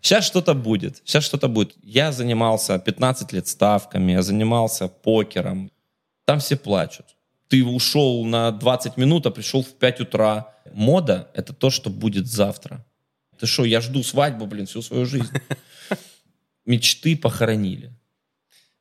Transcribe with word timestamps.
Сейчас 0.00 0.24
что-то 0.24 0.54
будет. 0.54 1.02
Сейчас 1.04 1.24
что-то 1.24 1.48
будет. 1.48 1.74
Я 1.82 2.12
занимался 2.12 2.78
15 2.78 3.32
лет 3.32 3.46
ставками, 3.46 4.12
я 4.12 4.22
занимался 4.22 4.88
покером. 4.88 5.70
Там 6.24 6.38
все 6.38 6.56
плачут. 6.56 7.06
Ты 7.48 7.64
ушел 7.64 8.24
на 8.24 8.52
20 8.52 8.96
минут, 8.96 9.26
а 9.26 9.30
пришел 9.30 9.62
в 9.62 9.72
5 9.74 10.00
утра. 10.00 10.54
Мода— 10.72 11.28
это 11.34 11.52
то, 11.52 11.70
что 11.70 11.90
будет 11.90 12.26
завтра. 12.26 12.86
Ты 13.38 13.46
что, 13.46 13.64
я 13.64 13.80
жду 13.80 14.02
свадьбу, 14.02 14.46
блин, 14.46 14.66
всю 14.66 14.82
свою 14.82 15.06
жизнь. 15.06 15.32
Мечты 16.66 17.16
похоронили. 17.16 17.92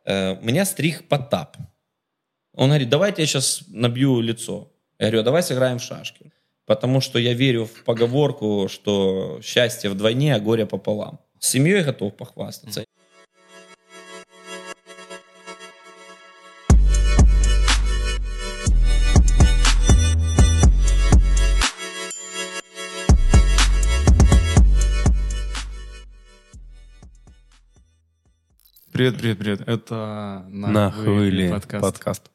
Э, 0.05 0.37
Меня 0.41 0.65
стриг 0.65 1.07
Потап. 1.07 1.57
Он 2.53 2.67
говорит, 2.69 2.89
давайте 2.89 3.21
я 3.21 3.27
сейчас 3.27 3.63
набью 3.67 4.21
лицо. 4.21 4.71
Я 4.99 5.07
говорю, 5.07 5.21
а 5.21 5.23
давай 5.23 5.43
сыграем 5.43 5.79
в 5.79 5.83
шашки. 5.83 6.31
Потому 6.69 7.01
что 7.01 7.17
я 7.17 7.33
верю 7.33 7.65
в 7.65 7.83
поговорку, 7.83 8.67
что 8.69 9.39
счастье 9.41 9.89
вдвойне, 9.89 10.35
а 10.35 10.39
горе 10.39 10.67
пополам. 10.67 11.19
С 11.39 11.49
семьей 11.49 11.83
готов 11.83 12.15
похвастаться. 12.15 12.85
Привет, 28.91 29.17
привет, 29.17 29.39
привет. 29.39 29.61
Это 29.65 30.45
на, 30.49 30.67
На 30.67 30.91
хвиле 30.91 31.49
подкаст. 31.49 31.81
подкаст. 31.81 32.31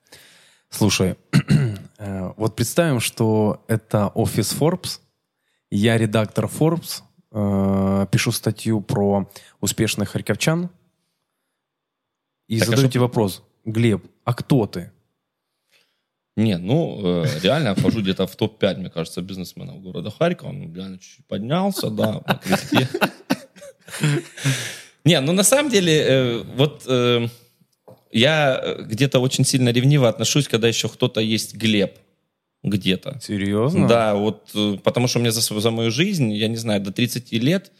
Слушай, 0.70 1.14
вот 1.98 2.56
представим, 2.56 3.00
что 3.00 3.64
это 3.68 4.08
офис 4.08 4.52
Forbes, 4.52 5.00
я 5.70 5.96
редактор 5.98 6.46
Forbes, 6.46 7.02
э, 7.32 8.06
пишу 8.10 8.32
статью 8.32 8.80
про 8.80 9.28
успешных 9.60 10.10
харьковчан 10.10 10.70
и 12.48 12.58
Так, 12.58 12.68
а 12.68 12.70
задаю 12.72 12.90
что- 12.90 13.00
вопрос, 13.00 13.42
Глеб, 13.64 14.04
а 14.24 14.34
кто 14.34 14.66
ты? 14.66 14.90
Не, 16.36 16.58
ну, 16.58 17.00
э, 17.24 17.40
реально 17.42 17.68
я 17.68 17.74
вхожу 17.76 18.00
где-то 18.02 18.26
в 18.26 18.34
топ-5, 18.34 18.78
мне 18.78 18.90
кажется, 18.90 19.22
бизнесменов 19.22 19.80
города 19.80 20.10
Харькова. 20.10 20.48
Он 20.48 20.74
реально 20.74 20.98
чуть-чуть 20.98 21.26
поднялся, 21.26 21.90
да, 21.90 22.20
кресте. 22.42 22.88
Не, 25.04 25.20
ну 25.20 25.32
на 25.32 25.44
самом 25.44 25.70
деле, 25.70 25.92
э, 26.02 26.42
вот 26.56 26.82
э, 26.88 27.28
я 28.18 28.60
э, 28.62 28.82
где-то 28.84 29.18
очень 29.20 29.44
сильно 29.44 29.68
ревниво 29.70 30.08
отношусь, 30.08 30.48
когда 30.48 30.68
еще 30.68 30.88
кто-то 30.88 31.20
есть 31.20 31.54
Глеб 31.56 31.98
где-то. 32.62 33.18
Серьезно? 33.22 33.86
Да, 33.88 34.14
вот 34.14 34.50
э, 34.54 34.78
потому 34.82 35.06
что 35.08 35.18
мне 35.18 35.30
за, 35.30 35.42
свою- 35.42 35.60
за 35.60 35.70
мою 35.70 35.90
жизнь, 35.90 36.32
я 36.32 36.48
не 36.48 36.56
знаю, 36.56 36.80
до 36.80 36.90
30 36.92 37.32
лет 37.32 37.72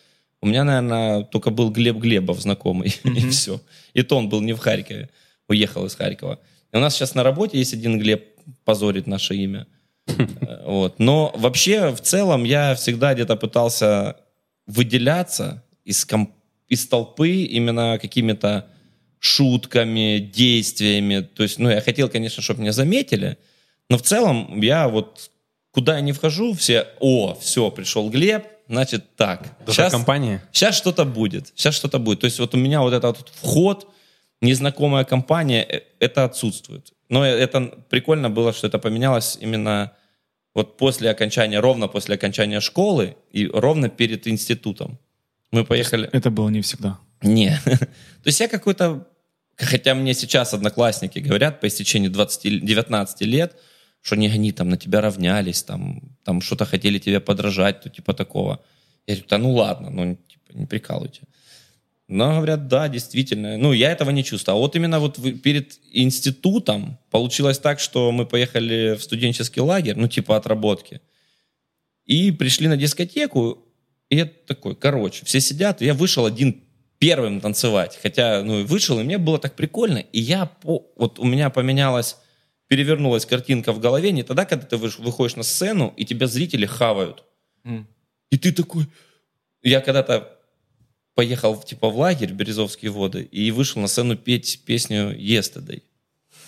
у 0.43 0.47
меня, 0.47 0.65
наверное, 0.65 1.23
только 1.25 1.49
был 1.51 1.71
Глеб 1.71 1.97
Глебов 1.97 2.39
знакомый, 2.41 2.95
и 3.05 3.29
все. 3.31 3.61
И 3.95 4.03
то 4.03 4.17
он 4.19 4.29
был 4.29 4.43
не 4.43 4.53
в 4.53 4.59
Харькове, 4.59 5.09
уехал 5.49 5.87
из 5.87 5.95
Харькова. 5.95 6.39
И 6.73 6.77
у 6.77 6.81
нас 6.81 6.95
сейчас 6.95 7.15
на 7.15 7.23
работе 7.23 7.57
есть 7.59 7.73
один 7.73 7.99
Глеб, 7.99 8.25
позорит 8.65 9.07
наше 9.07 9.35
имя. 9.37 9.67
Э, 10.07 10.65
Вот. 10.67 10.99
Но 10.99 11.33
вообще, 11.37 11.91
в 11.95 12.01
целом, 12.01 12.45
я 12.45 12.75
всегда 12.75 13.15
где-то 13.15 13.37
пытался 13.37 14.17
выделяться 14.67 15.63
из, 15.85 16.05
ком- 16.05 16.35
из 16.69 16.87
толпы 16.87 17.31
именно 17.45 17.99
какими-то 18.01 18.67
шутками, 19.25 20.19
действиями. 20.19 21.21
То 21.21 21.43
есть, 21.43 21.59
ну, 21.59 21.71
я 21.71 21.81
хотел, 21.81 22.09
конечно, 22.09 22.43
чтобы 22.43 22.61
меня 22.61 22.73
заметили, 22.73 23.39
но 23.89 23.97
в 23.97 24.03
целом 24.03 24.61
я 24.61 24.89
вот 24.89 25.31
куда 25.75 25.97
я 25.97 26.01
не 26.03 26.13
вхожу, 26.13 26.55
все, 26.55 26.87
о, 27.01 27.35
все, 27.41 27.71
пришел 27.71 28.09
Глеб, 28.09 28.45
значит 28.69 29.17
так. 29.17 29.57
Душа 29.67 29.91
компании? 29.91 30.41
Сейчас 30.53 30.77
что-то 30.77 31.05
будет, 31.05 31.53
сейчас 31.55 31.75
что-то 31.75 31.99
будет. 31.99 32.21
То 32.21 32.27
есть 32.27 32.39
вот 32.39 32.55
у 32.55 32.59
меня 32.59 32.81
вот 32.81 32.93
этот 32.93 33.19
вот 33.19 33.33
вход, 33.35 33.89
незнакомая 34.41 35.05
компания, 35.05 35.65
э, 35.65 35.81
это 35.99 36.25
отсутствует. 36.25 36.93
Но 37.09 37.27
это 37.27 37.61
прикольно 37.91 38.31
было, 38.31 38.53
что 38.53 38.67
это 38.67 38.79
поменялось 38.79 39.39
именно 39.41 39.93
вот 40.55 40.77
после 40.77 41.11
окончания, 41.11 41.61
ровно 41.61 41.89
после 41.89 42.15
окончания 42.15 42.61
школы 42.61 43.17
и 43.33 43.47
ровно 43.47 43.89
перед 43.89 44.27
институтом. 44.29 44.99
Мы 45.51 45.65
поехали... 45.65 46.09
Это 46.13 46.31
было 46.31 46.51
не 46.51 46.61
всегда. 46.61 46.99
Не. 47.23 47.59
То 47.65 48.27
есть 48.27 48.41
я 48.41 48.49
какой-то... 48.49 49.07
Хотя 49.57 49.95
мне 49.95 50.15
сейчас 50.15 50.55
одноклассники 50.55 51.19
говорят 51.19 51.61
по 51.61 51.67
истечении 51.69 52.09
20, 52.09 52.65
19 52.65 53.21
лет, 53.23 53.57
что 54.01 54.17
не 54.17 54.29
они 54.29 54.53
там 54.53 54.69
на 54.69 54.77
тебя 54.77 55.01
равнялись, 55.01 55.63
там, 55.63 56.17
там 56.25 56.41
что-то 56.41 56.65
хотели 56.65 56.99
тебе 56.99 57.21
подражать, 57.21 57.81
то 57.81 57.89
типа 57.89 58.13
такого. 58.15 58.61
Я 59.07 59.15
говорю, 59.15 59.29
да 59.29 59.39
ну 59.39 59.53
ладно, 59.53 59.91
ну 59.91 60.17
типа 60.17 60.59
не 60.59 60.67
прикалывайте. 60.67 61.23
Но 62.07 62.37
говорят, 62.37 62.69
да, 62.69 62.89
действительно. 62.89 63.57
Ну, 63.57 63.73
я 63.73 63.91
этого 63.91 64.11
не 64.11 64.23
чувствую. 64.23 64.57
А 64.57 64.59
вот 64.59 64.77
именно 64.77 65.01
вот 65.01 65.19
перед 65.43 65.79
институтом 65.91 66.99
получилось 67.11 67.59
так, 67.59 67.81
что 67.81 68.13
мы 68.13 68.27
поехали 68.27 68.95
в 68.95 69.03
студенческий 69.03 69.63
лагерь, 69.63 69.97
ну, 69.97 70.07
типа 70.07 70.37
отработки. 70.37 71.01
И 72.05 72.31
пришли 72.31 72.69
на 72.69 72.77
дискотеку, 72.77 73.65
и 74.11 74.17
я 74.17 74.27
такой, 74.27 74.77
короче, 74.77 75.25
все 75.25 75.41
сидят, 75.41 75.81
и 75.81 75.87
я 75.87 75.95
вышел 75.95 76.27
один 76.27 76.63
первым 76.99 77.41
танцевать. 77.41 77.99
Хотя, 78.03 78.43
ну, 78.43 78.65
вышел, 78.65 78.99
и 79.01 79.05
мне 79.05 79.19
было 79.19 79.39
так 79.39 79.57
прикольно. 79.57 79.99
И 79.99 80.21
я, 80.21 80.47
по, 80.47 80.87
вот 80.97 81.19
у 81.19 81.25
меня 81.25 81.51
поменялась, 81.51 82.17
перевернулась 82.69 83.27
картинка 83.27 83.73
в 83.73 83.81
голове 83.81 84.13
не 84.13 84.23
тогда, 84.23 84.45
когда 84.45 84.67
ты 84.67 84.77
выш- 84.77 85.01
выходишь 85.01 85.37
на 85.37 85.43
сцену, 85.43 85.93
и 85.97 86.05
тебя 86.05 86.27
зрители 86.27 86.67
хавают. 86.67 87.25
И 88.31 88.39
ты 88.39 88.53
такой... 88.53 88.87
Я 89.63 89.81
когда-то 89.81 90.39
поехал 91.15 91.61
типа 91.63 91.89
в 91.89 91.99
лагерь 91.99 92.33
в 92.33 92.37
Березовские 92.37 92.91
воды 92.91 93.23
и 93.23 93.51
вышел 93.51 93.81
на 93.81 93.89
сцену 93.89 94.17
петь 94.17 94.63
песню 94.67 95.17
«Yesterday». 95.17 95.83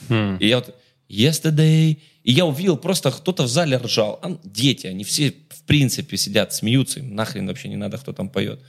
Хм. 0.08 0.36
И 0.38 0.48
я 0.48 0.56
вот 0.56 0.74
«Yesterday». 1.08 1.98
И 2.24 2.32
я 2.32 2.44
увидел, 2.44 2.76
просто 2.76 3.12
кто-то 3.12 3.44
в 3.44 3.48
зале 3.48 3.76
ржал. 3.76 4.18
А, 4.20 4.36
дети, 4.42 4.88
они 4.88 5.04
все 5.04 5.32
в 5.50 5.62
принципе 5.64 6.16
сидят, 6.16 6.52
смеются, 6.52 6.98
им 6.98 7.14
нахрен 7.14 7.46
вообще 7.46 7.68
не 7.68 7.76
надо, 7.76 7.98
кто 7.98 8.12
там 8.12 8.28
поет. 8.28 8.60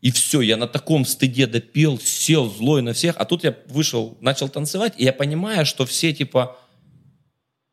И 0.00 0.10
все, 0.10 0.40
я 0.40 0.56
на 0.56 0.66
таком 0.66 1.04
стыде 1.04 1.46
допел, 1.46 1.98
сел 1.98 2.48
злой 2.48 2.82
на 2.82 2.92
всех. 2.92 3.16
А 3.18 3.24
тут 3.24 3.44
я 3.44 3.56
вышел, 3.66 4.16
начал 4.20 4.48
танцевать, 4.48 4.94
и 4.96 5.04
я 5.04 5.12
понимаю, 5.12 5.66
что 5.66 5.86
все 5.86 6.12
типа, 6.12 6.56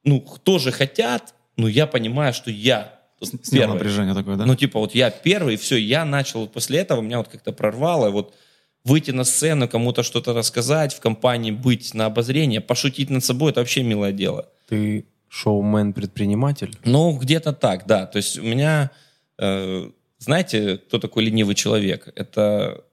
ну, 0.04 0.26
тоже 0.44 0.72
хотят, 0.72 1.34
но 1.56 1.68
я 1.68 1.88
понимаю, 1.88 2.34
что 2.34 2.52
я 2.52 2.98
Снял 3.20 3.62
первый. 3.62 3.74
напряжение 3.74 4.14
такое, 4.14 4.36
да? 4.36 4.46
Ну, 4.46 4.56
типа, 4.56 4.80
вот 4.80 4.94
я 4.94 5.10
первый, 5.10 5.56
и 5.56 5.58
все, 5.58 5.76
я 5.76 6.06
начал, 6.06 6.48
после 6.48 6.80
этого 6.80 7.02
меня 7.02 7.18
вот 7.18 7.30
как-то 7.30 7.52
прорвало, 7.52 8.12
вот 8.12 8.36
выйти 8.84 9.12
на 9.12 9.24
сцену, 9.24 9.68
кому-то 9.68 10.04
что-то 10.04 10.34
рассказать, 10.34 10.94
в 10.94 11.00
компании 11.00 11.52
быть 11.52 11.94
на 11.96 12.06
обозрение, 12.06 12.62
пошутить 12.62 13.10
над 13.10 13.24
собой, 13.24 13.52
это 13.52 13.62
вообще 13.62 13.82
милое 13.82 14.12
дело. 14.12 14.50
Ты 14.70 15.08
шоумен-предприниматель? 15.30 16.78
Ну, 16.86 17.18
где-то 17.18 17.54
так, 17.54 17.88
да. 17.88 18.06
То 18.06 18.18
есть 18.18 18.38
у 18.38 18.44
меня, 18.44 18.92
э, 19.40 19.90
знаете, 20.18 20.78
кто 20.78 21.00
такой 21.00 21.26
ленивый 21.26 21.56
человек? 21.56 22.12
Это 22.16 22.84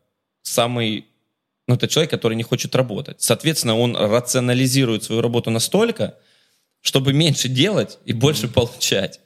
самый, 0.43 1.07
ну, 1.67 1.75
это 1.75 1.89
человек, 1.89 2.11
который 2.11 2.35
не 2.35 2.43
хочет 2.43 2.75
работать. 2.75 3.21
Соответственно, 3.23 3.79
он 3.79 3.97
рационализирует 3.97 5.05
свою 5.05 5.23
работу 5.23 5.51
настолько, 5.51 6.17
чтобы 6.81 7.13
меньше 7.13 7.49
делать 7.49 7.99
и 8.05 8.13
больше 8.13 8.49
получать. 8.49 9.21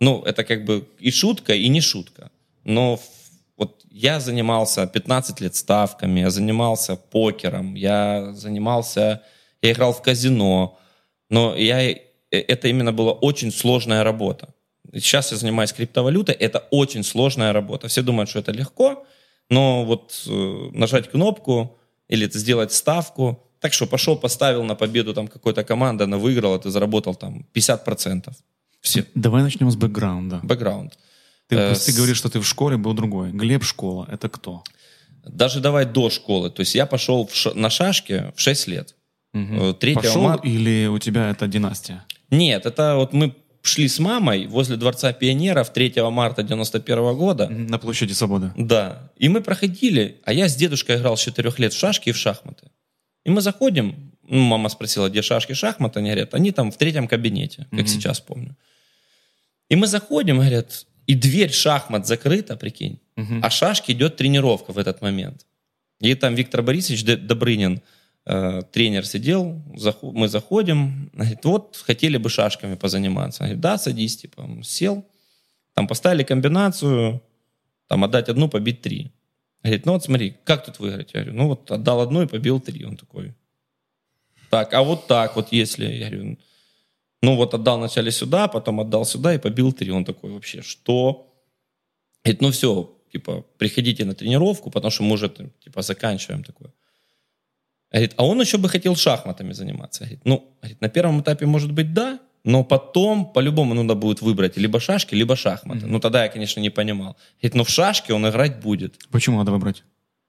Ну, 0.00 0.22
это 0.22 0.44
как 0.44 0.64
бы 0.64 0.86
и 0.98 1.10
шутка, 1.10 1.54
и 1.54 1.68
не 1.68 1.80
шутка. 1.80 2.30
Но 2.64 3.00
вот 3.56 3.82
я 3.90 4.20
занимался 4.20 4.86
15 4.86 5.40
лет 5.40 5.56
ставками, 5.56 6.20
я 6.20 6.30
занимался 6.30 6.96
покером, 6.96 7.74
я 7.74 8.32
занимался, 8.34 9.22
я 9.62 9.72
играл 9.72 9.92
в 9.92 10.02
казино, 10.02 10.78
но 11.30 11.56
я, 11.56 11.90
э, 11.90 11.96
это 12.30 12.68
именно 12.68 12.92
была 12.92 13.12
очень 13.12 13.50
сложная 13.50 14.04
работа. 14.04 14.54
Сейчас 14.92 15.32
я 15.32 15.36
занимаюсь 15.38 15.72
криптовалютой, 15.72 16.34
это 16.34 16.58
очень 16.70 17.04
сложная 17.04 17.52
работа. 17.52 17.88
Все 17.88 18.02
думают, 18.02 18.28
что 18.30 18.38
это 18.38 18.52
легко, 18.52 19.06
но 19.50 19.84
вот 19.84 20.24
э, 20.26 20.70
нажать 20.72 21.10
кнопку 21.10 21.78
или 22.08 22.28
сделать 22.30 22.72
ставку, 22.72 23.44
так 23.60 23.72
что 23.72 23.86
пошел, 23.86 24.16
поставил 24.16 24.64
на 24.64 24.74
победу 24.74 25.12
там 25.14 25.28
какой-то 25.28 25.64
команда, 25.64 26.04
она 26.04 26.16
выиграла, 26.16 26.58
ты 26.58 26.70
заработал 26.70 27.14
там 27.14 27.44
50%. 27.54 28.32
Все, 28.80 29.04
Давай 29.14 29.42
начнем 29.42 29.70
с 29.70 29.76
бэкграунда. 29.76 30.40
бэкграунд. 30.42 30.98
Ты, 31.48 31.56
Э, 31.56 31.68
ты 31.74 31.74
с- 31.92 31.96
говоришь, 31.96 32.18
что 32.18 32.28
ты 32.28 32.38
в 32.40 32.46
школе 32.46 32.76
был 32.76 32.94
другой. 32.94 33.30
Глеб 33.32 33.64
школа. 33.64 34.06
Это 34.10 34.28
кто? 34.28 34.62
Даже 35.26 35.60
давай 35.60 35.84
до 35.84 36.08
школы. 36.10 36.50
То 36.50 36.60
есть 36.60 36.74
я 36.74 36.86
пошел 36.86 37.26
в 37.26 37.34
ша- 37.34 37.54
на 37.54 37.68
шашки 37.70 38.32
в 38.36 38.40
6 38.40 38.68
лет. 38.68 38.94
Э, 39.34 39.74
3 39.78 39.94
Пошел 39.94 40.22
марта. 40.22 40.46
или 40.48 40.86
у 40.86 40.98
тебя 40.98 41.30
это 41.30 41.46
династия? 41.48 42.04
Нет, 42.30 42.64
это 42.66 42.94
вот 42.96 43.12
мы 43.12 43.34
шли 43.62 43.88
с 43.88 43.98
мамой 43.98 44.46
возле 44.46 44.76
Дворца 44.76 45.12
пионеров 45.12 45.72
3 45.72 45.94
марта 46.10 46.42
91 46.42 47.16
года. 47.16 47.48
На 47.48 47.78
площади 47.78 48.12
Свободы. 48.12 48.52
Да. 48.56 49.10
И 49.16 49.28
мы 49.28 49.40
проходили, 49.40 50.20
а 50.24 50.32
я 50.32 50.48
с 50.48 50.56
дедушкой 50.56 50.96
играл 50.96 51.16
с 51.16 51.20
4 51.20 51.52
лет 51.58 51.72
в 51.72 51.78
шашки 51.78 52.10
и 52.10 52.12
в 52.12 52.16
шахматы. 52.16 52.70
И 53.24 53.30
мы 53.30 53.40
заходим, 53.40 54.12
ну, 54.28 54.40
мама 54.40 54.68
спросила, 54.68 55.08
где 55.08 55.22
шашки, 55.22 55.52
шахматы? 55.52 55.98
Они 55.98 56.08
говорят, 56.10 56.34
они 56.34 56.52
там 56.52 56.70
в 56.70 56.76
третьем 56.76 57.08
кабинете, 57.08 57.66
как 57.70 57.88
сейчас 57.88 58.20
помню. 58.20 58.56
И 59.68 59.76
мы 59.76 59.86
заходим, 59.86 60.36
говорят, 60.38 60.86
и 61.06 61.14
дверь 61.14 61.52
шахмат 61.52 62.06
закрыта, 62.06 62.56
прикинь. 62.56 63.00
а 63.42 63.50
шашки 63.50 63.92
идет 63.92 64.16
тренировка 64.16 64.72
в 64.72 64.78
этот 64.78 65.02
момент. 65.02 65.44
И 66.00 66.14
там 66.14 66.34
Виктор 66.34 66.62
Борисович 66.62 67.04
Добрынин, 67.04 67.80
тренер 68.72 69.06
сидел, 69.06 69.62
мы 70.02 70.28
заходим, 70.28 71.10
говорит, 71.14 71.44
вот 71.44 71.82
хотели 71.86 72.18
бы 72.18 72.28
шашками 72.28 72.74
позаниматься. 72.74 73.44
Говорит, 73.44 73.60
да, 73.60 73.78
садись, 73.78 74.18
типа, 74.18 74.46
сел, 74.62 75.06
там 75.74 75.86
поставили 75.86 76.24
комбинацию, 76.24 77.22
там 77.86 78.04
отдать 78.04 78.28
одну, 78.28 78.48
побить 78.48 78.82
три. 78.82 79.12
Говорит, 79.62 79.86
ну 79.86 79.92
вот 79.92 80.04
смотри, 80.04 80.36
как 80.44 80.64
тут 80.64 80.78
выиграть? 80.78 81.14
Я 81.14 81.20
говорю, 81.20 81.38
ну 81.38 81.48
вот 81.48 81.70
отдал 81.70 82.00
одну 82.00 82.22
и 82.22 82.26
побил 82.26 82.60
три. 82.60 82.84
Он 82.84 82.96
такой, 82.96 83.34
так, 84.50 84.74
а 84.74 84.82
вот 84.82 85.06
так 85.06 85.34
вот 85.36 85.48
если, 85.52 85.86
я 85.86 86.10
говорю, 86.10 86.38
ну 87.22 87.34
вот 87.34 87.54
отдал 87.54 87.78
вначале 87.78 88.10
сюда, 88.10 88.46
потом 88.48 88.80
отдал 88.80 89.04
сюда 89.04 89.34
и 89.34 89.38
побил 89.38 89.72
три. 89.72 89.90
Он 89.90 90.04
такой, 90.04 90.32
вообще, 90.32 90.60
что? 90.60 91.34
Говорит, 92.24 92.42
ну 92.42 92.50
все, 92.50 92.94
типа, 93.10 93.44
приходите 93.56 94.04
на 94.04 94.14
тренировку, 94.14 94.70
потому 94.70 94.90
что 94.90 95.02
мы 95.02 95.14
уже, 95.14 95.28
типа, 95.64 95.82
заканчиваем 95.82 96.44
такое. 96.44 96.72
Говорит, 97.92 98.12
а 98.16 98.26
он 98.26 98.40
еще 98.40 98.58
бы 98.58 98.68
хотел 98.68 98.96
шахматами 98.96 99.52
заниматься. 99.52 100.00
Говорит, 100.04 100.20
ну, 100.24 100.44
говорит, 100.60 100.80
на 100.80 100.88
первом 100.88 101.20
этапе, 101.20 101.46
может 101.46 101.72
быть, 101.72 101.94
да, 101.94 102.18
но 102.44 102.64
потом 102.64 103.32
по-любому 103.32 103.74
нужно 103.74 103.94
будет 103.94 104.22
выбрать 104.22 104.56
либо 104.56 104.78
шашки, 104.80 105.14
либо 105.14 105.36
шахматы. 105.36 105.86
Ну, 105.86 105.98
тогда 106.00 106.24
я, 106.24 106.28
конечно, 106.28 106.60
не 106.60 106.70
понимал. 106.70 107.16
Говорит, 107.40 107.54
но 107.54 107.64
в 107.64 107.68
шашки 107.70 108.12
он 108.12 108.28
играть 108.28 108.60
будет. 108.60 108.94
Почему 109.10 109.38
надо 109.38 109.52
выбрать? 109.52 109.84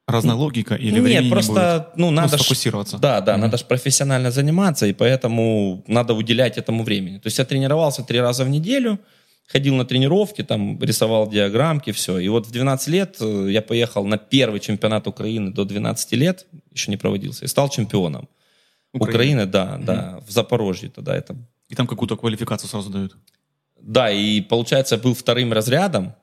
Разная 0.08 0.36
логика 0.36 0.74
или 0.76 1.00
Нет, 1.00 1.24
не 1.24 1.30
просто, 1.30 1.54
будет? 1.94 1.98
ну, 1.98 2.10
надо 2.12 2.38
ж- 2.38 2.42
сфокусироваться. 2.42 2.98
Да, 2.98 3.22
да, 3.22 3.38
надо 3.38 3.58
же 3.58 3.66
профессионально 3.66 4.32
заниматься, 4.32 4.88
и 4.88 4.94
поэтому 4.94 5.84
надо 5.88 6.14
уделять 6.16 6.58
этому 6.58 6.84
времени. 6.84 7.18
То 7.20 7.28
есть 7.28 7.38
я 7.38 7.46
тренировался 7.46 8.04
три 8.04 8.20
раза 8.20 8.44
в 8.44 8.50
неделю, 8.50 8.98
ходил 9.51 9.75
на 9.75 9.86
тренировки, 9.86 10.44
там 10.44 10.80
рисовал 10.80 11.28
диаграммки, 11.30 11.92
все. 11.92 12.19
И 12.19 12.30
вот 12.30 12.48
в 12.48 12.51
12 12.51 12.88
лет 12.88 13.18
э, 13.19 13.48
я 13.50 13.62
поехал 13.62 14.06
на 14.06 14.18
первый 14.18 14.60
чемпионат 14.60 15.07
Украины 15.07 15.51
до 15.51 15.66
12 15.66 16.13
лет, 16.13 16.46
еще 16.72 16.92
не 16.92 16.98
проводился, 16.98 17.46
и 17.46 17.48
стал 17.48 17.69
чемпионом. 17.69 18.30
Украины. 18.94 19.44
Украины, 19.44 19.46
да, 19.46 19.78
да, 19.78 20.19
в 20.28 20.31
Запорожье 20.31 20.90
тогда 20.90 21.16
это. 21.16 21.36
И 21.68 21.75
там 21.75 21.88
какую-то 21.88 22.16
квалификацию 22.16 22.69
сразу 22.69 22.90
дают. 22.90 23.16
Да, 23.81 24.12
и 24.12 24.42
получается, 24.42 24.96
я 24.96 25.01
был 25.01 25.13
вторым 25.13 25.54
разрядом, 25.54 26.13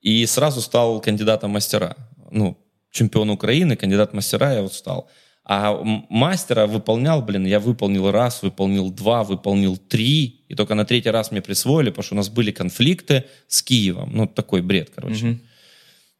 и 0.00 0.26
сразу 0.26 0.60
стал 0.60 1.00
кандидатом 1.00 1.50
мастера. 1.50 1.96
Ну, 2.30 2.56
чемпион 2.90 3.30
Украины, 3.30 3.76
кандидат 3.76 4.14
мастера 4.14 4.52
я 4.52 4.62
вот 4.62 4.72
стал. 4.74 5.08
А 5.50 5.80
мастера 6.10 6.66
выполнял, 6.66 7.22
блин, 7.22 7.46
я 7.46 7.58
выполнил 7.58 8.10
раз, 8.10 8.42
выполнил 8.42 8.90
два, 8.90 9.24
выполнил 9.24 9.78
три. 9.78 10.44
И 10.48 10.54
только 10.54 10.74
на 10.74 10.84
третий 10.84 11.08
раз 11.08 11.30
мне 11.30 11.40
присвоили, 11.40 11.88
потому 11.88 12.04
что 12.04 12.14
у 12.14 12.18
нас 12.18 12.28
были 12.28 12.50
конфликты 12.50 13.24
с 13.46 13.62
Киевом. 13.62 14.10
Ну, 14.12 14.26
такой 14.26 14.60
бред, 14.60 14.90
короче. 14.94 15.24
Мгм. 15.24 15.40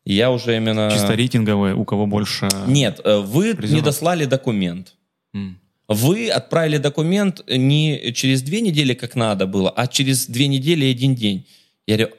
И 0.04 0.14
я 0.14 0.30
уже 0.30 0.56
именно... 0.56 0.90
Чисто 0.90 1.12
рейтинговые, 1.12 1.74
у 1.74 1.84
кого 1.84 2.06
больше... 2.06 2.48
Нет, 2.66 3.00
э, 3.04 3.18
вы 3.18 3.48
не 3.48 3.54
Призеров. 3.54 3.84
дослали 3.84 4.24
документ. 4.24 4.94
М. 5.34 5.60
Вы 5.88 6.30
отправили 6.30 6.78
документ 6.78 7.42
не 7.46 8.12
через 8.14 8.40
две 8.40 8.62
недели, 8.62 8.94
как 8.94 9.14
надо 9.14 9.46
было, 9.46 9.68
а 9.68 9.86
через 9.86 10.26
две 10.26 10.48
недели 10.48 10.86
и 10.86 10.90
один 10.90 11.14
день. 11.14 11.46
Я 11.86 11.96
говорю, 11.98 12.14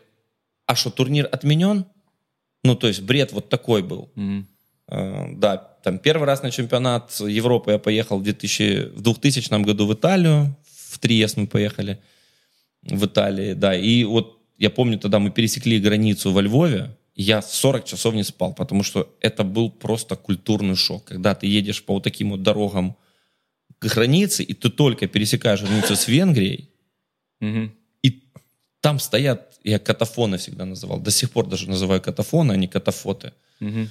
а 0.68 0.76
что, 0.76 0.92
турнир 0.92 1.28
отменен? 1.32 1.86
Ну, 2.64 2.76
то 2.76 2.88
есть 2.88 3.02
бред 3.02 3.32
вот 3.32 3.50
такой 3.50 3.82
был. 3.82 4.12
Э, 4.88 5.34
Да, 5.36 5.69
там 5.84 6.00
первый 6.00 6.26
раз 6.26 6.44
на 6.44 6.52
чемпионат 6.52 7.20
Европы 7.20 7.72
я 7.72 7.78
поехал 7.80 8.20
в, 8.20 8.24
2000, 8.24 8.92
в 8.96 9.02
2000 9.02 9.64
году 9.64 9.86
в 9.86 9.94
Италию, 9.94 10.56
в 10.90 11.00
Триест 11.00 11.38
мы 11.38 11.48
поехали 11.48 12.00
в 12.82 13.06
Италии, 13.06 13.54
да, 13.54 13.76
и 13.76 14.04
вот 14.04 14.40
я 14.58 14.70
помню, 14.70 14.98
тогда 15.00 15.20
мы 15.20 15.32
пересекли 15.32 15.80
границу 15.80 16.32
во 16.32 16.42
Львове, 16.42 16.96
я 17.16 17.42
40 17.42 17.86
часов 17.86 18.14
не 18.14 18.24
спал, 18.24 18.54
потому 18.54 18.84
что 18.84 19.14
это 19.20 19.44
был 19.44 19.70
просто 19.70 20.16
культурный 20.16 20.76
шок, 20.76 21.04
когда 21.06 21.36
ты 21.36 21.48
едешь 21.48 21.84
по 21.84 21.94
вот 21.94 22.04
таким 22.04 22.32
вот 22.32 22.44
дорогам 22.44 22.96
к 23.80 23.86
границе, 23.86 24.44
и 24.44 24.54
ты 24.54 24.70
только 24.70 25.08
пересекаешь 25.08 25.62
границу 25.62 25.96
с 25.96 26.08
Венгрией, 26.08 26.70
Мгм. 27.42 27.72
и 28.04 28.24
там 28.82 29.00
стоят, 29.00 29.60
я 29.64 29.80
катафоны 29.80 30.38
всегда 30.38 30.66
называл, 30.66 31.00
до 31.00 31.12
сих 31.12 31.32
пор 31.32 31.48
даже 31.48 31.70
называю 31.70 32.02
катафоны, 32.02 32.54
а 32.54 32.56
не 32.56 32.68
катафоты. 32.68 33.34
Мгм. 33.60 33.90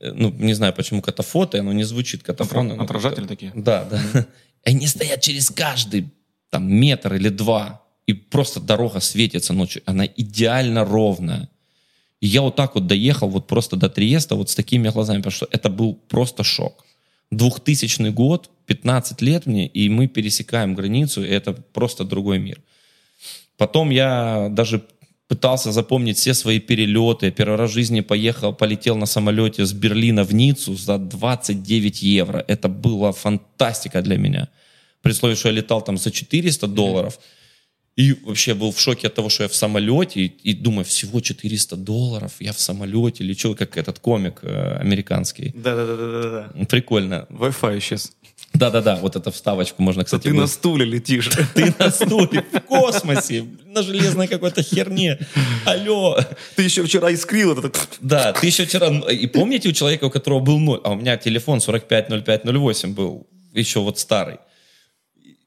Э, 0.00 0.12
ну, 0.12 0.30
не 0.30 0.54
знаю, 0.54 0.72
почему 0.72 1.02
катафоты, 1.02 1.58
оно 1.58 1.72
не 1.72 1.84
звучит 1.84 2.22
катафон. 2.22 2.72
Отра- 2.72 2.84
Отражатели 2.84 3.26
такие? 3.26 3.52
Да, 3.54 3.84
да. 3.84 4.26
Они 4.64 4.86
стоят 4.86 5.20
через 5.20 5.50
каждый 5.50 6.10
там 6.50 6.72
метр 6.72 7.14
или 7.14 7.28
два, 7.28 7.82
и 8.06 8.12
просто 8.12 8.60
дорога 8.60 9.00
светится 9.00 9.52
ночью. 9.52 9.82
Она 9.86 10.06
идеально 10.06 10.84
ровная. 10.84 11.48
И 12.20 12.26
я 12.26 12.42
вот 12.42 12.56
так 12.56 12.74
вот 12.74 12.86
доехал 12.86 13.28
вот 13.28 13.46
просто 13.46 13.76
до 13.76 13.88
Триеста 13.88 14.34
вот 14.36 14.48
с 14.50 14.54
такими 14.54 14.88
глазами, 14.88 15.18
потому 15.18 15.32
что 15.32 15.48
это 15.50 15.68
был 15.68 15.94
просто 15.94 16.44
шок. 16.44 16.84
2000 17.30 18.10
год, 18.10 18.50
15 18.66 19.20
лет 19.22 19.46
мне, 19.46 19.66
и 19.66 19.88
мы 19.88 20.06
пересекаем 20.06 20.74
границу, 20.74 21.24
и 21.24 21.28
это 21.28 21.52
просто 21.52 22.04
другой 22.04 22.38
мир. 22.38 22.62
Потом 23.56 23.90
я 23.90 24.48
даже 24.50 24.82
пытался 25.28 25.72
запомнить 25.72 26.18
все 26.18 26.34
свои 26.34 26.60
перелеты. 26.60 27.30
Первый 27.30 27.56
раз 27.56 27.70
в 27.70 27.74
жизни 27.74 28.00
поехал, 28.00 28.52
полетел 28.52 28.96
на 28.96 29.06
самолете 29.06 29.64
с 29.64 29.72
Берлина 29.72 30.24
в 30.24 30.34
Ниццу 30.34 30.74
за 30.74 30.98
29 30.98 32.02
евро. 32.02 32.44
Это 32.46 32.68
была 32.68 33.12
фантастика 33.12 34.02
для 34.02 34.18
меня. 34.18 34.48
При 35.02 35.12
условии, 35.12 35.34
что 35.34 35.48
я 35.48 35.54
летал 35.54 35.82
там 35.82 35.98
за 35.98 36.10
400 36.10 36.66
долларов. 36.66 37.18
И 37.96 38.12
вообще 38.24 38.54
был 38.54 38.72
в 38.72 38.80
шоке 38.80 39.06
от 39.06 39.14
того, 39.14 39.28
что 39.28 39.44
я 39.44 39.48
в 39.48 39.54
самолете. 39.54 40.20
И, 40.20 40.26
и 40.50 40.52
думаю, 40.52 40.84
всего 40.84 41.20
400 41.20 41.76
долларов, 41.76 42.32
я 42.40 42.52
в 42.52 42.58
самолете 42.58 43.24
лечу, 43.24 43.54
как 43.54 43.76
этот 43.76 44.00
комик 44.00 44.40
э, 44.42 44.76
американский. 44.80 45.52
Да-да-да-да-да. 45.54 46.64
Прикольно. 46.66 47.26
Wi-Fi 47.30 47.78
исчез. 47.78 48.12
Да-да-да, 48.54 48.96
вот 48.96 49.16
эту 49.16 49.32
вставочку 49.32 49.82
можно, 49.82 50.04
кстати, 50.04 50.22
Ты 50.24 50.28
на 50.32 50.42
будет- 50.42 50.50
стуле 50.50 50.84
летишь. 50.84 51.28
ты 51.54 51.74
на 51.78 51.90
стуле 51.90 52.44
в 52.52 52.60
космосе, 52.60 53.44
на 53.66 53.82
железной 53.82 54.28
какой-то 54.28 54.62
херне. 54.62 55.18
Алло. 55.66 56.18
Ты 56.54 56.62
еще 56.62 56.84
вчера 56.84 57.12
искрил 57.12 57.58
это. 57.58 57.72
Да, 58.00 58.32
ты 58.32 58.46
еще 58.46 58.64
вчера... 58.64 58.88
И 59.10 59.26
помните 59.26 59.68
у 59.68 59.72
человека, 59.72 60.04
у 60.04 60.10
которого 60.10 60.38
был 60.40 60.58
ноль, 60.60 60.80
а 60.84 60.92
у 60.92 60.94
меня 60.94 61.16
телефон 61.16 61.58
450508 61.60 62.94
был, 62.94 63.26
еще 63.52 63.80
вот 63.80 63.98
старый. 63.98 64.38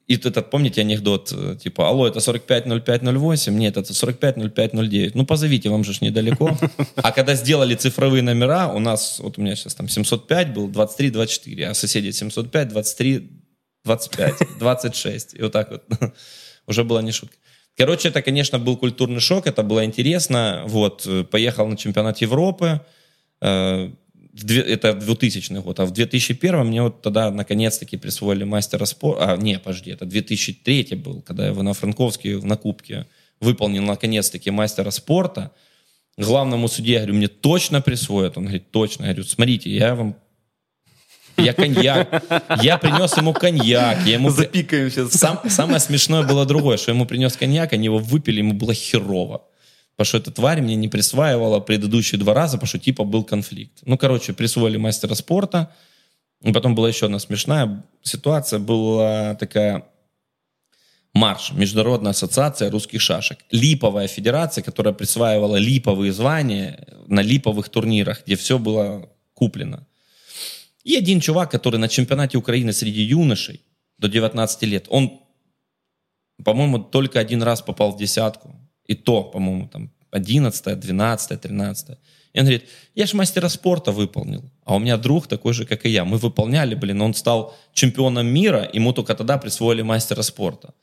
И 0.08 0.16
тут 0.16 0.38
этот, 0.38 0.50
помните 0.50 0.80
анекдот, 0.80 1.32
э, 1.32 1.56
типа, 1.62 1.86
алло, 1.86 2.08
это 2.08 2.20
450508? 2.20 3.52
Нет, 3.52 3.76
это 3.76 3.92
450509. 3.92 5.14
Ну, 5.14 5.26
позовите, 5.26 5.68
вам 5.68 5.84
же 5.84 5.92
ж 5.92 6.00
недалеко. 6.00 6.56
А 6.96 7.12
когда 7.12 7.34
сделали 7.34 7.74
цифровые 7.74 8.22
номера, 8.22 8.72
у 8.72 8.78
нас, 8.78 9.20
вот 9.20 9.38
у 9.38 9.42
меня 9.42 9.54
сейчас 9.54 9.74
там 9.74 9.88
705 9.88 10.54
был, 10.54 10.68
23, 10.68 11.10
24, 11.10 11.68
а 11.68 11.74
соседи 11.74 12.10
705, 12.10 12.68
23, 12.68 13.30
25, 13.84 14.34
26. 14.58 15.34
И 15.34 15.42
вот 15.42 15.52
так 15.52 15.70
вот. 15.70 15.84
Уже 16.66 16.84
была 16.84 17.02
не 17.02 17.12
шутка. 17.12 17.36
Короче, 17.76 18.08
это, 18.08 18.22
конечно, 18.22 18.58
был 18.58 18.78
культурный 18.78 19.20
шок, 19.20 19.46
это 19.46 19.62
было 19.62 19.84
интересно. 19.84 20.62
Вот, 20.66 21.06
э, 21.06 21.24
поехал 21.24 21.68
на 21.68 21.76
чемпионат 21.76 22.22
Европы, 22.22 22.80
э, 23.42 23.90
это 24.44 24.94
2000 24.94 25.52
год, 25.60 25.80
а 25.80 25.84
в 25.84 25.92
2001 25.92 26.66
мне 26.66 26.82
вот 26.82 27.02
тогда 27.02 27.30
наконец-таки 27.30 27.96
присвоили 27.96 28.44
мастера 28.44 28.84
спорта, 28.84 29.32
а, 29.32 29.36
не, 29.36 29.58
подожди, 29.58 29.90
это 29.90 30.04
2003 30.06 30.94
был, 30.96 31.22
когда 31.22 31.46
я 31.46 31.52
в 31.52 31.58
Ивано-Франковске 31.58 32.40
на 32.42 32.56
Кубке 32.56 33.06
выполнил 33.40 33.82
наконец-таки 33.82 34.50
мастера 34.50 34.90
спорта. 34.90 35.52
Главному 36.16 36.68
судье 36.68 36.94
я 36.94 36.98
говорю, 37.00 37.14
мне 37.14 37.28
точно 37.28 37.80
присвоят? 37.80 38.36
Он 38.36 38.44
говорит, 38.44 38.70
точно. 38.70 39.04
Я 39.04 39.12
говорю, 39.12 39.28
смотрите, 39.28 39.70
я 39.70 39.94
вам 39.94 40.16
я 41.38 41.52
коньяк. 41.52 42.24
Я 42.60 42.78
принес 42.78 43.16
ему 43.16 43.32
коньяк. 43.32 44.04
Я 44.04 44.14
ему... 44.14 44.30
Запикаем 44.30 44.90
сейчас. 44.90 45.12
Сам- 45.12 45.48
самое 45.48 45.78
смешное 45.78 46.22
было 46.22 46.44
другое, 46.44 46.76
что 46.76 46.90
ему 46.90 47.06
принес 47.06 47.36
коньяк, 47.36 47.72
они 47.72 47.84
его 47.84 47.98
выпили, 47.98 48.38
ему 48.38 48.54
было 48.54 48.74
херово. 48.74 49.44
Потому 49.98 50.06
что 50.06 50.18
эта 50.18 50.30
тварь 50.30 50.60
мне 50.60 50.76
не 50.76 50.86
присваивала 50.86 51.58
предыдущие 51.58 52.20
два 52.20 52.32
раза, 52.32 52.56
потому 52.56 52.68
что 52.68 52.78
типа 52.78 53.02
был 53.02 53.24
конфликт. 53.24 53.80
Ну, 53.84 53.98
короче, 53.98 54.32
присвоили 54.32 54.76
мастера 54.76 55.14
спорта. 55.14 55.74
И 56.40 56.52
потом 56.52 56.76
была 56.76 56.86
еще 56.86 57.06
одна 57.06 57.18
смешная 57.18 57.84
ситуация. 58.02 58.60
Была 58.60 59.34
такая 59.34 59.86
марш, 61.14 61.50
Международная 61.50 62.12
ассоциация 62.12 62.70
русских 62.70 63.00
шашек. 63.00 63.40
Липовая 63.50 64.06
федерация, 64.06 64.62
которая 64.62 64.94
присваивала 64.94 65.56
липовые 65.56 66.12
звания 66.12 66.86
на 67.08 67.18
липовых 67.18 67.68
турнирах, 67.68 68.22
где 68.24 68.36
все 68.36 68.60
было 68.60 69.10
куплено. 69.34 69.84
И 70.84 70.94
один 70.94 71.18
чувак, 71.18 71.50
который 71.50 71.80
на 71.80 71.88
чемпионате 71.88 72.38
Украины 72.38 72.72
среди 72.72 73.02
юношей 73.02 73.62
до 73.98 74.08
19 74.08 74.62
лет, 74.62 74.86
он, 74.90 75.22
по-моему, 76.44 76.78
только 76.78 77.18
один 77.18 77.42
раз 77.42 77.62
попал 77.62 77.90
в 77.90 77.98
десятку. 77.98 78.54
И 78.88 78.94
то, 78.94 79.22
по-моему, 79.22 79.68
там 79.68 79.90
11, 80.10 80.80
12, 80.80 81.40
13. 81.40 81.98
И 82.32 82.38
он 82.38 82.44
говорит, 82.44 82.64
я 82.94 83.06
ж 83.06 83.14
мастера 83.14 83.48
спорта 83.48 83.92
выполнил. 83.92 84.42
А 84.64 84.74
у 84.74 84.78
меня 84.78 84.96
друг 84.96 85.26
такой 85.26 85.52
же, 85.52 85.64
как 85.64 85.86
и 85.86 85.90
я. 85.90 86.04
Мы 86.04 86.18
выполняли, 86.18 86.74
блин, 86.74 87.00
он 87.00 87.14
стал 87.14 87.54
чемпионом 87.72 88.26
мира, 88.26 88.68
ему 88.72 88.92
только 88.92 89.14
тогда 89.14 89.38
присвоили 89.38 89.82
мастера 89.82 90.22
спорта. 90.22 90.74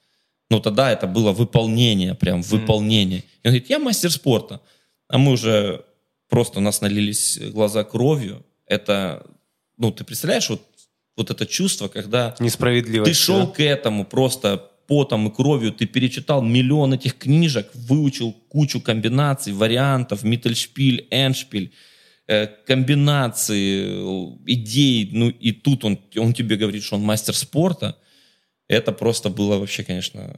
Ну, 0.50 0.60
тогда 0.60 0.92
это 0.92 1.08
было 1.08 1.32
выполнение, 1.32 2.14
прям 2.14 2.42
выполнение. 2.42 3.20
И 3.20 3.48
он 3.48 3.52
говорит, 3.52 3.70
я 3.70 3.80
мастер 3.80 4.12
спорта. 4.12 4.62
А 5.08 5.18
мы 5.18 5.32
уже 5.32 5.84
просто 6.30 6.60
у 6.60 6.62
нас 6.62 6.82
налились 6.82 7.40
глаза 7.40 7.84
кровью. 7.84 8.46
Это, 8.68 9.26
ну, 9.78 9.92
ты 9.92 10.04
представляешь, 10.04 10.50
вот, 10.50 10.62
вот 11.18 11.32
это 11.32 11.46
чувство, 11.46 11.88
когда 11.88 12.36
Несправедливость. 12.40 13.12
ты 13.12 13.18
шел 13.18 13.48
да? 13.48 13.54
к 13.54 13.60
этому 13.60 14.06
просто 14.06 14.72
потом 14.88 15.28
и 15.28 15.34
кровью, 15.34 15.72
ты 15.72 15.86
перечитал 15.86 16.42
миллион 16.42 16.94
этих 16.94 17.18
книжек, 17.18 17.70
выучил 17.74 18.34
кучу 18.50 18.82
комбинаций, 18.82 19.54
вариантов, 19.54 20.24
миттельшпиль, 20.24 21.08
эндшпиль, 21.12 21.72
э, 22.28 22.48
комбинации, 22.68 23.86
э, 23.88 24.38
идей, 24.48 25.10
ну 25.12 25.30
и 25.30 25.52
тут 25.52 25.86
он, 25.86 26.00
он 26.18 26.34
тебе 26.34 26.56
говорит, 26.56 26.84
что 26.84 26.96
он 26.96 27.04
мастер 27.04 27.36
спорта. 27.36 27.98
Это 28.68 28.92
просто 28.92 29.30
было 29.30 29.58
вообще, 29.58 29.84
конечно... 29.84 30.36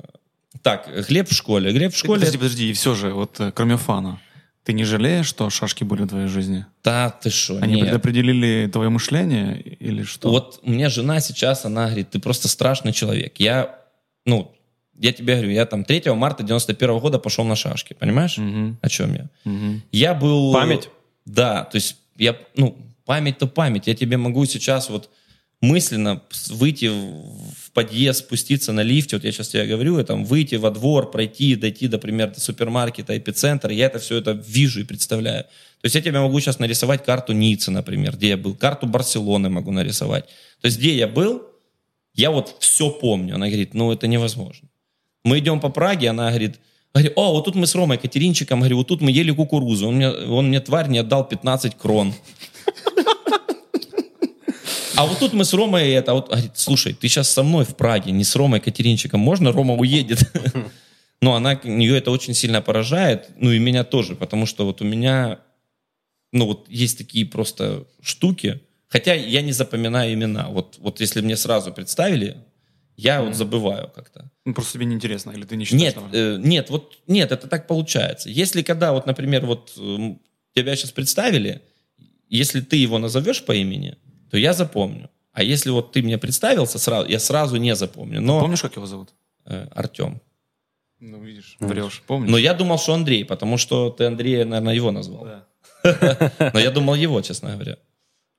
Так, 0.61 0.89
Глеб 1.07 1.29
в 1.29 1.33
школе. 1.33 1.71
Глеб 1.71 1.93
в 1.93 1.97
школе... 1.97 2.19
Подожди, 2.19 2.37
подожди, 2.37 2.69
и 2.69 2.73
все 2.73 2.95
же, 2.95 3.13
вот 3.13 3.39
э, 3.39 3.51
кроме 3.51 3.77
фана, 3.77 4.19
ты 4.67 4.73
не 4.73 4.83
жалеешь, 4.83 5.27
что 5.27 5.49
шашки 5.49 5.85
были 5.85 6.03
в 6.03 6.07
твоей 6.07 6.27
жизни? 6.27 6.65
Да, 6.83 7.09
ты 7.09 7.29
что? 7.29 7.57
Они 7.59 7.75
нет. 7.75 7.85
предопределили 7.85 8.69
твое 8.69 8.89
мышление 8.89 9.61
или 9.61 10.03
что? 10.03 10.29
Вот 10.29 10.59
у 10.61 10.69
меня 10.69 10.89
жена 10.89 11.21
сейчас, 11.21 11.63
она 11.63 11.85
говорит, 11.85 12.09
ты 12.09 12.19
просто 12.19 12.49
страшный 12.49 12.91
человек. 12.91 13.35
Я, 13.37 13.79
ну, 14.27 14.53
я 14.99 15.13
тебе 15.13 15.33
говорю, 15.33 15.51
я 15.51 15.65
там 15.65 15.83
3 15.83 16.13
марта 16.13 16.43
91 16.43 16.99
года 16.99 17.17
пошел 17.17 17.45
на 17.45 17.55
шашки, 17.55 17.93
понимаешь? 17.93 18.37
Мгм, 18.37 18.77
О 18.81 18.89
чем 18.89 19.13
я? 19.13 19.29
мгм. 19.45 19.81
Я 19.91 20.13
был... 20.13 20.53
Память? 20.53 20.89
Да, 21.25 21.63
то 21.63 21.75
есть 21.75 21.97
я, 22.17 22.37
ну, 22.55 22.77
память-то 23.05 23.47
память. 23.47 23.87
Я 23.87 23.95
тебе 23.95 24.17
могу 24.17 24.45
сейчас 24.45 24.89
вот 24.89 25.09
мысленно 25.61 26.21
выйти 26.49 26.87
в 26.87 27.71
подъезд, 27.73 28.19
спуститься 28.19 28.73
на 28.73 28.81
лифте, 28.81 29.15
вот 29.15 29.23
я 29.23 29.31
сейчас 29.31 29.49
тебе 29.49 29.65
говорю, 29.65 29.99
и 29.99 30.03
там 30.03 30.25
выйти 30.25 30.55
во 30.55 30.71
двор, 30.71 31.09
пройти, 31.09 31.55
дойти, 31.55 31.87
например, 31.87 32.33
до 32.33 32.39
супермаркета, 32.39 33.17
эпицентр, 33.17 33.71
я 33.71 33.85
это 33.85 33.99
все 33.99 34.17
это 34.17 34.31
вижу 34.31 34.81
и 34.81 34.83
представляю. 34.83 35.43
То 35.43 35.85
есть 35.85 35.95
я 35.95 36.01
тебе 36.01 36.19
могу 36.19 36.39
сейчас 36.39 36.59
нарисовать 36.59 37.05
карту 37.05 37.33
Ниццы, 37.33 37.71
например, 37.71 38.15
где 38.15 38.29
я 38.29 38.37
был, 38.37 38.55
карту 38.55 38.87
Барселоны 38.87 39.49
могу 39.49 39.71
нарисовать. 39.71 40.25
То 40.61 40.65
есть 40.65 40.77
где 40.77 40.95
я 40.95 41.07
был, 41.07 41.43
я 42.17 42.31
вот 42.31 42.57
все 42.59 42.89
помню. 42.89 43.35
Она 43.35 43.47
говорит, 43.47 43.73
ну 43.73 43.91
это 43.91 44.07
невозможно. 44.07 44.67
Мы 45.23 45.39
идем 45.39 45.59
по 45.59 45.69
Праге, 45.69 46.09
она 46.09 46.29
говорит, 46.29 46.59
говорит, 46.93 47.13
о, 47.15 47.31
вот 47.31 47.45
тут 47.45 47.55
мы 47.55 47.67
с 47.67 47.75
Ромой 47.75 47.97
Катеринчиком, 47.97 48.59
говорю, 48.59 48.77
вот 48.77 48.87
тут 48.87 49.01
мы 49.01 49.11
ели 49.11 49.31
кукурузу, 49.31 49.87
он 49.87 49.95
мне, 49.95 50.09
он 50.09 50.47
мне 50.47 50.59
тварь 50.59 50.89
не 50.89 50.97
отдал 50.99 51.27
15 51.27 51.77
крон. 51.77 52.13
А 54.95 55.05
вот 55.05 55.19
тут 55.19 55.33
мы 55.33 55.45
с 55.45 55.53
Ромой 55.53 55.91
это, 55.91 56.15
вот, 56.15 56.29
говорит, 56.29 56.53
слушай, 56.55 56.91
ты 56.93 57.07
сейчас 57.07 57.29
со 57.29 57.43
мной 57.43 57.65
в 57.65 57.75
Праге, 57.75 58.11
не 58.11 58.23
с 58.23 58.35
Ромой 58.35 58.59
Катеринчиком, 58.59 59.19
можно? 59.19 59.51
Рома 59.51 59.75
уедет. 59.75 60.19
Но 61.21 61.35
она, 61.35 61.59
нее 61.63 61.97
это 61.97 62.09
очень 62.09 62.33
сильно 62.33 62.61
поражает, 62.61 63.29
ну 63.37 63.51
и 63.51 63.59
меня 63.59 63.83
тоже, 63.83 64.15
потому 64.15 64.47
что 64.47 64.65
вот 64.65 64.81
у 64.81 64.85
меня, 64.85 65.39
ну 66.31 66.45
вот 66.47 66.65
есть 66.67 66.97
такие 66.97 67.27
просто 67.27 67.85
штуки, 68.01 68.61
хотя 68.87 69.13
я 69.13 69.41
не 69.41 69.51
запоминаю 69.51 70.13
имена. 70.13 70.47
Вот, 70.49 70.77
вот 70.79 70.99
если 70.99 71.21
мне 71.21 71.35
сразу 71.37 71.73
представили, 71.73 72.37
я 72.95 73.21
вот 73.21 73.35
забываю 73.35 73.91
как-то. 73.93 74.31
Ну, 74.45 74.53
просто 74.53 74.73
тебе 74.73 74.85
неинтересно, 74.85 75.31
или 75.31 75.45
ты 75.45 75.55
не 75.55 75.65
считаешь? 75.65 75.95
Нет, 75.95 75.97
э, 76.13 76.37
нет, 76.39 76.69
вот 76.69 76.97
нет, 77.07 77.31
это 77.31 77.47
так 77.47 77.67
получается. 77.67 78.29
Если 78.29 78.63
когда 78.63 78.91
вот, 78.91 79.05
например, 79.05 79.45
вот 79.45 79.73
эм, 79.77 80.19
тебя 80.55 80.75
сейчас 80.75 80.91
представили, 80.91 81.61
если 82.29 82.61
ты 82.61 82.77
его 82.77 82.97
назовешь 82.97 83.45
по 83.45 83.51
имени, 83.51 83.97
то 84.31 84.37
я 84.37 84.53
запомню. 84.53 85.09
А 85.31 85.43
если 85.43 85.69
вот 85.69 85.91
ты 85.91 86.01
мне 86.01 86.17
представился 86.17 86.79
сразу, 86.79 87.07
я 87.07 87.19
сразу 87.19 87.57
не 87.57 87.75
запомню. 87.75 88.21
Но 88.21 88.39
Помнишь, 88.41 88.61
как 88.61 88.75
его 88.75 88.87
зовут? 88.87 89.09
э, 89.45 89.67
Артем. 89.75 90.19
Ну, 90.99 91.23
видишь, 91.23 91.57
врешь. 91.59 92.01
Помнишь? 92.07 92.31
Но 92.31 92.37
я 92.39 92.55
думал, 92.55 92.79
что 92.79 92.93
Андрей, 92.93 93.23
потому 93.23 93.57
что 93.57 93.91
ты 93.91 94.05
Андрея, 94.05 94.45
наверное, 94.45 94.73
его 94.73 94.91
назвал. 94.91 95.25
Да. 95.25 95.47
Но 96.53 96.59
я 96.59 96.71
думал 96.71 96.95
его, 96.95 97.21
честно 97.21 97.51
говоря. 97.53 97.77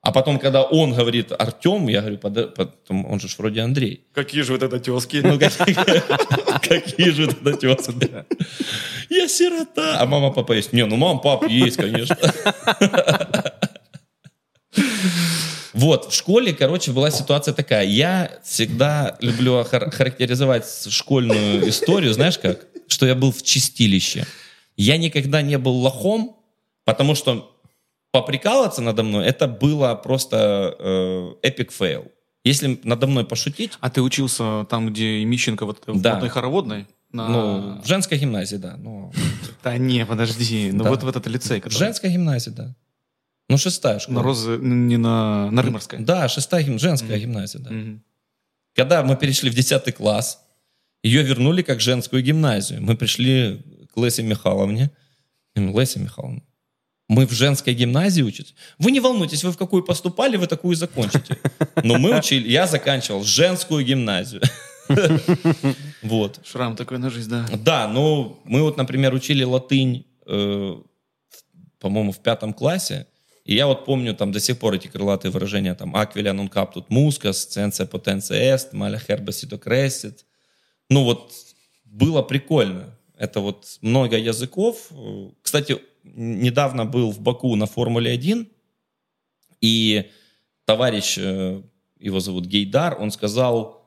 А 0.01 0.13
потом, 0.13 0.39
когда 0.39 0.63
он 0.63 0.93
говорит 0.93 1.33
Артем, 1.37 1.89
я 1.89 1.99
говорю, 1.99 2.17
«Пода- 2.17 2.47
потом, 2.47 3.05
он 3.05 3.19
же 3.19 3.27
ж 3.27 3.35
вроде 3.37 3.59
Андрей. 3.61 4.05
Какие 4.13 4.43
же 4.43 4.53
вот 4.53 4.63
это 4.63 4.79
тески? 4.79 5.17
Ну, 5.17 5.37
какие, 6.61 7.09
же 7.11 7.27
это 7.27 7.53
тезки. 7.57 8.25
Я 9.09 9.27
сирота. 9.27 9.99
А 9.99 10.05
мама, 10.05 10.31
папа 10.31 10.53
есть. 10.53 10.71
Не, 10.71 10.85
ну 10.85 10.95
мама, 10.95 11.19
пап 11.19 11.49
есть, 11.49 11.75
конечно. 11.75 12.15
Вот, 15.73 16.11
в 16.11 16.15
школе, 16.15 16.53
короче, 16.53 16.91
была 16.91 17.11
ситуация 17.11 17.53
такая. 17.53 17.85
Я 17.85 18.31
всегда 18.43 19.17
люблю 19.21 19.63
характеризовать 19.63 20.65
школьную 20.89 21.69
историю, 21.69 22.13
знаешь 22.13 22.37
как? 22.37 22.67
Что 22.87 23.05
я 23.05 23.15
был 23.15 23.31
в 23.31 23.43
чистилище. 23.43 24.25
Я 24.77 24.97
никогда 24.97 25.41
не 25.41 25.57
был 25.57 25.73
лохом, 25.73 26.37
потому 26.85 27.15
что 27.15 27.48
поприкалываться 28.11 28.81
надо 28.81 29.03
мной, 29.03 29.25
это 29.25 29.47
было 29.47 29.95
просто 29.95 31.35
epic 31.43 31.71
fail. 31.71 32.11
Если 32.43 32.79
надо 32.83 33.05
мной 33.07 33.25
пошутить, 33.25 33.73
А 33.81 33.89
ты 33.89 34.01
учился 34.01 34.65
там, 34.69 34.87
где 34.89 35.19
и 35.19 35.25
Мищенко, 35.25 35.65
вот 35.65 35.83
в 35.85 36.01
Да. 36.01 36.13
одной 36.15 36.29
хороводной? 36.29 36.87
На- 37.11 37.27
ну, 37.27 37.81
в 37.81 37.87
женской 37.87 38.17
гимназии, 38.17 38.55
да. 38.57 38.75
Ну, 38.77 39.11
Да 39.63 39.77
не, 39.77 40.05
подожди. 40.05 40.71
Ну 40.71 40.83
Да. 40.83 40.89
вот 40.91 41.03
в 41.03 41.07
этот 41.07 41.27
лицей, 41.27 41.59
в 41.59 41.63
который... 41.63 41.77
женской 41.79 42.11
гимназии, 42.11 42.51
да. 42.51 42.75
Ну, 43.49 43.57
шестая 43.57 43.99
школа. 43.99 44.17
На 44.17 44.23
Розы... 44.23 44.57
Не 44.57 44.97
на... 44.97 45.49
На 45.51 45.61
Рыморской. 45.63 45.99
Да, 45.99 46.29
шестая 46.29 46.63
гим... 46.63 46.77
женская 46.79 47.17
гимназия, 47.19 47.59
да. 47.59 47.71
Мгм. 47.71 48.03
Когда 48.75 49.03
мы 49.03 49.15
перешли 49.17 49.49
в 49.49 49.55
10 49.55 49.95
класс, 49.95 50.43
ее 51.03 51.23
вернули 51.23 51.63
как 51.63 51.81
женскую 51.81 52.21
гимназию. 52.21 52.81
Мы 52.81 52.95
пришли 52.95 53.61
к 53.93 53.97
Лесе 53.97 54.21
Михайловне. 54.23 54.91
Леся 55.55 55.99
Михайловна, 55.99 56.41
мы 57.09 57.25
в 57.25 57.31
женской 57.31 57.73
гимназии 57.73 58.21
учатся. 58.21 58.53
Вы 58.77 58.91
не 58.91 58.99
волнуйтесь, 58.99 59.43
вы 59.43 59.51
в 59.51 59.57
какую 59.57 59.83
поступали, 59.83 60.37
вы 60.37 60.47
такую 60.47 60.73
и 60.73 60.75
закончите. 60.75 61.37
Но 61.83 61.97
мы 61.97 62.17
учили, 62.17 62.47
я 62.47 62.67
заканчивал 62.67 63.23
женскую 63.23 63.83
гимназию. 63.83 64.41
Вот. 66.01 66.39
Шрам 66.45 66.75
такой 66.75 66.97
на 66.97 67.09
жизнь, 67.11 67.29
да. 67.29 67.45
Да, 67.57 67.87
ну, 67.87 68.39
мы 68.43 68.63
вот, 68.63 68.77
например, 68.77 69.13
учили 69.13 69.43
латынь, 69.43 70.07
э, 70.25 70.81
по-моему, 71.79 72.11
в 72.11 72.19
пятом 72.19 72.53
классе, 72.53 73.05
и 73.43 73.53
я 73.53 73.67
вот 73.67 73.85
помню 73.85 74.15
там 74.15 74.31
до 74.31 74.39
сих 74.39 74.57
пор 74.57 74.75
эти 74.75 74.87
крылатые 74.87 75.31
выражения, 75.31 75.75
там, 75.75 75.95
«Aquila 75.95 76.33
non 76.33 76.49
captut 76.49 76.87
muscas», 76.89 77.47
«Cense 77.49 77.85
potentia 77.87 78.35
est», 78.35 78.73
«Malia 78.73 78.99
herba 79.07 79.31
sito 79.31 79.59
crescit». 79.59 80.19
Ну 80.89 81.03
вот, 81.03 81.33
было 81.83 82.23
прикольно. 82.23 82.97
Это 83.17 83.41
вот 83.41 83.77
много 83.81 84.17
языков. 84.17 84.89
Кстати, 85.43 85.77
недавно 86.03 86.85
был 86.85 87.11
в 87.11 87.19
Баку 87.19 87.55
на 87.55 87.65
Формуле-1, 87.65 88.47
и 89.61 90.09
товарищ, 90.65 91.17
э, 91.17 91.61
его 91.99 92.19
зовут 92.19 92.45
Гейдар, 92.45 92.99
он 92.99 93.11
сказал 93.11 93.79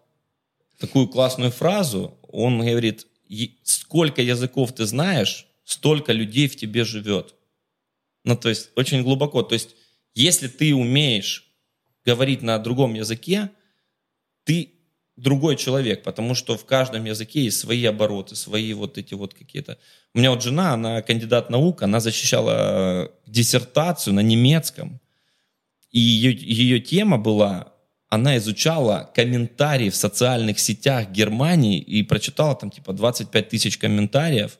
такую 0.78 1.08
классную 1.08 1.50
фразу. 1.50 2.18
Он 2.28 2.58
говорит, 2.58 3.06
«Е- 3.28 3.56
сколько 3.62 4.20
языков 4.20 4.72
ты 4.72 4.84
знаешь, 4.84 5.46
столько 5.64 6.12
людей 6.12 6.48
в 6.48 6.56
тебе 6.56 6.84
живет. 6.84 7.34
Ну, 8.24 8.36
то 8.36 8.48
есть, 8.48 8.70
очень 8.76 9.02
глубоко. 9.02 9.42
То 9.42 9.54
есть, 9.54 9.76
если 10.14 10.48
ты 10.48 10.74
умеешь 10.74 11.52
говорить 12.04 12.42
на 12.42 12.58
другом 12.58 12.94
языке, 12.94 13.50
ты 14.44 14.74
другой 15.16 15.56
человек, 15.56 16.02
потому 16.02 16.34
что 16.34 16.56
в 16.56 16.64
каждом 16.64 17.04
языке 17.04 17.44
есть 17.44 17.58
свои 17.58 17.84
обороты, 17.84 18.34
свои 18.34 18.72
вот 18.72 18.98
эти 18.98 19.14
вот 19.14 19.34
какие-то. 19.34 19.78
У 20.14 20.18
меня 20.18 20.30
вот 20.30 20.42
жена, 20.42 20.72
она 20.72 21.02
кандидат 21.02 21.50
наук, 21.50 21.82
она 21.82 22.00
защищала 22.00 22.54
э, 22.56 23.08
диссертацию 23.26 24.14
на 24.14 24.20
немецком, 24.20 25.00
и 25.90 26.00
ее, 26.00 26.34
ее 26.34 26.80
тема 26.80 27.18
была, 27.18 27.72
она 28.08 28.36
изучала 28.38 29.10
комментарии 29.14 29.90
в 29.90 29.96
социальных 29.96 30.58
сетях 30.58 31.10
Германии 31.10 31.78
и 31.78 32.02
прочитала 32.02 32.54
там 32.54 32.70
типа 32.70 32.92
25 32.92 33.48
тысяч 33.48 33.78
комментариев, 33.78 34.58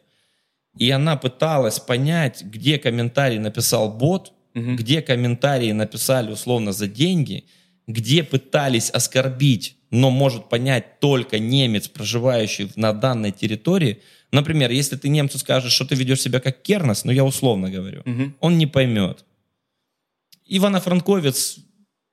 и 0.79 0.91
она 0.91 1.17
пыталась 1.17 1.79
понять, 1.79 2.43
где 2.43 2.79
комментарий 2.79 3.39
написал 3.39 3.91
бот, 3.93 4.33
Мгм. 4.55 4.77
где 4.77 5.01
комментарии 5.01 5.73
написали 5.73 6.31
условно 6.31 6.73
за 6.73 6.87
деньги, 6.87 7.47
где 7.87 8.23
пытались 8.23 8.91
оскорбить, 8.91 9.77
но 9.93 10.11
может 10.11 10.49
понять 10.49 10.99
только 11.01 11.39
немец, 11.39 11.87
проживающий 11.87 12.73
на 12.77 12.93
данной 12.95 13.31
территории. 13.31 14.01
Например, 14.33 14.71
если 14.71 14.97
ты 14.97 15.09
немцу 15.11 15.39
скажешь, 15.39 15.73
что 15.73 15.85
ты 15.85 15.95
ведешь 15.95 16.23
себя 16.23 16.41
как 16.41 16.63
Кернес, 16.63 17.05
ну 17.05 17.13
я 17.13 17.25
условно 17.25 17.71
говорю, 17.71 18.03
Мгм. 18.07 18.35
он 18.41 18.57
не 18.59 18.67
поймет. 18.67 19.25
Ивано-Франковец 20.47 21.59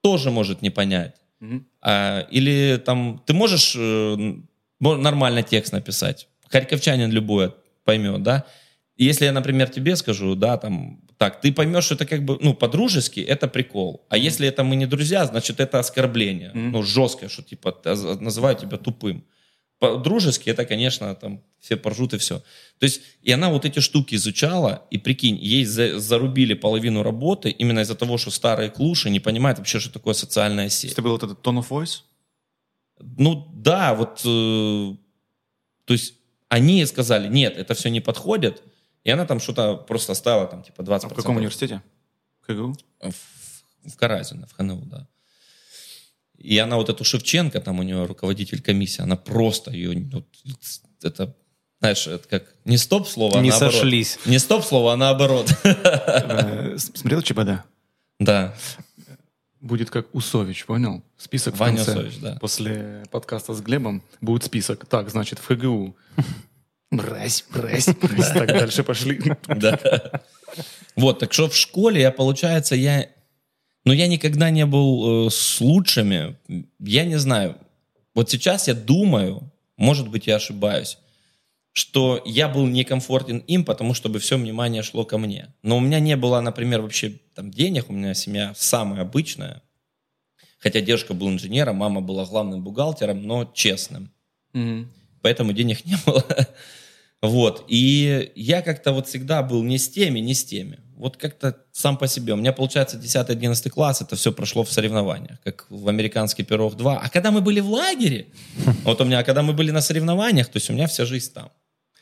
тоже 0.01 0.29
может 0.29 0.61
не 0.61 0.69
понять. 0.69 1.15
Мгм. 1.39 1.65
А, 1.81 2.27
или 2.29 2.77
там 2.85 3.23
ты 3.25 3.33
можешь 3.33 3.75
э, 3.77 4.33
нормально 4.79 5.41
текст 5.41 5.71
написать. 5.73 6.27
Харьковчанин 6.49 7.11
любой 7.11 7.53
поймет, 7.85 8.21
да. 8.23 8.45
Если 8.97 9.23
я, 9.25 9.31
например, 9.31 9.69
тебе 9.69 9.95
скажу, 9.95 10.35
да, 10.35 10.57
там, 10.57 10.99
так, 11.19 11.41
ты 11.41 11.51
поймешь, 11.51 11.83
что 11.83 11.95
это 11.95 12.05
как 12.05 12.23
бы, 12.23 12.37
ну, 12.41 12.53
по-дружески, 12.53 13.19
это 13.19 13.47
прикол. 13.49 14.05
А 14.09 14.17
если 14.17 14.47
это 14.47 14.63
мы 14.63 14.77
не 14.77 14.85
друзья, 14.87 15.25
значит, 15.25 15.59
это 15.59 15.77
оскорбление. 15.79 16.51
Мгм. 16.53 16.71
Ну, 16.71 16.83
жесткое, 16.83 17.29
что, 17.29 17.43
типа, 17.43 17.71
т- 17.71 17.93
называю 18.21 18.55
тебя 18.55 18.77
тупым. 18.77 19.23
по-дружески 19.79 20.49
это, 20.49 20.65
конечно, 20.65 21.15
там 21.15 21.41
все 21.59 21.75
поржут 21.77 22.13
и 22.13 22.17
все. 22.17 22.39
То 22.79 22.85
есть, 22.85 23.01
и 23.27 23.31
она 23.33 23.49
вот 23.49 23.65
эти 23.65 23.79
штуки 23.79 24.15
изучала, 24.15 24.81
и 24.91 24.97
прикинь, 24.97 25.37
ей 25.41 25.65
за- 25.65 25.99
зарубили 25.99 26.53
половину 26.55 27.03
работы 27.03 27.49
именно 27.49 27.81
из-за 27.81 27.95
того, 27.95 28.17
что 28.17 28.31
старые 28.31 28.69
клуши 28.69 29.09
не 29.09 29.19
понимают 29.19 29.57
вообще, 29.57 29.79
что 29.79 29.91
такое 29.91 30.13
социальная 30.13 30.69
сеть. 30.69 30.91
Это 30.93 31.01
был 31.01 31.11
вот 31.11 31.23
этот 31.23 31.45
tone 31.47 31.59
of 31.59 31.69
voice? 31.69 32.01
Ну 33.17 33.47
да, 33.55 33.93
вот, 33.93 34.21
э, 34.25 34.95
то 35.85 35.93
есть 35.93 36.13
они 36.49 36.85
сказали, 36.85 37.27
нет, 37.29 37.57
это 37.57 37.73
все 37.73 37.89
не 37.89 38.01
подходит, 38.01 38.61
и 39.03 39.11
она 39.11 39.25
там 39.25 39.39
что-то 39.39 39.75
просто 39.75 40.11
оставила 40.11 40.47
там 40.47 40.63
типа 40.63 40.81
20%. 40.81 41.05
А 41.05 41.09
в 41.09 41.13
каком 41.13 41.37
университете? 41.37 41.81
КГУ? 42.45 42.75
В, 43.01 43.89
в 43.91 43.95
Каразино, 43.97 44.47
в 44.47 44.53
ХНУ, 44.53 44.81
да. 44.85 45.07
И 46.37 46.57
она 46.57 46.77
вот 46.77 46.89
эту 46.89 47.03
Шевченко, 47.03 47.59
там 47.59 47.79
у 47.79 47.83
нее 47.83 48.05
руководитель 48.05 48.61
комиссии, 48.61 49.01
она 49.01 49.17
просто 49.17 49.71
ее, 49.71 50.09
вот, 50.11 50.25
это, 51.03 51.35
знаешь, 51.79 52.07
это 52.07 52.27
как 52.27 52.55
не 52.65 52.77
стоп-слово, 52.77 53.39
а 53.39 53.41
Не 53.41 53.49
наоборот. 53.49 53.73
сошлись. 53.73 54.19
Не 54.25 54.39
стоп-слово, 54.39 54.93
а 54.93 54.97
наоборот. 54.97 55.53
Э, 55.63 56.77
Смотрел 56.77 57.21
ЧБД? 57.21 57.63
Да, 58.19 58.55
Будет 59.61 59.89
как 59.89 60.15
Усович, 60.15 60.65
понял? 60.65 61.03
Список 61.17 61.55
в 61.55 61.57
Ваня 61.57 61.83
конце. 61.83 61.91
Усович, 61.91 62.19
да. 62.19 62.37
После 62.39 63.03
подкаста 63.11 63.53
с 63.53 63.59
Глебом 63.59 64.01
будет 64.21 64.45
список. 64.45 64.85
Так, 64.85 65.09
значит, 65.09 65.39
в 65.39 65.45
ХГУ. 65.47 65.97
Брась, 66.91 67.45
брась, 67.53 67.87
брась. 67.87 68.31
Так, 68.31 68.47
дальше 68.47 68.83
пошли. 68.83 69.21
да. 69.47 69.79
Вот, 70.95 71.19
так 71.19 71.31
что 71.33 71.49
в 71.49 71.55
школе 71.55 72.01
я, 72.01 72.11
получается, 72.11 72.75
я... 72.75 73.07
Ну, 73.85 73.93
я 73.93 74.07
никогда 74.07 74.49
не 74.49 74.65
был 74.65 75.27
э, 75.27 75.29
с 75.29 75.61
лучшими. 75.61 76.35
Я 76.79 77.05
не 77.05 77.17
знаю. 77.17 77.57
Вот 78.15 78.29
сейчас 78.29 78.67
я 78.67 78.73
думаю, 78.73 79.51
может 79.77 80.09
быть, 80.09 80.27
я 80.27 80.35
ошибаюсь, 80.35 80.97
что 81.71 82.21
я 82.25 82.49
был 82.49 82.67
некомфортен 82.67 83.37
им, 83.37 83.63
потому 83.63 83.93
чтобы 83.93 84.19
все 84.19 84.37
внимание 84.37 84.83
шло 84.83 85.05
ко 85.05 85.17
мне. 85.17 85.53
Но 85.63 85.77
у 85.77 85.79
меня 85.79 85.99
не 85.99 86.17
было, 86.17 86.41
например, 86.41 86.81
вообще 86.81 87.19
там 87.35 87.51
денег, 87.51 87.89
у 87.89 87.93
меня 87.93 88.13
семья 88.13 88.53
самая 88.55 89.01
обычная. 89.01 89.61
Хотя 90.57 90.81
дедушка 90.81 91.13
был 91.13 91.29
инженером, 91.29 91.77
мама 91.77 92.01
была 92.01 92.25
главным 92.25 92.61
бухгалтером, 92.63 93.25
но 93.25 93.49
честным 93.53 94.11
Мгм. 94.53 94.91
поэтому 95.21 95.53
денег 95.53 95.85
не 95.85 95.95
было. 96.05 96.25
Вот. 97.21 97.65
И 97.67 98.31
я 98.35 98.61
как-то 98.61 98.91
вот 98.91 99.07
всегда 99.07 99.43
был 99.43 99.63
не 99.63 99.77
с 99.77 99.89
теми, 99.89 100.19
не 100.19 100.33
с 100.33 100.43
теми. 100.43 100.79
Вот 100.95 101.17
как-то 101.17 101.57
сам 101.71 101.97
по 101.97 102.07
себе. 102.07 102.33
У 102.33 102.35
меня, 102.35 102.51
получается, 102.51 102.97
10-11 102.97 103.69
класс, 103.69 104.01
это 104.01 104.15
все 104.15 104.31
прошло 104.31 104.63
в 104.63 104.71
соревнованиях, 104.71 105.39
как 105.43 105.65
в 105.69 105.87
«Американский 105.87 106.43
пирог 106.43 106.73
2». 106.73 106.99
А 107.01 107.09
когда 107.09 107.31
мы 107.31 107.41
были 107.41 107.61
в 107.61 107.69
лагере, 107.69 108.27
вот 108.83 108.99
у 109.01 109.05
меня, 109.05 109.23
когда 109.23 109.41
мы 109.41 109.53
были 109.53 109.71
на 109.71 109.81
соревнованиях, 109.81 110.47
то 110.47 110.57
есть 110.57 110.69
у 110.69 110.73
меня 110.73 110.87
вся 110.87 111.05
жизнь 111.05 111.31
там. 111.33 111.51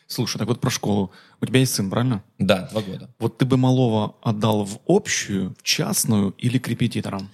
Слушай, 0.08 0.38
так 0.40 0.48
вот 0.48 0.62
про 0.62 0.70
школу. 0.70 1.12
У 1.42 1.46
тебя 1.46 1.60
есть 1.60 1.76
сын, 1.76 1.90
правильно? 1.90 2.24
Да, 2.40 2.70
два 2.72 2.82
года. 2.82 3.10
Вот 3.20 3.38
ты 3.38 3.46
бы 3.46 3.58
малого 3.58 4.16
отдал 4.22 4.64
в 4.64 4.80
общую, 4.88 5.54
в 5.60 5.64
частную 5.64 6.32
или 6.38 6.58
к 6.58 6.68
репетиторам? 6.68 7.30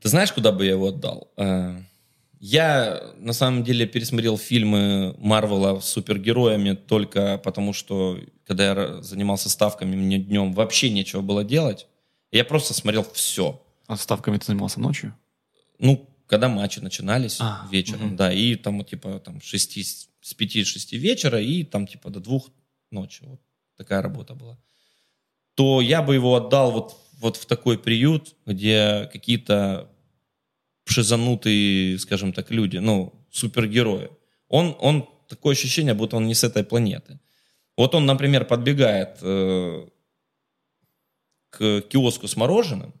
Ты 0.00 0.08
знаешь, 0.10 0.32
куда 0.32 0.52
бы 0.52 0.64
я 0.64 0.72
его 0.72 0.88
отдал? 0.88 1.32
Я, 2.40 3.02
на 3.16 3.32
самом 3.32 3.64
деле, 3.64 3.86
пересмотрел 3.86 4.38
фильмы 4.38 5.14
Марвела 5.18 5.80
с 5.80 5.88
супергероями 5.88 6.74
только 6.74 7.38
потому, 7.38 7.72
что, 7.72 8.18
когда 8.46 8.64
я 8.66 9.02
занимался 9.02 9.50
ставками, 9.50 9.96
мне 9.96 10.18
днем 10.18 10.52
вообще 10.52 10.90
нечего 10.90 11.20
было 11.20 11.42
делать. 11.42 11.88
Я 12.30 12.44
просто 12.44 12.74
смотрел 12.74 13.04
все. 13.12 13.60
А 13.86 13.96
ставками 13.96 14.36
ты 14.38 14.46
занимался 14.46 14.80
ночью? 14.80 15.16
Ну, 15.78 16.08
когда 16.26 16.48
матчи 16.48 16.78
начинались 16.78 17.38
А, 17.40 17.66
вечером, 17.72 18.08
мгм. 18.08 18.16
да, 18.16 18.32
и 18.32 18.54
там, 18.54 18.84
типа, 18.84 19.18
там, 19.18 19.40
шести, 19.40 19.82
с 19.82 20.34
5-6 20.34 20.96
вечера, 20.96 21.40
и 21.40 21.64
там, 21.64 21.86
типа, 21.86 22.10
до 22.10 22.20
двух 22.20 22.50
ночи. 22.90 23.24
Вот 23.24 23.40
такая 23.76 24.02
работа 24.02 24.34
была. 24.34 24.58
То 25.54 25.80
я 25.80 26.02
бы 26.02 26.14
его 26.14 26.36
отдал 26.36 26.70
вот, 26.70 26.96
вот 27.18 27.36
в 27.36 27.46
такой 27.46 27.78
приют, 27.78 28.36
где 28.46 29.08
какие-то 29.12 29.90
шизанутые, 30.88 31.98
скажем 31.98 32.32
так, 32.32 32.50
люди, 32.50 32.78
ну, 32.78 33.12
супергерои. 33.30 34.10
Он, 34.48 34.76
он, 34.80 35.08
такое 35.28 35.52
ощущение, 35.52 35.94
будто 35.94 36.16
он 36.16 36.26
не 36.26 36.34
с 36.34 36.44
этой 36.44 36.64
планеты. 36.64 37.20
Вот 37.76 37.94
он, 37.94 38.06
например, 38.06 38.44
подбегает 38.44 39.18
э, 39.22 39.86
к 41.50 41.80
киоску 41.82 42.26
с 42.26 42.36
мороженым, 42.36 42.92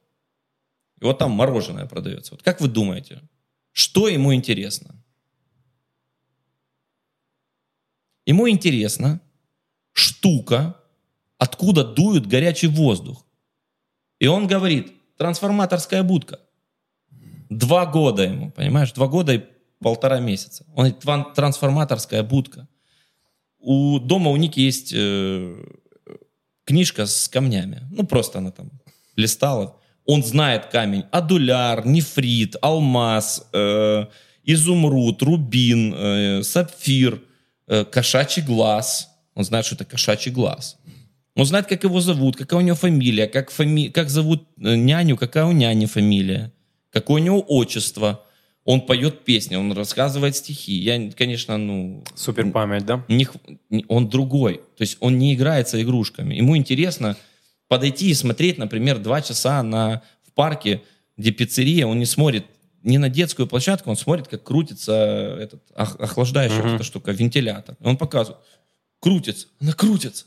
и 1.00 1.04
вот 1.04 1.18
там 1.18 1.30
мороженое 1.30 1.86
продается. 1.86 2.34
Вот 2.34 2.42
как 2.42 2.60
вы 2.60 2.68
думаете, 2.68 3.22
что 3.72 4.08
ему 4.08 4.34
интересно? 4.34 4.94
Ему 8.26 8.48
интересно 8.50 9.20
штука, 9.92 10.76
откуда 11.38 11.84
дует 11.84 12.26
горячий 12.26 12.66
воздух. 12.66 13.24
И 14.18 14.26
он 14.26 14.46
говорит, 14.46 14.92
трансформаторская 15.16 16.02
будка. 16.02 16.40
Два 17.50 17.86
года 17.86 18.24
ему, 18.24 18.50
понимаешь? 18.50 18.92
Два 18.92 19.06
года 19.06 19.34
и 19.34 19.42
полтора 19.80 20.20
месяца. 20.20 20.64
Он 20.70 20.84
говорит, 20.84 21.00
«Тван- 21.00 21.34
трансформаторская 21.34 22.22
будка. 22.22 22.68
У 23.58 23.98
дома 23.98 24.30
у 24.30 24.36
Ники 24.36 24.60
есть 24.60 24.92
э, 24.94 25.56
книжка 26.64 27.06
с 27.06 27.28
камнями. 27.28 27.82
Ну, 27.90 28.06
просто 28.06 28.38
она 28.38 28.50
там 28.50 28.70
листала. 29.16 29.76
Он 30.04 30.22
знает 30.22 30.66
камень. 30.66 31.04
Адуляр, 31.10 31.86
нефрит, 31.86 32.56
алмаз, 32.62 33.48
э, 33.52 34.06
изумруд, 34.44 35.22
рубин, 35.22 35.94
э, 35.94 36.42
сапфир, 36.42 37.20
э, 37.66 37.84
кошачий 37.84 38.42
глаз. 38.42 39.10
Он 39.34 39.44
знает, 39.44 39.66
что 39.66 39.74
это 39.74 39.84
кошачий 39.84 40.32
глаз. 40.32 40.78
Он 41.34 41.44
знает, 41.44 41.66
как 41.66 41.84
его 41.84 42.00
зовут, 42.00 42.36
какая 42.36 42.56
у 42.56 42.62
него 42.62 42.76
фамилия, 42.76 43.26
как, 43.26 43.50
фами... 43.50 43.88
как 43.88 44.10
зовут 44.10 44.48
э, 44.58 44.74
няню, 44.74 45.16
какая 45.16 45.44
у 45.44 45.52
няни 45.52 45.86
фамилия, 45.86 46.52
какое 47.00 47.20
у 47.20 47.24
него 47.24 47.44
отчество. 47.46 48.24
Он 48.64 48.82
поет 48.82 49.24
песни, 49.24 49.56
он 49.56 49.72
рассказывает 49.72 50.36
стихи. 50.36 50.74
Я, 50.74 51.10
конечно, 51.12 51.56
ну... 51.56 52.04
Супер 52.14 52.50
память, 52.50 52.84
да? 52.84 53.02
не 53.08 53.26
он 53.88 54.08
другой. 54.08 54.56
То 54.76 54.82
есть 54.82 54.98
он 55.00 55.18
не 55.18 55.34
играется 55.34 55.80
игрушками. 55.80 56.34
Ему 56.34 56.56
интересно 56.56 57.16
подойти 57.66 58.10
и 58.10 58.14
смотреть, 58.14 58.58
например, 58.58 58.98
два 58.98 59.22
часа 59.22 59.62
на, 59.62 60.02
в 60.26 60.32
парке, 60.32 60.82
где 61.16 61.30
пиццерия, 61.30 61.86
он 61.86 61.98
не 61.98 62.06
смотрит 62.06 62.44
не 62.82 62.98
на 62.98 63.08
детскую 63.08 63.46
площадку, 63.46 63.90
он 63.90 63.96
смотрит, 63.96 64.28
как 64.28 64.42
крутится 64.42 64.92
этот 65.40 65.62
ох- 65.74 66.00
охлаждающая 66.00 66.62
вот 66.62 66.74
эта 66.74 66.84
штука, 66.84 67.12
вентилятор. 67.12 67.76
Он 67.80 67.96
показывает. 67.96 68.40
Крутится. 69.00 69.48
Она 69.60 69.72
крутится. 69.72 70.26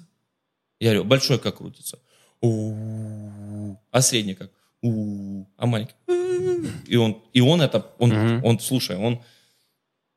Я 0.80 0.90
говорю, 0.90 1.04
большой 1.06 1.40
как 1.40 1.58
крутится. 1.58 2.00
У-у-у. 2.42 3.80
А 3.92 4.02
средний 4.02 4.34
как? 4.34 4.52
У-у-у. 4.82 5.48
А 5.58 5.66
маленький? 5.66 5.94
И 6.88 6.96
он, 6.98 7.22
и 7.34 7.42
он 7.42 7.62
это, 7.62 7.92
он, 8.00 8.10
Мгм. 8.10 8.46
он, 8.46 8.60
слушай, 8.60 8.98
он... 8.98 9.22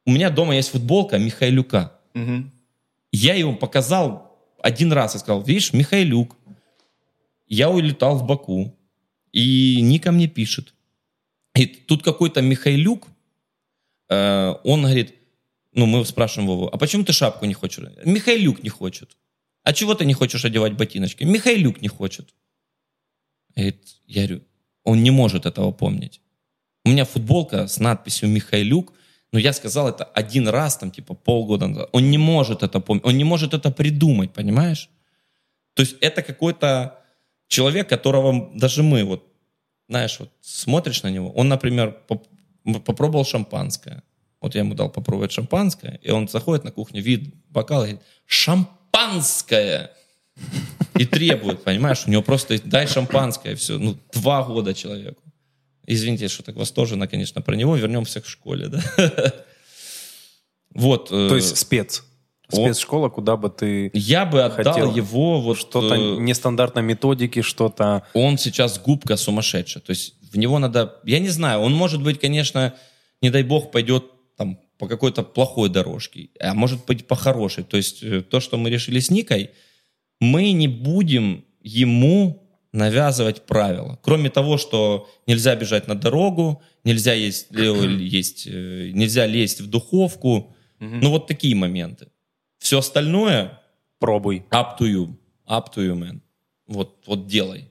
У 0.06 0.10
меня 0.10 0.30
дома 0.30 0.54
есть 0.54 0.70
футболка 0.70 1.18
Михайлюка. 1.18 1.98
Мгм. 2.14 2.52
Я 3.12 3.34
ему 3.34 3.56
показал 3.56 4.38
один 4.62 4.92
раз 4.92 5.14
и 5.14 5.18
сказал, 5.18 5.42
видишь, 5.42 5.72
Михайлюк, 5.72 6.36
я 7.46 7.70
улетал 7.70 8.18
в 8.18 8.26
Баку, 8.26 8.76
и 9.32 9.80
Ника 9.82 10.12
мне 10.12 10.26
пишет. 10.28 10.74
И 11.54 11.66
тут 11.66 12.02
какой-то 12.02 12.42
Михайлюк, 12.42 13.06
э, 14.08 14.54
он 14.64 14.82
говорит, 14.82 15.14
ну, 15.72 15.86
мы 15.86 16.04
спрашиваем 16.04 16.48
Вову, 16.48 16.68
а 16.72 16.76
почему 16.78 17.04
ты 17.04 17.12
шапку 17.12 17.46
не 17.46 17.54
хочешь? 17.54 17.84
Михайлюк 18.04 18.62
не 18.62 18.70
хочет. 18.70 19.16
А 19.62 19.72
чего 19.72 19.94
ты 19.94 20.04
не 20.04 20.14
хочешь 20.14 20.44
одевать 20.44 20.74
ботиночки? 20.76 21.24
Михайлюк 21.24 21.80
не 21.80 21.88
хочет. 21.88 22.34
Говорит, 23.54 23.82
я 24.06 24.26
говорю, 24.26 24.44
он 24.84 25.02
не 25.02 25.10
может 25.10 25.46
этого 25.46 25.72
помнить. 25.72 26.20
У 26.84 26.90
меня 26.90 27.04
футболка 27.04 27.66
с 27.66 27.78
надписью 27.78 28.28
Михайлюк, 28.28 28.92
но 29.32 29.38
я 29.38 29.52
сказал 29.52 29.88
это 29.88 30.04
один 30.04 30.48
раз, 30.48 30.76
там, 30.76 30.90
типа, 30.90 31.14
полгода 31.14 31.66
назад. 31.66 31.88
Он 31.92 32.10
не 32.10 32.18
может 32.18 32.62
это 32.62 32.80
помнить, 32.80 33.04
он 33.04 33.16
не 33.16 33.24
может 33.24 33.54
это 33.54 33.70
придумать, 33.70 34.32
понимаешь? 34.32 34.90
То 35.74 35.82
есть 35.82 35.96
это 36.00 36.22
какой-то 36.22 37.00
человек, 37.48 37.88
которого 37.88 38.50
даже 38.54 38.82
мы, 38.82 39.04
вот, 39.04 39.26
знаешь, 39.88 40.20
вот 40.20 40.30
смотришь 40.40 41.02
на 41.02 41.10
него, 41.10 41.30
он, 41.30 41.48
например, 41.48 41.98
попробовал 42.62 43.24
шампанское. 43.24 44.02
Вот 44.40 44.54
я 44.54 44.60
ему 44.60 44.74
дал 44.74 44.90
попробовать 44.90 45.32
шампанское, 45.32 45.98
и 46.02 46.10
он 46.10 46.28
заходит 46.28 46.64
на 46.64 46.70
кухню, 46.70 47.02
видит 47.02 47.34
бокал 47.48 47.82
и 47.82 47.86
говорит, 47.86 48.02
шампанское! 48.26 49.90
И 50.98 51.06
требует, 51.06 51.64
понимаешь, 51.64 52.04
у 52.06 52.10
него 52.10 52.22
просто 52.22 52.60
дай 52.64 52.86
шампанское, 52.86 53.56
все. 53.56 53.78
Ну, 53.78 53.96
два 54.12 54.42
года 54.44 54.74
человеку. 54.74 55.22
Извините, 55.86 56.28
что 56.28 56.42
так 56.42 56.56
восторженно, 56.56 57.08
конечно, 57.08 57.42
про 57.42 57.56
него. 57.56 57.76
Вернемся 57.76 58.20
к 58.20 58.26
школе, 58.26 58.68
да? 58.68 58.82
Вот. 60.74 61.12
э, 61.12 61.28
То 61.28 61.36
есть 61.36 61.56
спец. 61.56 62.04
Спецшкола, 62.48 63.08
куда 63.08 63.36
бы 63.36 63.48
ты 63.48 63.90
я 63.94 64.26
бы 64.26 64.42
отдал 64.42 64.74
хотел 64.74 64.94
его 64.94 65.40
вот 65.40 65.58
что-то 65.58 65.94
э, 65.94 66.16
нестандартной 66.20 66.82
методики, 66.82 67.42
что-то... 67.42 68.02
он 68.12 68.38
сейчас 68.38 68.78
губка 68.78 69.16
сумасшедшая. 69.16 69.82
То 69.82 69.90
есть 69.90 70.14
в 70.30 70.36
него 70.36 70.58
надо, 70.58 71.00
я 71.04 71.20
не 71.20 71.28
знаю, 71.28 71.60
он 71.60 71.72
может 71.72 72.02
быть, 72.02 72.20
конечно, 72.20 72.74
не 73.22 73.30
дай 73.30 73.42
бог, 73.42 73.70
пойдет 73.70 74.04
там 74.36 74.58
по 74.78 74.86
какой-то 74.88 75.22
плохой 75.22 75.68
дорожке, 75.68 76.28
а 76.40 76.54
может 76.54 76.84
быть 76.84 77.06
по 77.06 77.16
хорошей. 77.16 77.64
То 77.64 77.76
есть 77.76 78.02
э, 78.02 78.20
то, 78.20 78.40
что 78.40 78.58
мы 78.58 78.68
решили 78.68 79.00
с 79.00 79.10
Никой, 79.10 79.50
мы 80.24 80.52
не 80.52 80.68
будем 80.68 81.44
ему 81.62 82.42
навязывать 82.72 83.46
правила. 83.46 83.98
Кроме 84.02 84.30
того, 84.30 84.58
что 84.58 85.08
нельзя 85.26 85.54
бежать 85.54 85.86
на 85.86 85.94
дорогу, 85.94 86.62
нельзя 86.82 87.12
есть, 87.14 87.46
э, 87.54 87.62
есть 88.00 88.46
э, 88.46 88.90
нельзя 88.92 89.26
лезть 89.26 89.60
в 89.60 89.68
духовку. 89.68 90.54
Ну 90.80 91.10
вот 91.10 91.26
такие 91.28 91.54
моменты. 91.54 92.08
Все 92.58 92.78
остальное 92.78 93.60
Пробуй. 93.98 94.44
up 94.50 94.78
to 94.78 94.86
you. 94.86 95.14
Up 95.48 95.66
to 95.74 95.86
you, 95.86 95.94
man. 95.94 96.20
Вот, 96.66 97.02
вот 97.06 97.26
делай. 97.26 97.70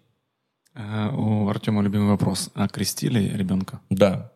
А, 0.73 1.09
У 1.15 1.47
Артема 1.47 1.83
любимый 1.83 2.09
вопрос. 2.09 2.49
А 2.55 2.67
крестили 2.67 3.37
ребенка? 3.37 3.81
Да. 3.89 4.31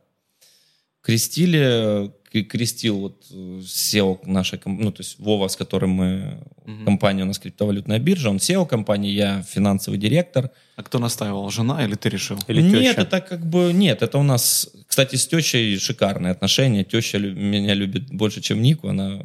Крестили, 1.01 2.11
крестил 2.31 2.99
вот 2.99 3.25
э, 3.31 3.33
SEO 3.61 4.19
нашей, 4.25 4.59
ком- 4.59 4.81
ну, 4.81 4.91
то 4.91 5.01
есть 5.01 5.19
Вова, 5.19 5.47
с 5.47 5.55
которым 5.55 5.89
мы, 5.91 6.43
компания 6.85 7.23
у 7.23 7.25
нас 7.25 7.39
криптовалютная 7.39 7.99
биржа, 7.99 8.29
он 8.29 8.37
SEO 8.37 8.67
компании, 8.67 9.11
я 9.11 9.41
финансовый 9.43 9.97
директор. 9.97 10.51
А 10.75 10.83
кто 10.83 10.99
настаивал, 10.99 11.49
жена 11.49 11.83
или 11.85 11.95
ты 11.95 12.09
решил? 12.09 12.37
Или 12.47 12.61
нет, 12.61 12.95
теща? 12.95 13.01
это 13.01 13.21
как 13.21 13.45
бы, 13.45 13.71
нет, 13.73 14.01
это 14.01 14.17
у 14.17 14.23
нас, 14.23 14.69
кстати, 14.87 15.15
с 15.15 15.27
тещей 15.27 15.77
шикарные 15.79 16.31
отношения. 16.31 16.83
Теща 16.83 17.19
меня 17.19 17.73
любит 17.73 18.09
больше, 18.11 18.41
чем 18.41 18.61
Нику, 18.61 18.89
она... 18.89 19.21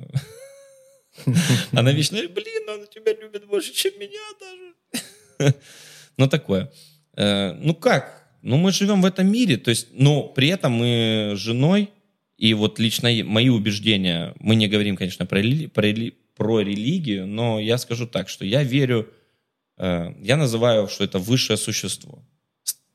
Она 1.73 1.93
вечно, 1.93 2.17
блин, 2.17 2.69
она 2.69 2.87
тебя 2.87 3.13
любит 3.21 3.47
больше, 3.47 3.73
чем 3.73 3.93
меня 3.99 4.21
даже. 4.41 5.55
Ну, 6.17 6.29
такое. 6.29 6.71
Э, 7.17 7.53
Ну, 7.53 7.75
как? 7.75 8.29
Ну, 8.43 8.57
мы 8.57 8.73
живем 8.73 9.03
в 9.03 9.05
этом 9.07 9.31
мире, 9.31 9.57
то 9.57 9.71
есть, 9.71 9.89
но 9.93 10.23
при 10.25 10.49
этом 10.49 10.73
мы 10.73 11.33
с 11.37 11.39
женой, 11.39 11.91
и 12.43 12.55
вот 12.55 12.81
лично 12.81 13.09
мои 13.25 13.51
убеждения, 13.51 14.35
мы 14.41 14.57
не 14.57 14.67
говорим, 14.67 14.97
конечно, 14.97 15.27
про, 15.27 15.43
про, 15.73 15.95
про 16.35 16.61
религию, 16.61 17.25
но 17.27 17.61
я 17.61 17.79
скажу 17.79 18.07
так, 18.07 18.29
что 18.29 18.45
я 18.45 18.65
верю, 18.65 19.07
э, 19.79 20.13
я 20.21 20.37
называю, 20.37 20.89
что 20.89 21.05
это 21.05 21.21
высшее 21.21 21.57
существо. 21.57 22.19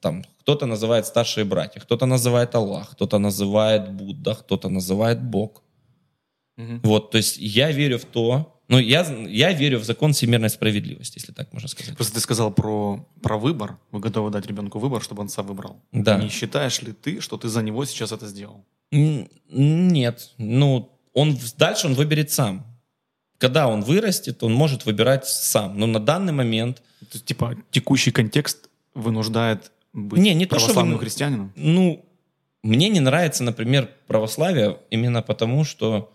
Там 0.02 0.26
кто-то 0.42 0.66
называет 0.66 1.06
старшие 1.06 1.46
братья, 1.46 1.80
кто-то 1.80 2.06
называет 2.06 2.56
Аллах, 2.56 2.92
кто-то 2.92 3.20
называет 3.20 3.90
Будда, 3.90 4.36
кто-то 4.36 4.68
называет 4.68 5.24
Бог. 5.24 5.64
Мгм. 6.58 6.82
Вот, 6.84 7.12
то 7.12 7.18
есть 7.18 7.38
я 7.38 7.72
верю 7.72 8.00
в 8.00 8.04
то, 8.04 8.62
ну, 8.68 8.80
я, 8.80 9.06
я 9.30 9.54
верю 9.54 9.80
в 9.80 9.86
закон 9.86 10.12
всемирной 10.12 10.50
справедливости, 10.50 11.20
если 11.20 11.32
так 11.32 11.54
можно 11.54 11.70
сказать. 11.70 11.96
Просто 11.96 12.16
ты 12.16 12.20
сказал 12.20 12.52
про, 12.52 13.08
про 13.22 13.38
выбор. 13.38 13.78
Вы 13.92 14.02
готовы 14.02 14.30
дать 14.30 14.46
ребенку 14.46 14.80
выбор, 14.80 15.02
чтобы 15.02 15.22
он 15.22 15.30
сам 15.30 15.48
выбрал. 15.48 15.82
Да. 15.94 16.22
Не 16.22 16.28
считаешь 16.28 16.82
ли 16.82 16.92
ты, 16.92 17.22
что 17.22 17.38
ты 17.38 17.48
за 17.48 17.62
него 17.64 17.86
сейчас 17.86 18.12
это 18.12 18.28
сделал? 18.28 18.66
Нет, 18.91 20.32
ну, 20.38 20.91
он 21.13 21.38
дальше 21.58 21.88
он 21.88 21.93
выберет 21.93 22.32
сам. 22.32 22.65
Когда 23.38 23.67
он 23.67 23.82
вырастет, 23.82 24.41
он 24.43 24.54
может 24.54 24.86
выбирать 24.86 25.28
сам. 25.28 25.78
Но 25.78 25.86
на 25.86 26.00
данный 26.00 26.34
момент, 26.34 26.78
То 27.00 27.06
есть, 27.13 27.26
типа, 27.26 27.56
текущий 27.71 28.12
контекст 28.12 28.69
вынуждает 28.95 29.71
быть 29.93 30.19
Не, 30.21 30.34
не 30.34 30.45
то, 30.45 30.58
что 30.58 30.65
православным 30.67 30.95
вы- 30.95 31.02
христианином? 31.02 31.54
ну, 31.56 32.04
мне 32.63 32.89
не 32.89 33.00
нравится, 33.00 33.43
например, 33.43 33.91
православие 34.08 34.80
именно 34.89 35.21
потому, 35.21 35.63
что 35.65 36.12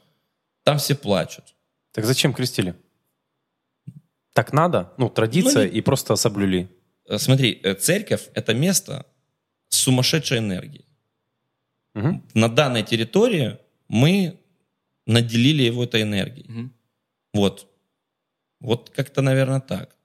там 0.64 0.78
все 0.78 0.94
плачут. 0.96 1.54
Так 1.92 2.04
зачем 2.04 2.32
крестили? 2.34 2.74
Так 4.32 4.52
надо? 4.52 4.92
Ну, 4.96 5.08
традиция, 5.08 5.66
Ну, 5.66 5.72
не- 5.72 5.78
и 5.78 5.80
просто 5.80 6.16
соблюли. 6.16 6.68
Э, 7.08 7.18
Смотри, 7.18 7.60
э, 7.62 7.74
церковь— 7.74 8.28
это 8.34 8.54
место 8.54 9.06
с 9.68 9.76
сумасшедшей 9.78 10.38
энергией. 10.38 10.84
Мгм. 11.94 12.22
На 12.34 12.48
данной 12.48 12.82
территории 12.82 13.58
мы 13.88 14.38
наделили 15.06 15.62
его 15.62 15.84
этой 15.84 16.02
энергией. 16.02 16.46
Мгм. 16.48 16.72
Вот. 17.34 17.66
Вот 18.60 18.90
как-то, 18.90 19.22
наверное, 19.22 19.60
так. 19.60 19.96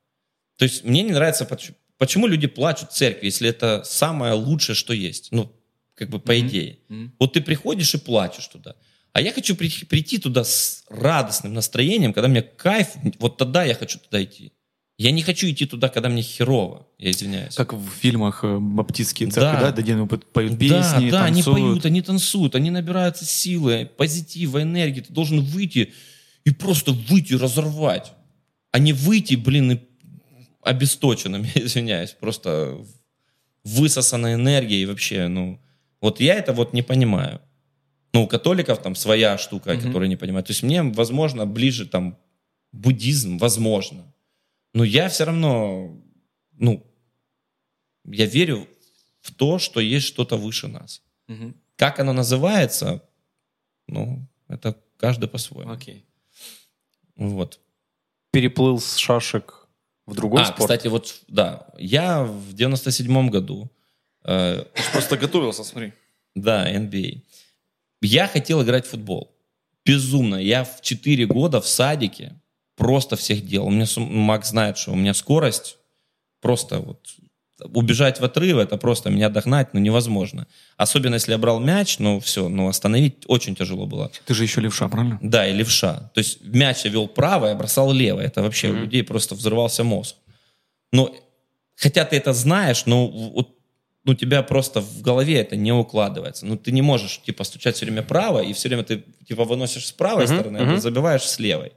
То 0.58 0.66
есть 0.66 0.84
мне 0.84 1.04
не 1.04 1.12
нравится, 1.12 1.46
поч- 1.46 1.72
почему 1.98 2.28
люди 2.28 2.48
плачут 2.48 2.92
в 2.92 2.96
церкви, 2.96 3.26
если 3.28 3.50
это 3.50 3.84
самое 3.86 4.34
лучшее, 4.34 4.76
что 4.76 4.94
есть. 4.94 5.32
Ну, 5.32 5.52
как 5.96 6.10
бы 6.10 6.20
по 6.20 6.34
Мгм. 6.34 6.48
идее. 6.48 6.80
Мгм. 6.90 7.14
Вот 7.20 7.34
ты 7.34 7.42
приходишь 7.42 7.94
и 7.94 7.98
плачешь 8.00 8.48
туда. 8.48 8.76
А 9.14 9.22
я 9.22 9.32
хочу 9.32 9.56
при- 9.56 9.86
прийти 9.86 10.18
туда 10.20 10.44
с 10.44 10.84
радостным 10.90 11.54
настроением, 11.54 12.14
когда 12.14 12.28
мне 12.28 12.42
кайф, 12.42 12.90
вот 13.20 13.38
тогда 13.38 13.64
я 13.64 13.74
хочу 13.76 14.00
туда 14.00 14.24
идти. 14.24 14.52
Я 14.98 15.12
не 15.12 15.22
хочу 15.22 15.48
идти 15.48 15.66
туда, 15.68 15.90
когда 15.90 16.10
мне 16.10 16.24
херово, 16.24 16.88
я 16.98 17.12
извиняюсь. 17.12 17.54
Как 17.54 17.72
в 17.74 17.88
фильмах 18.02 18.44
э, 18.44 18.58
баптистские 18.58 19.30
церкви, 19.30 19.60
Да. 19.62 19.72
да, 19.72 19.82
где 19.82 19.94
они 19.94 20.08
поют 20.08 20.54
да, 20.54 20.58
песни, 20.58 21.12
да, 21.12 21.26
они 21.26 21.44
танцуют. 21.44 21.68
поют, 21.74 21.86
они 21.86 22.02
танцуют, 22.02 22.56
они 22.56 22.72
набираются 22.72 23.24
силы, 23.24 23.88
позитива, 23.96 24.64
энергии. 24.64 25.02
Ты 25.02 25.14
должен 25.14 25.42
выйти 25.42 25.94
и 26.46 26.50
просто 26.52 26.94
выйти, 26.94 27.34
разорвать. 27.34 28.14
А 28.72 28.80
не 28.80 28.92
выйти, 28.94 29.36
блин, 29.36 29.72
и 29.74 29.80
обесточенным, 30.64 31.44
я 31.56 31.62
извиняюсь, 31.66 32.12
просто 32.20 32.78
высосанной 33.64 34.34
энергией 34.34 34.86
вообще, 34.86 35.28
ну, 35.28 35.60
вот 36.02 36.20
я 36.22 36.36
это 36.36 36.54
вот 36.54 36.74
не 36.74 36.82
понимаю. 36.82 37.40
Ну, 38.14 38.24
у 38.24 38.28
католиков 38.28 38.82
там 38.82 38.96
своя 38.96 39.38
штука, 39.38 39.74
Мгм. 39.74 39.82
которую 39.84 40.10
не 40.10 40.16
понимают. 40.16 40.48
То 40.48 40.52
есть 40.52 40.64
мне, 40.64 40.82
возможно, 40.82 41.46
ближе 41.46 41.86
там 41.86 42.18
буддизм, 42.72 43.38
возможно. 43.38 44.12
Но 44.74 44.84
я 44.84 45.10
все 45.10 45.26
равно, 45.26 45.98
ну, 46.52 46.86
я 48.06 48.26
верю 48.26 48.68
в 49.22 49.34
то, 49.34 49.60
что 49.60 49.80
есть 49.80 50.08
что-то 50.08 50.38
выше 50.38 50.68
нас. 50.68 51.02
Мгм. 51.28 51.56
Как 51.76 52.00
оно 52.00 52.14
называется, 52.14 53.04
ну, 53.88 54.28
это 54.48 54.76
каждый 54.98 55.28
по-своему. 55.30 55.72
Окей. 55.72 56.06
Вот. 57.16 57.60
Переплыл 58.32 58.80
с 58.80 58.98
шашек 58.98 59.68
в 60.06 60.16
другой 60.16 60.44
а, 60.44 60.46
спорт. 60.46 60.62
кстати, 60.62 60.88
вот, 60.88 61.22
да, 61.28 61.68
я 61.78 62.24
в 62.24 62.54
97-м 62.54 63.30
году, 63.30 63.70
э, 64.24 64.64
Просто 64.92 65.18
готовился, 65.18 65.64
смотри. 65.64 65.94
да, 66.36 66.72
NBA, 66.72 67.22
я 68.02 68.28
хотел 68.28 68.64
играть 68.64 68.86
в 68.86 68.90
футбол. 68.90 69.36
Безумно. 69.86 70.36
Я 70.36 70.64
в 70.64 70.82
4 70.82 71.26
года 71.26 71.62
в 71.62 71.68
садике 71.68 72.40
просто 72.78 73.16
всех 73.18 73.46
делал. 73.46 73.68
У 73.68 73.72
меня, 73.72 73.86
сум- 73.86 74.16
Макс 74.16 74.50
знает, 74.50 74.78
что 74.78 74.94
у 74.94 74.96
меня 74.96 75.14
скорость 75.14 75.78
просто 76.40 76.80
вот 76.80 77.00
убежать 77.74 78.20
в 78.20 78.24
отрыв, 78.24 78.58
это 78.58 78.78
просто 78.78 79.10
меня 79.10 79.30
догнать, 79.30 79.74
ну, 79.74 79.80
невозможно. 79.80 80.46
Особенно, 80.78 81.16
если 81.16 81.32
я 81.32 81.40
брал 81.40 81.60
мяч, 81.60 81.98
ну, 81.98 82.20
все, 82.20 82.50
ну, 82.50 82.68
остановить 82.68 83.24
очень 83.28 83.56
тяжело 83.56 83.88
было. 83.88 84.12
Ты 84.26 84.36
же 84.36 84.44
еще 84.44 84.62
левша, 84.62 84.88
правильно? 84.88 85.18
Да, 85.24 85.48
и 85.48 85.54
левша. 85.54 86.12
То 86.14 86.20
есть 86.20 86.44
мяч 86.44 86.86
я 86.86 86.92
вел 86.92 87.08
право, 87.08 87.48
я 87.48 87.56
бросал 87.56 87.92
лево. 87.92 88.20
Это 88.20 88.44
вообще 88.44 88.68
у 88.70 88.74
Мгм. 88.74 88.82
людей 88.84 89.04
просто 89.04 89.34
взрывался 89.34 89.84
мозг. 89.84 90.16
Но, 90.94 91.16
хотя 91.76 92.06
ты 92.06 92.16
это 92.18 92.32
знаешь, 92.34 92.86
но 92.86 93.08
вот 93.08 93.50
ну, 94.04 94.14
у 94.14 94.16
тебя 94.16 94.44
просто 94.44 94.80
в 94.80 95.02
голове 95.02 95.42
это 95.42 95.56
не 95.56 95.74
укладывается. 95.74 96.46
Ну, 96.46 96.58
ты 96.58 96.72
не 96.72 96.82
можешь, 96.84 97.20
типа, 97.26 97.44
стучать 97.44 97.76
все 97.76 97.86
время 97.86 98.04
право, 98.04 98.40
и 98.40 98.54
все 98.54 98.70
время 98.70 98.84
ты, 98.84 99.04
типа, 99.28 99.44
выносишь 99.46 99.88
с 99.88 99.92
правой 99.92 100.26
Мгм, 100.26 100.34
стороны, 100.36 100.58
а 100.60 100.64
мгм. 100.64 100.76
ты 100.76 100.82
забиваешь 100.82 101.24
с 101.24 101.40
левой. 101.40 101.74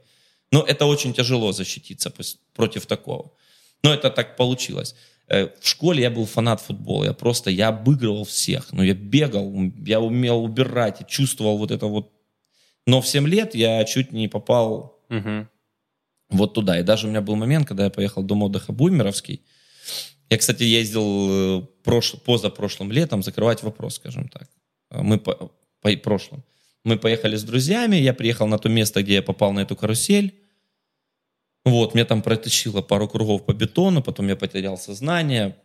Но 0.51 0.63
это 0.63 0.85
очень 0.85 1.13
тяжело 1.13 1.51
защититься 1.51 2.11
против 2.53 2.85
такого. 2.85 3.31
Но 3.83 3.93
это 3.93 4.09
так 4.09 4.35
получилось. 4.35 4.95
Э, 5.27 5.47
В 5.61 5.67
школе 5.67 6.01
я 6.03 6.09
был 6.11 6.25
фанат 6.25 6.61
футбола. 6.61 7.05
Я 7.05 7.13
просто, 7.13 7.49
я 7.49 7.69
обыгрывал 7.69 8.23
всех. 8.25 8.73
Ну, 8.73 8.83
я 8.83 8.93
бегал, 8.93 9.53
я 9.85 9.99
умел 9.99 10.43
убирать, 10.43 11.07
чувствовал 11.07 11.57
вот 11.57 11.71
это 11.71 11.85
вот. 11.87 12.11
Но 12.87 12.99
в 13.01 13.07
7 13.07 13.27
лет 13.27 13.55
я 13.55 13.83
чуть 13.85 14.11
не 14.11 14.27
попал 14.27 14.99
Мгм. 15.09 15.47
вот 16.29 16.53
туда. 16.53 16.79
И 16.79 16.83
даже 16.83 17.07
у 17.07 17.09
меня 17.09 17.21
был 17.21 17.35
момент, 17.35 17.67
когда 17.67 17.85
я 17.85 17.89
поехал 17.89 18.23
в 18.23 18.25
дом 18.25 18.43
отдыха 18.43 18.71
Бумеровский. 18.73 19.41
Я, 20.29 20.37
кстати, 20.37 20.63
ездил 20.63 21.59
э, 21.59 21.61
прош... 21.83 22.13
позапрошлым 22.25 22.91
летом 22.91 23.23
закрывать 23.23 23.63
вопрос, 23.63 23.95
скажем 23.95 24.27
так. 24.29 24.49
Э, 24.89 25.01
Мы 25.01 25.17
по... 25.17 25.51
по- 25.81 25.97
прошлым. 25.97 26.43
Мы 26.83 26.97
поехали 26.97 27.35
с 27.35 27.43
друзьями, 27.43 27.95
я 27.95 28.13
приехал 28.13 28.47
на 28.47 28.57
то 28.57 28.69
место, 28.69 29.03
где 29.03 29.15
я 29.15 29.21
попал 29.21 29.53
на 29.53 29.59
эту 29.59 29.75
карусель. 29.75 30.39
Вот, 31.63 31.93
меня 31.93 32.05
там 32.05 32.21
протащило 32.21 32.81
пару 32.81 33.07
кругов 33.07 33.45
по 33.45 33.53
бетону, 33.53 34.01
потом 34.01 34.27
я 34.27 34.35
потерял 34.35 34.77
сознание. 34.77 35.55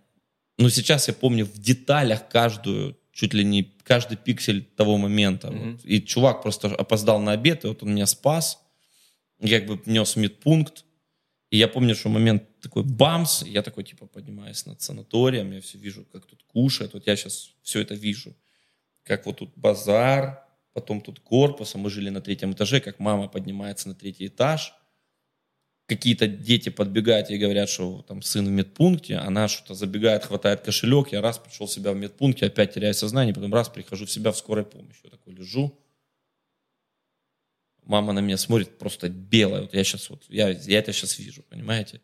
Но 0.59 0.69
сейчас 0.69 1.09
я 1.09 1.15
помню 1.15 1.47
в 1.47 1.59
деталях 1.59 2.29
каждую, 2.29 2.99
чуть 3.13 3.35
ли 3.35 3.45
не 3.45 3.63
каждый 3.83 4.19
пиксель 4.19 4.63
того 4.63 4.99
момента. 4.99 5.51
Мгм. 5.51 5.73
Вот. 5.73 5.81
И 5.85 6.03
чувак 6.03 6.43
просто 6.43 6.69
опоздал 6.69 7.21
на 7.21 7.33
обед, 7.33 7.65
и 7.65 7.69
вот 7.69 7.83
он 7.83 7.95
меня 7.95 8.07
спас. 8.07 8.63
Я 9.41 9.61
как 9.61 9.69
бы 9.69 9.83
нес 9.87 10.17
медпункт. 10.17 10.85
И 11.51 11.59
я 11.59 11.69
помню, 11.69 11.95
что 11.95 12.09
момент 12.09 12.43
такой 12.61 12.83
бамс, 12.83 13.43
я 13.43 13.63
такой, 13.63 13.85
типа, 13.85 14.07
поднимаюсь 14.07 14.67
над 14.67 14.83
санаторием, 14.83 15.53
я 15.53 15.61
все 15.61 15.79
вижу, 15.79 16.05
как 16.13 16.27
тут 16.27 16.43
кушают. 16.43 16.95
Вот 16.95 17.07
я 17.07 17.17
сейчас 17.17 17.53
все 17.63 17.81
это 17.81 17.95
вижу. 17.95 18.35
Как 19.05 19.27
вот 19.27 19.39
тут 19.39 19.53
базар, 19.57 20.46
потом 20.77 21.01
тут 21.01 21.21
корпус, 21.21 21.75
мы 21.75 21.89
жили 21.89 22.11
на 22.11 22.21
третьем 22.21 22.53
этаже, 22.53 22.81
как 22.81 22.99
мама 22.99 23.29
поднимается 23.29 23.89
на 23.89 23.95
третий 23.95 24.27
этаж. 24.27 24.75
Какие-то 25.87 26.27
дети 26.29 26.69
подбегают 26.69 27.31
и 27.31 27.39
говорят, 27.39 27.71
что 27.71 28.03
там 28.03 28.21
сын 28.21 28.45
в 28.45 28.51
медпункте, 28.51 29.17
она 29.17 29.49
что-то 29.49 29.73
забегает, 29.73 30.27
хватает 30.27 30.61
кошелек, 30.61 31.13
я 31.13 31.23
раз 31.23 31.39
пришел 31.39 31.67
в 31.67 31.73
себя 31.73 31.93
в 31.93 31.97
медпункте, 31.97 32.45
опять 32.45 32.75
теряю 32.75 32.93
сознание, 32.93 33.33
потом 33.33 33.55
раз 33.55 33.71
прихожу 33.71 34.05
в 34.05 34.11
себя 34.11 34.33
в 34.33 34.37
скорой 34.37 34.67
помощи. 34.67 35.01
Я 35.05 35.11
такой 35.11 35.33
лежу, 35.33 35.81
мама 37.85 38.13
на 38.13 38.19
меня 38.19 38.37
смотрит 38.37 38.77
просто 38.77 39.09
белая. 39.09 39.63
Вот 39.63 39.73
я 39.73 39.83
сейчас 39.83 40.11
вот, 40.11 40.25
я, 40.29 40.51
я 40.51 40.79
это 40.79 40.93
сейчас 40.93 41.19
вижу, 41.19 41.43
понимаете? 41.43 42.03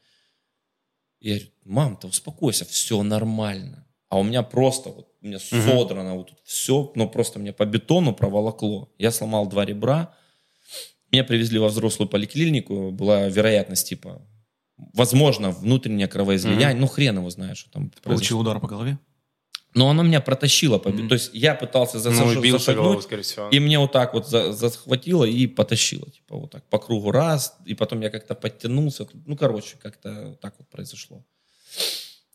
Я 1.20 1.34
говорю, 1.34 1.50
мам, 1.64 1.96
ты 1.98 2.06
успокойся, 2.06 2.64
все 2.64 3.02
нормально. 3.02 3.86
А 4.08 4.18
у 4.18 4.22
меня 4.22 4.42
просто 4.42 4.88
вот, 4.88 5.11
у 5.22 5.26
меня 5.26 5.38
содрано 5.38 6.14
вот 6.16 6.28
тут 6.30 6.38
все, 6.44 6.92
ну 6.94 7.08
просто 7.08 7.38
мне 7.38 7.52
по 7.52 7.64
бетону 7.64 8.14
проволокло. 8.14 8.88
Я 8.98 9.10
сломал 9.10 9.46
два 9.46 9.64
ребра, 9.64 10.14
меня 11.10 11.24
привезли 11.24 11.58
во 11.58 11.68
взрослую 11.68 12.08
поликлинику, 12.08 12.90
была 12.90 13.28
вероятность 13.28 13.88
типа, 13.88 14.26
возможно, 14.94 15.50
внутреннее 15.50 16.08
кровоизлияние, 16.08 16.80
ну 16.80 16.86
хрен 16.86 17.18
его 17.18 17.30
знает, 17.30 17.56
что 17.56 17.70
там 17.70 17.90
произошло. 17.90 18.12
Получил 18.14 18.40
удар 18.40 18.60
по 18.60 18.66
голове? 18.66 18.98
Но 19.74 19.88
она 19.88 20.02
меня 20.02 20.20
протащила. 20.20 20.78
По... 20.78 20.90
Мгм. 20.90 21.08
То 21.08 21.14
есть 21.14 21.30
я 21.32 21.54
пытался 21.54 21.96
Ну, 21.96 22.02
засаж- 22.10 22.46
и 22.46 22.50
зашагнуть, 22.50 22.82
головой, 22.84 23.02
скорее 23.02 23.22
всего. 23.22 23.48
и 23.48 23.58
мне 23.58 23.78
вот 23.78 23.90
так 23.92 24.12
вот 24.12 24.28
за- 24.28 24.52
захватило 24.52 25.24
и 25.24 25.46
потащило. 25.46 26.10
Типа 26.10 26.36
вот 26.36 26.50
так 26.50 26.68
по 26.68 26.78
кругу 26.78 27.10
раз, 27.10 27.56
и 27.64 27.74
потом 27.74 28.00
я 28.02 28.10
как-то 28.10 28.34
подтянулся. 28.34 29.06
Ну, 29.24 29.34
короче, 29.34 29.76
как-то 29.80 30.36
так 30.42 30.54
вот 30.58 30.68
произошло. 30.68 31.24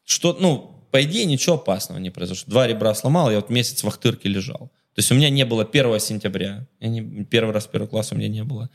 Что, 0.03 0.33
ну, 0.39 0.76
по 0.91 1.03
идее, 1.03 1.25
ничего 1.25 1.55
опасного 1.55 1.99
не 1.99 2.09
произошло. 2.09 2.49
Два 2.49 2.67
ребра 2.67 2.93
сломал, 2.95 3.29
я 3.31 3.37
вот 3.37 3.49
месяц 3.49 3.83
в 3.83 3.87
Ахтырке 3.87 4.29
лежал. 4.29 4.71
То 4.93 4.99
есть 4.99 5.11
у 5.11 5.15
меня 5.15 5.29
не 5.29 5.45
было 5.45 5.63
1 5.63 5.99
сентября. 5.99 6.67
Я 6.79 6.87
не, 6.89 7.23
первый 7.25 7.51
раз 7.53 7.67
первый 7.67 7.87
класс 7.87 8.11
у 8.11 8.15
меня 8.15 8.27
не 8.27 8.43
было. 8.43 8.69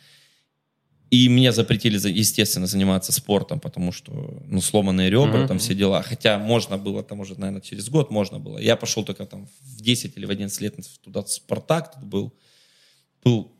И 1.11 1.29
мне 1.29 1.53
запретили, 1.53 1.99
за- 1.99 2.09
естественно, 2.09 2.67
заниматься 2.67 3.13
спортом, 3.13 3.61
потому 3.61 3.93
что, 3.93 4.13
ну, 4.47 4.61
сломанные 4.63 5.11
ребра, 5.11 5.41
Мгм. 5.41 5.49
там 5.49 5.59
все 5.59 5.75
дела. 5.75 6.01
Хотя 6.03 6.39
можно 6.39 6.79
было, 6.79 7.03
там 7.03 7.21
уже, 7.21 7.39
наверное, 7.39 7.61
через 7.61 7.89
год 7.91 8.11
можно 8.11 8.39
было. 8.39 8.59
Я 8.59 8.77
пошел 8.77 9.05
только 9.05 9.27
там 9.27 9.47
в 9.61 9.81
10 9.83 10.17
или 10.17 10.25
в 10.25 10.31
11 10.31 10.61
лет 10.63 10.77
туда 11.03 11.23
в 11.23 11.29
Спартак 11.31 11.93
тут 11.95 12.05
был. 12.05 12.33
Был 13.25 13.53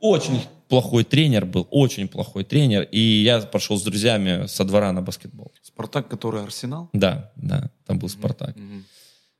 очень 0.00 0.42
плохой 0.68 1.04
тренер 1.04 1.46
был, 1.46 1.66
очень 1.70 2.08
плохой 2.08 2.44
тренер. 2.44 2.82
И 2.82 3.00
я 3.00 3.40
пошел 3.40 3.78
с 3.78 3.82
друзьями 3.82 4.46
со 4.46 4.64
двора 4.64 4.92
на 4.92 5.02
баскетбол. 5.02 5.52
Спартак, 5.62 6.08
который 6.08 6.42
Арсенал? 6.42 6.90
Да, 6.92 7.32
да, 7.36 7.70
там 7.86 7.98
был 7.98 8.08
Спартак. 8.08 8.56
Мгм. 8.56 8.84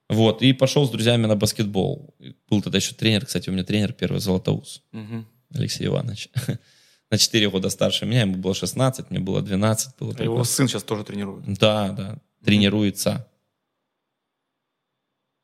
Вот, 0.09 0.43
и 0.43 0.53
пошел 0.55 0.87
с 0.87 0.91
друзьями 0.91 1.27
на 1.27 1.37
баскетбол. 1.37 2.15
Был 2.49 2.63
тогда 2.63 2.79
еще 2.79 2.95
тренер, 2.95 3.27
кстати, 3.27 3.51
у 3.51 3.53
меня 3.53 3.65
тренер 3.65 3.93
первый 3.93 4.21
Золотоус. 4.21 4.83
Мгм. 4.93 5.27
Алексей 5.55 5.87
Иванович. 5.87 6.31
На 7.11 7.17
4 7.17 7.49
года 7.51 7.71
старше 7.71 8.05
меня, 8.05 8.21
ему 8.23 8.37
было 8.37 8.55
16, 8.55 9.11
мне 9.11 9.19
было 9.19 9.41
12. 9.41 9.97
Было 9.99 10.15
А 10.19 10.23
его 10.23 10.45
сын 10.45 10.69
сейчас 10.69 10.83
тоже 10.83 11.05
тренирует. 11.05 11.45
Да, 11.59 11.91
да, 11.93 12.19
тренируется. 12.45 13.27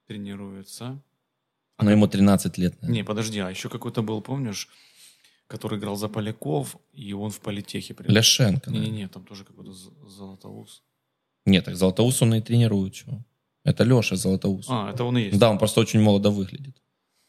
Тренируется. 0.07 1.01
Но 1.81 1.91
ему 1.91 2.07
13 2.07 2.59
лет. 2.59 2.75
наверное. 2.83 2.95
Не, 2.95 3.05
подожди, 3.05 3.41
а 3.41 3.51
еще 3.51 3.69
какой-то 3.69 4.03
был, 4.03 4.21
помнишь, 4.21 4.69
который 5.47 5.79
играл 5.79 5.97
за 5.97 6.09
Поляков, 6.09 6.77
и 6.93 7.13
он 7.13 7.31
в 7.31 7.41
политехе. 7.41 7.95
прям. 7.95 8.11
Ляшенко. 8.15 8.71
Не-не-не, 8.71 9.09
там 9.09 9.25
тоже 9.25 9.45
какой-то 9.45 9.73
Золотоус. 9.73 10.83
Нет, 11.47 11.65
так 11.65 11.77
Золотоус 11.77 12.23
он 12.23 12.35
и 12.35 12.41
тренирует. 12.41 12.95
Чего? 12.95 13.25
Это 13.65 13.85
Леша 13.85 14.17
Золотоус. 14.17 14.67
А, 14.69 14.91
это 14.91 15.05
он 15.05 15.19
и 15.19 15.23
есть. 15.23 15.39
Да, 15.39 15.51
он 15.51 15.59
просто 15.59 15.81
очень 15.81 16.01
молодо 16.01 16.31
выглядит. 16.31 16.77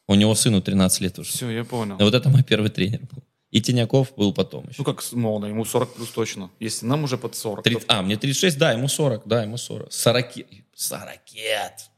У 0.08 0.14
него 0.14 0.34
сыну 0.34 0.60
13 0.62 1.00
лет 1.00 1.18
уже. 1.18 1.30
Все, 1.30 1.50
я 1.50 1.64
понял. 1.64 1.96
И 1.98 2.02
вот 2.02 2.14
это 2.14 2.28
мой 2.28 2.42
первый 2.42 2.70
тренер 2.70 3.00
был. 3.12 3.22
И 3.50 3.60
Тиняков 3.60 4.14
был 4.16 4.32
потом 4.32 4.68
еще. 4.68 4.76
Ну 4.78 4.84
как 4.84 5.02
молодо, 5.12 5.46
ему 5.46 5.64
40 5.64 5.94
плюс 5.94 6.10
точно. 6.10 6.50
Если 6.60 6.84
нам 6.86 7.04
уже 7.04 7.16
под 7.16 7.34
40. 7.34 7.64
то- 7.64 7.70
30 7.70 7.84
а, 7.88 8.02
мне 8.02 8.16
36, 8.16 8.58
да, 8.58 8.72
ему 8.72 8.88
40, 8.88 9.26
да, 9.26 9.42
ему 9.42 9.56
40. 9.56 9.92
40. 9.92 10.26
40. 10.74 11.20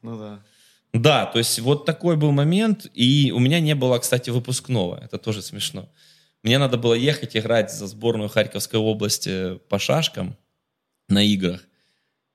Ну 0.02 0.18
да. 0.18 0.42
Да, 0.92 1.26
то 1.26 1.38
есть 1.38 1.59
вот 1.61 1.85
такой 1.85 2.16
был 2.16 2.33
момент, 2.33 2.87
и 2.94 3.33
у 3.33 3.38
меня 3.38 3.61
не 3.61 3.74
было, 3.74 3.98
кстати, 3.98 4.31
выпускного, 4.31 4.98
это 5.02 5.18
тоже 5.18 5.42
смешно. 5.42 5.88
Мне 6.42 6.59
надо 6.59 6.79
было 6.79 6.94
ехать 6.94 7.37
играть 7.37 7.72
за 7.72 7.87
сборную 7.87 8.29
Харьковской 8.29 8.79
области 8.79 9.59
по 9.68 9.79
шашкам 9.79 10.37
на 11.09 11.22
играх. 11.22 11.62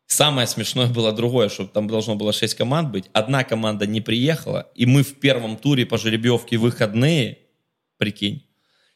Самое 0.08 0.46
смешное 0.46 0.88
было 0.88 1.12
другое, 1.12 1.50
что 1.50 1.66
там 1.66 1.88
должно 1.88 2.16
было 2.16 2.34
6 2.34 2.56
команд 2.56 2.92
быть. 2.92 3.06
Одна 3.14 3.44
команда 3.44 3.88
не 3.88 4.02
приехала, 4.02 4.70
и 4.76 4.86
мы 4.86 5.04
в 5.04 5.20
первом 5.20 5.58
туре 5.58 5.86
по 5.86 5.98
жеребьевке 5.98 6.58
выходные, 6.58 7.40
прикинь, 7.98 8.46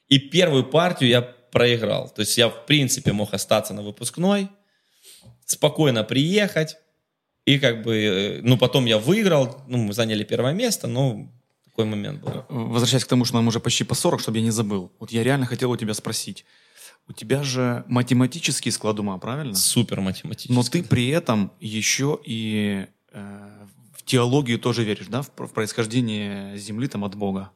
и 0.10 0.20
первую 0.20 0.66
партию 0.66 1.10
я 1.10 1.22
проиграл. 1.22 2.10
То 2.10 2.22
есть 2.22 2.38
я, 2.38 2.50
в 2.50 2.66
принципе, 2.66 3.14
мог 3.14 3.34
остаться 3.34 3.74
на 3.74 3.82
выпускной, 3.82 4.50
спокойно 5.46 6.04
приехать, 6.04 6.78
и 7.46 7.58
как 7.60 7.82
бы, 7.82 7.96
э, 7.96 8.42
ну, 8.44 8.58
потом 8.58 8.86
я 8.86 8.98
выиграл, 8.98 9.64
ну, 9.68 9.78
мы 9.78 9.94
заняли 9.94 10.24
первое 10.24 10.54
место, 10.54 10.88
но 10.88 11.32
такой 11.78 11.90
момент 11.90 12.22
был. 12.24 12.44
Возвращаясь 12.50 13.06
к 13.06 13.08
тому, 13.08 13.24
что 13.26 13.36
нам 13.36 13.48
уже 13.48 13.60
почти 13.60 13.84
по 13.84 13.94
40, 13.96 14.20
чтобы 14.20 14.38
я 14.40 14.44
не 14.44 14.52
забыл. 14.52 14.92
Вот 15.00 15.12
я 15.12 15.24
реально 15.24 15.46
хотел 15.46 15.72
у 15.72 15.78
тебя 15.78 15.94
спросить. 15.94 16.44
У 17.08 17.14
тебя 17.14 17.44
же 17.44 17.84
математический 17.88 18.72
склад 18.72 19.00
ума, 19.00 19.18
правильно? 19.18 19.56
Супер 19.56 20.02
математически. 20.02 20.52
Но 20.52 20.64
ты 20.64 20.84
при 20.84 21.08
этом 21.10 21.52
еще 21.62 22.20
и 22.26 22.88
э, 23.14 23.66
в 23.96 24.04
теологию 24.04 24.60
тоже 24.60 24.84
веришь, 24.84 25.08
да? 25.08 25.22
В, 25.22 25.30
в 25.38 25.54
происхождение 25.54 26.58
Земли 26.58 26.88
там 26.88 27.04
от 27.06 27.16
Бога. 27.16 27.52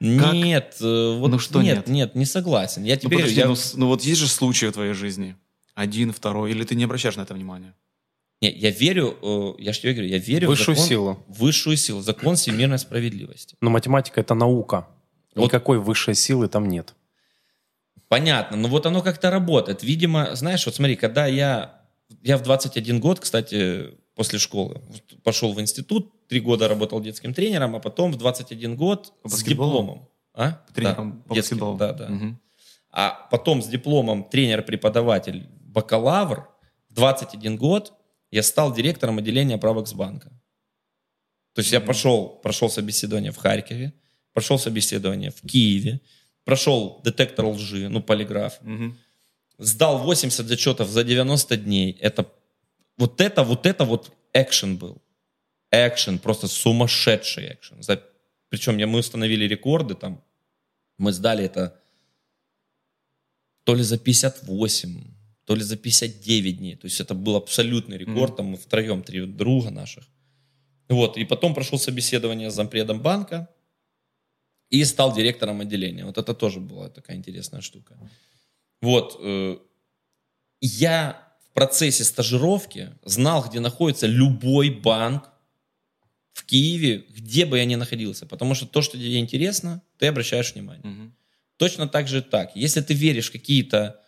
Как? 0.00 0.34
Нет, 0.34 0.76
э, 0.82 1.16
вот 1.18 1.28
Ну 1.30 1.38
что 1.38 1.62
нет, 1.62 1.76
нет? 1.76 1.88
нет, 1.88 2.14
не 2.14 2.26
согласен. 2.26 2.82
Я 2.84 2.98
Ну, 3.02 3.08
подожди, 3.08 3.34
говорю, 3.36 3.48
ну, 3.50 3.54
я- 3.54 3.56
с- 3.56 3.74
ну 3.74 3.86
вот 3.86 4.02
есть 4.02 4.20
же 4.20 4.28
случаи 4.28 4.66
в 4.66 4.72
твоей 4.72 4.92
жизни. 4.92 5.36
Один, 5.74 6.12
второй, 6.12 6.50
или 6.50 6.64
ты 6.64 6.74
не 6.74 6.84
обращаешь 6.84 7.16
на 7.16 7.22
это 7.22 7.32
внимания? 7.34 7.74
Не, 8.40 8.50
я 8.50 8.70
верю, 8.70 9.16
э, 9.22 9.54
я 9.62 9.72
же 9.72 9.80
тебе 9.80 9.92
говорю, 9.94 10.08
я 10.08 10.18
верю 10.18 10.48
Высшую 10.48 10.74
в 10.74 10.78
закон, 10.78 10.88
силу. 10.88 11.24
высшую 11.28 11.76
силу, 11.76 12.00
закон 12.02 12.36
всемирной 12.36 12.78
справедливости. 12.78 13.56
Но 13.60 13.70
математика 13.70 14.20
это 14.20 14.34
наука. 14.34 14.86
Вот- 15.34 15.46
Никакой 15.46 15.78
высшей 15.78 16.14
силы 16.14 16.48
там 16.48 16.68
нет. 16.68 16.94
Понятно, 18.08 18.56
но 18.56 18.68
вот 18.68 18.86
оно 18.86 19.02
как-то 19.02 19.30
работает. 19.30 19.82
Видимо, 19.82 20.34
знаешь, 20.36 20.64
вот 20.66 20.74
смотри, 20.74 20.94
когда 20.96 21.26
я, 21.26 21.80
я 22.22 22.36
в 22.36 22.42
21 22.42 23.00
год, 23.00 23.18
кстати, 23.18 23.94
после 24.14 24.38
школы 24.38 24.80
пошел 25.24 25.52
в 25.52 25.60
институт, 25.60 26.12
три 26.28 26.40
года 26.40 26.68
работал 26.68 27.00
детским 27.00 27.32
тренером, 27.34 27.74
а 27.74 27.80
потом 27.80 28.12
в 28.12 28.16
21 28.16 28.76
год 28.76 29.12
По 29.22 29.28
с 29.28 29.42
дипломом. 29.42 30.08
А? 30.34 30.62
Тренером 30.74 31.12
Да, 31.22 31.28
по 31.28 31.34
детским, 31.34 31.58
баскетболу? 31.58 31.78
Да, 31.78 31.92
да. 31.92 32.08
Мгм. 32.08 32.40
А 32.90 33.26
потом 33.30 33.62
с 33.62 33.66
дипломом 33.66 34.24
тренер-преподаватель, 34.24 35.48
бакалавр, 35.62 36.48
в 36.90 36.94
21 36.94 37.56
год 37.56 37.94
я 38.34 38.42
стал 38.42 38.74
директором 38.74 39.18
отделения 39.18 39.58
Правоксбанка. 39.58 40.28
То 41.54 41.60
есть 41.60 41.72
я 41.72 41.80
пошел, 41.80 42.28
прошел 42.42 42.68
собеседование 42.68 43.30
в 43.30 43.36
Харькове, 43.36 43.92
прошел 44.32 44.58
собеседование 44.58 45.30
в 45.30 45.40
Киеве, 45.42 46.00
прошел 46.44 47.00
детектор 47.04 47.44
лжи, 47.46 47.88
ну, 47.88 48.02
полиграф, 48.02 48.60
Мгм. 48.62 48.98
сдал 49.58 49.98
80 49.98 50.46
зачетов 50.46 50.88
за 50.88 51.04
90 51.04 51.56
дней. 51.56 51.92
Это 52.00 52.26
вот 52.98 53.20
это, 53.20 53.44
вот 53.44 53.66
это 53.66 53.84
вот 53.84 54.10
экшен 54.32 54.76
был. 54.78 55.00
Экшен, 55.70 56.18
просто 56.18 56.48
сумасшедший 56.48 57.52
экшен. 57.54 57.82
За- 57.82 58.02
Причем 58.48 58.78
я, 58.78 58.86
мы 58.86 58.98
установили 58.98 59.44
рекорды 59.48 59.94
там. 59.94 60.22
Мы 60.98 61.12
сдали 61.12 61.44
это 61.44 61.80
то 63.64 63.74
ли 63.76 63.82
за 63.82 63.98
58, 63.98 65.13
то 65.44 65.54
ли 65.54 65.62
за 65.62 65.76
59 65.76 66.58
дней. 66.58 66.76
То 66.76 66.86
есть 66.86 67.00
это 67.00 67.14
был 67.14 67.36
абсолютный 67.36 67.98
рекорд. 67.98 68.30
Мгм. 68.32 68.36
Там 68.36 68.46
мы 68.46 68.56
втроем, 68.56 69.02
три 69.02 69.26
друга 69.26 69.70
наших. 69.70 70.04
Вот, 70.88 71.16
и 71.16 71.24
потом 71.24 71.54
прошел 71.54 71.78
собеседование 71.78 72.50
с 72.50 72.54
зампредом 72.54 73.00
банка 73.00 73.48
и 74.70 74.84
стал 74.84 75.14
директором 75.14 75.60
отделения. 75.60 76.04
Вот 76.04 76.18
это 76.18 76.34
тоже 76.34 76.60
была 76.60 76.88
такая 76.88 77.16
интересная 77.16 77.60
штука. 77.60 77.98
Вот. 78.82 79.16
э, 79.20 79.56
Я 80.60 81.22
в 81.48 81.54
процессе 81.54 82.04
стажировки 82.04 82.90
знал, 83.04 83.44
где 83.48 83.60
находится 83.60 84.06
любой 84.06 84.70
банк 84.70 85.30
в 86.32 86.44
Киеве, 86.44 87.04
где 87.08 87.46
бы 87.46 87.58
я 87.58 87.64
ни 87.64 87.76
находился. 87.76 88.26
Потому 88.26 88.54
что 88.54 88.66
то, 88.66 88.82
что 88.82 88.98
тебе 88.98 89.18
интересно, 89.18 89.82
ты 89.98 90.06
обращаешь 90.08 90.54
внимание. 90.54 90.84
Мгм. 90.86 91.14
Точно 91.56 91.86
так 91.88 92.08
же 92.08 92.22
так. 92.22 92.56
Если 92.56 92.80
ты 92.80 92.94
веришь 92.94 93.28
в 93.28 93.32
какие-то 93.32 94.03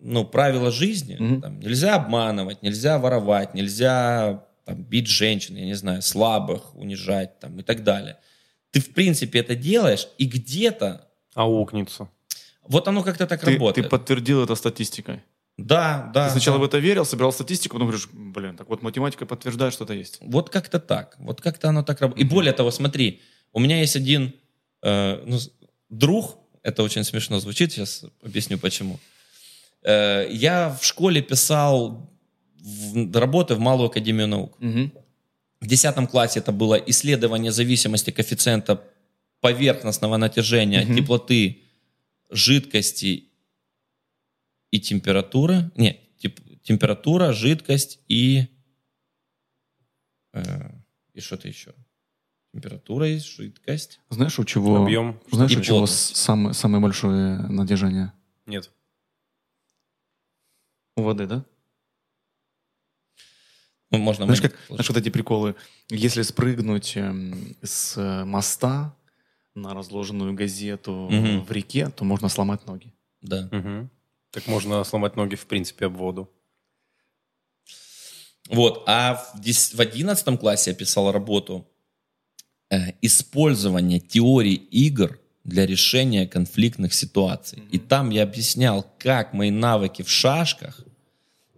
ну, 0.00 0.24
правила 0.24 0.70
жизни, 0.70 1.16
Мгм. 1.18 1.40
там, 1.40 1.60
нельзя 1.60 1.94
обманывать, 1.96 2.62
нельзя 2.62 2.98
воровать, 2.98 3.54
нельзя 3.54 4.44
там, 4.64 4.82
бить 4.82 5.06
женщин, 5.06 5.56
я 5.56 5.64
не 5.64 5.74
знаю, 5.74 6.02
слабых 6.02 6.74
унижать 6.74 7.38
там, 7.40 7.58
и 7.58 7.62
так 7.62 7.82
далее. 7.84 8.16
Ты, 8.70 8.80
в 8.80 8.92
принципе, 8.92 9.38
это 9.40 9.54
делаешь, 9.54 10.08
и 10.18 10.24
где-то 10.26 11.06
Аукнется. 11.34 12.08
вот 12.62 12.88
оно 12.88 13.02
как-то 13.02 13.26
так 13.26 13.40
Ты, 13.40 13.46
ты 13.46 13.52
работает. 13.52 13.88
подтвердил 13.90 14.42
это 14.42 14.54
статистикой. 14.54 15.20
Да, 15.56 16.10
да. 16.12 16.26
ты 16.26 16.32
сначала 16.32 16.58
да. 16.58 16.62
в 16.62 16.66
это 16.66 16.78
верил, 16.78 17.04
собирал 17.04 17.32
статистику, 17.32 17.76
потом 17.76 17.88
говоришь, 17.88 18.08
блин, 18.12 18.56
так 18.56 18.68
вот 18.68 18.82
математика 18.82 19.24
подтверждает, 19.24 19.72
что 19.72 19.84
это 19.84 19.94
есть. 19.94 20.18
Вот 20.20 20.50
как-то 20.50 20.80
так. 20.80 21.14
Вот 21.18 21.40
как-то 21.40 21.68
оно 21.68 21.84
так 21.84 22.00
работает. 22.00 22.26
И 22.26 22.28
более 22.28 22.52
того, 22.52 22.70
смотри, 22.72 23.20
у 23.52 23.60
меня 23.60 23.78
есть 23.80 23.94
один 23.94 24.34
э, 24.82 25.22
ну, 25.24 25.38
друг, 25.90 26.38
это 26.62 26.82
очень 26.82 27.04
смешно 27.04 27.38
звучит, 27.38 27.70
сейчас 27.70 28.04
объясню 28.24 28.58
почему. 28.58 28.94
Э, 28.94 29.13
я 29.84 30.76
в 30.80 30.84
школе 30.84 31.20
писал 31.22 32.10
в- 32.60 33.18
работы 33.18 33.54
в 33.54 33.58
Малую 33.60 33.88
Академию 33.90 34.26
Наук. 34.28 34.56
Мгм. 34.60 34.92
В 35.60 35.66
10 35.66 36.06
классе 36.10 36.40
это 36.40 36.52
было 36.52 36.74
исследование 36.74 37.52
зависимости 37.52 38.10
коэффициента 38.10 38.82
поверхностного 39.40 40.16
натяжения 40.16 40.80
от 40.82 40.88
Мгм. 40.88 40.96
теплоты 40.98 41.62
жидкости 42.30 43.24
и 44.70 44.80
температуры. 44.80 45.70
Не, 45.76 46.00
тип- 46.18 46.40
температура, 46.62 47.32
жидкость 47.32 48.00
и... 48.08 48.46
э, 50.32 50.70
и 51.12 51.20
что-то 51.20 51.48
еще. 51.48 51.74
Температура 52.52 53.08
и 53.08 53.18
жидкость. 53.18 54.00
Знаешь, 54.10 54.38
у 54.38 54.44
чего... 54.44 54.82
Объем. 54.84 55.20
Знаешь, 55.30 55.52
И 55.52 55.58
у 55.58 55.60
чего 55.60 55.78
плотность. 55.78 56.16
с- 56.16 56.20
самое, 56.20 56.54
самое 56.54 56.82
большое 56.82 57.38
натяжение? 57.48 58.12
Нет. 58.46 58.70
У 60.96 61.02
воды, 61.02 61.26
да? 61.26 61.44
Ну, 63.90 63.98
можно... 63.98 64.24
Знаешь, 64.24 64.40
как, 64.40 64.56
знаешь, 64.68 64.88
вот 64.88 64.98
эти 64.98 65.08
приколы. 65.08 65.54
Если 65.88 66.22
спрыгнуть 66.22 66.96
эм, 66.96 67.56
с 67.62 68.24
моста 68.24 68.96
на 69.54 69.74
разложенную 69.74 70.34
газету 70.34 71.08
Мгм. 71.10 71.44
в 71.44 71.52
реке, 71.52 71.88
то 71.88 72.04
можно 72.04 72.28
сломать 72.28 72.66
ноги. 72.66 72.92
Да. 73.20 73.48
Мгм. 73.52 73.90
Так 74.30 74.46
можно 74.46 74.82
сломать 74.84 75.16
ноги, 75.16 75.36
в 75.36 75.46
принципе, 75.46 75.86
об 75.86 75.96
воду. 75.96 76.30
Вот, 78.50 78.82
а 78.86 79.14
в, 79.14 79.40
дес- 79.40 79.74
в 79.74 79.80
11 79.80 80.38
классе 80.38 80.70
я 80.70 80.76
писал 80.76 81.10
работу 81.12 81.66
э, 82.70 82.92
«Использование 83.00 84.00
теории 84.00 84.54
игр 84.54 85.18
для 85.44 85.66
решения 85.66 86.26
конфликтных 86.26 86.94
ситуаций». 86.94 87.62
И 87.70 87.78
там 87.78 88.10
я 88.10 88.22
объяснял, 88.22 88.86
как 88.98 89.32
мои 89.32 89.50
навыки 89.50 90.02
в 90.02 90.10
шашках 90.10 90.80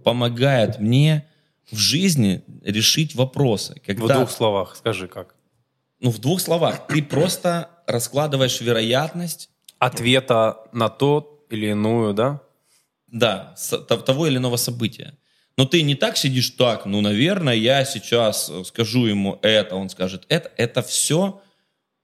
помогают 0.05 0.79
мне 0.79 1.27
в 1.71 1.77
жизни 1.77 2.43
решить 2.63 3.15
вопросы. 3.15 3.81
В 3.83 3.87
Когда, 3.87 4.19
двух 4.19 4.31
словах 4.31 4.77
скажи 4.77 5.09
как. 5.09 5.35
ну, 6.01 6.11
в 6.11 6.19
двух 6.19 6.41
словах, 6.41 6.87
ты 6.87 7.03
просто 7.03 7.71
раскладываешь 7.87 8.61
вероятность 8.61 9.51
Ответа 9.79 10.57
на 10.73 10.89
то 10.89 11.45
или 11.51 11.67
иную, 11.67 12.15
да? 12.15 12.41
Да, 13.09 13.55
того 14.07 14.27
или 14.27 14.39
иного 14.39 14.57
события. 14.57 15.19
Но 15.59 15.65
ты 15.65 15.83
не 15.83 15.95
так 15.95 16.17
сидишь 16.17 16.51
так, 16.51 16.87
ну, 16.87 17.01
наверное, 17.01 17.55
я 17.55 17.85
сейчас 17.85 18.51
э, 18.51 18.65
скажу 18.65 19.07
ему 19.07 19.39
это, 19.43 19.77
он 19.77 19.89
скажет 19.89 20.27
это. 20.29 20.51
Это 20.57 20.83
все, 20.83 21.41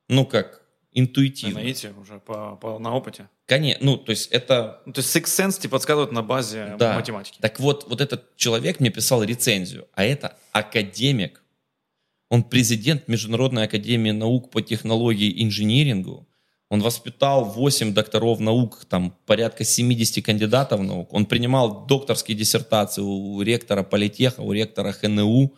ну, 0.08 0.24
как 0.24 0.61
интуитивно. 0.92 1.54
Знаете, 1.60 1.92
уже 2.00 2.18
по, 2.20 2.56
по- 2.56 2.78
на 2.78 2.94
опыте. 2.94 3.28
Конечно, 3.46 3.84
ну, 3.84 3.96
то 3.96 4.10
есть 4.10 4.30
это... 4.30 4.80
Ну, 4.86 4.92
то 4.92 5.00
есть 5.00 5.14
Six 5.14 5.24
Sense 5.24 5.58
тебе 5.60 5.70
подсказывает 5.70 6.12
на 6.12 6.22
базе 6.22 6.76
Да. 6.78 6.94
математики. 6.94 7.38
Так 7.40 7.58
вот, 7.60 7.86
вот 7.88 8.00
этот 8.00 8.36
человек 8.36 8.80
мне 8.80 8.90
писал 8.90 9.22
рецензию, 9.22 9.88
а 9.94 10.04
это 10.04 10.36
академик. 10.52 11.42
Он 12.28 12.42
президент 12.42 13.08
Международной 13.08 13.64
академии 13.64 14.10
наук 14.10 14.50
по 14.50 14.62
технологии 14.62 15.28
и 15.28 15.44
инжинирингу. 15.44 16.26
Он 16.70 16.80
воспитал 16.80 17.44
8 17.44 17.92
докторов 17.92 18.40
наук, 18.40 18.86
там 18.88 19.14
порядка 19.26 19.62
70 19.64 20.24
кандидатов 20.24 20.80
наук. 20.80 21.12
Он 21.12 21.26
принимал 21.26 21.84
докторские 21.86 22.34
диссертации 22.36 23.02
у 23.02 23.42
ректора 23.42 23.82
политеха, 23.82 24.40
у 24.40 24.52
ректора 24.52 24.92
ХНУ, 24.92 25.52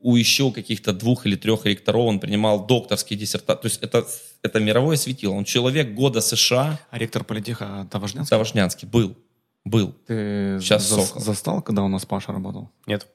у 0.00 0.16
еще 0.16 0.50
каких-то 0.50 0.92
двух 0.94 1.26
или 1.26 1.36
трех 1.36 1.66
ректоров 1.66 2.06
он 2.06 2.20
принимал 2.20 2.64
докторские 2.66 3.18
диссертации. 3.18 3.60
То 3.60 3.66
есть 3.66 3.82
это, 3.82 4.06
это 4.42 4.60
мировое 4.60 4.96
светило. 4.96 5.32
Он 5.34 5.44
человек 5.44 5.94
года 5.94 6.20
США, 6.20 6.78
А 6.90 6.98
ректор 6.98 7.24
политеха 7.24 7.86
Таважнянский? 7.90 8.30
Тавашнянский, 8.30 8.88
был. 8.88 9.16
Был. 9.64 9.92
Ты 10.06 10.58
Сейчас 10.60 10.90
зас- 10.90 11.06
Сокол. 11.06 11.22
застал, 11.22 11.62
когда 11.62 11.82
у 11.82 11.88
нас 11.88 12.06
Паша 12.06 12.32
работал? 12.32 12.70
Нет. 12.86 13.06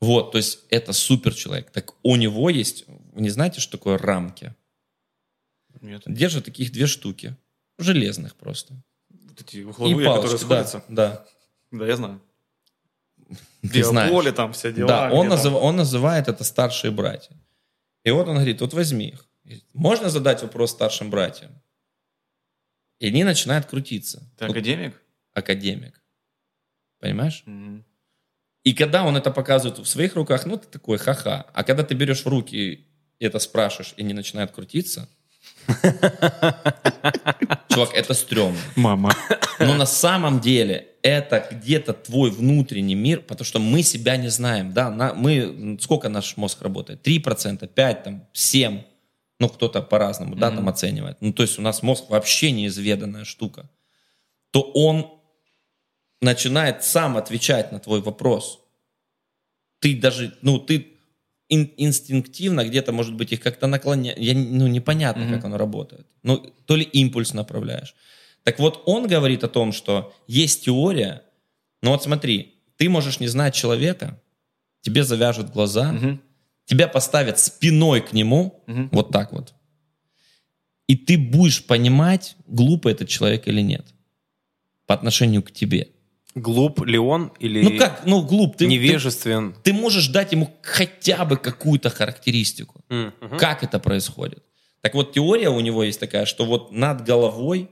Вот, 0.00 0.32
то 0.32 0.38
есть 0.38 0.60
это 0.70 0.92
супер 0.92 1.34
человек. 1.34 1.70
Так 1.70 1.94
у 2.02 2.16
него 2.16 2.50
есть, 2.50 2.84
вы 2.88 3.20
не 3.22 3.30
знаете, 3.30 3.60
что 3.60 3.78
такое 3.78 3.98
рамки? 3.98 4.54
Нет. 5.80 6.02
Держит 6.06 6.44
таких 6.44 6.72
две 6.72 6.86
штуки. 6.86 7.36
Железных 7.78 8.34
просто. 8.36 8.74
Вот 9.10 9.40
эти 9.40 9.56
И 9.58 9.64
угловые, 9.64 10.06
палочки, 10.06 10.32
которые 10.32 10.38
да, 10.38 10.64
сходятся. 10.64 10.84
да. 10.88 11.24
Да, 11.70 11.86
я 11.86 11.96
знаю. 11.96 12.20
Ты 13.62 13.84
знаешь. 13.84 14.10
Биополе, 14.10 14.32
там 14.32 14.52
все 14.52 14.72
дела. 14.72 14.88
Да, 14.88 15.10
он, 15.12 15.28
назыв- 15.28 15.54
он 15.60 15.76
называет 15.76 16.28
это 16.28 16.44
старшие 16.44 16.90
братья. 16.90 17.36
И 18.04 18.10
вот 18.10 18.26
он 18.28 18.34
говорит, 18.34 18.60
вот 18.60 18.74
возьми 18.74 19.08
их. 19.10 19.26
Можно 19.72 20.10
задать 20.10 20.42
вопрос 20.42 20.70
старшим 20.70 21.10
братьям? 21.10 21.50
И 22.98 23.08
они 23.08 23.24
начинают 23.24 23.66
крутиться. 23.66 24.30
Ты 24.38 24.46
академик? 24.46 25.02
академик. 25.34 26.00
Понимаешь? 27.00 27.42
Мгм. 27.46 27.84
И 28.64 28.74
когда 28.74 29.04
он 29.04 29.16
это 29.16 29.30
показывает 29.30 29.78
в 29.78 29.86
своих 29.86 30.14
руках, 30.14 30.46
ну, 30.46 30.56
ты 30.56 30.68
такой 30.68 30.98
ха-ха. 30.98 31.46
А 31.52 31.64
когда 31.64 31.82
ты 31.82 31.94
берешь 31.94 32.24
в 32.24 32.28
руки 32.28 32.86
и 33.18 33.24
это 33.24 33.38
спрашиваешь, 33.38 33.94
и 33.96 34.02
не 34.02 34.14
начинает 34.14 34.52
крутиться, 34.52 35.08
чувак, 37.68 37.94
это 37.94 38.14
стрёмно. 38.14 38.58
Мама. 38.76 39.14
Но 39.58 39.74
на 39.74 39.86
самом 39.86 40.40
деле 40.40 40.88
это 41.02 41.48
где-то 41.50 41.92
твой 41.92 42.30
внутренний 42.30 42.94
мир, 42.94 43.20
потому 43.20 43.44
что 43.44 43.58
мы 43.58 43.82
себя 43.82 44.16
не 44.16 44.28
знаем. 44.28 44.72
Да, 44.72 44.90
на, 44.90 45.14
мы, 45.14 45.78
сколько 45.80 46.08
наш 46.08 46.36
мозг 46.36 46.62
работает? 46.62 47.06
3%, 47.06 47.68
5%, 47.74 48.02
там, 48.02 48.28
7%. 48.32 48.84
Ну, 49.42 49.48
кто-то 49.48 49.82
по-разному, 49.82 50.36
да, 50.36 50.50
там 50.56 50.68
оценивает. 50.68 51.16
Ну, 51.20 51.32
то 51.32 51.42
есть 51.42 51.58
у 51.58 51.62
нас 51.62 51.82
мозг 51.82 52.04
вообще 52.10 52.52
неизведанная 52.52 53.24
штука. 53.24 53.68
То 54.52 54.60
он 54.74 55.06
начинает 56.20 56.84
сам 56.84 57.16
отвечать 57.16 57.72
на 57.72 57.78
твой 57.80 58.00
вопрос. 58.00 58.60
Ты 59.80 59.96
даже, 60.00 60.32
ну, 60.42 60.58
ты 60.60 60.86
ин- 61.48 61.72
инстинктивно 61.76 62.64
где-то, 62.64 62.92
может 62.92 63.14
быть, 63.14 63.32
их 63.32 63.40
как-то 63.40 63.66
наклоняешь. 63.66 64.16
Ну, 64.36 64.68
непонятно, 64.68 65.28
как 65.28 65.44
оно 65.44 65.58
работает. 65.58 66.06
Ну, 66.22 66.38
то 66.66 66.76
ли 66.76 66.84
импульс 66.84 67.34
направляешь. 67.34 67.96
Так 68.44 68.60
вот, 68.60 68.82
он 68.86 69.08
говорит 69.08 69.42
о 69.44 69.48
том, 69.48 69.72
что 69.72 70.14
есть 70.28 70.64
теория, 70.64 71.22
но 71.82 71.90
вот 71.90 72.02
смотри, 72.04 72.54
ты 72.76 72.88
можешь 72.88 73.18
не 73.20 73.26
знать 73.28 73.54
человека, 73.56 74.20
тебе 74.82 75.02
завяжут 75.02 75.50
глаза, 75.50 75.92
Мгм. 75.92 76.20
Тебя 76.64 76.88
поставят 76.88 77.38
спиной 77.38 78.00
к 78.00 78.12
нему, 78.12 78.62
Мгм. 78.66 78.88
вот 78.92 79.10
так 79.10 79.32
вот, 79.32 79.54
и 80.88 80.96
ты 80.96 81.16
будешь 81.18 81.64
понимать, 81.64 82.36
глупый 82.46 82.92
этот 82.92 83.08
человек 83.08 83.48
или 83.48 83.60
нет 83.62 83.86
по 84.86 84.94
отношению 84.94 85.42
к 85.42 85.52
тебе. 85.52 85.88
Глуп 86.34 86.84
ли 86.86 86.98
он 86.98 87.30
или 87.40 87.62
Ну 87.62 87.78
как, 87.78 88.04
ну 88.06 88.22
глуп, 88.22 88.56
ты, 88.56 88.66
невежествен? 88.66 89.52
ты, 89.54 89.60
ты 89.70 89.72
можешь 89.74 90.08
дать 90.08 90.32
ему 90.32 90.50
хотя 90.62 91.24
бы 91.24 91.36
какую-то 91.36 91.90
характеристику. 91.90 92.82
Мгм. 92.88 93.38
Как 93.38 93.62
это 93.62 93.78
происходит? 93.78 94.42
Так 94.80 94.94
вот, 94.94 95.12
теория 95.12 95.50
у 95.50 95.60
него 95.60 95.84
есть 95.84 96.00
такая, 96.00 96.24
что 96.26 96.44
вот 96.44 96.72
над 96.72 97.04
головой 97.04 97.70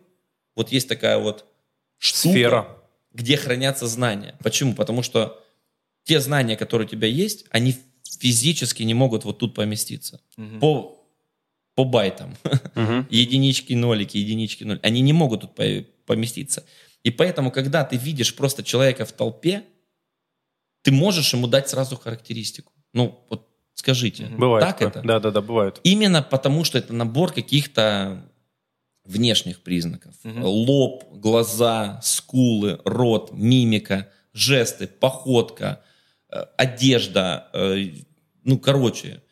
вот 0.54 0.70
есть 0.72 0.88
такая 0.88 1.18
вот 1.18 1.46
штука, 1.98 2.32
Сфера. 2.32 2.76
где 3.12 3.36
хранятся 3.36 3.86
знания. 3.86 4.36
Почему? 4.42 4.74
Потому 4.74 5.02
что 5.02 5.42
те 6.04 6.20
знания, 6.20 6.56
которые 6.56 6.86
у 6.86 6.90
тебя 6.90 7.08
есть, 7.08 7.46
они 7.50 7.74
физически 8.18 8.82
не 8.82 8.94
могут 8.94 9.24
вот 9.24 9.38
тут 9.38 9.54
поместиться. 9.54 10.20
Мгм. 10.36 10.60
По, 10.60 10.98
по 11.74 11.84
байтам. 11.84 12.36
Мгм. 12.74 13.06
единички, 13.10 13.72
нолики, 13.74 14.16
единички, 14.18 14.64
нолики. 14.64 14.84
Они 14.86 15.00
не 15.00 15.12
могут 15.12 15.42
тут 15.42 15.54
по- 15.54 15.84
поместиться. 16.06 16.64
И 17.02 17.10
поэтому, 17.10 17.50
когда 17.50 17.84
ты 17.84 17.96
видишь 17.96 18.34
просто 18.34 18.62
человека 18.62 19.04
в 19.04 19.12
толпе, 19.12 19.64
ты 20.82 20.92
можешь 20.92 21.32
ему 21.32 21.46
дать 21.46 21.68
сразу 21.68 21.96
характеристику. 21.96 22.72
Ну, 22.92 23.24
вот 23.30 23.48
скажите, 23.74 24.26
Бывает. 24.26 24.66
так 24.66 24.82
это? 24.82 25.02
Да, 25.02 25.20
да, 25.20 25.30
да, 25.30 25.40
бывает. 25.40 25.80
Именно 25.84 26.22
потому, 26.22 26.64
что 26.64 26.78
это 26.78 26.92
набор 26.92 27.32
каких-то 27.32 28.26
внешних 29.04 29.60
признаков. 29.60 30.14
Мгм. 30.22 30.44
Лоб, 30.44 31.04
глаза, 31.12 32.00
скулы, 32.02 32.80
рот, 32.84 33.32
мимика, 33.32 34.08
жесты, 34.32 34.86
походка, 34.86 35.82
одежда, 36.56 37.48
э, 37.52 37.86
ну, 38.44 38.58
короче. 38.58 39.22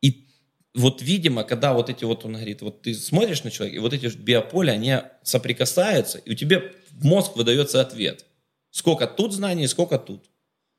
И 0.00 0.26
вот, 0.74 1.02
видимо, 1.02 1.44
когда 1.44 1.72
вот 1.72 1.90
эти 1.90 2.04
вот, 2.04 2.24
он 2.24 2.34
говорит, 2.34 2.62
вот 2.62 2.82
ты 2.82 2.94
смотришь 2.94 3.44
на 3.44 3.50
человека, 3.50 3.76
и 3.76 3.80
вот 3.80 3.92
эти 3.92 4.06
биополя, 4.16 4.72
они 4.72 4.96
соприкасаются, 5.22 6.18
и 6.18 6.32
у 6.32 6.34
тебя 6.34 6.62
в 6.90 7.04
мозг 7.04 7.36
выдается 7.36 7.80
ответ. 7.80 8.24
Сколько 8.70 9.06
тут 9.06 9.32
знаний, 9.32 9.66
сколько 9.66 9.98
тут. 9.98 10.30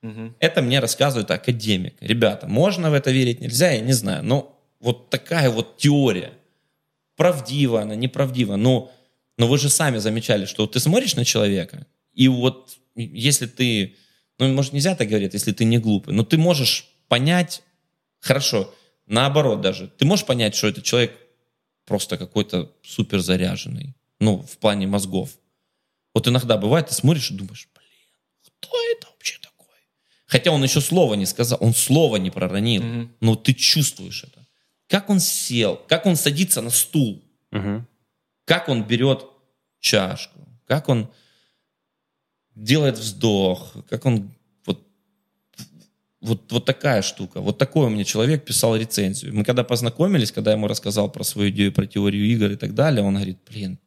Мгм. 0.01 0.35
Это 0.39 0.61
мне 0.61 0.79
рассказывает 0.79 1.29
академик. 1.31 1.95
Ребята, 1.99 2.47
можно 2.47 2.89
в 2.89 2.93
это 2.93 3.11
верить, 3.11 3.41
нельзя, 3.41 3.71
я 3.71 3.81
не 3.81 3.93
знаю. 3.93 4.23
Но 4.23 4.57
вот 4.79 5.09
такая 5.09 5.49
вот 5.49 5.77
теория. 5.77 6.33
Правдива 7.15 7.81
она, 7.81 7.95
неправдива. 7.95 8.55
Но, 8.55 8.91
но 9.37 9.47
вы 9.47 9.57
же 9.57 9.69
сами 9.69 9.97
замечали, 9.97 10.45
что 10.45 10.67
ты 10.67 10.79
смотришь 10.79 11.15
на 11.15 11.25
человека, 11.25 11.85
и 12.13 12.27
вот 12.27 12.77
если 12.95 13.45
ты, 13.45 13.95
ну, 14.39 14.53
может, 14.53 14.73
нельзя 14.73 14.95
так 14.95 15.07
говорить, 15.07 15.33
если 15.33 15.51
ты 15.51 15.65
не 15.65 15.77
глупый, 15.77 16.13
но 16.13 16.23
ты 16.23 16.37
можешь 16.37 16.87
понять, 17.07 17.61
хорошо, 18.19 18.73
наоборот 19.05 19.61
даже, 19.61 19.87
ты 19.87 20.05
можешь 20.05 20.25
понять, 20.25 20.55
что 20.55 20.67
этот 20.67 20.83
человек 20.83 21.15
просто 21.85 22.17
какой-то 22.17 22.71
супер 22.83 23.19
заряженный, 23.19 23.93
ну, 24.19 24.41
в 24.41 24.57
плане 24.57 24.87
мозгов. 24.87 25.29
Вот 26.13 26.27
иногда 26.27 26.57
бывает, 26.57 26.87
ты 26.87 26.93
смотришь 26.93 27.31
и 27.31 27.33
думаешь, 27.35 27.67
блин, 27.75 27.87
кто 28.43 28.69
это 28.95 29.07
вообще 29.07 29.37
такой? 29.41 29.67
Хотя 30.25 30.51
он 30.51 30.63
еще 30.63 30.81
слова 30.81 31.13
не 31.15 31.25
сказал, 31.25 31.57
он 31.61 31.73
слова 31.73 32.17
не 32.17 32.31
проронил, 32.31 32.83
Мгм. 32.83 33.15
но 33.21 33.35
ты 33.35 33.53
чувствуешь 33.53 34.23
это. 34.23 34.45
Как 34.87 35.09
он 35.09 35.19
сел, 35.19 35.77
как 35.87 36.05
он 36.05 36.15
садится 36.15 36.61
на 36.61 36.69
стул, 36.69 37.23
Мгм. 37.51 37.87
как 38.45 38.69
он 38.69 38.83
берет 38.83 39.25
чашку, 39.79 40.39
как 40.67 40.89
он 40.89 41.11
делает 42.63 42.97
вздох, 42.97 43.73
как 43.89 44.05
он 44.05 44.31
вот, 44.65 44.85
вот, 46.21 46.51
вот 46.51 46.65
такая 46.65 47.01
штука. 47.01 47.41
Вот 47.41 47.57
такой 47.57 47.87
у 47.87 47.89
меня 47.89 48.03
человек 48.03 48.45
писал 48.45 48.75
рецензию. 48.75 49.33
Мы 49.35 49.43
когда 49.43 49.63
познакомились, 49.63 50.31
когда 50.31 50.51
я 50.51 50.57
ему 50.57 50.67
рассказал 50.67 51.11
про 51.11 51.23
свою 51.23 51.49
идею, 51.49 51.73
про 51.73 51.85
теорию 51.85 52.25
игр 52.25 52.51
и 52.51 52.55
так 52.55 52.73
далее, 52.73 53.03
он 53.03 53.15
говорит, 53.15 53.37
блин, 53.49 53.79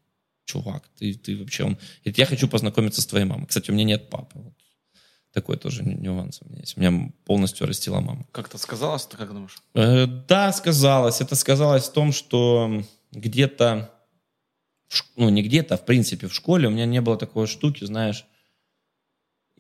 чувак, 0.45 0.89
ты, 0.99 1.15
ты 1.15 1.37
вообще... 1.37 1.65
Он... 1.65 1.79
Говорит, 2.05 2.19
я 2.19 2.27
хочу 2.27 2.49
познакомиться 2.49 3.01
с 3.03 3.07
твоей 3.07 3.27
мамой. 3.27 3.47
Кстати, 3.47 3.71
у 3.71 3.75
меня 3.75 3.85
нет 3.85 4.11
папы. 4.11 4.39
Вот. 4.39 4.55
Такой 5.33 5.57
тоже 5.57 5.83
нюанс 5.83 6.41
у 6.43 6.49
меня 6.49 6.61
есть. 6.61 6.77
У 6.77 6.81
меня 6.81 7.11
полностью 7.25 7.67
растила 7.67 8.01
мама. 8.01 8.27
Как-то 8.33 8.59
сказалось, 8.59 9.07
ты 9.07 9.17
как 9.17 9.29
думаешь? 9.29 9.63
Э, 9.75 10.07
да, 10.07 10.53
сказалось. 10.53 11.21
Это 11.21 11.37
сказалось 11.37 11.85
в 11.85 11.93
том, 11.93 12.13
что 12.13 12.83
где-то, 13.13 13.91
ну 15.17 15.31
не 15.31 15.43
где-то, 15.43 15.75
а 15.75 15.79
в 15.79 15.87
принципе 15.87 16.29
в 16.29 16.35
школе 16.35 16.69
у 16.69 16.71
меня 16.71 16.85
не 16.85 17.01
было 17.01 17.17
такой 17.17 17.47
штуки, 17.47 17.85
знаешь, 17.85 18.27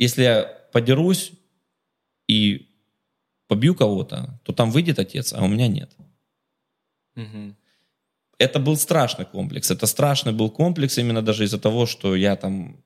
если 0.03 0.23
я 0.23 0.43
подерусь 0.73 1.33
и 2.29 2.69
побью 3.47 3.75
кого-то, 3.75 4.41
то 4.45 4.53
там 4.53 4.71
выйдет 4.71 4.99
отец, 4.99 5.33
а 5.33 5.45
у 5.45 5.49
меня 5.49 5.69
нет. 5.69 5.91
Угу. 7.17 7.55
Это 8.39 8.59
был 8.59 8.77
страшный 8.77 9.27
комплекс. 9.27 9.71
Это 9.71 9.87
страшный 9.87 10.33
был 10.33 10.51
комплекс 10.51 10.99
именно 10.99 11.23
даже 11.23 11.45
из-за 11.45 11.59
того, 11.59 11.87
что 11.87 12.17
я 12.17 12.37
там, 12.37 12.83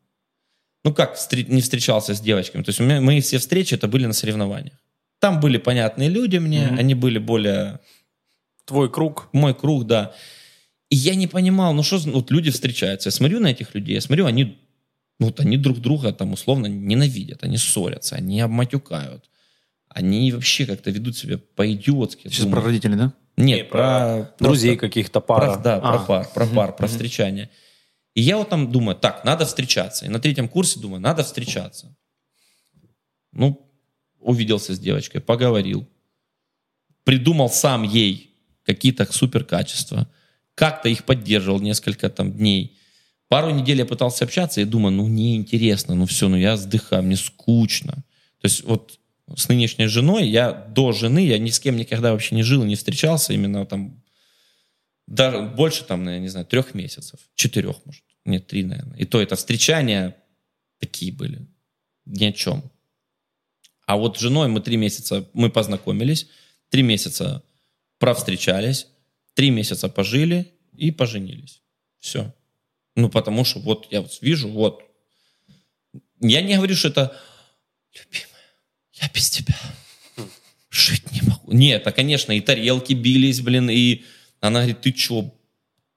ну 0.84 0.92
как, 0.92 1.16
не 1.48 1.60
встречался 1.60 2.14
с 2.14 2.20
девочками. 2.20 2.62
То 2.62 2.70
есть 2.70 2.80
у 2.80 2.84
меня, 2.84 3.00
мои 3.00 3.20
все 3.20 3.38
встречи 3.38 3.74
это 3.74 3.88
были 3.88 4.06
на 4.06 4.12
соревнованиях. 4.12 4.76
Там 5.18 5.40
были 5.40 5.58
понятные 5.58 6.10
люди 6.10 6.38
мне, 6.38 6.66
угу. 6.66 6.80
они 6.80 6.94
были 6.94 7.18
более... 7.18 7.80
Твой 8.64 8.90
круг. 8.90 9.28
Мой 9.32 9.54
круг, 9.54 9.86
да. 9.86 10.12
И 10.90 10.96
я 10.96 11.14
не 11.14 11.28
понимал, 11.28 11.72
ну 11.72 11.84
что, 11.84 11.98
вот 11.98 12.32
люди 12.32 12.50
встречаются. 12.50 13.08
Я 13.08 13.12
смотрю 13.12 13.38
на 13.40 13.46
этих 13.46 13.74
людей, 13.76 13.94
я 13.94 14.00
смотрю, 14.00 14.26
они 14.26 14.58
ну, 15.18 15.26
вот 15.26 15.40
они 15.40 15.56
друг 15.56 15.78
друга 15.78 16.12
там 16.12 16.32
условно 16.32 16.66
ненавидят, 16.66 17.42
они 17.42 17.56
ссорятся, 17.56 18.16
они 18.16 18.40
обматюкают. 18.40 19.30
Они 19.88 20.30
вообще 20.30 20.66
как-то 20.66 20.90
ведут 20.90 21.16
себя 21.16 21.38
по-идиотски. 21.54 22.28
Сейчас 22.28 22.40
думаю. 22.40 22.60
про 22.60 22.66
родителей, 22.66 22.96
да? 22.96 23.14
Нет, 23.38 23.58
Не, 23.58 23.64
про, 23.64 24.34
про 24.38 24.44
друзей 24.44 24.76
каких-то 24.76 25.20
пар. 25.20 25.54
Про, 25.54 25.56
да, 25.62 25.76
а. 25.76 25.80
про 25.80 25.98
пар, 26.04 26.28
про 26.34 26.46
пар, 26.46 26.76
про 26.76 26.86
встречание. 26.86 27.50
И 28.14 28.20
я 28.20 28.36
вот 28.36 28.50
там 28.50 28.70
думаю, 28.72 28.96
так, 28.96 29.24
надо 29.24 29.46
встречаться. 29.46 30.06
И 30.06 30.08
на 30.08 30.20
третьем 30.20 30.48
курсе 30.48 30.80
думаю, 30.80 31.00
надо 31.00 31.22
встречаться. 31.22 31.94
Ну, 33.32 33.70
увиделся 34.18 34.74
с 34.74 34.78
девочкой, 34.78 35.20
поговорил. 35.20 35.88
Придумал 37.04 37.48
сам 37.48 37.82
ей 37.82 38.34
какие-то 38.64 39.10
супер 39.10 39.44
качества. 39.44 40.10
Как-то 40.54 40.88
их 40.88 41.04
поддерживал 41.04 41.60
несколько 41.60 42.08
там 42.10 42.32
дней. 42.32 42.78
Пару 43.28 43.50
недель 43.50 43.78
я 43.78 43.86
пытался 43.86 44.24
общаться 44.24 44.60
и 44.60 44.64
думаю, 44.64 44.92
ну 44.92 45.08
неинтересно, 45.08 45.94
ну 45.94 46.06
все, 46.06 46.28
ну 46.28 46.36
я 46.36 46.56
сдыхаю, 46.56 47.02
мне 47.02 47.16
скучно. 47.16 48.04
То 48.40 48.44
есть 48.44 48.62
вот 48.64 49.00
с 49.34 49.48
нынешней 49.48 49.86
женой 49.86 50.28
я 50.28 50.52
до 50.52 50.92
жены, 50.92 51.26
я 51.26 51.38
ни 51.38 51.50
с 51.50 51.58
кем 51.58 51.76
никогда 51.76 52.12
вообще 52.12 52.36
не 52.36 52.42
жил, 52.42 52.62
не 52.64 52.76
встречался, 52.76 53.32
именно 53.32 53.66
там 53.66 54.02
даже 55.06 55.42
больше 55.42 55.84
там, 55.84 56.08
я 56.08 56.18
не 56.18 56.28
знаю, 56.28 56.46
трех 56.46 56.74
месяцев, 56.74 57.20
четырех, 57.34 57.84
может, 57.84 58.02
нет, 58.24 58.46
три, 58.46 58.64
наверное. 58.64 58.98
И 58.98 59.04
то 59.04 59.20
это 59.20 59.36
встречания 59.36 60.16
такие 60.78 61.12
были, 61.12 61.46
ни 62.04 62.24
о 62.24 62.32
чем. 62.32 62.70
А 63.86 63.96
вот 63.96 64.18
с 64.18 64.20
женой 64.20 64.48
мы 64.48 64.60
три 64.60 64.76
месяца, 64.76 65.28
мы 65.32 65.50
познакомились, 65.50 66.28
три 66.70 66.82
месяца 66.82 67.42
провстречались, 67.98 68.88
три 69.34 69.50
месяца 69.50 69.88
пожили 69.88 70.52
и 70.76 70.90
поженились. 70.90 71.62
Все. 72.00 72.34
Ну, 72.96 73.10
потому 73.10 73.44
что 73.44 73.60
вот 73.60 73.86
я 73.90 74.00
вот 74.00 74.18
вижу, 74.22 74.48
вот. 74.48 74.82
Я 76.20 76.40
не 76.40 76.56
говорю, 76.56 76.74
что 76.74 76.88
это, 76.88 77.16
любимая, 77.92 78.30
я 78.94 79.10
без 79.14 79.30
тебя 79.30 79.54
жить 80.70 81.12
не 81.12 81.20
могу. 81.28 81.52
Нет, 81.52 81.86
а, 81.86 81.92
конечно, 81.92 82.32
и 82.32 82.40
тарелки 82.40 82.94
бились, 82.94 83.40
блин, 83.40 83.68
и 83.70 84.02
она 84.40 84.60
говорит, 84.60 84.80
ты 84.80 84.96
что, 84.96 85.34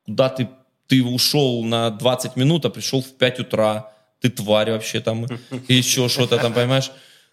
куда 0.05 0.29
ты, 0.29 0.49
ты 0.87 1.03
ушел 1.03 1.63
на 1.63 1.89
20 1.89 2.35
минут, 2.35 2.65
а 2.65 2.69
пришел 2.69 3.01
в 3.01 3.17
5 3.17 3.39
утра, 3.39 3.93
ты 4.19 4.29
тварь 4.29 4.71
вообще 4.71 4.99
там, 4.99 5.25
и 5.67 5.73
еще 5.73 6.09
что-то 6.09 6.37
там, 6.37 6.53
понимаешь? 6.53 6.91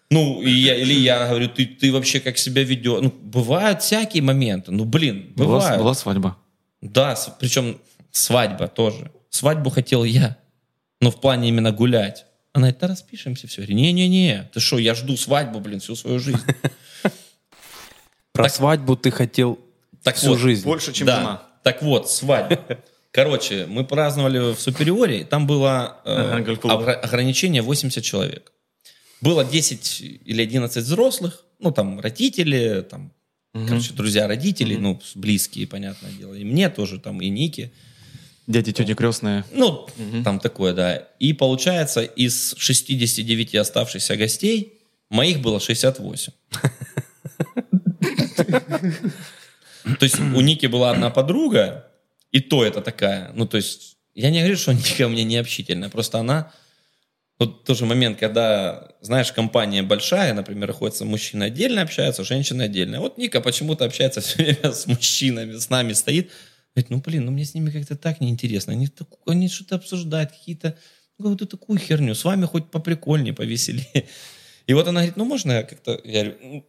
Ну, 0.09 0.41
и 0.41 0.49
я, 0.49 0.75
или 0.75 0.93
я 0.93 1.27
говорю, 1.27 1.49
ты, 1.49 1.65
ты 1.65 1.91
вообще 1.91 2.21
как 2.21 2.37
себя 2.37 2.63
ведешь? 2.63 3.01
Ну, 3.01 3.13
бывают 3.21 3.81
всякие 3.81 4.23
моменты, 4.23 4.71
ну, 4.71 4.85
блин, 4.85 5.33
бывают. 5.35 5.71
Была, 5.71 5.77
была 5.77 5.93
свадьба? 5.93 6.37
Да, 6.81 7.17
причем 7.39 7.81
свадьба 8.11 8.69
тоже. 8.69 9.11
Свадьбу 9.29 9.69
хотел 9.69 10.03
я, 10.03 10.37
но 11.01 11.11
в 11.11 11.19
плане 11.19 11.49
именно 11.49 11.71
гулять. 11.71 12.25
Она 12.53 12.67
говорит, 12.67 12.79
да 12.79 12.87
распишемся, 12.87 13.47
все. 13.47 13.65
Не-не-не, 13.65 14.49
ты 14.53 14.59
что, 14.59 14.77
я 14.77 14.95
жду 14.95 15.15
свадьбу, 15.15 15.59
блин, 15.59 15.79
всю 15.79 15.95
свою 15.95 16.19
жизнь. 16.19 16.41
Про 18.31 18.43
так, 18.43 18.53
свадьбу 18.53 18.95
ты 18.95 19.11
хотел 19.11 19.59
так 20.03 20.15
всю 20.15 20.29
вот, 20.29 20.39
жизнь. 20.39 20.63
Больше, 20.63 20.93
чем 20.93 21.07
да. 21.07 21.15
жена. 21.17 21.43
Так 21.63 21.81
вот, 21.81 22.09
свадьба. 22.09 22.59
Короче, 23.11 23.65
мы 23.67 23.83
праздновали 23.83 24.53
в 24.53 24.59
Супериоре, 24.59 25.25
там 25.25 25.47
было 25.47 26.01
э, 26.05 26.11
ограничение 27.03 27.61
80 27.61 28.03
человек. 28.03 28.51
Было 29.21 29.43
10 29.43 30.01
или 30.23 30.41
11 30.41 30.83
взрослых, 30.83 31.43
ну, 31.59 31.71
там, 31.71 31.99
родители, 31.99 32.85
там, 32.89 33.11
угу. 33.53 33.67
короче, 33.67 33.93
друзья 33.93 34.27
родителей, 34.27 34.75
угу. 34.75 34.83
ну, 34.83 35.01
близкие, 35.15 35.67
понятное 35.67 36.11
дело, 36.11 36.33
и 36.35 36.43
мне 36.43 36.69
тоже, 36.69 36.99
там, 36.99 37.19
и 37.21 37.29
Ники. 37.29 37.73
Дяди, 38.47 38.71
тети 38.71 38.93
крестные. 38.93 39.43
Ну, 39.51 39.67
угу. 39.67 40.23
там 40.23 40.39
такое, 40.39 40.73
да. 40.73 40.95
И 41.19 41.33
получается, 41.33 42.01
из 42.01 42.55
69 42.57 43.55
оставшихся 43.55 44.15
гостей, 44.15 44.81
моих 45.09 45.41
было 45.41 45.59
68. 45.59 46.31
То 49.99 50.03
есть 50.03 50.19
у 50.19 50.41
Ники 50.41 50.65
была 50.67 50.91
одна 50.91 51.09
подруга, 51.09 51.87
и 52.31 52.39
то 52.39 52.63
это 52.63 52.81
такая, 52.81 53.31
ну, 53.33 53.45
то 53.45 53.57
есть, 53.57 53.97
я 54.15 54.29
не 54.29 54.39
говорю, 54.39 54.57
что 54.57 54.73
Ника 54.73 55.07
у 55.07 55.09
меня 55.09 55.23
не 55.23 55.37
общительная, 55.37 55.89
просто 55.89 56.19
она, 56.19 56.51
вот 57.39 57.65
тоже 57.65 57.85
момент, 57.85 58.17
когда, 58.17 58.91
знаешь, 59.01 59.31
компания 59.31 59.83
большая, 59.83 60.33
например, 60.33 60.69
находится 60.69 61.05
мужчина 61.05 61.45
отдельно 61.45 61.81
общается, 61.81 62.23
женщина 62.23 62.63
отдельно. 62.63 62.99
Вот 62.99 63.17
Ника 63.17 63.41
почему-то 63.41 63.85
общается 63.85 64.21
все 64.21 64.37
время 64.37 64.71
с 64.71 64.87
мужчинами, 64.87 65.57
с 65.57 65.69
нами 65.69 65.93
стоит, 65.93 66.31
Говорит, 66.77 66.91
ну, 66.91 67.01
блин, 67.01 67.25
ну 67.25 67.31
мне 67.31 67.43
с 67.43 67.55
ними 67.55 67.71
как-то 67.71 67.95
так 67.95 68.21
неинтересно. 68.21 68.71
Они, 68.71 68.87
они 69.25 69.49
что-то 69.49 69.77
обсуждают, 69.77 70.31
какие-то, 70.31 70.77
ну, 71.17 71.23
какую-то 71.23 71.47
такую 71.47 71.79
херню. 71.79 72.13
С 72.13 72.23
вами 72.23 72.45
хоть 72.45 72.69
поприкольнее, 72.69 73.33
повеселее. 73.33 74.07
И 74.67 74.73
вот 74.75 74.87
она 74.87 74.99
говорит, 74.99 75.17
ну, 75.17 75.25
можно 75.25 75.53
я 75.53 75.63
как-то... 75.63 75.99
Я 76.03 76.25
говорю, 76.25 76.37
ну, 76.43 76.65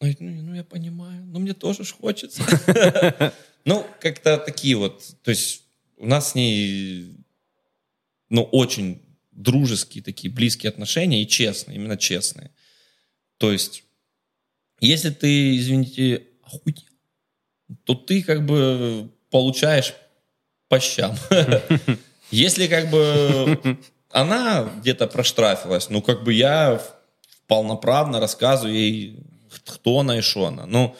ну, 0.00 0.42
ну, 0.42 0.54
я 0.54 0.64
понимаю, 0.64 1.24
но 1.26 1.38
мне 1.38 1.54
тоже 1.54 1.84
ж 1.84 1.92
хочется. 1.92 2.42
Ну, 3.64 3.86
как-то 4.00 4.38
такие 4.38 4.76
вот, 4.76 5.04
то 5.22 5.30
есть 5.30 5.64
у 5.98 6.06
нас 6.06 6.30
с 6.30 6.34
ней, 6.34 7.16
ну, 8.30 8.42
очень 8.42 9.02
дружеские 9.32 10.02
такие 10.02 10.32
близкие 10.32 10.70
отношения 10.70 11.22
и 11.22 11.28
честные, 11.28 11.76
именно 11.76 11.98
честные. 11.98 12.50
То 13.36 13.52
есть, 13.52 13.84
если 14.80 15.10
ты, 15.10 15.56
извините, 15.58 16.28
охуел, 16.42 16.76
то 17.84 17.94
ты 17.94 18.22
как 18.22 18.46
бы 18.46 19.10
получаешь 19.30 19.94
по 20.68 20.80
щам. 20.80 21.16
Если 22.30 22.66
как 22.66 22.90
бы 22.90 23.78
она 24.10 24.70
где-то 24.80 25.06
проштрафилась, 25.06 25.88
ну 25.88 26.02
как 26.02 26.24
бы 26.24 26.32
я 26.32 26.80
полноправно 27.46 28.20
рассказываю 28.20 28.74
ей, 28.74 29.18
кто 29.64 30.00
она 30.00 30.18
и 30.18 30.20
что 30.20 30.46
она. 30.46 30.66
Ну, 30.66 30.94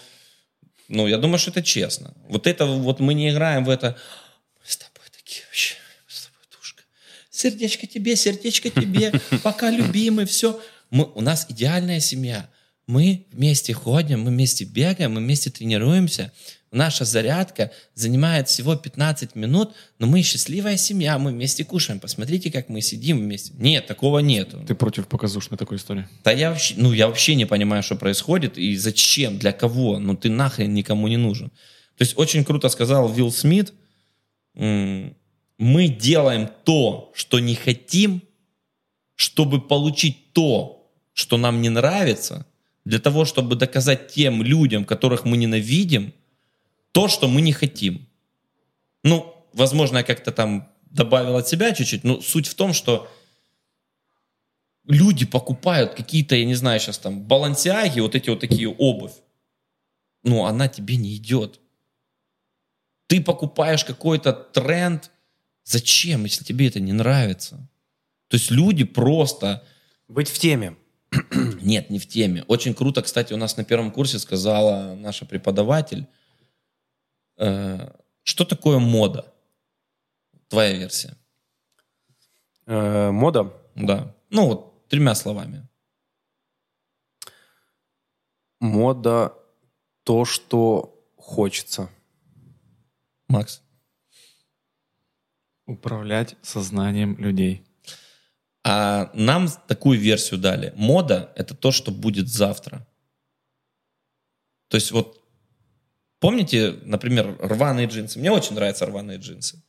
ну, 0.89 1.07
я 1.07 1.19
думаю, 1.19 1.39
что 1.39 1.51
это 1.51 1.63
честно. 1.63 2.15
Вот 2.29 2.47
это 2.47 2.65
вот 2.65 2.99
мы 2.99 3.15
не 3.15 3.31
играем 3.31 3.65
в 3.65 3.71
это. 3.71 3.97
Мы 4.59 4.71
с 4.71 4.77
тобой 4.77 5.05
такие 5.15 5.45
вообще, 5.47 5.75
мы 6.07 6.15
с 6.15 6.23
тобой 6.23 6.41
душка. 6.51 6.83
Сердечко 7.31 7.87
тебе, 7.87 8.17
сердечко 8.17 8.71
тебе, 8.71 9.13
пока 9.43 9.71
любимый, 9.71 10.25
все. 10.25 10.59
Мы, 10.91 11.05
у 11.15 11.21
нас 11.21 11.47
идеальная 11.51 12.01
семья. 12.01 12.49
Мы 12.89 13.27
вместе 13.31 13.73
ходим, 13.73 14.23
мы 14.23 14.31
вместе 14.31 14.65
бегаем, 14.65 15.13
мы 15.13 15.21
вместе 15.21 15.51
тренируемся 15.51 16.33
наша 16.71 17.05
зарядка 17.05 17.71
занимает 17.95 18.49
всего 18.49 18.77
15 18.77 19.35
минут, 19.35 19.75
но 19.99 20.07
мы 20.07 20.23
счастливая 20.23 20.77
семья, 20.77 21.19
мы 21.19 21.31
вместе 21.31 21.65
кушаем. 21.65 22.01
Посмотрите, 22.01 22.51
как 22.51 22.69
мы 22.69 22.81
сидим 22.81 23.19
вместе. 23.19 23.53
Нет, 23.59 23.87
такого 23.87 24.19
нету. 24.19 24.63
Ты 24.67 24.75
против 24.75 25.09
показушной 25.09 25.59
такой 25.59 25.79
истории? 25.79 26.07
Да 26.25 26.33
я 26.33 26.51
вообще, 26.51 26.75
ну, 26.77 26.93
я 26.93 27.09
вообще 27.09 27.35
не 27.35 27.47
понимаю, 27.47 27.83
что 27.83 27.97
происходит 27.97 28.59
и 28.59 28.77
зачем, 28.77 29.39
для 29.39 29.53
кого. 29.53 29.99
Ну, 29.99 30.17
ты 30.17 30.31
нахрен 30.31 30.73
никому 30.75 31.09
не 31.09 31.17
нужен. 31.17 31.51
То 31.97 32.05
есть 32.05 32.17
очень 32.17 32.45
круто 32.45 32.69
сказал 32.69 33.13
Вилл 33.13 33.33
Смит, 33.33 33.73
мы 34.55 35.89
делаем 35.89 36.49
то, 36.65 37.13
что 37.15 37.39
не 37.39 37.55
хотим, 37.55 38.23
чтобы 39.15 39.61
получить 39.61 40.33
то, 40.33 40.91
что 41.13 41.37
нам 41.37 41.61
не 41.61 41.69
нравится, 41.69 42.47
для 42.89 42.99
того, 42.99 43.27
чтобы 43.27 43.55
доказать 43.55 44.09
тем 44.09 44.43
людям, 44.43 44.87
которых 44.87 45.27
мы 45.27 45.37
ненавидим, 45.37 46.15
то, 46.93 47.07
что 47.07 47.29
мы 47.29 47.43
не 47.43 47.53
хотим. 47.53 48.09
Ну, 49.05 49.47
возможно, 49.53 49.99
я 49.99 50.03
как-то 50.03 50.33
там 50.33 50.73
добавил 50.87 51.37
от 51.37 51.47
себя 51.47 51.75
чуть-чуть, 51.75 52.03
но 52.03 52.23
суть 52.23 52.47
в 52.47 52.55
том, 52.55 52.73
что 52.73 53.07
люди 54.85 55.27
покупают 55.27 55.97
какие-то, 55.97 56.35
я 56.35 56.47
не 56.47 56.55
знаю, 56.55 56.81
сейчас 56.81 56.97
там, 56.97 57.21
балансиаги, 57.21 58.01
вот 58.01 58.15
эти 58.15 58.31
вот 58.31 58.41
такие 58.41 58.71
обувь. 58.71 59.13
Ну, 60.23 60.47
она 60.47 60.67
тебе 60.67 60.97
не 60.97 61.15
идет. 61.15 61.61
Ты 63.07 63.21
покупаешь 63.21 63.85
какой-то 63.85 64.33
тренд. 64.33 65.11
Зачем, 65.63 66.25
если 66.25 66.43
тебе 66.43 66.69
это 66.69 66.81
не 66.81 66.95
нравится? 66.95 67.69
То 68.29 68.39
есть 68.39 68.51
люди 68.51 68.85
просто... 68.85 69.63
Быть 70.09 70.31
в 70.31 70.39
теме. 70.39 70.75
Нет, 71.63 71.91
не 71.91 71.99
в 71.99 72.07
теме. 72.07 72.45
Очень 72.49 72.75
круто, 72.75 73.03
кстати, 73.03 73.33
у 73.33 73.37
нас 73.37 73.57
на 73.57 73.65
первом 73.65 73.91
курсе 73.91 74.19
сказала 74.19 74.95
наша 74.95 75.25
преподаватель, 75.27 76.07
э, 77.37 77.91
что 78.23 78.45
такое 78.45 78.79
мода? 78.79 79.33
Твоя 80.49 80.75
версия. 80.75 81.17
Э, 82.67 83.11
мода? 83.11 83.53
Да. 83.75 84.15
Ну 84.31 84.47
вот, 84.47 84.89
тремя 84.89 85.15
словами. 85.15 85.67
Мода 88.61 89.35
то, 90.03 90.25
что 90.25 91.07
хочется. 91.17 91.91
Макс? 93.29 93.63
Управлять 95.67 96.37
сознанием 96.43 97.17
людей. 97.19 97.68
А 98.71 99.11
нам 99.15 99.49
такую 99.67 99.99
версию 99.99 100.41
дали. 100.41 100.75
Мода– 100.77 101.33
это 101.37 101.55
то, 101.55 101.73
что 101.73 101.91
будет 101.91 102.29
завтра. 102.29 102.87
То 104.69 104.77
есть 104.77 104.91
вот 104.91 105.23
помните, 106.21 106.75
например, 106.83 107.39
рваные 107.41 107.87
джинсы? 107.87 108.19
Мне 108.19 108.31
очень 108.31 108.55
нравятся 108.55 108.85
рваные 108.85 109.17
джинсы. 109.17 109.63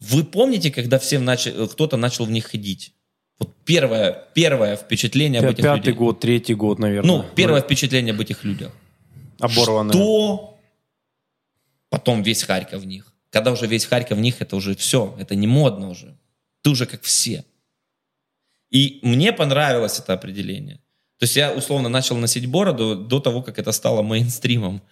Вы 0.00 0.24
помните, 0.24 0.72
когда 0.72 0.98
всем 0.98 1.24
начали, 1.24 1.68
кто-то 1.68 1.96
начал 1.96 2.24
в 2.24 2.32
них 2.32 2.46
ходить? 2.46 2.94
Вот 3.38 3.54
первое, 3.64 4.26
первое 4.34 4.74
впечатление 4.74 5.40
об 5.40 5.50
этих 5.50 5.62
Пятый 5.62 5.76
людях. 5.76 5.96
год, 5.96 6.18
третий 6.18 6.54
год, 6.54 6.80
наверное. 6.80 7.06
Ну, 7.06 7.24
первое 7.36 7.60
впечатление 7.60 8.12
об 8.12 8.20
этих 8.20 8.42
людях. 8.42 8.72
Оборванные. 9.38 9.92
Что? 9.92 10.58
Потом 11.90 12.24
весь 12.24 12.42
Харьков 12.42 12.82
в 12.82 12.86
них. 12.86 13.12
Когда 13.30 13.52
уже 13.52 13.68
весь 13.68 13.84
Харьков 13.84 14.18
в 14.18 14.20
них, 14.20 14.42
это 14.42 14.56
уже 14.56 14.74
все. 14.74 15.14
Это 15.20 15.36
не 15.36 15.46
модно 15.46 15.90
уже. 15.90 16.18
Ты 16.62 16.70
уже 16.70 16.86
как 16.86 17.02
все. 17.04 17.44
И 18.74 18.98
мне 19.02 19.32
понравилось 19.32 20.00
это 20.00 20.14
определение. 20.14 20.80
То 21.18 21.24
есть 21.24 21.36
я 21.36 21.52
условно 21.52 21.88
начал 21.88 22.16
носить 22.16 22.46
бороду 22.46 22.96
до 22.96 23.20
того, 23.20 23.40
как 23.40 23.60
это 23.60 23.70
стало 23.70 24.02
мейнстримом. 24.02 24.82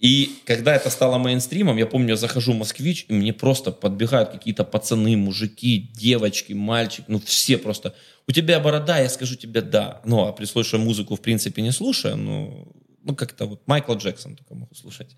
И 0.00 0.32
когда 0.44 0.74
это 0.74 0.90
стало 0.90 1.18
мейнстримом, 1.18 1.76
я 1.76 1.86
помню, 1.86 2.08
я 2.08 2.16
захожу 2.16 2.52
в 2.52 2.56
Москвич, 2.56 3.06
и 3.08 3.12
мне 3.12 3.32
просто 3.32 3.70
подбегают 3.70 4.30
какие-то 4.30 4.64
пацаны, 4.64 5.16
мужики, 5.16 5.92
девочки, 5.94 6.54
мальчики, 6.54 7.04
ну 7.06 7.20
все 7.20 7.56
просто. 7.56 7.94
У 8.26 8.32
тебя 8.32 8.58
борода, 8.58 8.98
я 8.98 9.08
скажу 9.08 9.36
тебе 9.36 9.62
да. 9.62 10.00
Ну, 10.04 10.26
а 10.26 10.32
при 10.32 10.46
что 10.46 10.78
музыку 10.78 11.14
в 11.14 11.20
принципе 11.20 11.62
не 11.62 11.70
слушаю, 11.70 12.16
ну, 12.16 12.66
ну 13.04 13.14
как-то 13.14 13.46
вот 13.46 13.62
Майкла 13.68 13.94
Джексон 13.94 14.34
только 14.34 14.56
могу 14.56 14.74
слушать. 14.74 15.14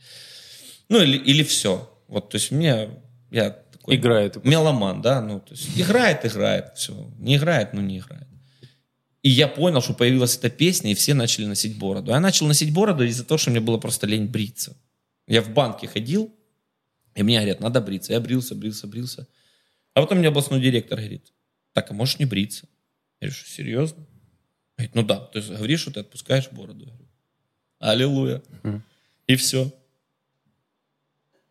Ну, 0.90 1.02
или, 1.02 1.16
или 1.16 1.42
все. 1.42 1.90
Вот, 2.08 2.28
то 2.28 2.36
есть 2.36 2.50
мне, 2.50 2.90
я 3.30 3.56
такой 3.86 3.96
Играет. 3.96 4.44
меломан, 4.44 5.00
да, 5.00 5.20
ну, 5.20 5.40
то 5.40 5.54
есть 5.54 5.78
играет, 5.78 6.24
играет, 6.26 6.76
все. 6.76 7.10
Не 7.18 7.36
играет, 7.36 7.72
ну, 7.72 7.80
не 7.80 7.98
играет. 7.98 8.26
И 9.22 9.30
я 9.30 9.48
понял, 9.48 9.80
что 9.80 9.94
появилась 9.94 10.36
эта 10.36 10.50
песня, 10.50 10.92
и 10.92 10.94
все 10.94 11.14
начали 11.14 11.46
носить 11.46 11.78
бороду. 11.78 12.10
Я 12.10 12.20
начал 12.20 12.46
носить 12.46 12.72
бороду 12.72 13.04
из-за 13.04 13.24
того, 13.24 13.38
что 13.38 13.50
мне 13.50 13.60
было 13.60 13.78
просто 13.78 14.06
лень 14.06 14.26
бриться. 14.26 14.76
Я 15.26 15.42
в 15.42 15.50
банке 15.50 15.88
ходил, 15.88 16.34
и 17.14 17.22
мне 17.22 17.38
говорят, 17.38 17.60
надо 17.60 17.80
бриться. 17.80 18.12
Я 18.12 18.20
брился, 18.20 18.54
брился, 18.54 18.86
брился. 18.86 19.26
А 19.94 20.02
потом 20.02 20.18
мне 20.18 20.28
областной 20.28 20.60
директор 20.60 20.98
говорит, 20.98 21.32
так, 21.72 21.90
а 21.90 21.94
можешь 21.94 22.18
не 22.18 22.24
бриться? 22.24 22.68
Я 23.20 23.28
говорю, 23.28 23.34
что, 23.34 23.50
серьезно? 23.50 24.06
Говорит, 24.76 24.94
ну 24.94 25.02
да, 25.02 25.20
ты 25.20 25.40
говоришь, 25.40 25.80
что 25.80 25.92
ты 25.92 26.00
отпускаешь 26.00 26.50
бороду. 26.50 26.84
Я 26.84 26.90
говорю, 26.92 27.08
Аллилуйя. 27.78 28.42
Мгм. 28.62 28.84
И 29.26 29.36
все. 29.36 29.72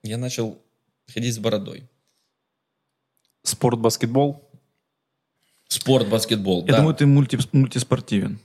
Я 0.03 0.17
начал 0.17 0.61
ходить 1.07 1.33
с 1.33 1.39
бородой. 1.39 1.89
Спорт, 3.47 3.79
баскетбол. 3.79 4.41
Спорт, 5.67 6.09
баскетбол. 6.09 6.65
Я 6.65 6.71
да. 6.73 6.77
думаю, 6.77 6.95
ты 6.95 7.05
мульти, 7.05 7.37
мультиспортивен. 7.51 8.39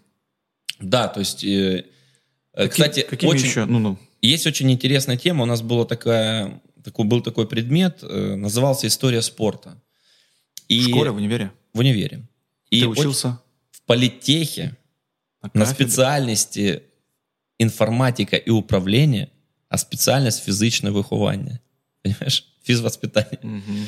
Да, 0.81 1.09
то 1.09 1.21
есть, 1.21 1.45
э, 1.45 1.49
э, 1.49 1.85
Какие- 2.55 2.69
кстати, 2.69 3.03
какими 3.11 3.31
очень, 3.31 3.47
еще? 3.47 3.65
Ну, 3.67 3.79
ну. 3.79 3.99
есть 4.23 4.47
очень 4.47 4.71
интересная 4.71 5.17
тема. 5.17 5.43
У 5.43 5.47
нас 5.47 5.63
была 5.63 5.85
такая, 5.85 6.61
такой, 6.85 7.05
был 7.05 7.21
такой 7.23 7.47
предмет, 7.47 7.99
э, 8.03 8.35
назывался 8.37 8.87
«История 8.87 9.23
спорта». 9.23 9.81
И 10.69 10.81
В 10.81 10.89
школе, 10.89 11.11
в 11.11 11.17
универе. 11.17 11.51
В 11.75 11.79
универе. 11.81 12.23
И 12.71 12.81
Ты 12.81 12.89
очень- 12.89 13.01
учился 13.03 13.39
в 13.71 13.83
политехе 13.83 14.77
на, 15.43 15.51
на 15.55 15.67
специальности 15.67 16.83
информатика 17.59 18.37
и 18.37 18.51
управление, 18.51 19.29
а 19.69 19.77
специальность 19.79 20.45
физичне 20.45 20.91
виховання. 20.91 21.59
Понимаешь? 22.03 22.47
Физвоспитание. 22.63 23.39
Мгм. 23.43 23.87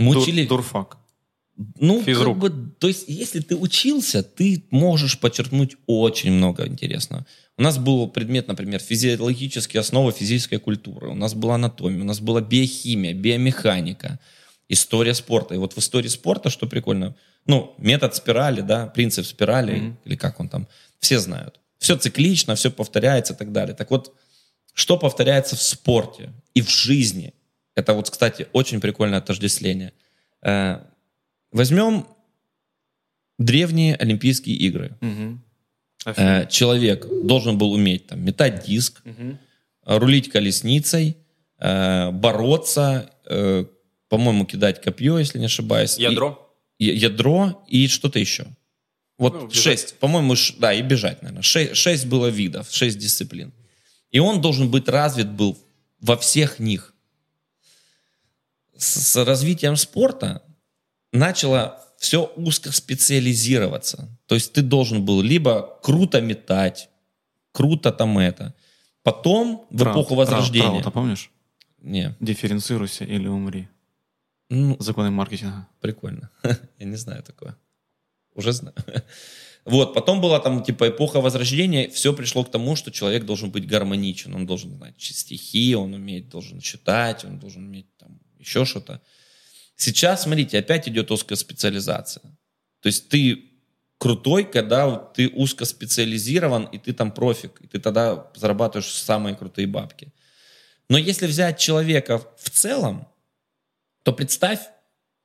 Мы 0.00 0.14
Дур- 0.14 0.22
учили... 0.22 0.46
Дурфак. 0.46 0.96
Ну, 1.78 2.02
Физрук. 2.02 2.40
как 2.40 2.52
бы, 2.52 2.70
то 2.78 2.88
есть, 2.88 3.04
если 3.06 3.40
ты 3.40 3.54
учился, 3.54 4.22
ты 4.22 4.64
можешь 4.70 5.18
подчеркнуть 5.18 5.76
очень 5.86 6.32
много 6.32 6.66
интересного. 6.66 7.26
У 7.58 7.62
нас 7.62 7.76
был 7.76 8.08
предмет, 8.08 8.48
например, 8.48 8.80
физиологические 8.80 9.80
основы 9.80 10.12
физической 10.12 10.56
культуры. 10.58 11.08
У 11.08 11.14
нас 11.14 11.34
была 11.34 11.56
анатомия, 11.56 12.00
у 12.00 12.04
нас 12.06 12.20
была 12.20 12.40
биохимия, 12.40 13.12
биомеханика, 13.12 14.18
история 14.70 15.12
спорта. 15.12 15.54
И 15.54 15.58
вот 15.58 15.74
в 15.74 15.78
истории 15.78 16.08
спорта, 16.08 16.48
что 16.48 16.66
прикольно, 16.66 17.14
ну, 17.44 17.74
метод 17.76 18.14
спирали, 18.16 18.62
да, 18.62 18.86
принцип 18.86 19.26
спирали, 19.26 19.76
Мгм. 19.76 19.98
или 20.06 20.16
как 20.16 20.40
он 20.40 20.48
там, 20.48 20.66
все 20.98 21.18
знают. 21.18 21.60
Все 21.78 21.94
циклично, 21.98 22.54
все 22.54 22.70
повторяется 22.70 23.34
и 23.34 23.36
так 23.36 23.52
далее. 23.52 23.74
Так 23.74 23.90
вот, 23.90 24.14
что 24.72 24.96
повторяется 24.96 25.56
в 25.56 25.62
спорте 25.62 26.32
и 26.54 26.62
в 26.62 26.70
жизни? 26.70 27.34
Это 27.80 27.94
вот, 27.94 28.10
кстати, 28.10 28.46
очень 28.52 28.80
прикольное 28.80 29.18
отождествление. 29.18 29.92
Э, 30.42 30.80
Возьмем 31.52 32.06
древние 33.38 33.96
Олимпийские 33.96 34.54
игры. 34.56 34.96
Э, 36.06 36.46
Человек 36.48 37.06
должен 37.24 37.58
был 37.58 37.72
уметь 37.72 38.06
там, 38.06 38.24
метать 38.24 38.64
диск, 38.66 39.00
Мгм. 39.04 39.38
рулить 39.84 40.30
колесницей, 40.30 41.16
э, 41.58 42.10
бороться, 42.12 43.10
по-моему, 44.08 44.44
кидать 44.44 44.80
копье, 44.82 45.18
если 45.18 45.38
не 45.38 45.46
ошибаюсь. 45.46 45.98
И- 45.98 46.02
Ядро. 46.02 46.54
я- 46.78 46.92
ядро 46.94 47.64
и 47.68 47.86
что-то 47.88 48.18
еще. 48.18 48.44
Вот 49.18 49.34
Ну, 49.34 49.46
бежать. 49.48 49.62
шесть, 49.62 49.98
по-моему, 49.98 50.34
ш- 50.36 50.54
да, 50.58 50.72
и 50.72 50.82
бежать, 50.82 51.22
наверное. 51.22 51.42
Шесть, 51.42 51.76
шесть 51.76 52.06
было 52.06 52.26
видов, 52.28 52.68
шесть 52.70 52.98
дисциплин. 52.98 53.52
И 54.10 54.18
он 54.18 54.40
должен 54.40 54.70
быть 54.70 54.88
развит 54.88 55.28
был 55.30 55.56
во 56.00 56.16
всех 56.16 56.58
них. 56.58 56.89
С, 58.80 59.24
развитием 59.24 59.76
спорта 59.76 60.42
начало 61.12 61.78
все 61.98 62.32
узко 62.36 62.72
специализироваться. 62.72 64.08
То 64.26 64.34
есть 64.34 64.54
ты 64.54 64.62
должен 64.62 65.04
был 65.04 65.20
либо 65.20 65.78
круто 65.82 66.20
метать, 66.22 66.88
круто 67.52 67.92
там 67.92 68.18
это. 68.18 68.54
Потом, 69.02 69.66
в 69.70 69.78
Тра- 69.78 69.92
эпоху 69.92 70.14
Возрождения... 70.14 70.68
Траута, 70.68 70.90
помнишь? 70.90 71.30
Не, 71.82 72.16
Дифференцируйся 72.20 73.04
или 73.04 73.28
умри. 73.28 73.68
ну, 74.48 74.76
Законы 74.78 75.10
маркетинга. 75.10 75.68
Прикольно. 75.80 76.30
Я 76.78 76.86
не 76.86 76.96
знаю 76.96 77.22
такое. 77.22 77.56
Уже 78.34 78.52
знаю. 78.52 78.74
Вот, 79.66 79.92
потом 79.92 80.22
была 80.22 80.40
там 80.40 80.64
типа 80.64 80.88
эпоха 80.88 81.20
Возрождения, 81.20 81.90
все 81.90 82.14
пришло 82.14 82.44
к 82.44 82.50
тому, 82.50 82.76
что 82.76 82.90
человек 82.90 83.26
должен 83.26 83.50
быть 83.50 83.66
гармоничен, 83.66 84.34
он 84.34 84.46
должен 84.46 84.74
знать 84.74 84.94
стихи, 84.98 85.74
он 85.74 85.92
уметь, 85.92 86.30
должен 86.30 86.60
читать, 86.60 87.26
он 87.26 87.38
должен 87.38 87.66
уметь 87.66 87.94
там 87.98 88.19
еще 88.40 88.64
что-то. 88.64 89.00
Сейчас, 89.76 90.24
смотрите, 90.24 90.58
опять 90.58 90.88
идет 90.88 91.10
узкая 91.10 91.36
специализация. 91.36 92.22
То 92.80 92.86
есть 92.86 93.08
ты 93.08 93.50
крутой, 93.98 94.44
когда 94.44 94.96
ты 94.96 95.28
узко 95.28 95.64
специализирован, 95.64 96.64
и 96.64 96.78
ты 96.78 96.92
там 96.92 97.12
профик, 97.12 97.60
и 97.60 97.66
ты 97.66 97.78
тогда 97.78 98.30
зарабатываешь 98.34 98.90
самые 98.90 99.36
крутые 99.36 99.66
бабки. 99.66 100.12
Но 100.88 100.98
если 100.98 101.26
взять 101.26 101.58
человека 101.58 102.18
в 102.38 102.50
целом, 102.50 103.06
то 104.02 104.12
представь, 104.12 104.60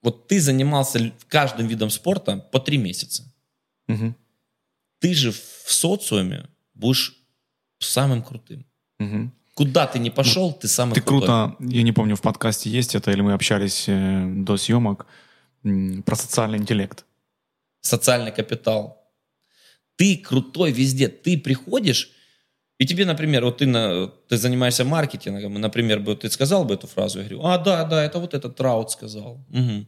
вот 0.01 0.28
ты 0.28 0.39
занимался 0.39 1.11
каждым 1.28 1.68
видом 1.68 1.89
спорта 1.89 2.38
по 2.38 2.59
три 2.59 2.78
месяца. 2.78 3.24
Мгм. 3.88 4.16
Ты 4.99 5.13
же 5.13 5.32
в 5.32 5.72
социуме 5.72 6.47
будешь 6.74 7.16
самым 7.80 8.22
крутым. 8.22 8.66
Мгм. 8.99 9.34
Куда 9.55 9.87
ты 9.87 9.99
не 9.99 10.09
пошел, 10.11 10.51
ты 10.53 10.67
самый 10.67 10.93
Ты 10.93 11.01
крутой. 11.01 11.27
круто, 11.27 11.55
я 11.59 11.81
не 11.83 11.91
помню, 11.93 12.15
в 12.15 12.21
подкасте 12.21 12.69
есть 12.69 12.93
это, 12.93 13.11
или 13.11 13.21
мы 13.21 13.33
общались 13.33 13.85
э, 13.87 14.25
до 14.27 14.57
съемок, 14.57 15.07
про 16.05 16.15
социальный 16.15 16.57
интеллект. 16.57 17.05
Социальный 17.81 18.31
капитал. 18.31 19.01
Ты 19.95 20.17
крутой 20.17 20.71
везде. 20.71 21.07
Ты 21.07 21.37
приходишь, 21.37 22.11
И 22.77 22.85
тебе, 22.85 23.05
например, 23.05 23.45
вот 23.45 23.59
ты, 23.59 23.65
на, 23.65 24.07
ты 24.27 24.37
занимаешься 24.37 24.83
маркетингом, 24.83 25.55
и, 25.55 25.59
например, 25.59 25.99
бы 26.01 26.15
ты 26.17 26.29
сказал 26.29 26.65
бы 26.65 26.73
эту 26.73 26.87
фразу, 26.87 27.19
я 27.19 27.23
говорю, 27.25 27.45
а, 27.45 27.57
да, 27.57 27.85
да, 27.85 28.03
это 28.03 28.19
вот 28.19 28.33
этот 28.33 28.57
Траут 28.57 28.91
сказал. 28.91 29.39
Мгм. 29.49 29.87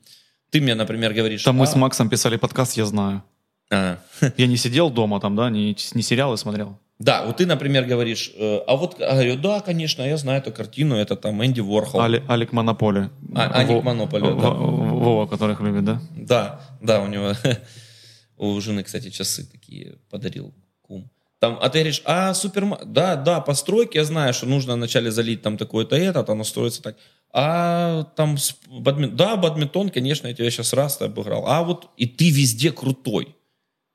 Ты 0.50 0.62
мне, 0.62 0.76
например, 0.76 1.14
говоришь... 1.14 1.44
Там 1.44 1.58
мы 1.58 1.64
«А, 1.64 1.68
с 1.68 1.76
Максом 1.76 2.10
писали 2.10 2.38
подкаст, 2.38 2.78
я 2.78 2.86
знаю. 2.86 3.22
а, 3.70 3.98
Я 4.38 4.48
не 4.48 4.56
сидел 4.56 4.90
дома 4.90 5.20
там, 5.20 5.36
да, 5.36 5.50
не, 5.50 5.76
не 5.94 6.02
сериалы 6.02 6.38
смотрел. 6.38 6.80
Да, 7.00 7.26
вот 7.26 7.38
ты, 7.38 7.46
например, 7.46 7.86
говоришь, 7.86 8.32
э, 8.36 8.60
а 8.68 8.76
вот, 8.76 9.00
а, 9.00 9.14
говорю, 9.14 9.36
да, 9.36 9.60
конечно, 9.62 10.02
я 10.02 10.18
знаю 10.18 10.42
эту 10.42 10.52
картину, 10.52 10.96
это 10.96 11.16
там 11.16 11.46
Энди 11.46 11.60
Ворхол. 11.62 12.02
Али- 12.02 12.24
Алик 12.28 12.54
Монополи. 12.54 13.10
А- 13.36 13.60
Алик 13.60 13.84
Монополи, 13.84 14.24
Во- 14.24 14.42
да. 14.42 14.50
Вова, 14.50 15.28
которых 15.28 15.62
любит, 15.62 15.86
да? 15.86 16.02
Да, 16.16 16.62
да, 16.82 17.02
у 17.02 17.08
него, 17.08 17.34
у 18.38 18.60
жены, 18.62 18.82
кстати, 18.84 19.10
часы 19.12 19.46
такие 19.46 19.98
подарил 20.10 20.56
кум. 20.82 21.12
Там, 21.40 21.60
а 21.62 21.70
ты 21.70 21.80
говоришь, 21.80 22.02
а 22.06 22.34
супер, 22.34 22.66
да, 22.86 23.16
да, 23.16 23.42
постройки, 23.42 23.98
я 23.98 24.04
знаю, 24.04 24.34
что 24.34 24.48
нужно 24.48 24.74
вначале 24.74 25.12
залить 25.12 25.44
там 25.44 25.58
такое-то 25.58 25.96
это, 25.96 26.24
там 26.24 26.40
настроиться 26.40 26.82
так. 26.82 26.96
А 27.32 28.06
там, 28.16 28.38
бадмин- 28.72 29.12
да, 29.12 29.36
бадминтон, 29.36 29.90
конечно, 29.92 30.28
я 30.28 30.34
тебя 30.34 30.50
сейчас 30.50 30.74
раз 30.74 31.00
обыграл. 31.00 31.46
А 31.46 31.62
вот 31.62 31.90
и 31.96 32.08
ты 32.08 32.32
везде 32.32 32.72
крутой. 32.72 33.36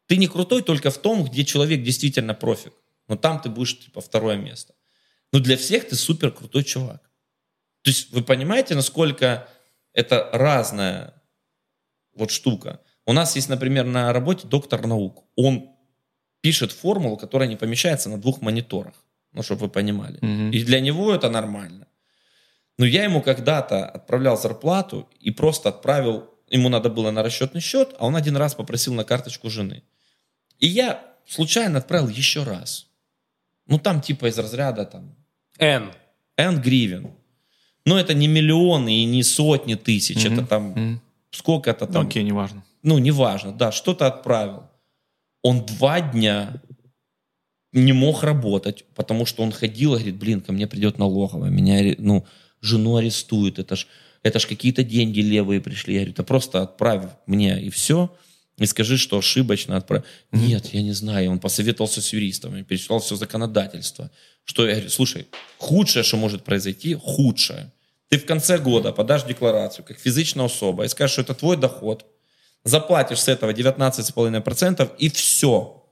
Ты 0.07 0.19
не 0.19 0.29
крутой 0.29 0.63
только 0.63 0.93
в 0.93 0.99
том, 0.99 1.25
где 1.25 1.45
человек 1.45 1.83
действительно 1.83 2.35
профик. 2.35 2.73
Но 3.09 3.17
там 3.17 3.41
ты 3.41 3.49
будешь, 3.49 3.79
типа, 3.79 4.01
второе 4.01 4.37
место. 4.37 4.75
Но 5.33 5.41
для 5.41 5.57
всех 5.57 5.89
ты 5.89 5.97
супер 5.97 6.31
крутой 6.31 6.65
чувак. 6.65 7.03
То 7.83 7.91
есть 7.91 8.13
вы 8.13 8.23
понимаете, 8.23 8.75
насколько 8.75 9.49
это 9.93 10.31
разная 10.33 11.15
вот 12.15 12.31
штука. 12.31 12.81
У 13.07 13.13
нас 13.13 13.37
есть, 13.37 13.49
например, 13.49 13.85
на 13.85 14.13
работе 14.13 14.47
доктор 14.47 14.87
наук. 14.87 15.25
Он 15.37 15.71
пишет 16.41 16.73
формулу, 16.73 17.17
которая 17.17 17.49
не 17.49 17.57
помещается 17.57 18.09
на 18.09 18.21
двух 18.21 18.41
мониторах. 18.41 18.95
Ну, 19.33 19.43
чтобы 19.43 19.63
вы 19.63 19.69
понимали. 19.69 20.19
Мгм. 20.21 20.51
И 20.51 20.63
для 20.63 20.81
него 20.81 21.15
это 21.15 21.31
нормально. 21.31 21.87
Но 22.79 22.85
я 22.85 23.05
ему 23.05 23.23
когда-то 23.23 23.87
отправлял 23.87 24.37
зарплату 24.37 25.09
и 25.21 25.31
просто 25.31 25.69
отправил, 25.71 26.31
ему 26.51 26.69
надо 26.69 26.91
было 26.91 27.11
на 27.11 27.23
расчетный 27.23 27.61
счет, 27.61 27.95
а 27.99 28.07
он 28.07 28.17
один 28.17 28.37
раз 28.37 28.55
попросил 28.55 28.95
на 28.95 29.05
карточку 29.05 29.51
жены. 29.51 29.83
И 30.59 30.67
я 30.67 31.03
случайно 31.27 31.79
отправил 31.79 32.09
еще 32.09 32.45
раз. 32.45 32.89
Ну, 33.67 33.79
там 33.79 34.01
типа 34.01 34.27
из 34.29 34.39
разряда 34.39 34.85
там 34.85 35.15
Н. 35.59 35.93
N 36.37 36.61
гривен. 36.61 37.11
Но 37.85 37.99
это 37.99 38.15
не 38.15 38.29
миллионы 38.29 39.03
и 39.03 39.05
не 39.05 39.23
сотни 39.23 39.75
тысяч, 39.75 40.25
Мгм. 40.25 40.35
это 40.35 40.47
там 40.47 40.63
Мгм. 40.71 41.01
сколько-то 41.31 41.87
Ну, 41.87 41.93
там, 41.93 42.07
окей, 42.07 42.23
неважно. 42.23 42.63
ну, 42.83 42.99
неважно, 42.99 43.53
да, 43.53 43.73
что-то 43.73 44.07
отправил. 44.07 44.65
Он 45.43 45.65
два 45.67 46.01
дня 46.01 46.63
не 47.73 47.93
мог 47.93 48.23
работать, 48.23 48.85
потому 48.95 49.27
что 49.27 49.43
он 49.43 49.51
ходил 49.51 49.95
и 49.95 49.99
говорит, 49.99 50.17
блин, 50.17 50.41
ко 50.43 50.53
мне 50.53 50.67
придет 50.67 50.99
налоговая, 50.99 51.51
меня, 51.51 51.95
ну, 51.99 52.25
жену 52.61 52.97
арестуют, 52.97 53.59
это 53.59 53.77
ж, 53.77 53.87
это 54.23 54.39
ж 54.39 54.47
какие-то 54.47 54.85
деньги 54.85 55.21
левые 55.21 55.61
пришли. 55.61 55.95
Я 55.95 56.01
говорю, 56.01 56.15
да 56.17 56.23
просто 56.23 56.63
отправь 56.63 57.05
мне 57.27 57.61
и 57.61 57.71
все, 57.71 58.15
и 58.59 58.67
скажи, 58.67 58.99
что 58.99 59.19
ошибочно 59.19 59.77
отправь. 59.77 60.05
Нет, 60.31 60.67
я 60.75 60.83
не 60.83 60.93
знаю. 60.93 61.31
Он 61.31 61.39
посоветовался 61.39 62.01
с 62.03 62.13
юристом, 62.13 62.65
перечитал 62.65 63.01
все 63.01 63.17
законодательство. 63.17 64.11
Что 64.45 64.67
я 64.67 64.73
говорю, 64.75 64.91
слушай, 64.91 65.27
худшее, 65.59 66.03
что 66.03 66.17
может 66.17 66.45
произойти, 66.45 66.95
худшее. 66.95 67.73
Ты 68.09 68.19
в 68.19 68.27
конце 68.27 68.59
года 68.59 68.93
подашь 68.93 69.25
декларацию 69.25 69.85
как 69.85 69.99
физичная 69.99 70.47
особа 70.47 70.85
и 70.85 70.89
скажешь, 70.89 71.13
что 71.13 71.23
это 71.23 71.35
твой 71.35 71.57
доход, 71.57 72.05
заплатишь 72.65 73.21
с 73.21 73.29
этого 73.29 73.53
19,5% 73.53 74.91
и 74.99 75.09
все. 75.09 75.83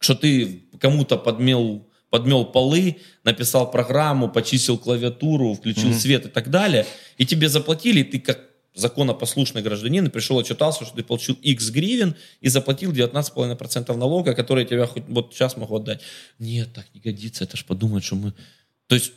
Что 0.00 0.14
ты 0.14 0.64
кому-то 0.80 1.16
подмел, 1.18 1.86
подмел 2.10 2.44
полы, 2.46 2.96
написал 3.24 3.70
программу, 3.70 4.28
почистил 4.30 4.78
клавиатуру, 4.78 5.54
включил 5.54 5.90
Мгм. 5.90 5.98
свет 5.98 6.26
и 6.26 6.28
так 6.28 6.50
далее, 6.50 6.86
и 7.18 7.26
тебе 7.26 7.48
заплатили, 7.48 8.00
и 8.00 8.04
ты 8.04 8.18
как 8.18 8.40
законопослушный 8.74 9.62
гражданин, 9.62 10.06
и 10.06 10.10
пришел 10.10 10.38
отчитался, 10.38 10.84
что 10.84 10.96
ты 10.96 11.02
получил 11.02 11.36
X 11.42 11.70
гривен 11.70 12.16
и 12.40 12.48
заплатил 12.48 12.92
19,5% 12.92 13.94
налога, 13.96 14.34
который 14.34 14.64
тебя 14.64 14.86
хоть 14.86 15.04
вот 15.08 15.34
сейчас 15.34 15.56
могу 15.56 15.76
отдать. 15.76 16.00
Нет, 16.38 16.72
так 16.72 16.86
не 16.94 17.00
годится, 17.00 17.44
это 17.44 17.56
ж 17.56 17.64
подумают, 17.64 18.04
что 18.04 18.16
мы... 18.16 18.32
То 18.86 18.94
есть 18.94 19.12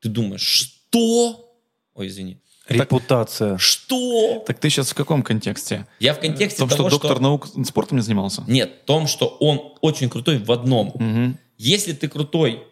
ты 0.00 0.08
думаешь, 0.08 0.42
что? 0.42 1.54
Ой, 1.94 2.08
извини. 2.08 2.38
Репутация. 2.68 3.58
Что? 3.58 4.42
Так 4.46 4.58
ты 4.58 4.70
сейчас 4.70 4.90
в 4.90 4.94
каком 4.94 5.22
контексте? 5.22 5.86
Я 5.98 6.14
в 6.14 6.18
В 6.18 6.20
контексте 6.20 6.58
том, 6.58 6.68
что 6.68 6.76
того, 6.78 6.90
доктор 6.90 7.12
что... 7.12 7.22
наук 7.22 7.48
спортом 7.66 7.98
не 7.98 8.02
занимался? 8.02 8.44
Нет, 8.46 8.80
в 8.82 8.86
том, 8.86 9.06
что 9.06 9.28
он 9.40 9.74
очень 9.80 10.08
крутой 10.08 10.38
в 10.38 10.50
одном. 10.50 10.92
Мгм. 10.94 11.38
Если 11.58 11.92
ты 11.92 12.08
крутой 12.08 12.62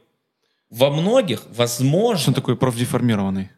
во 0.71 0.91
многих, 0.91 1.41
Что 1.41 1.55
возможно, 1.55 2.29
он 2.29 2.35
такой 2.35 2.57
профдеформированный? 2.57 3.51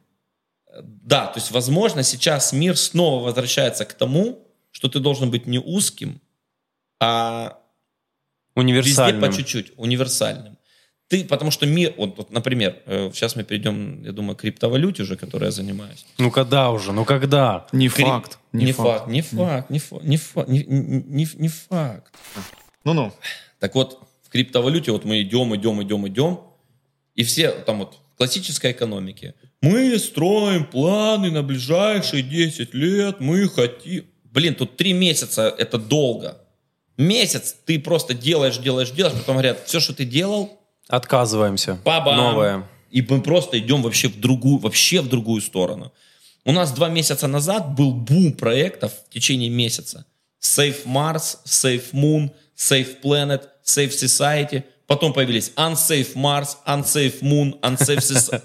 Да, 0.83 1.27
то 1.27 1.39
есть, 1.39 1.51
возможно, 1.51 2.03
сейчас 2.03 2.53
мир 2.53 2.77
снова 2.77 3.23
возвращается 3.25 3.85
к 3.85 3.93
тому, 3.95 4.47
что 4.71 4.89
ты 4.89 5.01
должен 5.01 5.31
быть 5.31 5.47
не 5.47 5.59
узким, 5.59 6.21
а 7.01 7.59
везде 8.57 8.61
Универсальным. 8.61 9.21
по 9.21 9.37
чуть-чуть, 9.37 9.73
универсальным. 9.77 10.59
Ты, 11.09 11.25
потому 11.25 11.51
что 11.51 11.67
мир, 11.67 11.93
вот, 11.99 12.17
вот, 12.17 12.31
например, 12.31 12.81
э, 12.87 13.11
сейчас 13.13 13.37
мы 13.37 13.45
перейдем, 13.45 14.03
я 14.03 14.13
думаю, 14.13 14.35
к 14.37 14.41
криптовалюте 14.41 15.03
уже, 15.03 15.17
которой 15.17 15.45
я 15.47 15.51
занимаюсь. 15.51 16.07
Ну 16.19 16.31
когда 16.31 16.71
уже? 16.71 16.93
Ну 16.93 17.05
когда? 17.05 17.67
Не 17.73 17.89
Крип- 17.89 18.07
факт. 18.07 18.39
Не, 18.53 18.73
факт, 18.73 19.09
не 19.09 19.21
факт, 19.21 19.69
не 19.71 19.79
факт, 19.79 20.05
не 20.05 20.17
факт, 20.17 20.49
не, 20.49 20.65
не- 20.65 21.03
не- 21.07 21.29
не 21.37 21.49
факт. 21.49 22.15
Ну-ну. 22.85 23.13
Так 23.59 23.75
вот, 23.75 24.01
в 24.23 24.31
криптовалюте 24.31 24.91
вот 24.93 25.05
мы 25.05 25.21
идем, 25.23 25.55
идем, 25.55 25.83
идем, 25.83 26.09
идем, 26.09 26.41
и 27.15 27.25
все 27.25 27.51
там 27.51 27.81
вот 27.81 27.99
в 28.15 28.17
классической 28.17 28.73
экономике. 28.73 29.35
Мы 29.63 29.99
строим 29.99 30.65
планы 30.67 31.31
на 31.31 31.43
ближайшие 31.43 32.23
10 32.23 32.75
лет, 32.75 33.21
мы 33.21 33.49
хотим... 33.49 34.05
Блин, 34.25 34.55
тут 34.55 34.77
три 34.77 34.93
месяца 34.93 35.55
это 35.57 35.79
долго. 35.79 36.39
Месяц 36.97 37.57
ты 37.65 37.79
просто 37.79 38.13
делаешь, 38.15 38.59
делаешь, 38.59 38.91
делаешь, 38.91 39.17
потом 39.17 39.37
говорят, 39.37 39.65
все, 39.67 39.81
что 39.81 39.95
ты 39.95 40.05
делал, 40.05 40.59
Отказываемся. 40.89 41.79
Бабам. 41.85 42.17
Новое. 42.17 42.69
И 42.91 43.01
мы 43.03 43.23
просто 43.23 43.59
идем 43.59 43.83
вообще 43.83 44.09
в 44.09 44.21
другую, 44.21 44.59
вообще 44.59 45.01
в 45.01 45.09
другую 45.09 45.41
сторону. 45.41 45.93
У 46.45 46.53
нас 46.53 46.73
два 46.73 46.89
месяца 46.89 47.27
назад 47.29 47.75
был 47.75 47.93
бум 47.93 48.33
проектов 48.33 48.93
в 49.09 49.13
течение 49.13 49.49
месяца. 49.49 50.05
Safe 50.43 50.85
Mars, 50.85 51.39
Safe 51.47 51.93
Moon, 51.93 52.31
Safe 52.57 53.01
Planet, 53.01 53.45
Safe 53.65 53.89
Society. 53.89 54.65
Потом 54.87 55.13
появились 55.13 55.53
Unsafe 55.57 56.15
Mars, 56.15 56.57
Unsafe 56.67 57.23
Moon, 57.23 57.59
Unsafe 57.63 58.01
Society. 58.01 58.43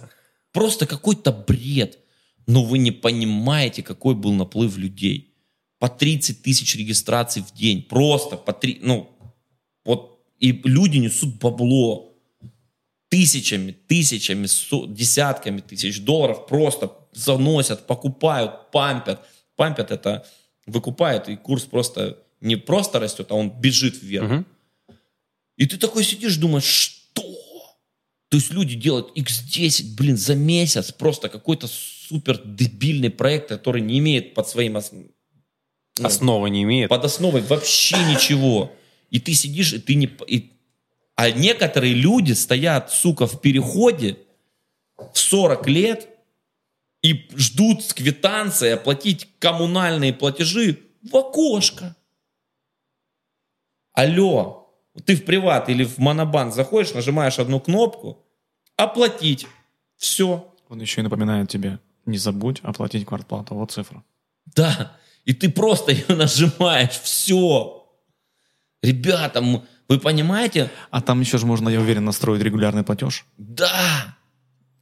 Просто 0.57 0.87
какой-то 0.87 1.31
бред. 1.31 1.99
Но 2.47 2.63
вы 2.63 2.79
не 2.79 2.91
понимаете, 2.91 3.83
какой 3.83 4.15
был 4.15 4.33
наплыв 4.33 4.75
людей. 4.75 5.35
По 5.77 5.87
30 5.87 6.41
тысяч 6.41 6.75
регистраций 6.75 7.43
в 7.43 7.53
день. 7.53 7.83
Просто 7.83 8.37
по 8.37 8.53
3... 8.53 8.79
Ну, 8.81 9.07
вот. 9.85 10.19
И 10.39 10.51
люди 10.51 10.97
несут 10.97 11.35
бабло 11.35 12.11
тысячами, 13.09 13.71
тысячами, 13.71 14.47
десятками 14.87 15.61
тысяч 15.61 16.01
долларов 16.01 16.47
просто 16.47 16.91
заносят, 17.13 17.85
покупают, 17.85 18.71
пампят. 18.71 19.21
Пампят 19.57 19.91
это 19.91 20.25
выкупают, 20.65 21.29
и 21.29 21.35
курс 21.35 21.65
просто 21.65 22.17
не 22.41 22.55
просто 22.55 22.99
растет, 22.99 23.27
а 23.29 23.35
он 23.35 23.51
бежит 23.51 24.01
вверх. 24.01 24.25
Мгм. 24.27 24.45
И 25.55 25.67
ты 25.67 25.77
такой 25.77 26.03
сидишь, 26.03 26.37
думаешь, 26.37 26.63
что? 26.63 27.21
То 28.29 28.37
есть 28.37 28.51
люди 28.51 28.75
делают 28.75 29.17
x10, 29.17 29.95
блин, 29.95 30.17
за 30.17 30.35
месяц 30.35 30.91
просто 30.91 31.29
какой-то 31.29 31.67
супер 31.67 32.41
дебильный 32.43 33.09
проект, 33.09 33.47
который 33.49 33.81
не 33.81 33.99
имеет 33.99 34.33
под 34.33 34.47
своим 34.49 34.75
ос- 34.75 34.91
ну, 34.91 35.09
Основы 36.05 36.49
не 36.49 36.63
имеет. 36.63 36.89
под 36.89 37.05
основой 37.05 37.41
вообще 37.41 37.95
ничего. 38.05 38.71
И 39.09 39.19
ты 39.19 39.33
сидишь, 39.33 39.73
и 39.73 39.79
ты 39.79 39.95
не... 39.95 40.09
и- 40.27 40.51
А 41.15 41.31
некоторые 41.31 41.93
люди 41.93 42.33
стоят, 42.33 42.91
сука, 42.91 43.27
в 43.27 43.39
переходе 43.41 44.17
в 45.13 45.17
40 45.17 45.67
лет 45.67 46.09
и 47.01 47.27
ждут 47.35 47.83
с 47.83 47.93
квитанцией 47.93 48.73
оплатить 48.73 49.27
коммунальные 49.39 50.11
платежи 50.13 50.79
в 51.01 51.15
окошко. 51.15 51.95
Алло, 53.93 54.66
ты 55.05 55.15
в 55.15 55.25
приват 55.25 55.69
или 55.69 55.83
в 55.83 55.97
монобанк 55.99 56.53
заходишь, 56.53 56.93
нажимаешь 56.93 57.39
одну 57.39 57.59
кнопку, 57.59 58.25
оплатить. 58.75 59.47
Все. 59.97 60.53
Он 60.69 60.79
еще 60.81 61.01
и 61.01 61.03
напоминает 61.03 61.49
тебе, 61.49 61.79
не 62.05 62.17
забудь 62.17 62.59
оплатить 62.63 63.05
квартплату. 63.05 63.55
Вот 63.55 63.71
цифра. 63.71 64.03
Да, 64.55 64.93
и 65.25 65.33
ты 65.33 65.49
просто 65.49 65.91
ее 65.91 66.05
нажимаешь, 66.15 66.99
все. 67.03 67.85
Ребята, 68.83 69.41
вы 69.89 69.99
понимаете? 69.99 70.69
А 70.91 71.01
там 71.01 71.19
еще 71.21 71.37
же 71.37 71.45
можно, 71.45 71.69
я 71.69 71.79
уверен, 71.79 72.05
настроить 72.05 72.41
регулярный 72.41 72.83
платеж. 72.83 73.25
Да, 73.37 74.15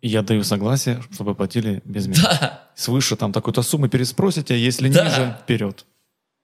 И 0.02 0.08
я 0.10 0.22
даю 0.22 0.44
согласие, 0.44 1.02
чтобы 1.12 1.34
платили 1.36 1.82
без 1.86 2.08
меня. 2.08 2.22
да, 2.24 2.70
Свыше 2.76 3.16
там 3.16 3.32
такой-то 3.32 3.62
суммы 3.64 3.90
переспросите, 3.90 4.60
если 4.60 4.90
Да. 4.90 5.06
ниже, 5.06 5.38
вперед. 5.44 5.86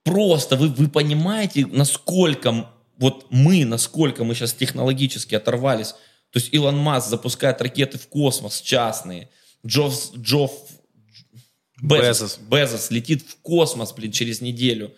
просто 0.04 0.56
вы, 0.56 0.70
вы 0.70 0.88
понимаете, 0.88 1.66
насколько 1.68 2.70
вот 2.98 3.28
мы, 3.30 3.66
насколько 3.66 4.24
мы 4.24 4.36
сейчас 4.36 4.54
технологически 4.54 5.36
оторвались. 5.36 5.96
То 6.32 6.40
есть 6.40 6.54
Илон 6.54 6.78
Маск 6.78 7.10
запускает 7.10 7.62
ракеты 7.62 7.98
в 7.98 8.08
космос 8.08 8.62
частные. 8.62 9.30
Джофф, 9.66 10.16
Джофф 10.16 10.52
Безос, 11.82 12.08
Безос. 12.08 12.40
Безос 12.50 12.92
летит 12.92 13.24
в 13.28 13.38
космос, 13.42 13.92
блин, 13.94 14.12
через 14.12 14.42
неделю. 14.42 14.94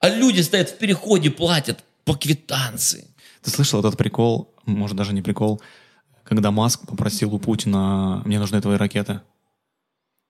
А 0.00 0.08
люди 0.08 0.40
стоят 0.42 0.70
в 0.70 0.78
переходе, 0.78 1.30
платят 1.30 1.82
по 2.04 2.14
квитанции. 2.14 3.08
Ты 3.42 3.50
слышал 3.50 3.80
этот 3.80 3.96
прикол, 3.96 4.54
может 4.66 4.96
даже 4.96 5.12
не 5.12 5.22
прикол, 5.22 5.60
когда 6.24 6.50
Маск 6.50 6.86
попросил 6.86 7.34
у 7.34 7.38
Путина 7.38 8.22
«мне 8.24 8.38
нужны 8.38 8.60
твои 8.60 8.76
ракеты». 8.76 9.22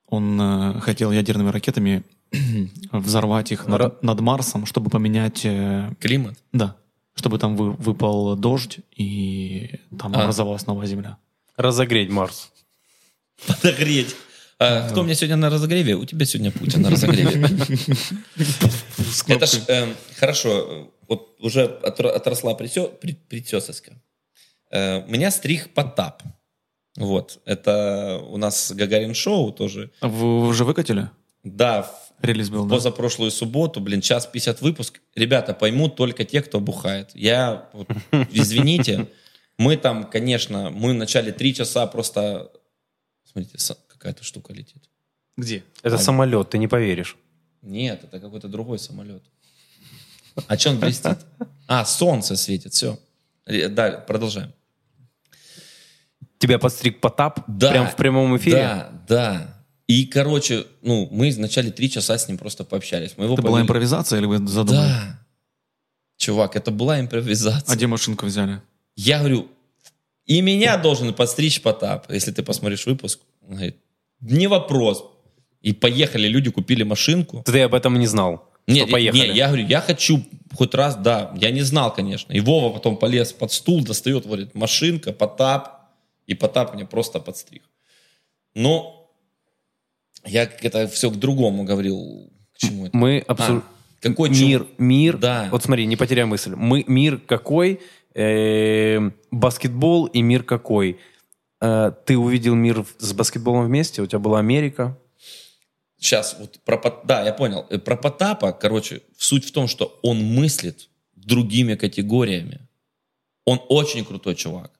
Он 0.06 0.40
э, 0.40 0.80
хотел 0.80 1.12
ядерными 1.12 1.50
ракетами 1.50 2.04
взорвать 2.92 3.52
их 3.52 3.66
над, 3.66 3.80
Ра- 3.80 3.98
над 4.02 4.20
Марсом, 4.20 4.66
чтобы 4.66 4.90
поменять... 4.90 5.42
э, 5.44 5.90
Климат. 6.00 6.36
да, 6.52 6.76
чтобы 7.14 7.38
там 7.38 7.56
вы- 7.56 7.72
выпал 7.72 8.36
дождь 8.36 8.78
и 8.94 9.80
там 9.98 10.14
А. 10.14 10.22
образовалась 10.22 10.66
новая 10.66 10.86
Земля. 10.86 11.16
Разогреть 11.56 12.10
Марс. 12.10 12.50
Подогреть. 13.46 14.14
А, 14.60 14.88
кто 14.88 15.00
у 15.00 15.04
меня 15.04 15.14
сегодня 15.14 15.36
на 15.36 15.50
разогреве? 15.50 15.94
У 15.94 16.04
тебя 16.04 16.24
сегодня 16.26 16.50
Путин 16.50 16.82
на 16.82 16.90
разогреве. 16.90 17.48
Это 19.28 19.46
ж, 19.46 19.60
эм, 19.68 19.94
хорошо, 20.16 20.48
э, 20.50 20.86
вот 21.08 21.36
уже 21.40 21.64
отро- 21.82 22.10
отросла 22.10 22.54
притё- 22.54 22.88
при- 22.88 23.12
причесочка. 23.28 23.92
Э, 24.70 25.04
У 25.04 25.10
меня 25.10 25.30
стриг 25.30 25.72
Потап. 25.74 26.22
Вот, 26.96 27.38
это 27.44 28.20
у 28.28 28.36
нас 28.38 28.72
Гагарин 28.72 29.14
шоу 29.14 29.52
тоже. 29.52 29.92
Вы 30.02 30.48
уже 30.48 30.64
выкатили? 30.64 31.08
Да, 31.44 31.82
в 31.82 32.07
Релиз 32.22 32.50
был, 32.50 32.64
да? 32.66 32.74
позапрошлую 32.76 33.30
субботу, 33.30 33.80
блин, 33.80 34.00
час 34.00 34.26
50 34.26 34.60
выпуск. 34.60 35.00
Ребята, 35.14 35.54
поймут 35.54 35.96
только 35.96 36.24
те, 36.24 36.42
кто 36.42 36.60
бухает. 36.60 37.10
Я, 37.14 37.68
вот, 37.72 37.88
извините, 38.30 39.08
мы 39.56 39.76
там, 39.76 40.04
конечно, 40.10 40.70
мы 40.70 40.90
в 40.90 40.94
начале 40.94 41.32
три 41.32 41.54
часа 41.54 41.86
просто... 41.86 42.50
Смотрите, 43.24 43.58
какая-то 43.88 44.24
штука 44.24 44.52
летит. 44.52 44.82
Где? 45.36 45.62
Это 45.82 45.96
А- 45.96 45.98
самолет, 45.98 46.50
ты 46.50 46.58
не 46.58 46.66
поверишь. 46.68 47.16
Нет, 47.62 48.04
это 48.04 48.20
какой-то 48.20 48.48
другой 48.48 48.78
самолет. 48.78 49.22
А 50.46 50.56
что 50.56 50.70
он 50.70 50.78
блестит? 50.80 51.18
А, 51.66 51.84
солнце 51.84 52.36
светит, 52.36 52.72
все. 52.72 52.98
Да, 53.46 53.92
продолжаем. 53.92 54.52
Тебя 56.38 56.58
подстриг 56.58 57.00
Потап 57.00 57.40
Да. 57.48 57.70
прям 57.70 57.88
в 57.88 57.96
прямом 57.96 58.36
эфире? 58.36 58.56
Да, 58.56 58.92
да. 59.08 59.57
И, 59.88 60.04
короче, 60.04 60.66
ну, 60.82 61.08
мы 61.10 61.30
вначале 61.30 61.70
три 61.70 61.90
часа 61.90 62.18
с 62.18 62.28
ним 62.28 62.36
просто 62.38 62.62
пообщались. 62.64 63.14
Мы 63.16 63.24
его 63.24 63.34
Это 63.34 63.42
была 63.42 63.58
повели- 63.58 63.62
импровизация 63.62 64.18
или 64.18 64.26
вы 64.26 64.46
задумали? 64.46 64.86
Да. 64.86 65.18
Чувак, 66.18 66.56
это 66.56 66.70
была 66.70 67.00
импровизация. 67.00 67.72
А 67.72 67.76
где 67.76 67.86
машинку 67.86 68.26
взяли? 68.26 68.60
Я 68.96 69.18
говорю, 69.20 69.48
и 70.26 70.42
меня 70.42 70.76
должен 70.76 71.14
подстричь 71.14 71.62
Потап, 71.62 72.10
если 72.12 72.32
ты 72.32 72.42
посмотришь 72.42 72.84
выпуск. 72.86 73.20
Он 73.42 73.54
говорит, 73.54 73.76
не 74.20 74.46
вопрос. 74.46 75.04
И 75.62 75.72
поехали, 75.72 76.28
люди 76.28 76.50
купили 76.50 76.82
машинку. 76.82 77.42
Ты 77.46 77.62
об 77.62 77.74
этом 77.74 77.98
не 77.98 78.06
знал. 78.06 78.50
Нет, 78.66 78.84
что 78.88 78.92
поехали. 78.92 79.28
не, 79.30 79.34
я 79.36 79.46
говорю, 79.46 79.66
я 79.66 79.80
хочу 79.80 80.22
хоть 80.54 80.74
раз, 80.74 80.96
да, 80.96 81.32
я 81.40 81.50
не 81.50 81.62
знал, 81.62 81.94
конечно. 81.94 82.32
И 82.34 82.40
Вова 82.40 82.74
потом 82.74 82.98
полез 82.98 83.32
под 83.32 83.50
стул, 83.52 83.82
достает, 83.82 84.26
говорит, 84.26 84.54
машинка, 84.54 85.12
Потап, 85.12 85.88
и 86.26 86.34
Потап 86.34 86.74
мне 86.74 86.84
просто 86.84 87.20
подстриг. 87.20 87.62
Но 88.54 88.97
я 90.24 90.42
это 90.44 90.86
все 90.88 91.10
к 91.10 91.16
другому 91.16 91.64
говорил. 91.64 92.30
К 92.54 92.58
чему 92.58 92.86
это? 92.86 92.96
Мы 92.96 93.18
обсуждаем... 93.26 93.62
А, 93.66 94.02
какой 94.02 94.30
мир, 94.30 94.60
чё- 94.64 94.68
мир. 94.78 95.18
Да. 95.18 95.48
Вот 95.50 95.62
смотри, 95.64 95.86
не 95.86 95.96
потеряй 95.96 96.24
мысль. 96.24 96.54
Мы 96.54 96.84
мир 96.86 97.18
какой, 97.18 97.80
э, 98.14 99.10
баскетбол 99.30 100.06
и 100.06 100.22
мир 100.22 100.42
какой. 100.42 100.98
Э, 101.60 101.92
ты 102.06 102.16
увидел 102.16 102.54
мир 102.54 102.84
с 102.98 103.12
баскетболом 103.12 103.66
вместе, 103.66 104.02
у 104.02 104.06
тебя 104.06 104.18
была 104.20 104.38
Америка. 104.38 104.96
Сейчас, 106.00 106.36
вот 106.38 106.60
про, 106.64 106.80
да, 107.04 107.24
я 107.24 107.32
понял. 107.32 107.66
Э, 107.70 107.78
Про 107.78 107.96
Потапа, 107.96 108.52
короче, 108.52 109.02
суть 109.16 109.44
в 109.44 109.52
том, 109.52 109.66
что 109.66 109.98
он 110.02 110.22
мыслит 110.22 110.88
другими 111.16 111.74
категориями. 111.74 112.60
Он 113.44 113.60
очень 113.68 114.04
крутой 114.04 114.36
чувак. 114.36 114.70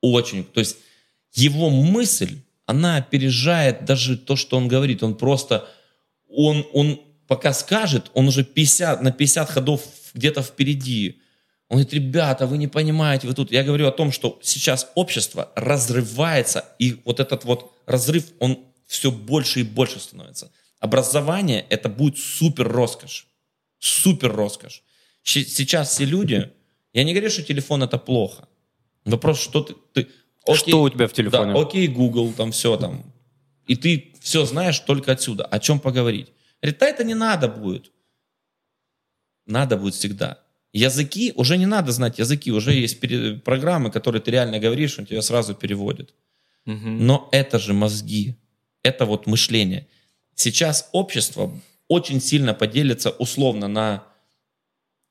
Очень. 0.00 0.44
То 0.44 0.60
есть 0.60 0.76
его 1.32 1.68
мысль, 1.70 2.38
она 2.72 2.96
опережает 2.96 3.84
даже 3.84 4.16
то, 4.16 4.34
что 4.34 4.56
он 4.56 4.66
говорит. 4.66 5.02
Он 5.02 5.14
просто, 5.14 5.68
он, 6.28 6.66
он 6.72 7.00
пока 7.26 7.52
скажет, 7.52 8.10
он 8.14 8.28
уже 8.28 8.44
50, 8.44 9.02
на 9.02 9.12
50 9.12 9.50
ходов 9.50 9.82
где-то 10.14 10.42
впереди. 10.42 11.20
Он 11.68 11.76
говорит, 11.76 11.92
ребята, 11.92 12.46
вы 12.46 12.58
не 12.58 12.68
понимаете, 12.68 13.26
вы 13.26 13.34
тут... 13.34 13.52
Я 13.52 13.62
говорю 13.62 13.86
о 13.86 13.92
том, 13.92 14.10
что 14.10 14.38
сейчас 14.42 14.90
общество 14.94 15.50
разрывается, 15.54 16.64
и 16.78 17.00
вот 17.04 17.20
этот 17.20 17.44
вот 17.44 17.72
разрыв, 17.86 18.24
он 18.38 18.58
все 18.86 19.10
больше 19.10 19.60
и 19.60 19.64
больше 19.64 20.00
становится. 20.00 20.50
Образование– 20.80 21.66
это 21.70 21.88
будет 21.88 22.18
супер 22.18 22.68
роскошь. 22.68 23.26
Супер 23.78 24.34
роскошь. 24.34 24.82
Сейчас 25.22 25.90
все 25.90 26.04
люди... 26.06 26.50
Я 26.94 27.04
не 27.04 27.12
говорю, 27.12 27.30
что 27.30 27.42
телефон– 27.42 27.82
это 27.84 27.98
плохо. 27.98 28.48
Вопрос, 29.04 29.40
что 29.40 29.60
ты... 29.62 29.74
ты 29.92 30.08
окей, 30.46 30.56
Что 30.70 30.82
у 30.82 30.90
тебя 30.90 31.06
в 31.08 31.12
телефоне? 31.12 31.52
Да, 31.54 31.60
окей, 31.60 31.88
Google, 31.88 32.32
там 32.32 32.52
все 32.52 32.76
там. 32.76 33.04
И 33.66 33.76
ты 33.76 34.14
все 34.20 34.44
знаешь 34.44 34.78
только 34.80 35.12
отсюда. 35.12 35.44
О 35.44 35.58
чем 35.58 35.78
поговорить? 35.80 36.28
Говорит, 36.60 36.78
да 36.80 36.88
это 36.88 37.04
не 37.04 37.14
надо 37.14 37.48
будет. 37.48 37.90
Надо 39.46 39.76
будет 39.76 39.94
всегда. 39.94 40.38
Языки, 40.72 41.32
уже 41.36 41.58
не 41.58 41.66
надо 41.66 41.92
знать 41.92 42.18
языки, 42.18 42.50
уже 42.50 42.72
есть 42.72 42.98
пере- 43.00 43.34
программы, 43.38 43.90
которые 43.90 44.22
ты 44.22 44.30
реально 44.30 44.58
говоришь, 44.58 44.98
он 44.98 45.06
тебя 45.06 45.22
сразу 45.22 45.54
переводит. 45.54 46.14
Но 46.64 47.28
это 47.32 47.58
же 47.58 47.72
мозги, 47.74 48.36
это 48.82 49.04
вот 49.04 49.26
мышление. 49.26 49.88
Сейчас 50.34 50.88
общество 50.92 51.52
очень 51.88 52.20
сильно 52.20 52.54
поделится 52.54 53.10
условно 53.10 53.68
на 53.68 54.04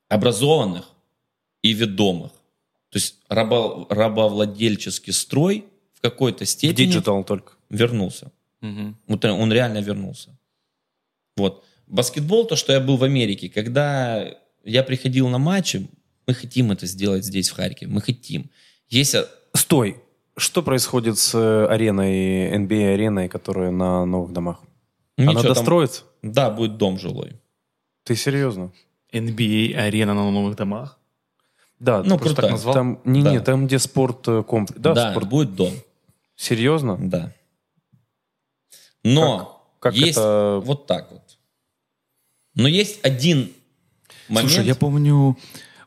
образованных 0.07 0.85
и 1.61 1.73
ведомых. 1.73 2.31
То 2.91 2.97
есть 2.99 3.15
рабо- 3.29 3.85
рабовладельческий 3.89 5.13
строй 5.13 5.65
в 5.93 6.01
какой-то 6.01 6.45
степени 6.45 6.85
digital 6.87 7.23
только. 7.23 7.53
вернулся. 7.69 8.31
Вот 9.07 9.25
он- 9.25 9.51
реально 9.51 9.79
вернулся. 9.81 10.37
Вот. 11.37 11.63
Баскетбол, 11.87 12.45
то, 12.45 12.55
что 12.55 12.73
я 12.73 12.79
был 12.79 12.97
в 12.97 13.03
Америке, 13.03 13.49
когда 13.49 14.35
я 14.63 14.83
приходил 14.83 15.27
на 15.29 15.37
матчи, 15.39 15.87
мы 16.27 16.33
хотим 16.33 16.71
это 16.71 16.85
сделать 16.85 17.25
здесь, 17.25 17.49
в 17.49 17.55
Харькове. 17.55 17.91
Мы 17.91 18.01
хотим. 18.01 18.49
Есть 18.89 19.15
а, 19.15 19.27
Стой. 19.53 19.97
Что 20.37 20.61
происходит 20.63 21.17
с 21.17 21.35
э, 21.35 21.65
ареной, 21.67 22.51
NBA-ареной, 22.57 23.27
которая 23.27 23.71
на 23.71 24.05
новых 24.05 24.31
домах? 24.31 24.61
Она 25.17 25.31
ничего 25.31 25.41
там- 25.43 25.53
достроится? 25.53 26.03
Да, 26.21 26.49
будет 26.49 26.77
дом 26.77 26.97
жилой. 26.99 27.33
Ты 28.05 28.15
серьезно? 28.15 28.71
NBA-арена 29.11 30.13
на 30.13 30.31
новых 30.31 30.55
домах. 30.55 30.97
Да, 31.81 32.03
Ну, 32.03 32.15
ты 32.17 32.19
просто 32.19 32.35
крутая. 32.35 32.41
так 32.43 32.51
назвал. 32.51 32.73
Там, 32.75 32.99
не, 33.05 33.23
Да. 33.23 33.31
не, 33.31 33.39
там, 33.39 33.65
где 33.65 33.79
спорт 33.79 34.27
э, 34.27 34.43
комплекс. 34.43 34.79
Да, 34.79 34.93
Да, 34.93 35.11
спорт. 35.11 35.27
будет 35.27 35.55
дом. 35.55 35.73
Серьезно? 36.35 36.97
Да. 36.99 37.33
Но 39.03 39.65
Как 39.79 39.95
есть 39.95 40.17
это... 40.17 40.61
вот 40.63 40.85
так 40.85 41.11
вот. 41.11 41.37
Но 42.53 42.67
есть 42.67 42.99
один 43.03 43.51
момент. 44.29 44.51
Слушай, 44.51 44.67
я 44.67 44.75
помню, 44.75 45.37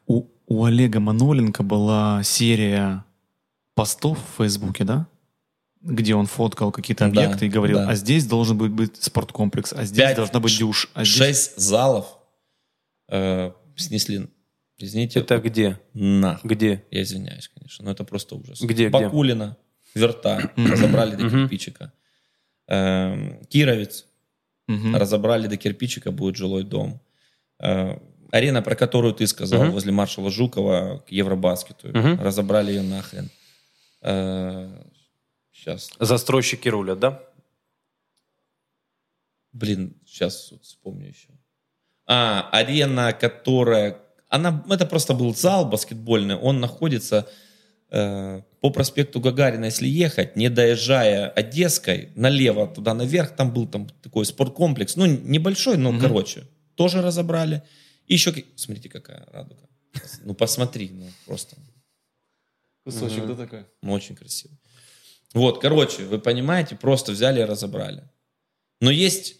у, 0.07 0.24
у 0.47 0.64
Олега 0.64 0.99
Маноленко 1.01 1.62
была 1.62 2.22
серия 2.24 3.05
постов 3.74 4.18
в 4.18 4.38
Фейсбуке, 4.38 4.84
да? 4.84 5.07
Где 5.80 6.14
он 6.14 6.26
фоткал 6.26 6.72
какие-то 6.72 7.05
Да, 7.05 7.24
объекты 7.24 7.47
и 7.47 7.51
говорил, 7.51 7.78
да. 7.78 7.90
а 7.90 7.95
здесь 7.95 8.26
должен 8.26 8.57
быть, 8.57 8.72
быть 8.72 9.01
спорткомплекс, 9.03 9.72
а 9.74 9.84
здесь 9.84 9.99
Пять, 10.05 10.16
должна 10.16 10.40
быть 10.40 10.53
ш- 10.53 10.59
дюш, 10.59 10.90
а 10.95 11.05
здесь... 11.05 11.14
Шесть 11.16 11.59
залов 11.61 12.07
э, 13.11 13.53
снесли. 13.76 14.28
Извините. 14.78 15.20
Это 15.20 15.38
где? 15.38 15.80
На. 15.92 16.40
Где? 16.42 16.84
Я 16.90 17.02
извиняюсь, 17.02 17.48
конечно, 17.48 17.84
но 17.84 17.92
это 17.92 18.04
просто 18.04 18.36
ужас. 18.36 18.60
Где, 18.60 18.88
где? 18.88 18.90
Бакулина, 18.90 19.56
Верта, 19.94 20.52
разобрали 20.56 21.16
до 21.16 21.28
кирпичика. 21.30 21.92
Эм, 22.66 23.44
Кировец, 23.46 24.06
разобрали 24.66 25.46
до 25.46 25.56
кирпичика, 25.56 26.10
будет 26.10 26.36
жилой 26.36 26.64
дом. 26.64 27.00
Э, 27.60 27.98
Арена, 28.32 28.62
про 28.62 28.74
которую 28.74 29.14
ты 29.14 29.26
сказал, 29.26 29.70
возле 29.70 29.92
маршала 29.92 30.30
Жукова 30.30 31.04
к 31.06 31.12
Евробаскету. 31.12 31.88
Разобрали 31.92 32.72
ее 32.72 32.82
нахрен. 32.82 33.30
Сейчас. 35.52 35.90
Застройщики 36.00 36.68
рулят, 36.68 36.98
да? 36.98 37.22
Блин, 39.52 39.94
сейчас 40.04 40.50
вот 40.50 40.64
вспомню 40.64 41.08
еще. 41.08 41.28
А, 42.06 42.50
арена, 42.50 43.12
которая... 43.12 44.03
Она, 44.28 44.64
это 44.68 44.86
просто 44.86 45.14
был 45.14 45.34
зал 45.34 45.68
баскетбольный. 45.68 46.36
Он 46.36 46.60
находится 46.60 47.28
э, 47.90 48.42
по 48.60 48.70
проспекту 48.70 49.20
Гагарина, 49.20 49.66
если 49.66 49.86
ехать, 49.86 50.36
не 50.36 50.48
доезжая 50.48 51.28
Одесской, 51.28 52.10
налево, 52.16 52.66
туда 52.66 52.94
наверх, 52.94 53.36
там 53.36 53.52
был 53.52 53.66
там 53.66 53.88
такой 54.02 54.24
спорткомплекс. 54.24 54.96
Ну, 54.96 55.06
небольшой, 55.06 55.76
но, 55.76 55.98
короче, 55.98 56.44
тоже 56.74 57.02
разобрали. 57.02 57.62
И 58.06 58.14
еще... 58.14 58.34
Смотрите, 58.56 58.88
какая 58.88 59.26
радуга. 59.32 59.68
Ну, 60.24 60.34
посмотри, 60.34 60.90
ну, 60.90 61.06
просто. 61.26 61.56
Кусочек, 62.84 63.26
да, 63.26 63.34
такой? 63.34 63.64
Ну, 63.82 63.92
очень 63.92 64.16
красиво. 64.16 64.54
Вот, 65.32 65.60
короче, 65.60 66.04
вы 66.04 66.18
понимаете, 66.18 66.76
просто 66.76 67.12
взяли 67.12 67.40
и 67.40 67.44
разобрали. 67.44 68.04
Но 68.80 68.90
есть, 68.90 69.36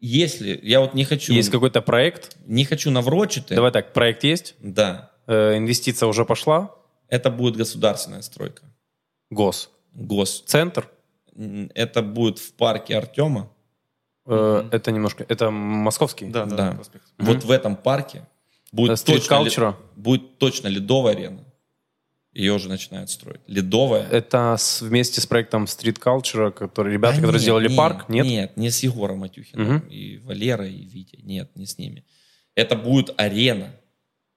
если, 0.00 0.58
я 0.62 0.80
вот 0.80 0.94
не 0.94 1.04
хочу, 1.04 1.32
Есть 1.32 1.50
какой-то 1.50 1.80
проект. 1.82 2.36
не 2.46 2.64
хочу 2.64 2.90
наврочить, 2.90 3.46
Давай 3.48 3.72
так, 3.72 3.92
проект 3.92 4.24
есть. 4.24 4.54
да, 4.60 5.10
Э, 5.26 5.56
инвестиция 5.56 6.06
уже 6.08 6.24
пошла. 6.24 6.74
это 7.08 7.30
будет 7.30 7.56
государственная 7.56 8.22
стройка, 8.22 8.62
Гос. 9.30 9.70
гос. 9.92 10.42
Центр. 10.46 10.88
Это 11.74 12.02
будет 12.02 12.38
в 12.38 12.52
парке 12.54 12.96
Артема. 12.96 13.50
Э, 14.26 14.68
Это 14.72 14.90
немножко... 14.90 15.24
Это 15.28 15.50
московский? 15.50 16.26
Да, 16.26 16.44
да, 16.46 16.56
Да. 16.56 16.72
проспект. 16.72 17.04
Вот 17.18 17.44
в 17.44 17.50
этом 17.50 17.76
парке 17.76 18.26
будет 18.72 18.90
Э, 18.90 18.94
Street 18.94 19.26
точно, 19.28 19.66
ли- 19.68 19.74
будет 19.96 20.38
точно 20.38 20.68
ледовая 20.68 21.14
арена. 21.14 21.44
Ее 22.34 22.52
уже 22.52 22.68
начинают 22.68 23.10
строить. 23.10 23.40
Ледовая. 23.46 24.06
Это 24.08 24.54
с- 24.58 24.82
вместе 24.82 25.20
с 25.20 25.26
проектом 25.26 25.64
Street 25.64 25.98
Culture, 25.98 26.52
который, 26.52 26.92
ребята, 26.92 27.14
А 27.14 27.16
которые 27.16 27.34
нет, 27.38 27.42
сделали 27.42 27.68
нет, 27.68 27.76
парк, 27.76 28.08
нет? 28.08 28.26
Нет, 28.26 28.56
не 28.56 28.70
с 28.70 28.82
Егором 28.82 29.18
Матюхиным 29.18 29.66
Мгм. 29.76 29.88
и 29.88 30.18
Валерой, 30.18 30.72
и 30.72 30.84
Витей. 30.86 31.20
Нет, 31.22 31.50
не 31.56 31.66
с 31.66 31.78
ними. 31.78 32.04
Это 32.54 32.76
будет 32.76 33.10
арена, 33.16 33.74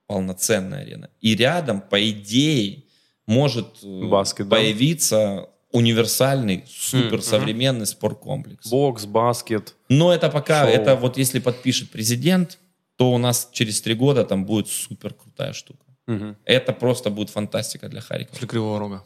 полноценная 0.06 0.80
арена. 0.82 1.10
И 1.20 1.36
рядом, 1.36 1.80
по 1.80 2.10
идее, 2.10 2.84
может 3.26 3.68
э, 3.82 4.04
Баскет, 4.08 4.48
да? 4.48 4.56
появиться 4.56 5.48
универсальный, 5.70 6.64
суперсовременный 6.68 7.86
спорткомплекс. 7.86 8.68
Бокс, 8.68 9.04
баскет. 9.06 9.74
Но 9.88 10.12
это 10.12 10.28
пока, 10.28 10.64
Шоу. 10.64 10.72
это 10.74 10.96
вот 10.96 11.16
если 11.18 11.38
подпишет 11.40 11.90
президент, 11.90 12.58
то 12.96 13.12
у 13.12 13.18
нас 13.18 13.48
через 13.52 13.80
три 13.80 13.94
года 13.94 14.24
там 14.24 14.44
будет 14.44 14.68
супер 14.68 15.14
крутая 15.14 15.52
штука. 15.52 15.84
Мгм. 16.06 16.36
Это 16.44 16.72
просто 16.72 17.10
будет 17.10 17.30
фантастика 17.30 17.88
для 17.88 18.00
Харькова. 18.00 18.30
После 18.32 18.48
Кривого 18.48 18.78
Рога. 18.78 19.04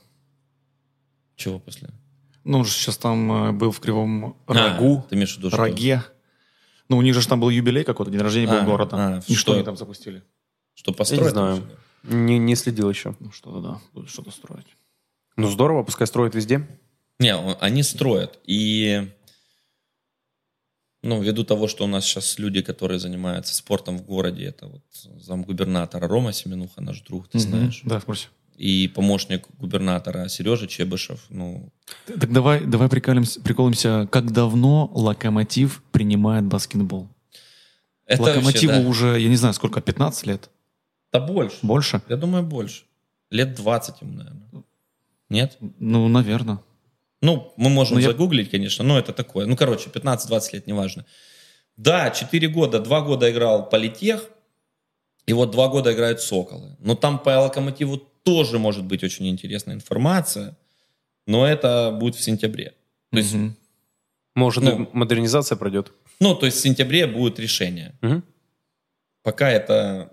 Чего 1.36 1.59
после? 1.59 1.90
Ну, 2.44 2.59
он 2.59 2.64
же 2.64 2.70
сейчас 2.72 2.97
там 2.97 3.30
э, 3.49 3.53
был 3.53 3.70
в 3.72 3.80
Кривом 3.80 4.36
А, 4.47 4.55
Рогу, 4.78 5.05
ты 5.09 5.16
имеешь 5.16 5.34
в 5.34 5.38
виду, 5.38 5.49
что? 5.49 5.57
Роге. 5.59 6.03
Ну, 6.88 6.97
у 6.99 7.03
них 7.03 7.14
же 7.14 7.26
там 7.28 7.40
был 7.40 7.51
юбилей 7.51 7.84
какой-то, 7.84 8.11
день 8.12 8.20
рождения 8.20 8.47
был 8.47 8.59
А, 8.59 8.62
города. 8.64 8.97
а, 8.97 9.18
И 9.26 9.32
что? 9.34 9.40
что 9.40 9.53
они 9.55 9.64
там 9.64 9.76
запустили? 9.76 10.22
Что 10.74 10.92
Я 10.92 10.97
построить? 10.97 11.22
не 11.24 11.28
знаю. 11.30 11.62
Не, 12.05 12.38
не 12.38 12.55
следил 12.55 12.88
еще. 12.88 13.16
Ну, 13.18 13.32
что-то, 13.32 13.61
да, 13.61 13.80
будут 13.92 14.09
что-то 14.11 14.30
строить. 14.30 14.66
Ну, 15.36 15.49
здорово, 15.51 15.82
пускай 15.82 16.07
строят 16.07 16.34
везде. 16.34 16.66
Не, 17.18 17.36
он- 17.36 17.57
они 17.61 17.82
строят. 17.82 18.38
И 18.44 19.11
ну, 21.07 21.22
ввиду 21.22 21.44
того, 21.44 21.68
что 21.68 21.84
у 21.84 21.86
нас 21.86 22.04
сейчас 22.04 22.38
люди, 22.38 22.62
которые 22.62 22.98
занимаются 22.98 23.54
спортом 23.54 23.98
в 23.98 24.02
городе, 24.04 24.44
это 24.44 24.66
вот 24.66 24.82
замгубернатора 25.22 26.09
Рома 26.09 26.32
Семенуха, 26.32 26.82
наш 26.82 27.00
друг, 27.02 27.28
ты 27.28 27.38
Мгм. 27.38 27.46
знаешь, 27.48 27.80
Да, 27.84 28.00
в 28.00 28.04
курсе. 28.04 28.28
и 28.57 28.88
помощник 28.88 29.46
губернатора 29.59 30.28
Сережа 30.28 30.66
Чебышев, 30.66 31.24
ну, 31.30 31.70
Так 32.07 32.32
давай, 32.32 32.64
давай 32.64 32.88
приколимся, 32.88 33.40
приколимся, 33.40 34.09
как 34.11 34.32
давно 34.32 34.90
Локомотив 34.94 35.82
принимает 35.92 36.44
баскетбол? 36.44 37.09
это 38.07 38.22
Локомотиву 38.22 38.72
вообще, 38.72 38.82
да. 38.82 38.88
уже, 38.88 39.20
я 39.20 39.28
не 39.28 39.36
знаю, 39.36 39.54
сколько, 39.54 39.80
15 39.80 40.26
лет? 40.26 40.50
Да 41.12 41.20
больше. 41.20 41.57
Больше? 41.62 42.02
Я 42.09 42.16
думаю, 42.16 42.44
больше. 42.44 42.82
Лет 43.30 43.54
20 43.54 44.00
ему, 44.02 44.12
наверное. 44.14 44.42
Нет? 45.28 45.57
Ну, 45.80 46.09
наверное. 46.09 46.59
Ну, 47.26 47.52
мы 47.56 47.70
можем 47.70 47.94
Ну, 47.96 48.00
я- 48.02 48.08
загуглить, 48.08 48.50
конечно, 48.52 48.84
но 48.84 48.96
это 48.98 49.12
такое. 49.12 49.46
Ну, 49.46 49.56
короче, 49.56 49.90
15-20 49.90 50.52
лет, 50.52 50.66
неважно. 50.68 51.04
Да, 51.76 52.10
4 52.10 52.46
года, 52.48 52.78
2 52.78 53.00
года 53.00 53.28
играл 53.28 53.68
Политех, 53.68 54.30
и 55.26 55.32
вот 55.32 55.50
2 55.50 55.68
года 55.68 55.92
играют 55.92 56.20
Соколы. 56.20 56.76
Но 56.78 56.94
там 56.94 57.18
по 57.18 57.30
Локомотиву 57.40 57.96
тоже 58.22 58.58
может 58.60 58.84
быть 58.84 59.02
очень 59.04 59.26
интересная 59.28 59.74
информация, 59.74 60.56
но 61.26 61.44
это 61.44 61.90
будет 62.00 62.14
в 62.14 62.22
сентябре. 62.22 62.74
То 63.10 63.18
есть, 63.18 63.34
Мгм. 63.34 63.56
Может, 64.36 64.64
Ну. 64.64 64.88
модернизация 64.92 65.56
пройдет. 65.56 65.92
ну, 66.20 66.34
то 66.34 66.46
есть 66.46 66.58
в 66.58 66.60
сентябре 66.62 67.06
будет 67.06 67.40
решение. 67.40 67.92
Мгм. 68.02 68.22
Пока 69.22 69.50
это, 69.50 70.12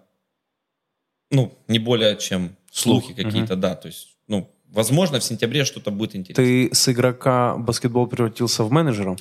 ну, 1.32 1.54
не 1.68 1.78
более 1.80 2.18
чем 2.18 2.56
слухи 2.72 3.14
Слух, 3.14 3.18
какие-то, 3.18 3.56
да. 3.56 3.76
То 3.76 3.88
есть, 3.90 4.08
ну, 4.28 4.50
возможно, 4.74 5.20
в 5.20 5.24
сентябре 5.24 5.64
что-то 5.64 5.92
будет 5.92 6.16
интересно. 6.16 6.44
Ты 6.44 6.76
с 6.76 6.90
игрока 6.90 7.56
баскетбол 7.58 8.08
превратился 8.08 8.64
в 8.64 8.72
менеджера? 8.72 9.16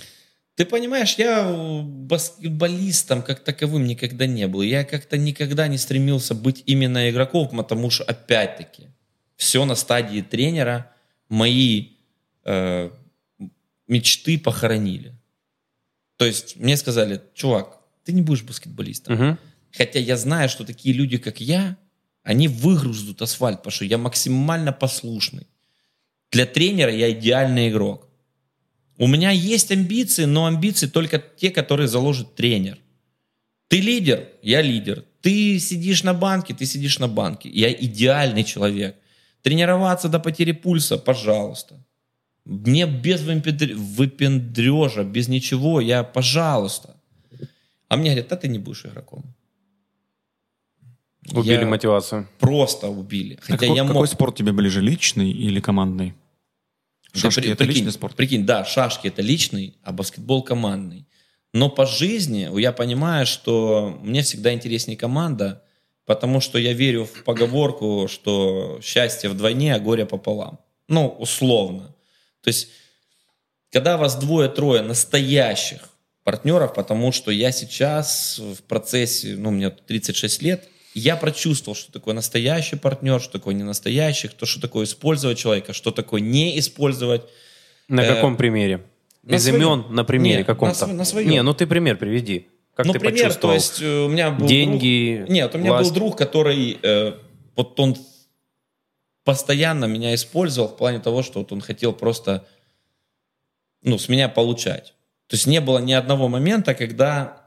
Ты 0.55 0.65
понимаешь, 0.67 1.15
я 1.15 1.51
баскетболистом 1.85 3.23
как 3.23 3.41
таковым 3.41 3.87
никогда 3.87 4.27
не 4.27 4.47
был. 4.49 4.63
Я 4.63 4.85
как-то 4.85 5.17
никогда 5.17 5.69
не 5.69 5.79
стремился 5.79 6.35
быть 6.35 6.63
именно 6.67 7.09
игроком, 7.09 7.49
потому 7.57 7.91
что, 7.91 8.05
опять-таки, 8.05 8.89
все 9.37 9.65
на 9.65 9.75
стадии 9.75 10.21
тренера. 10.21 10.91
Мои 11.29 11.93
э, 12.45 12.91
мечты 13.87 14.39
похоронили. 14.39 15.15
То 16.19 16.27
есть 16.27 16.57
мне 16.57 16.77
сказали, 16.77 17.23
чувак, 17.35 17.79
ты 18.05 18.13
не 18.13 18.23
будешь 18.23 18.43
баскетболистом. 18.43 19.15
Мгм. 19.15 19.39
Хотя 19.73 19.99
я 19.99 20.17
знаю, 20.17 20.49
что 20.51 20.65
такие 20.65 20.95
люди, 20.95 21.17
как 21.17 21.41
я, 21.41 21.79
они 22.23 22.49
выгрузут 22.49 23.23
асфальт, 23.23 23.59
потому 23.59 23.73
что 23.73 23.85
я 23.85 23.99
максимально 23.99 24.73
послушный. 24.73 25.47
Для 26.31 26.47
тренера 26.47 26.93
я 26.95 27.11
идеальный 27.11 27.69
игрок. 27.69 28.09
У 28.99 29.07
меня 29.07 29.31
есть 29.31 29.73
амбиции, 29.73 30.25
но 30.25 30.47
амбиции 30.47 30.87
только 30.87 31.19
те, 31.19 31.51
которые 31.51 31.89
заложит 31.89 32.35
тренер. 32.35 32.79
Ты 33.69 33.81
лидер, 33.81 34.29
я 34.43 34.63
лидер. 34.63 35.05
Ты 35.21 35.59
сидишь 35.59 36.05
на 36.05 36.15
банке, 36.15 36.55
ты 36.55 36.67
сидишь 36.67 36.99
на 36.99 37.09
банке. 37.09 37.49
Я 37.49 37.73
идеальный 37.73 38.45
человек. 38.45 38.97
Тренироваться 39.43 40.09
до 40.09 40.21
потери 40.21 40.53
пульса, 40.53 40.99
пожалуйста. 40.99 41.85
Мне 42.45 42.87
без 42.87 43.23
выпендр- 43.23 43.75
выпендрежа, 43.75 45.05
без 45.05 45.29
ничего, 45.29 45.81
я, 45.81 46.05
пожалуйста. 46.05 46.97
А 47.89 47.97
мне 47.97 48.11
говорят, 48.11 48.29
да 48.29 48.37
ты 48.37 48.49
не 48.49 48.59
будешь 48.59 48.85
игроком. 48.85 49.25
Убили 51.31 51.53
Я- 51.61 51.67
мотивацию. 51.67 52.29
Просто 52.41 52.89
убили. 52.89 53.35
А 53.41 53.43
Хотя 53.43 53.59
какой, 53.59 53.77
я 53.77 53.83
какой 53.83 53.95
мог... 53.95 54.09
спорт 54.09 54.37
тебе 54.37 54.53
ближе, 54.53 54.81
личный 54.81 55.31
или 55.31 55.61
командный? 55.61 56.15
Да 57.15 57.21
Шашки 57.21 57.41
при- 57.41 57.51
это 57.51 57.59
прикинь, 57.65 57.77
личный 57.77 57.93
спорт? 57.93 58.17
Прикинь, 58.17 58.45
да, 58.47 58.65
шашки 58.65 59.07
это 59.09 59.23
личный, 59.23 59.77
а 59.83 59.93
баскетбол 59.93 60.43
командный. 60.43 61.07
Но 61.53 61.69
по 61.69 61.85
жизни 61.87 62.49
я 62.59 62.73
понимаю, 62.73 63.27
что 63.27 63.99
мне 64.03 64.23
всегда 64.23 64.53
интереснее 64.53 64.97
команда, 64.97 65.63
потому 66.07 66.41
что 66.41 66.59
я 66.59 66.73
верю 66.73 67.05
в 67.05 67.23
поговорку, 67.25 68.09
что 68.11 68.81
счастье 68.83 69.29
вдвойне, 69.31 69.75
а 69.75 69.79
горе 69.79 70.07
пополам. 70.07 70.59
Ну, 70.89 71.07
условно. 71.09 71.95
То 72.43 72.49
есть, 72.49 72.69
когда 73.71 73.97
вас 73.97 74.17
двое-трое 74.17 74.83
настоящих 74.83 75.89
партнеров, 76.25 76.75
потому 76.75 77.13
что 77.13 77.31
я 77.31 77.53
сейчас 77.53 78.39
в 78.39 78.63
процессе, 78.63 79.37
ну, 79.37 79.51
мне 79.51 79.71
36 79.71 80.43
лет, 80.43 80.69
я 80.95 81.17
прочувствовал, 81.17 81.75
что 81.77 81.91
такое 81.93 82.15
настоящий 82.15 82.77
партнер, 82.77 83.21
что 83.21 83.33
такое 83.33 83.55
не 83.55 83.63
настоящий, 83.63 84.29
то, 84.29 84.47
что 84.47 84.61
такое 84.61 84.85
использовать 84.85 85.39
человека, 85.39 85.73
что 85.73 85.91
такое 85.91 86.21
не 86.21 86.59
использовать. 86.59 87.23
На 87.89 88.03
Э, 88.03 88.15
каком 88.15 88.37
примере? 88.37 88.85
на 89.23 89.33
Без 89.33 89.45
своем. 89.45 89.57
имен, 89.63 89.85
на 89.95 90.05
примере 90.05 90.45
каком-то. 90.45 90.73
на 90.75 90.87
св- 90.87 90.93
на 90.99 91.05
своем. 91.05 91.31
Не, 91.31 91.43
ну 91.43 91.55
ты 91.55 91.67
пример 91.67 91.97
приведи. 91.97 92.49
Как 92.75 92.87
ну, 92.87 92.93
ты 92.95 92.99
пример, 93.01 93.19
почувствовал? 93.25 93.53
то 93.53 93.55
есть 93.55 93.83
э, 93.83 94.05
у 94.05 94.09
меня 94.09 94.31
был 94.31 94.47
Деньги, 94.47 95.17
друг- 95.19 95.31
Нет, 95.31 95.55
у 95.55 95.59
меня 95.59 95.71
власть. 95.73 95.91
был 95.91 95.95
друг, 95.95 96.19
который 96.19 96.79
э, 96.83 97.13
вот 97.55 97.79
он 97.79 97.97
постоянно 99.25 99.85
меня 99.85 100.15
использовал 100.15 100.69
в 100.69 100.77
плане 100.77 100.99
того, 100.99 101.23
что 101.23 101.39
вот 101.41 101.53
он 101.53 101.61
хотел 101.61 101.93
просто 101.93 102.45
ну, 103.83 103.99
с 103.99 104.09
меня 104.09 104.29
получать. 104.29 104.95
То 105.29 105.35
есть 105.37 105.47
не 105.47 105.61
было 105.61 105.79
ни 105.79 105.93
одного 105.93 106.29
момента, 106.29 106.75
когда, 106.75 107.42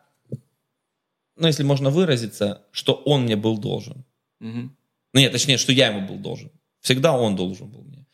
ну, 1.36 1.47
если 1.47 1.63
можно 1.63 1.89
выразиться, 1.89 2.65
что 2.71 2.93
он 2.93 3.23
мне 3.23 3.36
был 3.36 3.57
должен. 3.57 4.05
Мгм. 4.39 4.77
Ну, 5.13 5.19
нет, 5.19 5.31
точнее, 5.31 5.57
что 5.57 5.71
я 5.71 5.88
ему 5.88 6.07
был 6.07 6.17
должен. 6.17 6.51
Всегда 6.81 7.17
он 7.17 7.36
должен 7.36 7.69
был 7.69 7.83
мне. 7.83 8.05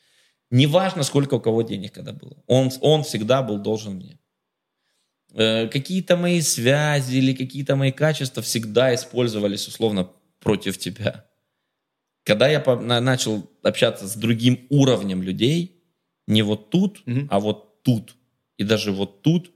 Неважно, 0.50 1.04
сколько 1.04 1.36
у 1.36 1.40
кого 1.40 1.62
денег 1.62 1.94
когда 1.94 2.14
было. 2.14 2.44
Он, 2.48 2.72
он 2.82 3.04
всегда 3.04 3.42
был 3.42 3.58
должен 3.58 3.94
мне. 3.96 4.20
Э, 5.34 5.68
какие-то 5.68 6.18
мои 6.18 6.42
связи 6.42 7.18
или 7.18 7.34
какие-то 7.34 7.76
мои 7.76 7.92
качества 7.92 8.42
всегда 8.44 8.94
использовались 8.94 9.68
условно 9.68 10.10
против 10.40 10.78
тебя. 10.78 11.26
Когда 12.24 12.48
я 12.50 12.60
по- 12.60 12.76
на- 12.80 13.02
начал 13.02 13.50
общаться 13.64 14.08
с 14.08 14.16
другим 14.16 14.68
уровнем 14.70 15.24
людей, 15.24 15.84
не 16.28 16.42
вот 16.44 16.70
тут, 16.70 17.02
Мгм. 17.06 17.28
а 17.32 17.40
вот 17.40 17.82
тут, 17.84 18.16
и 18.58 18.64
даже 18.64 18.92
вот 18.92 19.22
тут, 19.22 19.52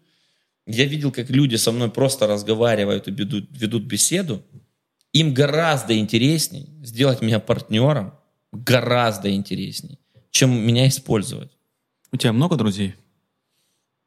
я 0.68 0.86
видел, 0.86 1.12
как 1.12 1.30
люди 1.30 1.56
со 1.56 1.72
мной 1.72 1.90
просто 1.90 2.28
разговаривают 2.28 3.08
и 3.08 3.12
ведут, 3.12 3.48
ведут 3.52 3.84
беседу, 3.84 4.44
им 5.14 5.34
гораздо 5.34 5.98
интересней 5.98 6.68
сделать 6.84 7.22
меня 7.22 7.40
партнером, 7.40 8.14
гораздо 8.52 9.34
интересней, 9.34 10.00
чем 10.32 10.52
меня 10.66 10.88
использовать. 10.88 11.52
У 12.12 12.18
тебя 12.18 12.34
много 12.34 12.56
друзей? 12.56 12.96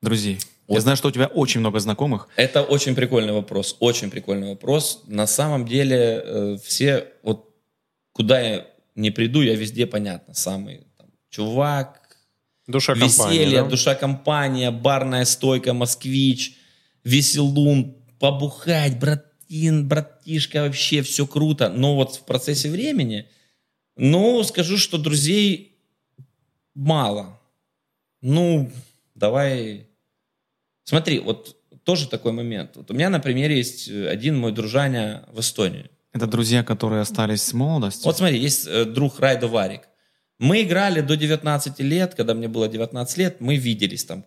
Друзей. 0.02 0.38
Я 0.68 0.74
Вот. 0.74 0.82
знаю, 0.82 0.96
что 0.96 1.08
у 1.08 1.10
тебя 1.10 1.26
очень 1.26 1.60
много 1.60 1.80
знакомых. 1.80 2.28
Это 2.36 2.62
очень 2.62 2.94
прикольный 2.94 3.32
вопрос, 3.32 3.76
очень 3.80 4.10
прикольный 4.10 4.48
вопрос. 4.50 5.02
На 5.06 5.26
самом 5.26 5.66
деле 5.66 6.22
э, 6.24 6.56
все, 6.62 7.08
вот 7.22 7.54
куда 8.12 8.40
я 8.40 8.66
не 8.94 9.10
приду, 9.10 9.40
я 9.42 9.54
везде, 9.54 9.86
понятно, 9.86 10.34
самый 10.34 10.86
там, 10.98 11.06
чувак, 11.30 12.07
Душа 12.68 12.92
веселье, 12.92 13.62
да? 13.62 13.68
душа 13.68 13.94
компания, 13.94 14.70
барная 14.70 15.24
стойка, 15.24 15.72
москвич, 15.72 16.58
веселун, 17.02 17.96
побухать, 18.20 18.98
братин, 19.00 19.88
братишка, 19.88 20.62
вообще 20.62 21.02
все 21.02 21.26
круто. 21.26 21.70
Но 21.70 21.96
вот 21.96 22.16
в 22.16 22.24
процессе 22.24 22.70
времени, 22.70 23.26
ну, 23.96 24.44
скажу, 24.44 24.76
что 24.76 24.98
друзей 24.98 25.78
мало. 26.74 27.40
Ну, 28.20 28.70
давай... 29.14 29.88
Смотри, 30.84 31.20
вот 31.20 31.56
тоже 31.84 32.06
такой 32.06 32.32
момент. 32.32 32.72
Вот 32.76 32.90
у 32.90 32.94
меня, 32.94 33.08
например, 33.08 33.50
есть 33.50 33.88
э, 33.88 34.08
один 34.08 34.36
мой 34.36 34.52
дружаня 34.52 35.24
в 35.32 35.40
Эстонии. 35.40 35.90
Это 36.12 36.26
друзья, 36.26 36.62
которые 36.62 37.00
остались 37.00 37.42
с 37.42 37.54
молодости? 37.54 38.04
Вот 38.04 38.18
смотри, 38.18 38.38
есть 38.38 38.66
э, 38.66 38.84
друг 38.84 39.20
Райдо 39.20 39.48
Варик. 39.48 39.88
Мы 40.38 40.62
играли 40.62 41.00
до 41.00 41.16
19 41.16 41.80
лет, 41.80 42.14
когда 42.14 42.34
мне 42.34 42.48
было 42.48 42.68
19 42.68 43.18
лет, 43.18 43.40
мы 43.40 43.56
виделись 43.56 44.04
там 44.04 44.24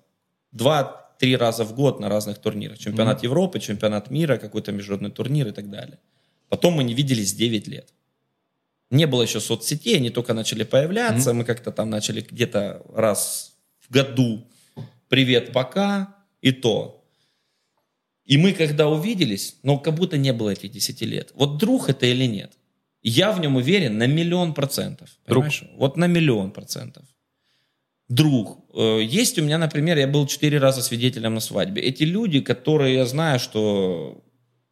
два-три 0.51 1.37
раза 1.37 1.63
в 1.63 1.73
год 1.73 1.99
на 1.99 2.09
разных 2.09 2.37
турнирах. 2.39 2.77
Чемпионат 2.77 3.23
Европы, 3.23 3.59
чемпионат 3.59 4.11
мира, 4.11 4.37
какой-то 4.37 4.71
международный 4.71 5.11
турнир 5.11 5.47
и 5.47 5.51
так 5.51 5.69
далее. 5.69 5.99
Потом 6.49 6.73
мы 6.73 6.83
не 6.83 6.93
виделись 6.93 7.33
9 7.33 7.67
лет. 7.67 7.93
Не 8.89 9.07
было 9.07 9.21
еще 9.21 9.39
соцсетей, 9.39 9.95
они 9.95 10.09
только 10.09 10.33
начали 10.33 10.65
появляться, 10.65 11.33
мы 11.33 11.45
как-то 11.45 11.71
там 11.71 11.89
начали 11.89 12.19
где-то 12.29 12.85
раз 12.93 13.55
в 13.79 13.89
году 13.89 14.45
«Привет, 15.07 15.53
пока» 15.53 16.13
и 16.41 16.51
то. 16.51 17.01
И 18.25 18.37
мы 18.37 18.51
когда 18.51 18.89
увиделись, 18.89 19.55
но 19.63 19.77
как 19.77 19.95
будто 19.95 20.17
не 20.17 20.33
было 20.33 20.49
этих 20.49 20.71
10 20.71 21.01
лет. 21.01 21.31
Вот 21.35 21.57
друг 21.57 21.89
это 21.89 22.05
или 22.05 22.25
нет? 22.25 22.51
Я 23.01 23.31
в 23.31 23.39
нем 23.39 23.55
уверен 23.55 23.97
на 23.97 24.07
миллион 24.07 24.53
процентов. 24.53 25.09
Друг. 25.27 25.45
Вот 25.77 25.97
на 25.97 26.07
миллион 26.07 26.51
процентов. 26.51 27.03
Друг. 28.07 28.65
Э, 28.75 29.01
Есть 29.01 29.39
у 29.39 29.41
меня, 29.43 29.57
например, 29.57 29.97
я 29.97 30.07
был 30.07 30.27
четыре 30.27 30.59
раза 30.59 30.81
свидетелем 30.81 31.33
на 31.33 31.39
свадьбе. 31.39 31.81
Эти 31.81 32.03
люди, 32.03 32.41
которые 32.41 32.95
я 32.95 33.05
знаю, 33.05 33.39
что 33.39 34.23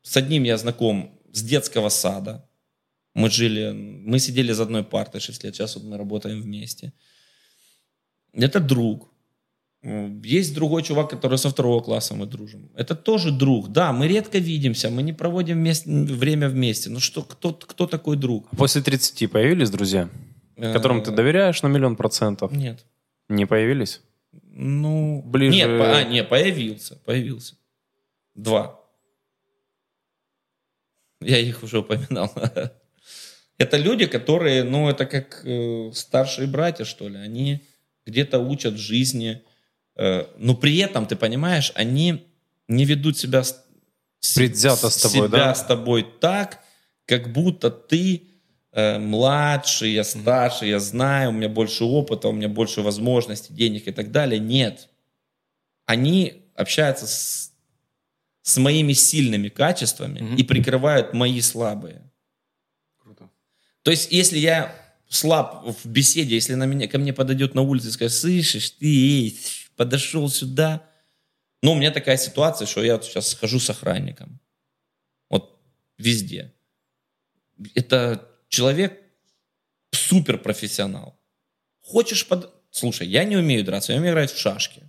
с 0.02 0.18
одним 0.18 0.44
я 0.44 0.58
знаком 0.58 1.20
с 1.32 1.42
детского 1.42 1.90
сада. 1.90 2.50
Мы 3.16 3.30
жили, 3.30 3.72
мы 3.72 4.20
сидели 4.20 4.52
за 4.54 4.64
одной 4.64 4.84
партой 4.84 5.22
6 5.22 5.44
лет, 5.44 5.56
сейчас 5.56 5.76
вот 5.76 5.84
мы 5.86 5.98
работаем 5.98 6.42
вместе. 6.42 6.94
Это 8.34 8.60
друг. 8.60 9.12
Есть 9.82 10.54
другой 10.56 10.84
чувак, 10.84 11.10
который 11.10 11.38
со 11.38 11.50
второго 11.50 11.80
класса 11.82 12.14
мы 12.14 12.26
дружим. 12.26 12.70
Это 12.76 12.96
тоже 12.96 13.32
друг. 13.32 13.70
Да, 13.72 13.94
мы 13.94 14.08
редко 14.10 14.38
видимся, 14.38 14.90
мы 14.90 15.02
не 15.04 15.14
проводим 15.14 15.58
вместе- 15.58 15.90
время 15.90 16.50
вместе. 16.50 16.90
Ну 16.90 17.00
что, 17.00 17.22
кто, 17.24 17.54
кто 17.54 17.88
такой 17.88 18.18
друг? 18.18 18.48
А 18.52 18.56
После 18.58 18.82
30 18.82 19.28
появились 19.32 19.70
друзья, 19.70 20.10
которым 20.58 21.02
ты 21.02 21.12
Э, 21.12 21.16
доверяешь 21.16 21.62
на 21.64 21.68
миллион 21.68 21.96
процентов? 21.96 22.52
Нет. 22.52 22.86
Не 23.30 23.46
появились? 23.46 24.02
Ну, 24.52 25.22
Ближе- 25.26 25.56
Нет, 25.56 25.80
по- 25.80 25.98
а, 25.98 26.04
не, 26.04 26.24
появился, 26.26 26.96
появился. 27.06 27.56
Два. 28.36 28.80
Я 31.22 31.38
их 31.40 31.64
уже 31.64 31.80
упоминал. 31.80 32.32
Это 33.58 33.78
люди, 33.78 34.06
которые, 34.08 34.64
ну, 34.64 34.90
это 34.90 35.06
как 35.06 35.42
э, 35.46 35.92
старшие 35.94 36.48
братья, 36.48 36.86
что 36.86 37.10
ли. 37.10 37.18
Они 37.18 37.62
где-то 38.06 38.40
учат 38.40 38.78
жизни. 38.78 39.42
Э, 40.00 40.26
но 40.38 40.56
при 40.56 40.78
этом, 40.78 41.06
ты 41.06 41.16
понимаешь, 41.16 41.72
они 41.76 42.26
не 42.68 42.86
ведут 42.86 43.18
себя 43.18 43.44
Предвзято 44.36 44.90
с 44.90 44.98
тобой, 44.98 45.28
себя 45.28 45.38
да? 45.38 45.56
с 45.56 45.64
тобой 45.64 46.06
так, 46.20 46.60
как 47.06 47.32
будто 47.32 47.70
ты 47.72 48.24
э, 48.72 49.00
младший, 49.00 49.94
я 49.94 50.04
старше, 50.04 50.66
я 50.66 50.80
знаю, 50.80 51.30
у 51.30 51.34
меня 51.34 51.50
больше 51.50 51.84
опыта, 51.84 52.28
у 52.28 52.32
меня 52.32 52.50
больше 52.50 52.82
возможностей, 52.82 53.54
денег 53.54 53.88
и 53.88 53.92
так 53.92 54.12
далее. 54.12 54.40
Нет. 54.40 54.90
Они 55.86 56.44
общаются 56.56 57.08
с, 57.08 57.54
с 58.42 58.58
моими 58.58 58.94
сильными 58.94 59.50
качествами 59.50 60.20
Мгм. 60.20 60.36
и 60.36 60.44
прикрывают 60.44 61.14
мои 61.14 61.42
слабые. 61.42 62.02
Круто. 63.02 63.30
То 63.84 63.92
есть, 63.92 64.12
если 64.12 64.38
я 64.38 64.76
слаб 65.08 65.66
в 65.66 65.88
беседе, 65.88 66.36
если 66.36 66.54
на 66.56 66.66
меня, 66.66 66.88
ко 66.88 67.00
мне 67.00 67.14
подойдет 67.14 67.56
на 67.56 67.62
улице 67.62 67.88
и 67.88 67.92
скажет, 67.92 68.18
слышишь, 68.18 68.72
ты 68.72 68.86
эй, 68.86 69.40
подошел 69.80 70.28
сюда. 70.30 70.84
Ну, 71.64 71.72
у 71.72 71.76
меня 71.76 71.92
такая 71.92 72.18
ситуация, 72.18 72.66
что 72.68 72.84
я 72.84 72.96
вот 72.96 73.06
сейчас 73.06 73.30
схожу 73.30 73.62
с 73.62 73.70
охранником. 73.70 74.42
Вот 75.30 75.58
везде. 75.98 76.54
Это 77.76 78.28
человек 78.50 79.02
суперпрофессионал. 79.92 81.18
Хочешь 81.80 82.28
под... 82.28 82.54
Слушай, 82.72 83.08
я 83.08 83.24
не 83.24 83.38
умею 83.38 83.64
драться, 83.64 83.94
я 83.94 84.00
умею 84.00 84.14
играть 84.14 84.34
в 84.34 84.38
шашки. 84.38 84.82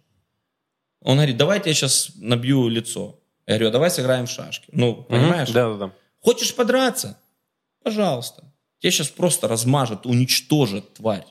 Он 1.02 1.18
говорит, 1.18 1.36
давайте 1.36 1.70
я 1.70 1.74
сейчас 1.74 2.10
набью 2.16 2.68
лицо. 2.68 3.20
Я 3.46 3.54
говорю, 3.54 3.68
«А 3.68 3.72
давай 3.72 3.90
сыграем 3.92 4.26
в 4.26 4.30
шашки. 4.30 4.70
Ну, 4.72 5.04
понимаешь? 5.04 5.50
Мгм. 5.50 5.54
Да-да-да. 5.54 5.94
Хочешь 6.18 6.52
подраться? 6.52 7.16
Пожалуйста. 7.84 8.52
Тебя 8.80 8.90
сейчас 8.90 9.08
просто 9.08 9.46
размажет, 9.46 10.04
уничтожит, 10.04 10.94
тварь. 10.94 11.26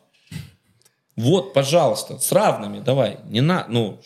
Вот, 1.19 1.53
пожалуйста, 1.53 2.17
с 2.17 2.31
равными 2.31 2.79
давай. 2.79 3.17
Не 3.29 3.41
на, 3.41 3.65
ну, 3.67 3.99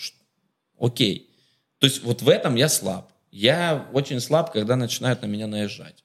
окей. 0.79 1.29
То 1.77 1.85
есть 1.85 2.03
вот 2.03 2.23
в 2.23 2.27
этом 2.27 2.55
я 2.55 2.67
слаб. 2.67 3.11
Я 3.31 3.87
очень 3.93 4.19
слаб, 4.19 4.51
когда 4.51 4.75
начинают 4.75 5.21
на 5.21 5.27
меня 5.27 5.45
наезжать. 5.45 6.03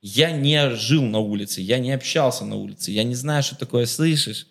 Я 0.00 0.30
не 0.30 0.70
жил 0.70 1.02
на 1.02 1.18
улице, 1.18 1.60
я 1.60 1.78
не 1.78 1.92
общался 1.92 2.46
на 2.46 2.56
улице, 2.56 2.90
я 2.90 3.04
не 3.04 3.14
знаю, 3.14 3.42
что 3.42 3.58
такое 3.58 3.84
слышишь. 3.84 4.46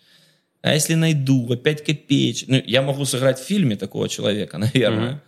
А 0.62 0.74
если 0.74 0.94
найду, 0.94 1.52
опять 1.52 1.84
копеечь. 1.84 2.44
Ну, 2.46 2.62
я 2.64 2.82
могу 2.82 3.04
сыграть 3.04 3.40
в 3.40 3.44
фильме 3.44 3.74
такого 3.74 4.08
человека, 4.08 4.58
наверное. 4.66 5.10
Мгм. 5.10 5.20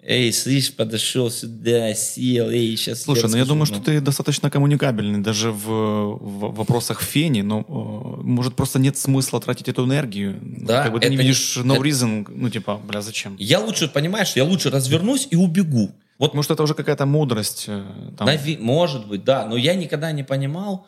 Эй, 0.00 0.32
слышь, 0.32 0.72
подошел 0.74 1.28
сюда, 1.28 1.92
сел, 1.92 2.48
эй, 2.50 2.76
сейчас... 2.76 3.02
Слушай, 3.02 3.28
ну 3.30 3.36
я 3.36 3.44
думаю, 3.44 3.66
что 3.66 3.80
ты 3.80 4.00
достаточно 4.00 4.48
коммуникабельный 4.48 5.18
даже 5.20 5.50
в, 5.50 5.64
в 5.66 6.54
вопросах 6.54 7.02
фени, 7.02 7.40
но 7.42 7.60
э, 7.62 8.22
может 8.22 8.54
просто 8.54 8.78
нет 8.78 8.96
смысла 8.96 9.40
тратить 9.40 9.68
эту 9.68 9.84
энергию. 9.86 10.38
Да, 10.40 10.84
как 10.84 10.92
бы 10.92 11.00
ты 11.00 11.06
это 11.08 11.16
не- 11.16 11.22
видишь 11.22 11.56
no 11.58 11.74
это- 11.74 11.82
reason, 11.82 12.26
ну 12.30 12.48
типа, 12.48 12.76
бля, 12.76 13.02
зачем? 13.02 13.34
Я 13.40 13.58
лучше, 13.58 13.88
понимаешь, 13.88 14.34
я 14.36 14.44
лучше 14.44 14.70
развернусь 14.70 15.26
и 15.32 15.36
убегу. 15.36 15.90
Вот 16.18 16.32
Может 16.32 16.52
это 16.52 16.62
уже 16.62 16.74
какая-то 16.74 17.04
мудрость. 17.04 17.64
э, 17.66 17.84
там. 18.16 18.28
нави- 18.28 18.58
может 18.60 19.08
быть, 19.08 19.24
да, 19.24 19.46
но 19.46 19.56
я 19.56 19.74
никогда 19.74 20.12
не 20.12 20.22
понимал, 20.22 20.86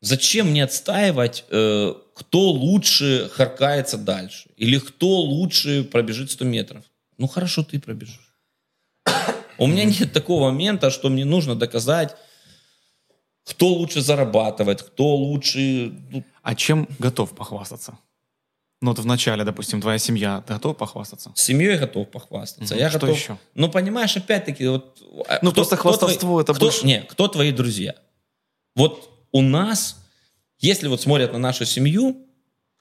зачем 0.00 0.48
мне 0.50 0.64
отстаивать, 0.64 1.44
э, 1.50 1.92
кто 2.14 2.50
лучше 2.50 3.30
харкается 3.34 3.98
дальше, 3.98 4.48
или 4.56 4.78
кто 4.78 5.20
лучше 5.20 5.84
пробежит 5.84 6.30
100 6.30 6.44
метров. 6.46 6.84
Ну 7.18 7.28
хорошо, 7.28 7.62
ты 7.62 7.78
пробежишь. 7.78 8.29
У 9.60 9.66
меня 9.66 9.84
нет 9.84 10.12
такого 10.12 10.50
момента, 10.50 10.90
что 10.90 11.08
мне 11.10 11.24
нужно 11.24 11.54
доказать, 11.54 12.16
кто 13.44 13.68
лучше 13.68 14.00
зарабатывает, 14.00 14.82
кто 14.82 15.14
лучше... 15.16 15.92
ну, 16.10 16.24
А 16.42 16.54
чем 16.54 16.88
готов 16.98 17.34
похвастаться? 17.34 17.98
Ну 18.80 18.90
вот 18.92 18.98
в 18.98 19.04
начале, 19.06 19.44
допустим, 19.44 19.80
твоя 19.82 19.98
семья, 19.98 20.42
ты 20.46 20.54
готов 20.54 20.76
похвастаться? 20.78 21.32
С 21.34 21.42
семьей 21.42 21.76
готов 21.76 22.10
похвастаться. 22.10 22.74
Мгм. 22.74 22.82
Я 22.82 22.88
Что 22.90 22.98
готов... 23.00 23.16
еще? 23.16 23.38
Ну, 23.54 23.70
понимаешь, 23.70 24.16
опять-таки, 24.16 24.66
вот... 24.66 24.98
а, 25.28 25.38
Ну, 25.42 25.52
просто 25.52 25.76
хвастовство 25.76 26.40
это 26.40 26.54
кто, 26.54 26.66
больше- 26.66 26.86
Не, 26.86 27.02
кто 27.02 27.28
твои 27.28 27.52
друзья? 27.52 27.94
Вот 28.74 29.10
у 29.32 29.42
нас, 29.42 29.96
если 30.58 30.88
вот 30.88 31.02
смотрят 31.02 31.32
на 31.32 31.38
нашу 31.38 31.66
семью, 31.66 32.26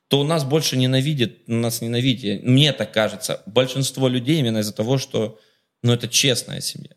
то 0.08 0.22
у 0.22 0.24
нас 0.24 0.46
больше 0.46 0.78
ненавидят, 0.78 1.48
нас 1.48 1.82
ненавидят. 1.82 2.44
Мне 2.44 2.72
так 2.74 2.94
кажется. 2.94 3.44
Большинство 3.46 4.08
людей 4.08 4.40
именно 4.40 4.60
из-за 4.60 4.72
того, 4.74 4.98
что, 4.98 5.38
ну, 5.84 5.94
это 5.94 6.08
честная 6.08 6.62
семья. 6.62 6.96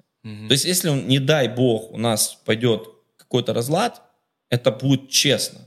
То 0.49 0.53
есть, 0.53 0.64
если, 0.64 0.89
он, 0.89 1.09
не 1.09 1.18
дай 1.18 1.49
бог, 1.49 1.91
у 1.91 1.99
нас 1.99 2.39
пойдет 2.45 2.89
какой-то 3.16 3.53
разлад, 3.53 4.03
это 4.51 4.70
будет 4.70 5.09
честно. 5.09 5.61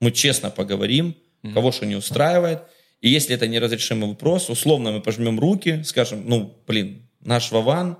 Мы 0.00 0.10
честно 0.10 0.50
поговорим, 0.50 1.14
кого 1.54 1.70
что 1.70 1.86
не 1.86 1.94
устраивает. 1.94 2.62
И 3.00 3.08
если 3.08 3.34
это 3.34 3.46
неразрешимый 3.46 4.08
вопрос, 4.08 4.50
условно 4.50 4.92
мы 4.92 5.00
пожмем 5.00 5.38
руки, 5.38 5.82
скажем, 5.84 6.28
ну, 6.28 6.56
блин, 6.66 7.08
наш 7.20 7.52
Вован, 7.52 7.98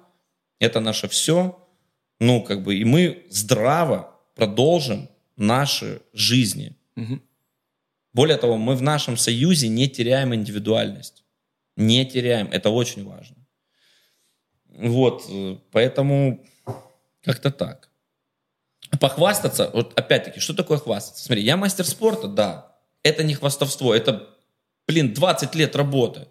это 0.58 0.80
наше 0.80 1.08
все. 1.08 1.58
Ну, 2.20 2.42
как 2.42 2.62
бы, 2.62 2.76
и 2.76 2.84
мы 2.84 3.26
здраво 3.30 4.16
продолжим 4.34 5.08
наши 5.36 6.00
жизни. 6.12 6.76
Мгм. 6.96 7.22
Более 8.12 8.36
того, 8.36 8.56
мы 8.56 8.76
в 8.76 8.82
нашем 8.82 9.16
союзе 9.16 9.68
не 9.68 9.88
теряем 9.88 10.34
индивидуальность. 10.34 11.24
Не 11.76 12.04
теряем. 12.04 12.48
Это 12.52 12.70
очень 12.70 13.04
важно. 13.04 13.36
Вот, 14.82 15.24
э, 15.28 15.56
поэтому 15.70 16.44
как-то 17.22 17.50
так. 17.50 17.88
Похвастаться, 19.00 19.70
вот 19.72 19.98
опять-таки, 19.98 20.40
что 20.40 20.54
такое 20.54 20.78
хвастаться? 20.78 21.24
Смотри, 21.24 21.44
я 21.44 21.56
мастер 21.56 21.86
спорта, 21.86 22.26
да. 22.26 22.76
Это 23.04 23.22
не 23.22 23.34
хвастовство, 23.34 23.94
это, 23.94 24.28
блин, 24.86 25.14
20 25.14 25.54
лет 25.54 25.76
работы. 25.76 26.26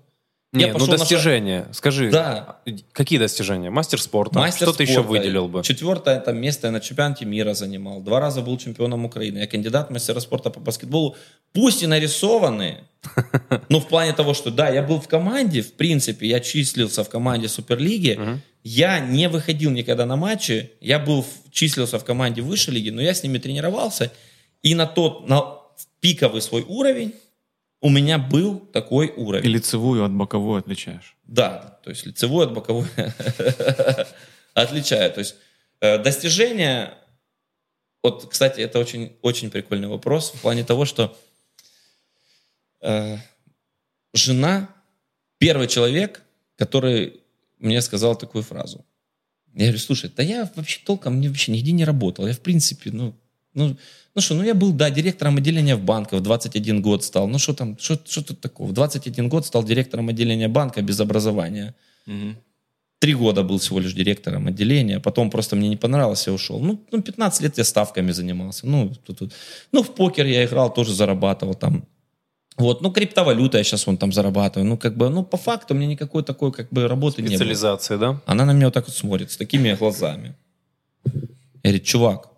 Не, 0.54 0.66
Я 0.66 0.68
ну 0.68 0.74
пошел 0.74 0.88
на 0.92 0.98
достижения. 0.98 1.68
Скажи, 1.72 2.12
Да. 2.12 2.60
какие 2.92 3.18
достижения? 3.18 3.70
Мастер 3.70 4.02
спорта. 4.02 4.38
Мастер 4.38 4.68
Что 4.68 4.78
ты 4.78 4.84
еще 4.84 4.96
спорта. 4.96 5.10
выделил 5.10 5.48
бы? 5.48 5.64
Четвертое 5.64 6.20
там 6.20 6.38
место 6.38 6.68
я 6.68 6.72
на 6.72 6.82
чемпионате 6.82 7.24
мира 7.24 7.54
занимал. 7.54 8.02
Два 8.02 8.20
раза 8.20 8.42
был 8.42 8.58
чемпионом 8.58 9.06
Украины. 9.06 9.38
Я 9.38 9.48
кандидат 9.48 9.90
в 9.90 9.94
мастера 9.94 10.20
спорта 10.20 10.50
по 10.50 10.60
баскетболу. 10.60 11.16
Пусть 11.54 11.84
и 11.84 11.88
нарисованные, 11.88 12.84
но 13.70 13.80
в 13.80 13.88
плане 13.88 14.12
того, 14.12 14.34
что 14.34 14.52
да, 14.52 14.68
я 14.70 14.84
был 14.84 15.00
в 15.00 15.08
команде, 15.08 15.62
в 15.62 15.74
принципе, 15.74 16.28
я 16.28 16.42
числился 16.42 17.06
в 17.06 17.10
команде 17.10 17.48
Суперлиги. 17.48 18.20
Я 18.64 19.00
не 19.00 19.30
выходил 19.30 19.72
никогда 19.72 20.06
на 20.06 20.18
матчи. 20.18 20.72
Я 20.82 21.00
был, 21.00 21.26
числился 21.52 21.98
в 21.98 22.04
команде 22.04 22.42
высшей 22.42 22.74
лиги, 22.74 22.90
но 22.90 23.02
я 23.02 23.14
с 23.14 23.24
ними 23.24 23.38
тренировался. 23.38 24.12
И 24.64 24.76
на 24.76 24.86
тот, 24.86 25.30
на 25.30 25.56
пиковый 26.02 26.42
свой 26.42 26.64
уровень 26.68 27.14
у 27.82 27.90
меня 27.90 28.18
был 28.20 28.60
такой 28.60 29.08
И 29.08 29.12
уровень. 29.20 29.50
лицевую 29.50 30.06
от 30.06 30.12
боковой 30.12 30.60
отличаешь. 30.60 31.18
Да, 31.24 31.80
то 31.84 31.90
есть 31.90 32.06
лицевой 32.06 32.46
от 32.46 32.54
боковой 32.54 32.88
отличаю. 34.54 35.12
То 35.12 35.20
есть 35.20 35.36
э, 35.80 35.98
достижения, 35.98 36.94
вот, 38.04 38.30
кстати, 38.30 38.62
это 38.62 38.80
очень, 38.80 39.18
очень 39.22 39.50
прикольный 39.50 39.88
вопрос 39.88 40.32
в 40.32 40.42
плане 40.42 40.64
того, 40.64 40.86
что 40.86 41.18
э, 42.82 43.18
жена 44.14 44.70
первый 45.40 45.68
человек, 45.68 46.22
который 46.56 47.22
мне 47.58 47.82
сказал 47.82 48.16
такую 48.16 48.44
фразу. 48.44 48.86
Я 49.54 49.66
говорю, 49.66 49.80
слушай, 49.80 50.10
да 50.16 50.24
я 50.24 50.50
вообще 50.56 50.80
толком 50.86 51.20
не, 51.20 51.28
вообще 51.28 51.52
нигде 51.52 51.72
не 51.72 51.84
работал. 51.84 52.28
Я, 52.28 52.34
в 52.34 52.40
принципе, 52.40 52.92
ну, 52.92 53.16
ну, 53.54 53.78
ну 54.16 54.22
что, 54.22 54.36
ну 54.36 54.44
я 54.44 54.54
был, 54.54 54.74
да, 54.74 54.90
директором 54.90 55.38
отделения 55.38 55.76
в 55.76 55.84
банке, 55.84 56.16
в 56.16 56.22
21 56.22 56.82
год 56.82 57.04
стал. 57.04 57.28
Ну 57.28 57.40
что 57.40 57.54
там, 57.54 57.78
что, 57.80 57.98
тут 57.98 58.40
такого? 58.42 58.68
В 58.68 58.74
21 58.74 59.30
год 59.30 59.46
стал 59.46 59.64
директором 59.64 60.10
отделения 60.10 60.48
банка 60.48 60.82
без 60.82 61.00
образования. 61.00 61.76
Три 63.00 63.16
года 63.16 63.42
был 63.42 63.58
всего 63.58 63.80
лишь 63.80 63.94
директором 63.94 64.46
отделения, 64.48 65.00
потом 65.00 65.32
просто 65.32 65.56
мне 65.56 65.70
не 65.70 65.78
понравилось, 65.78 66.28
я 66.28 66.34
ушел. 66.34 66.60
Ну, 66.60 66.80
ну 66.92 67.02
15 67.02 67.42
лет 67.42 67.58
я 67.58 67.64
ставками 67.64 68.12
занимался. 68.12 68.68
Ну, 68.68 68.94
тут, 69.06 69.18
тут. 69.18 69.34
ну, 69.72 69.82
в 69.82 69.96
покер 69.96 70.28
я 70.28 70.46
играл, 70.46 70.72
тоже 70.72 70.94
зарабатывал 70.94 71.56
там. 71.56 71.84
Вот, 72.58 72.82
ну, 72.82 72.92
криптовалюта 72.92 73.58
я 73.58 73.64
сейчас 73.64 73.88
вон 73.88 73.98
там 73.98 74.12
зарабатываю. 74.12 74.70
Ну, 74.70 74.78
как 74.78 74.98
бы, 74.98 75.10
ну, 75.10 75.24
по 75.24 75.38
факту 75.38 75.74
меня 75.74 75.88
никакой 75.88 76.22
такой, 76.24 76.52
как 76.52 76.70
бы, 76.70 76.88
работы 76.88 77.24
не 77.24 77.30
было. 77.30 77.38
Специализация, 77.38 77.98
да? 77.98 78.22
Она 78.28 78.46
на 78.46 78.54
меня 78.54 78.66
вот 78.66 78.74
так 78.76 78.86
вот 78.86 78.96
смотрит, 78.96 79.32
с 79.32 79.38
такими 79.38 79.74
глазами. 79.74 80.36
Я 81.64 81.72
говорю, 81.72 81.80
чувак, 81.80 82.31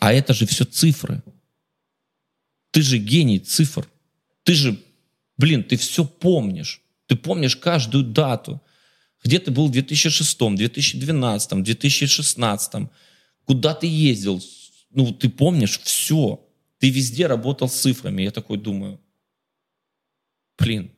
а 0.00 0.12
это 0.14 0.32
же 0.32 0.46
все 0.46 0.64
цифры. 0.64 1.22
Ты 2.70 2.82
же 2.82 2.98
гений 2.98 3.38
цифр. 3.38 3.86
Ты 4.44 4.54
же, 4.54 4.82
блин, 5.36 5.62
ты 5.62 5.76
все 5.76 6.04
помнишь. 6.04 6.80
Ты 7.06 7.16
помнишь 7.16 7.56
каждую 7.56 8.04
дату. 8.04 8.62
Где 9.22 9.38
ты 9.38 9.50
был 9.50 9.68
в 9.68 9.72
2006, 9.72 10.38
2012, 10.56 11.62
2016. 11.62 12.88
Куда 13.44 13.74
ты 13.74 13.86
ездил. 13.86 14.42
Ну, 14.90 15.12
ты 15.12 15.28
помнишь 15.28 15.78
все. 15.80 16.48
Ты 16.78 16.88
везде 16.88 17.26
работал 17.26 17.68
с 17.68 17.74
цифрами. 17.74 18.22
Я 18.22 18.30
такой 18.30 18.56
думаю, 18.56 18.98
блин, 20.58 20.90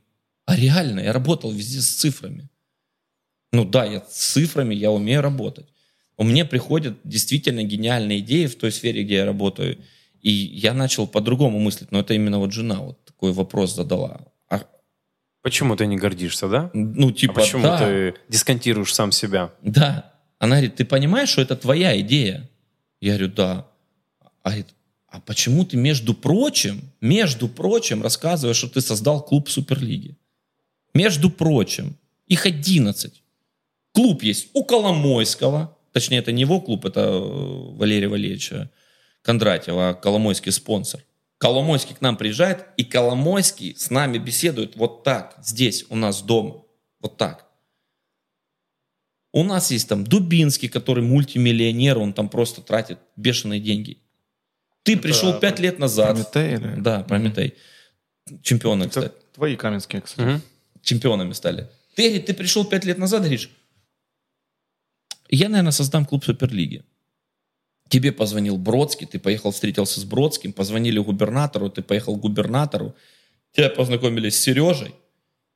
а 0.46 0.54
реально 0.54 1.00
я 1.00 1.12
работал 1.12 1.50
везде 1.50 1.80
с 1.80 1.96
цифрами. 1.96 2.48
Ну 3.52 3.64
да, 3.64 3.84
я 3.84 4.00
с 4.08 4.32
цифрами, 4.32 4.76
я 4.76 4.92
умею 4.92 5.22
работать. 5.22 5.71
У 6.22 6.24
меня 6.24 6.44
приходят 6.44 6.98
действительно 7.02 7.64
гениальные 7.64 8.20
идеи 8.20 8.46
в 8.46 8.54
той 8.54 8.70
сфере, 8.70 9.02
где 9.02 9.14
я 9.16 9.24
работаю. 9.24 9.78
И 10.20 10.30
я 10.30 10.72
начал 10.72 11.08
по-другому 11.08 11.58
мыслить. 11.58 11.90
Но 11.90 11.98
это 11.98 12.14
именно 12.14 12.38
вот 12.38 12.52
жена 12.52 12.80
вот 12.80 13.04
такой 13.04 13.32
вопрос 13.32 13.74
задала. 13.74 14.20
А, 14.48 14.60
Почему 15.42 15.74
ты 15.74 15.84
не 15.86 15.96
гордишь,то 15.96 16.48
да? 16.48 16.70
ну, 16.74 17.08
А 17.08 17.12
типа, 17.12 17.34
почему 17.40 17.62
да, 17.64 17.78
ты 17.78 18.14
дисконтируешь 18.28 18.94
сам 18.94 19.10
себя? 19.10 19.50
да. 19.62 20.12
Она 20.38 20.56
говорит, 20.56 20.76
ты 20.76 20.84
понимаешь, 20.84 21.28
что 21.30 21.42
это 21.42 21.56
твоя 21.56 22.00
идея? 22.00 22.48
Я 23.00 23.14
говорю, 23.16 23.32
да. 23.34 23.66
А 24.44 24.50
говорит, 24.50 24.68
а 25.08 25.20
почему 25.20 25.64
ты, 25.64 25.76
между 25.76 26.14
прочим, 26.14 26.82
между 27.00 27.48
прочим, 27.48 28.00
рассказываешь, 28.00 28.58
что 28.58 28.68
ты 28.68 28.80
создал 28.80 29.24
клуб 29.24 29.48
Суперлиги? 29.48 30.16
Между 30.94 31.30
прочим, 31.30 31.96
их 32.28 32.46
11. 32.46 33.22
Клуб 33.92 34.22
есть 34.22 34.50
у 34.52 34.62
Коломойского, 34.64 35.76
точнее, 35.92 36.18
это 36.18 36.32
не 36.32 36.42
его 36.42 36.60
клуб, 36.60 36.84
это 36.84 37.00
э, 37.00 37.76
Валерия 37.76 38.08
Валерьевича 38.08 38.70
Кондратьева, 39.22 39.90
а 39.90 39.94
Коломойский 39.94 40.52
спонсор. 40.52 41.00
Коломойский 41.38 41.94
к 41.94 42.00
нам 42.00 42.16
приезжает, 42.16 42.66
и 42.76 42.84
Коломойский 42.84 43.74
с 43.76 43.90
нами 43.90 44.18
беседует 44.18 44.76
вот 44.76 45.02
так, 45.02 45.36
здесь, 45.42 45.84
у 45.88 45.96
нас 45.96 46.22
дома, 46.22 46.62
вот 47.00 47.16
так. 47.16 47.46
У 49.32 49.42
нас 49.44 49.70
есть 49.70 49.88
там 49.88 50.04
Дубинский, 50.04 50.68
который 50.68 51.02
мультимиллионер, 51.02 51.98
он 51.98 52.12
там 52.12 52.28
просто 52.28 52.60
тратит 52.60 52.98
бешеные 53.16 53.60
деньги. 53.60 53.98
Ты 54.82 54.96
пришел 54.96 55.38
пять 55.38 55.58
лет 55.58 55.78
назад. 55.78 56.30
Прометей 56.32 56.54
или? 56.56 56.80
Да, 56.80 57.02
Прометей. 57.02 57.54
Чемпионы, 58.42 58.84
Это 58.84 58.90
кстати. 58.90 59.14
твои 59.34 59.56
каменские, 59.56 60.02
кстати. 60.02 60.26
Мгм. 60.26 60.42
Чемпионами 60.82 61.32
стали. 61.32 61.68
Ты, 61.94 62.20
ты 62.20 62.34
пришел 62.34 62.64
пять 62.64 62.84
лет 62.84 62.98
назад, 62.98 63.20
говоришь, 63.22 63.50
я, 65.36 65.48
наверное, 65.48 65.72
создам 65.72 66.04
клуб 66.04 66.24
Суперлиги. 66.24 66.84
Тебе 67.88 68.12
позвонил 68.12 68.56
Бродский, 68.56 69.06
ты 69.06 69.18
поехал, 69.18 69.50
встретился 69.50 70.00
с 70.00 70.04
Бродским, 70.04 70.52
позвонили 70.52 70.98
губернатору, 70.98 71.68
ты 71.68 71.82
поехал 71.82 72.16
к 72.16 72.20
губернатору, 72.20 72.94
тебя 73.52 73.68
познакомили 73.68 74.30
с 74.30 74.40
Сережей, 74.40 74.94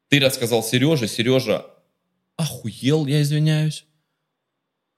ты 0.08 0.20
рассказал 0.20 0.62
Сереже, 0.62 1.08
Сережа 1.08 1.66
охуел, 2.36 3.06
я 3.06 3.22
извиняюсь. 3.22 3.84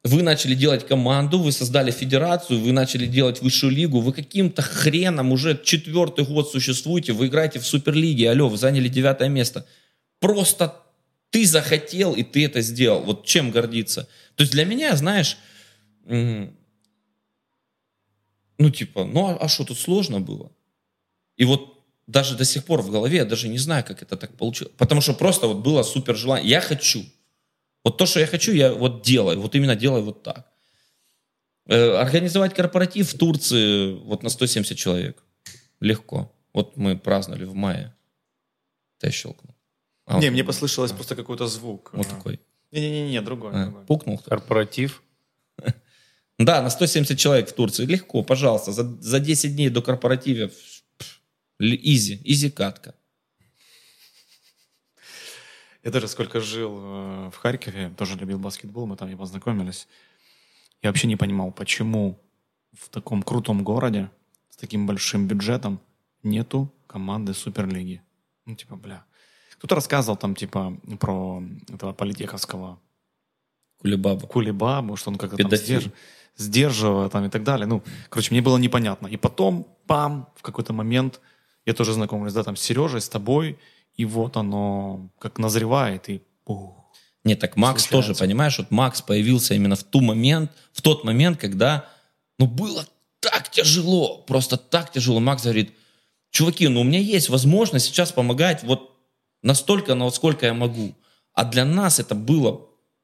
Вы 0.04 0.22
начали 0.22 0.54
делать 0.54 0.86
команду, 0.86 1.38
вы 1.38 1.52
создали 1.52 1.90
федерацию, 1.90 2.60
вы 2.60 2.72
начали 2.72 3.06
делать 3.06 3.42
высшую 3.42 3.72
лигу, 3.72 4.00
вы 4.00 4.12
каким-то 4.12 4.62
хреном 4.62 5.32
уже 5.32 5.60
четвертый 5.62 6.24
год 6.24 6.50
существуете, 6.50 7.12
вы 7.12 7.26
играете 7.26 7.58
в 7.58 7.66
Суперлиге, 7.66 8.30
алло, 8.30 8.48
вы 8.48 8.56
заняли 8.56 8.88
девятое 8.88 9.28
место. 9.28 9.66
Просто 10.20 10.82
ты 11.30 11.46
захотел, 11.46 12.14
и 12.14 12.22
ты 12.22 12.44
это 12.44 12.60
сделал. 12.60 13.02
Вот 13.02 13.26
чем 13.26 13.50
гордиться. 13.50 14.08
То 14.34 14.42
есть 14.42 14.52
для 14.52 14.64
меня, 14.64 14.96
знаешь, 14.96 15.38
ну 16.04 16.50
типа, 18.72 19.04
ну 19.04 19.36
а 19.40 19.48
что 19.48 19.64
тут 19.64 19.78
сложно 19.78 20.20
было? 20.20 20.50
И 21.36 21.44
вот 21.44 21.78
даже 22.06 22.36
до 22.36 22.44
сих 22.44 22.64
пор 22.64 22.82
в 22.82 22.90
голове 22.90 23.18
я 23.18 23.24
даже 23.24 23.48
не 23.48 23.58
знаю, 23.58 23.84
как 23.84 24.02
это 24.02 24.16
так 24.16 24.36
получилось. 24.36 24.74
Потому 24.78 25.00
что 25.00 25.14
просто 25.14 25.46
вот 25.46 25.58
было 25.58 25.82
супер 25.82 26.16
желание. 26.16 26.48
Я 26.48 26.60
хочу. 26.60 27.04
Вот 27.84 27.98
то, 27.98 28.06
что 28.06 28.20
я 28.20 28.26
хочу, 28.26 28.52
я 28.52 28.72
вот 28.72 29.02
делаю. 29.02 29.40
Вот 29.40 29.54
именно 29.54 29.76
делаю 29.76 30.04
вот 30.04 30.22
так. 30.22 30.50
Э, 31.66 31.96
Организовать 31.96 32.54
корпоратив 32.54 33.12
в 33.12 33.18
Турции 33.18 33.92
вот 33.92 34.22
на 34.22 34.30
170 34.30 34.76
человек. 34.76 35.22
Легко. 35.80 36.34
Вот 36.54 36.76
мы 36.76 36.96
праздновали 36.96 37.44
в 37.44 37.54
мае. 37.54 37.94
Я 39.02 39.10
щелкнул. 39.10 39.54
А, 40.08 40.18
Не, 40.18 40.30
мне 40.30 40.42
послышалось 40.42 40.92
просто 40.92 41.14
какой-то 41.16 41.46
звук. 41.46 41.90
Вот 41.92 42.08
такой. 42.08 42.40
Не-не-не, 42.72 43.20
другой. 43.20 43.52
А, 43.52 43.64
другой. 43.64 43.84
Пукнул? 43.86 44.18
Корпоратив. 44.18 45.02
Да, 46.38 46.62
на 46.62 46.70
170 46.70 47.18
человек 47.18 47.48
в 47.48 47.52
Турции. 47.52 47.84
Легко, 47.84 48.22
пожалуйста. 48.22 48.72
За, 48.72 48.84
за 48.84 49.18
10 49.18 49.56
дней 49.56 49.70
до 49.70 49.82
корпоратива. 49.82 50.50
Изи. 51.58 52.20
Изи 52.24 52.48
катка. 52.50 52.94
Я 55.82 55.90
даже 55.90 56.06
сколько 56.06 56.40
жил 56.40 56.78
э, 56.78 57.30
в 57.30 57.36
Харькове, 57.36 57.90
тоже 57.96 58.16
любил 58.16 58.38
баскетбол, 58.38 58.86
мы 58.86 58.96
там 58.96 59.08
и 59.08 59.16
познакомились. 59.16 59.88
Я 60.82 60.90
вообще 60.90 61.08
не 61.08 61.16
понимал, 61.16 61.50
почему 61.50 62.20
в 62.72 62.88
таком 62.88 63.22
крутом 63.22 63.64
городе 63.64 64.10
с 64.50 64.56
таким 64.56 64.86
большим 64.86 65.26
бюджетом 65.26 65.80
нету 66.22 66.72
команды 66.86 67.34
Суперлиги. 67.34 68.02
Ну, 68.46 68.54
типа, 68.54 68.76
бля. 68.76 69.04
Кто-то 69.58 69.74
рассказывал 69.74 70.16
там, 70.16 70.34
типа, 70.34 70.76
про 71.00 71.42
этого 71.68 71.92
политеховского 71.92 72.78
Кулебаба. 73.80 74.26
Кулебабу, 74.26 74.96
что 74.96 75.10
он 75.10 75.18
как-то 75.18 75.36
там 75.36 75.50
сдерж- 75.50 75.92
сдерживал 76.36 77.08
там 77.10 77.26
и 77.26 77.28
так 77.28 77.44
далее. 77.44 77.66
Ну, 77.66 77.82
короче, 78.08 78.32
мне 78.32 78.42
было 78.42 78.58
непонятно. 78.58 79.06
И 79.06 79.16
потом, 79.16 79.66
пам, 79.86 80.28
в 80.36 80.42
какой-то 80.42 80.72
момент 80.72 81.20
я 81.64 81.74
тоже 81.74 81.92
знакомлюсь, 81.92 82.32
да, 82.32 82.42
там 82.42 82.56
с 82.56 82.60
Сережей, 82.60 83.00
с 83.00 83.08
тобой, 83.08 83.58
и 83.94 84.04
вот 84.04 84.36
оно 84.36 85.10
как 85.18 85.38
назревает, 85.38 86.08
и 86.08 86.22
ух. 86.44 86.74
Нет, 87.24 87.40
так 87.40 87.56
Макс 87.56 87.82
Случается. 87.82 88.08
тоже, 88.08 88.18
понимаешь, 88.18 88.58
вот 88.58 88.70
Макс 88.70 89.02
появился 89.02 89.54
именно 89.54 89.76
в 89.76 89.84
ту 89.84 90.00
момент, 90.00 90.52
в 90.72 90.82
тот 90.82 91.04
момент, 91.04 91.38
когда, 91.38 91.88
ну, 92.38 92.46
было 92.46 92.86
так 93.20 93.50
тяжело, 93.50 94.18
просто 94.26 94.56
так 94.56 94.92
тяжело. 94.92 95.20
Макс 95.20 95.42
говорит, 95.42 95.72
чуваки, 96.30 96.68
ну, 96.68 96.80
у 96.80 96.84
меня 96.84 97.00
есть 97.00 97.28
возможность 97.28 97.86
сейчас 97.86 98.12
помогать 98.12 98.62
вот 98.62 98.97
настолько, 99.42 99.94
насколько 99.94 100.46
я 100.46 100.54
могу. 100.54 100.94
А 101.34 101.44
для 101.44 101.64
нас 101.64 102.00
это 102.00 102.14
было 102.14 102.60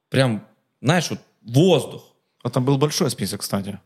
прям, 0.09 0.45
знаешь, 0.81 1.09
вот 1.09 1.19
воздух. 1.41 2.13
А 2.43 2.49
там 2.49 2.65
был 2.65 2.77
большой 2.77 3.09
список, 3.09 3.41
кстати. 3.41 3.79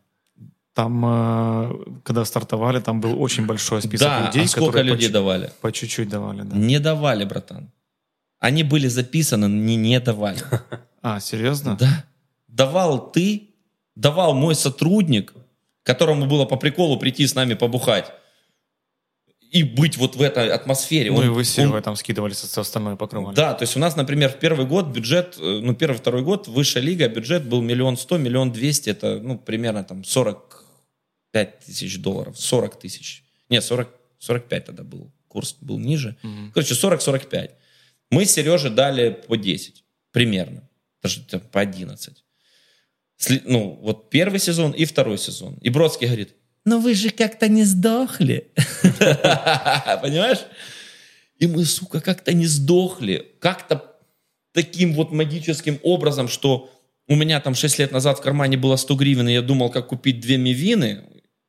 Там, 0.74 1.04
э, 1.06 2.02
когда 2.04 2.26
стартовали, 2.26 2.80
там 2.80 3.02
был 3.02 3.22
очень 3.22 3.46
большой 3.46 3.82
список 3.82 4.08
да, 4.08 4.28
людей, 4.28 4.46
а 4.46 4.48
сколько 4.48 4.78
по 4.78 4.82
людей 4.82 5.08
чуть- 5.08 5.12
давали? 5.14 5.52
по 5.62 5.72
чуть-чуть 5.72 6.10
давали. 6.10 6.42
Да. 6.44 6.56
Не 6.56 6.80
давали, 6.80 7.26
братан. 7.26 7.72
Они 8.40 8.64
были 8.64 8.88
записаны, 8.88 9.46
не, 9.46 9.76
не 9.76 10.00
давали. 10.00 10.40
А, 11.02 11.22
серьезно? 11.22 11.78
Да. 11.80 12.06
Давал 12.50 13.12
ты, 13.12 13.52
давал 13.96 14.34
мой 14.34 14.54
сотрудник, 14.54 15.34
которому 15.84 16.26
было 16.26 16.44
по 16.44 16.58
приколу 16.58 17.00
прийти 17.00 17.26
с 17.26 17.36
нами 17.36 17.54
побухать 17.54 18.12
и 19.50 19.64
быть 19.64 19.98
вот 19.98 20.16
в 20.16 20.22
этой 20.22 20.50
атмосфере. 20.50 21.12
Ну 21.12 21.18
Он- 21.18 21.26
и 21.26 21.30
вы 21.30 21.44
Серегой 21.44 21.78
он- 21.78 21.84
там 21.84 21.96
скидывались, 21.96 22.38
все 22.38 22.62
остальное 22.62 22.96
покрывали. 22.96 23.36
Да, 23.36 23.54
то 23.54 23.64
есть 23.64 23.76
у 23.76 23.80
нас, 23.80 23.96
например, 23.96 24.30
в 24.32 24.38
первый 24.40 24.66
год 24.68 24.88
бюджет, 24.88 25.38
э, 25.40 25.60
ну, 25.64 25.74
первый-второй 25.74 26.22
год, 26.22 26.48
высшая 26.48 26.82
лига, 26.82 27.08
бюджет 27.08 27.46
был 27.46 27.62
миллион 27.62 27.98
сто, 27.98 28.18
миллион 28.18 28.52
двести, 28.52 28.92
это, 28.92 29.20
ну, 29.20 29.38
примерно 29.40 29.84
там 29.84 30.04
45 31.34 31.60
тысяч 31.66 31.98
долларов, 32.00 32.40
40 32.40 32.80
тысяч. 32.80 33.24
Не, 33.50 33.62
40, 33.62 33.90
45 34.20 34.66
тогда 34.66 34.84
был, 34.84 35.12
курс 35.28 35.56
был 35.62 35.80
ниже. 35.80 36.16
Мгм. 36.24 36.52
Короче, 36.54 36.76
40-45. 36.76 37.52
Мы 38.12 38.26
Сереже 38.26 38.70
дали 38.70 39.10
по 39.28 39.36
10, 39.38 39.84
примерно. 40.12 40.68
Даже 41.02 41.22
там 41.22 41.40
по 41.40 41.60
11. 41.62 42.24
Сли- 43.18 43.42
Ну, 43.46 43.80
вот 43.82 44.10
первый 44.10 44.40
сезон 44.40 44.72
и 44.72 44.86
второй 44.86 45.18
сезон. 45.18 45.56
И 45.62 45.70
Бродский 45.70 46.08
говорит, 46.08 46.36
ну 46.70 46.80
вы 46.80 46.94
же 46.94 47.10
как-то 47.10 47.48
не 47.48 47.64
сдохли. 47.64 48.52
Понимаешь? 50.04 50.46
И 51.40 51.48
мы, 51.48 51.66
сука, 51.66 52.00
как-то 52.00 52.32
не 52.34 52.46
сдохли. 52.46 53.26
Как-то 53.40 53.96
таким 54.54 54.94
вот 54.94 55.12
магическим 55.12 55.80
образом, 55.82 56.28
что 56.28 56.72
у 57.08 57.16
меня 57.16 57.40
там 57.40 57.56
6 57.56 57.80
лет 57.80 57.92
назад 57.92 58.20
в 58.20 58.22
кармане 58.22 58.58
было 58.58 58.76
100 58.76 58.96
гривен, 58.96 59.28
и 59.28 59.34
я 59.34 59.42
думал, 59.42 59.72
как 59.72 59.88
купить 59.88 60.20
две 60.20 60.38
мивины. 60.38 61.04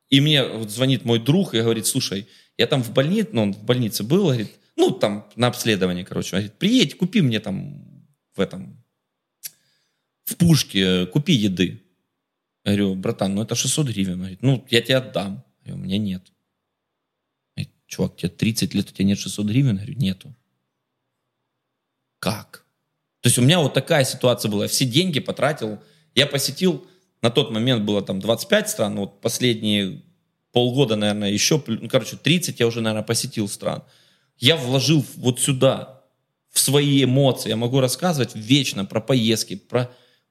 И 0.09 0.21
мне 0.23 0.43
вот 0.43 0.71
звонит 0.71 1.05
мой 1.05 1.19
друг 1.19 1.55
и 1.55 1.61
говорит, 1.61 1.87
слушай, 1.87 2.27
я 2.57 2.67
там 2.67 2.83
в 2.83 2.93
больнице, 2.93 3.29
ну, 3.33 3.43
он 3.43 3.53
в 3.53 3.63
больнице 3.63 4.03
был, 4.03 4.25
говорит, 4.25 4.51
ну, 4.77 4.91
там 4.91 5.29
на 5.37 5.49
обследовании, 5.49 6.05
короче. 6.05 6.31
Говорит, 6.31 6.55
приедь, 6.55 6.97
купи 6.97 7.21
мне 7.21 7.41
там 7.41 7.85
в 8.35 8.41
этом, 8.41 8.83
в 10.25 10.37
пушке, 10.37 11.05
купи 11.07 11.35
еды. 11.35 11.83
Говорю, 12.71 12.95
братан, 12.95 13.35
ну 13.35 13.43
это 13.43 13.55
600 13.55 13.87
гривен. 13.87 14.13
Он 14.13 14.19
говорит, 14.19 14.43
ну, 14.43 14.67
я 14.71 14.81
тебе 14.81 14.97
отдам. 14.97 15.45
Я 15.65 15.73
говорю, 15.73 15.83
у 15.83 15.87
меня 15.87 15.99
нет. 15.99 16.33
Говорит, 17.57 17.73
чувак, 17.87 18.17
тебе 18.17 18.29
30 18.29 18.75
лет, 18.75 18.91
у 18.91 18.93
тебя 18.93 19.05
нет 19.05 19.19
600 19.19 19.47
гривен? 19.47 19.77
Я 19.77 19.85
говорю, 19.85 19.95
нету. 19.99 20.35
Как? 22.19 22.65
То 23.21 23.29
есть 23.29 23.39
у 23.39 23.43
меня 23.43 23.61
вот 23.61 23.75
такая 23.75 24.05
ситуация 24.05 24.51
была. 24.51 24.65
Я 24.65 24.69
все 24.69 24.85
деньги 24.85 25.21
потратил. 25.21 25.79
Я 26.15 26.27
посетил, 26.27 26.87
на 27.23 27.31
тот 27.31 27.51
момент 27.51 27.85
было 27.85 28.03
там 28.03 28.21
25 28.21 28.69
стран, 28.69 28.97
вот 28.97 29.21
последние 29.21 30.03
полгода, 30.53 30.97
наверное, 30.97 31.31
еще, 31.31 31.63
ну, 31.67 31.89
короче, 31.89 32.17
30 32.17 32.59
я 32.59 32.67
уже, 32.67 32.81
наверное, 32.81 33.07
посетил 33.07 33.49
стран. 33.49 33.85
Я 34.39 34.57
вложил 34.57 35.05
вот 35.17 35.39
сюда, 35.39 36.01
в 36.51 36.59
свои 36.59 37.05
эмоции. 37.05 37.49
Я 37.49 37.57
могу 37.57 37.81
рассказывать 37.81 38.35
вечно 38.35 38.85
про 38.85 39.01
поездки, 39.01 39.57
про 39.57 39.91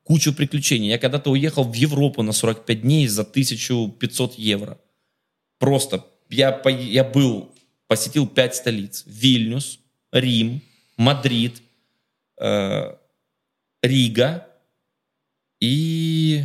кучу 0.09 0.33
приключений. 0.33 0.89
Я 0.89 0.97
когда-то 0.97 1.29
уехал 1.29 1.63
в 1.63 1.73
Европу 1.73 2.23
на 2.23 2.31
45 2.31 2.81
дней 2.81 3.07
за 3.07 3.21
1500 3.21 4.39
евро. 4.39 4.81
Просто 5.59 6.03
я, 6.29 6.59
я 6.65 7.03
был, 7.03 7.55
посетил 7.85 8.27
5 8.27 8.55
столиц. 8.55 9.03
Вильнюс, 9.05 9.79
Рим, 10.11 10.63
Мадрид, 10.97 11.61
э, 12.41 12.97
Рига 13.83 14.47
и... 15.59 16.43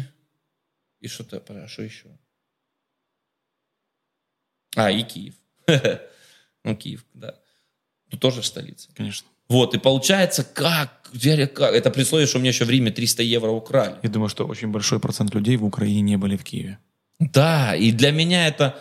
И 1.01 1.09
что-то, 1.09 1.66
что 1.66 1.82
еще? 1.82 2.09
А, 4.77 4.91
и 4.91 5.03
Киев. 5.05 5.35
Ну, 6.65 6.74
Киев, 6.77 7.05
да. 7.12 7.39
Ну, 8.11 8.19
тоже 8.19 8.43
столица. 8.43 8.91
Конечно. 8.95 9.28
Вот, 9.49 9.75
и 9.75 9.79
получается, 9.79 10.45
как? 10.45 11.03
Как? 11.55 11.75
Это 11.75 11.91
при 11.91 12.03
условии, 12.03 12.27
что 12.27 12.39
у 12.39 12.41
меня 12.41 12.51
еще 12.51 12.65
в 12.65 12.71
Риме 12.71 12.91
300 12.91 13.23
евро 13.23 13.51
украли. 13.51 13.97
Я 14.03 14.09
думаю, 14.11 14.29
что 14.29 14.47
очень 14.47 14.69
большой 14.69 14.99
процент 14.99 15.35
людей 15.35 15.57
в 15.57 15.65
Украине 15.65 16.01
не 16.01 16.16
были 16.16 16.37
в 16.37 16.43
Киеве. 16.43 16.79
Да, 17.21 17.77
и 17.77 17.93
для 17.93 18.11
меня 18.11 18.49
это... 18.49 18.75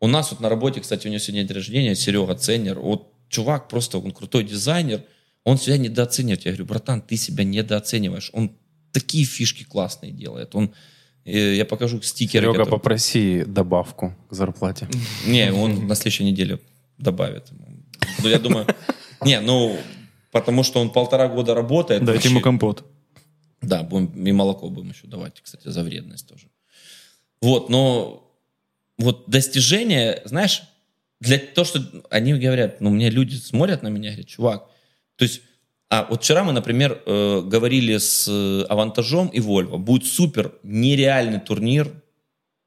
У 0.00 0.08
нас 0.08 0.32
вот 0.32 0.40
на 0.40 0.48
работе, 0.48 0.80
кстати, 0.80 1.06
у 1.06 1.10
него 1.10 1.20
сегодня 1.20 1.44
день 1.44 1.54
рождения, 1.56 1.94
Серега 1.94 2.34
Ценнер. 2.34 2.80
Вот 2.80 3.12
чувак 3.28 3.68
просто, 3.68 3.98
он 3.98 4.10
крутой 4.10 4.42
дизайнер, 4.42 5.04
он 5.44 5.58
себя 5.58 5.78
недооценивает. 5.78 6.44
Я 6.44 6.50
говорю, 6.52 6.66
братан, 6.66 7.00
ты 7.00 7.16
себя 7.16 7.44
недооцениваешь. 7.44 8.30
Он 8.32 8.50
такие 8.90 9.24
фишки 9.24 9.62
классные 9.62 10.10
делает. 10.10 10.56
Он, 10.56 10.72
э, 11.24 11.54
я 11.54 11.64
покажу 11.64 12.02
стикеры. 12.02 12.46
Серега, 12.46 12.58
которые- 12.64 12.70
попроси 12.70 13.44
добавку 13.46 14.16
к 14.28 14.34
зарплате. 14.34 14.88
Не, 15.26 15.52
он 15.52 15.86
на 15.86 15.94
следующей 15.94 16.24
неделе 16.24 16.58
добавит. 16.98 17.44
Ну, 18.22 18.28
я 18.28 18.38
думаю... 18.40 18.66
Не, 19.24 19.40
ну, 19.40 19.76
потому 20.30 20.62
что 20.62 20.80
он 20.80 20.90
полтора 20.90 21.28
года 21.28 21.54
работает. 21.54 22.04
Дайте 22.04 22.28
ему 22.28 22.40
компот. 22.40 22.84
Да, 23.60 23.82
будем 23.82 24.26
и 24.26 24.32
молоко 24.32 24.68
будем 24.68 24.90
еще 24.90 25.06
давать, 25.06 25.40
кстати, 25.40 25.68
за 25.68 25.82
вредность 25.82 26.26
тоже. 26.26 26.48
Вот, 27.40 27.68
но 27.68 28.28
вот 28.98 29.24
достижение, 29.28 30.22
знаешь, 30.24 30.62
для 31.20 31.38
того, 31.38 31.64
что 31.64 31.80
они 32.10 32.34
говорят, 32.34 32.80
ну, 32.80 32.90
мне 32.90 33.10
люди 33.10 33.36
смотрят 33.36 33.82
на 33.82 33.88
меня, 33.88 34.10
говорят, 34.10 34.26
чувак, 34.26 34.68
то 35.16 35.24
есть, 35.24 35.42
а 35.88 36.06
вот 36.10 36.24
вчера 36.24 36.42
мы, 36.42 36.52
например, 36.52 37.00
э, 37.06 37.42
говорили 37.44 37.98
с 37.98 38.26
э, 38.28 38.64
Авантажом 38.68 39.28
и 39.28 39.38
Вольво, 39.40 39.76
будет 39.76 40.06
супер 40.06 40.52
нереальный 40.64 41.38
турнир 41.38 41.92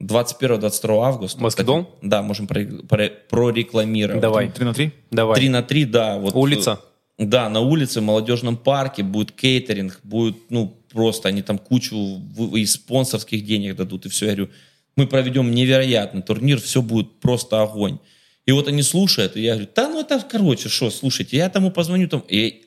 21-22 0.05 1.03
августа. 1.05 1.41
Баскетбол? 1.41 1.87
Да, 2.01 2.21
можем 2.21 2.47
про- 2.47 2.65
про- 2.87 3.09
прорекламировать. 3.29 4.21
Давай. 4.21 4.49
Три 4.51 4.65
на 4.65 4.73
три? 4.73 4.91
Давай. 5.11 5.35
3 5.39 5.49
на 5.49 5.63
3, 5.63 5.85
да. 5.85 6.17
Вот, 6.17 6.35
Улица? 6.35 6.79
э, 7.17 7.25
Да, 7.25 7.49
на 7.49 7.61
улице, 7.61 8.01
в 8.01 8.03
молодежном 8.03 8.57
парке 8.57 9.01
будет 9.03 9.31
кейтеринг, 9.31 9.99
будет, 10.03 10.35
ну, 10.49 10.77
просто 10.91 11.29
они 11.29 11.41
там 11.41 11.57
кучу 11.57 11.95
и 12.55 12.65
спонсорских 12.65 13.45
денег 13.45 13.75
дадут, 13.77 14.05
и 14.05 14.09
все. 14.09 14.25
Я 14.27 14.35
говорю, 14.35 14.51
мы 14.97 15.07
проведем 15.07 15.51
невероятный 15.51 16.21
турнир, 16.21 16.59
все 16.59 16.81
будет 16.81 17.19
просто 17.19 17.61
огонь. 17.61 17.99
И 18.45 18.51
вот 18.51 18.67
они 18.67 18.83
слушают, 18.83 19.35
и 19.37 19.41
я 19.41 19.53
говорю, 19.53 19.69
да, 19.75 19.89
ну 19.89 19.99
это, 20.01 20.23
короче, 20.29 20.69
что, 20.69 20.89
слушайте, 20.91 21.37
я 21.37 21.49
тому 21.49 21.71
позвоню 21.71 22.07
там. 22.09 22.23
И 22.27 22.65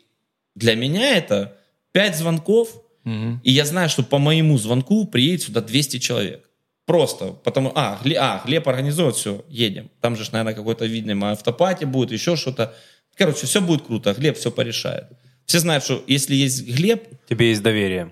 для 0.55 0.75
меня 0.75 1.17
это 1.17 1.57
5 1.93 2.17
звонков, 2.17 2.83
Мгм. 3.05 3.41
и 3.45 3.53
я 3.53 3.65
знаю, 3.65 3.89
что 3.89 4.03
по 4.03 4.19
моему 4.19 4.59
звонку 4.59 5.07
приедет 5.07 5.43
сюда 5.43 5.61
200 5.61 5.99
человек. 5.99 6.48
Просто. 6.89 7.33
Потому, 7.45 7.71
а, 7.75 8.01
Глеб, 8.03 8.17
а, 8.19 8.43
Глеб 8.47 8.67
организует, 8.67 9.15
все, 9.15 9.45
едем. 9.51 9.91
Там 10.01 10.17
же, 10.17 10.25
наверное, 10.33 10.55
какой-то 10.55 10.87
видный 10.87 11.15
автопати 11.23 11.85
будет, 11.85 12.13
еще 12.13 12.35
что-то. 12.35 12.75
Короче, 13.15 13.47
все 13.47 13.61
будет 13.61 13.83
круто. 13.83 14.15
Глеб 14.15 14.39
все 14.39 14.51
порешает. 14.51 15.05
Все 15.45 15.59
знают, 15.59 15.85
что 15.85 16.03
если 16.07 16.35
есть 16.35 16.67
Глеб, 16.67 17.07
Тебе 17.29 17.51
есть 17.51 17.63
доверие. 17.63 18.11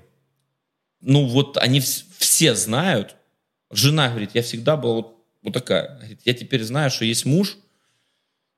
ну 1.01 1.27
вот 1.27 1.57
они 1.57 1.79
вс- 1.79 2.05
все 2.19 2.55
знают. 2.55 3.17
Жена 3.71 4.11
говорит, 4.11 4.33
я 4.35 4.43
всегда 4.43 4.77
была 4.77 4.97
вот, 4.97 5.25
вот 5.43 5.55
такая. 5.55 5.97
Говорит, 5.97 6.21
я 6.27 6.35
теперь 6.35 6.63
знаю, 6.63 6.91
что 6.91 7.07
есть 7.07 7.25
муж, 7.25 7.57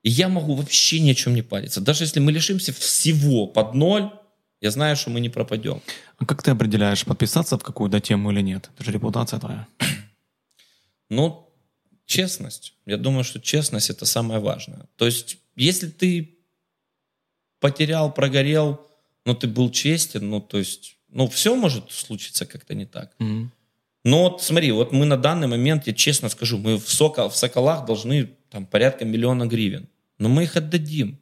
и 0.02 0.10
я 0.10 0.28
могу 0.28 0.54
вообще 0.54 0.98
ни 0.98 1.10
о 1.10 1.14
чем 1.14 1.34
не 1.36 1.42
париться. 1.42 1.80
Даже 1.80 2.02
если 2.02 2.18
мы 2.18 2.32
лишимся 2.32 2.72
всего 2.72 3.46
под 3.46 3.74
ноль, 3.74 4.10
я 4.60 4.72
знаю, 4.72 4.96
что 4.96 5.10
мы 5.10 5.20
не 5.20 5.28
пропадем. 5.28 5.80
А 6.18 6.26
как 6.26 6.42
ты 6.42 6.50
определяешь, 6.50 7.04
подписаться 7.04 7.56
в 7.56 7.62
какую-то 7.62 8.00
тему 8.00 8.32
или 8.32 8.40
нет? 8.42 8.68
Это 8.74 8.84
же 8.84 8.90
репутация 8.90 9.38
твоя. 9.38 9.68
Ну, 11.08 11.50
честность. 12.06 12.74
Я 12.86 12.96
думаю, 12.96 13.24
что 13.24 13.40
честность 13.40 13.90
это 13.90 14.06
самое 14.06 14.40
важное. 14.40 14.86
То 14.96 15.06
есть, 15.06 15.38
если 15.56 15.88
ты 15.88 16.38
потерял, 17.60 18.12
прогорел, 18.12 18.86
но 19.24 19.34
ты 19.34 19.46
был 19.46 19.70
честен, 19.70 20.28
ну, 20.30 20.40
то 20.40 20.58
есть, 20.58 20.96
ну, 21.08 21.28
все 21.28 21.54
может 21.54 21.90
случиться 21.90 22.46
как-то 22.46 22.74
не 22.74 22.86
так. 22.86 23.14
Мгм. 23.18 23.52
Но 24.04 24.30
вот 24.30 24.42
смотри, 24.42 24.72
вот 24.72 24.92
мы 24.92 25.04
на 25.04 25.16
данный 25.16 25.48
момент, 25.48 25.86
я 25.86 25.92
честно 25.92 26.28
скажу, 26.28 26.58
мы 26.58 26.78
в, 26.78 26.88
Сокол, 26.88 27.28
в 27.28 27.36
Соколах 27.36 27.84
должны 27.84 28.30
там 28.48 28.64
порядка 28.64 29.04
миллиона 29.04 29.46
гривен. 29.46 29.88
Но 30.18 30.28
мы 30.28 30.44
их 30.44 30.56
отдадим. 30.56 31.18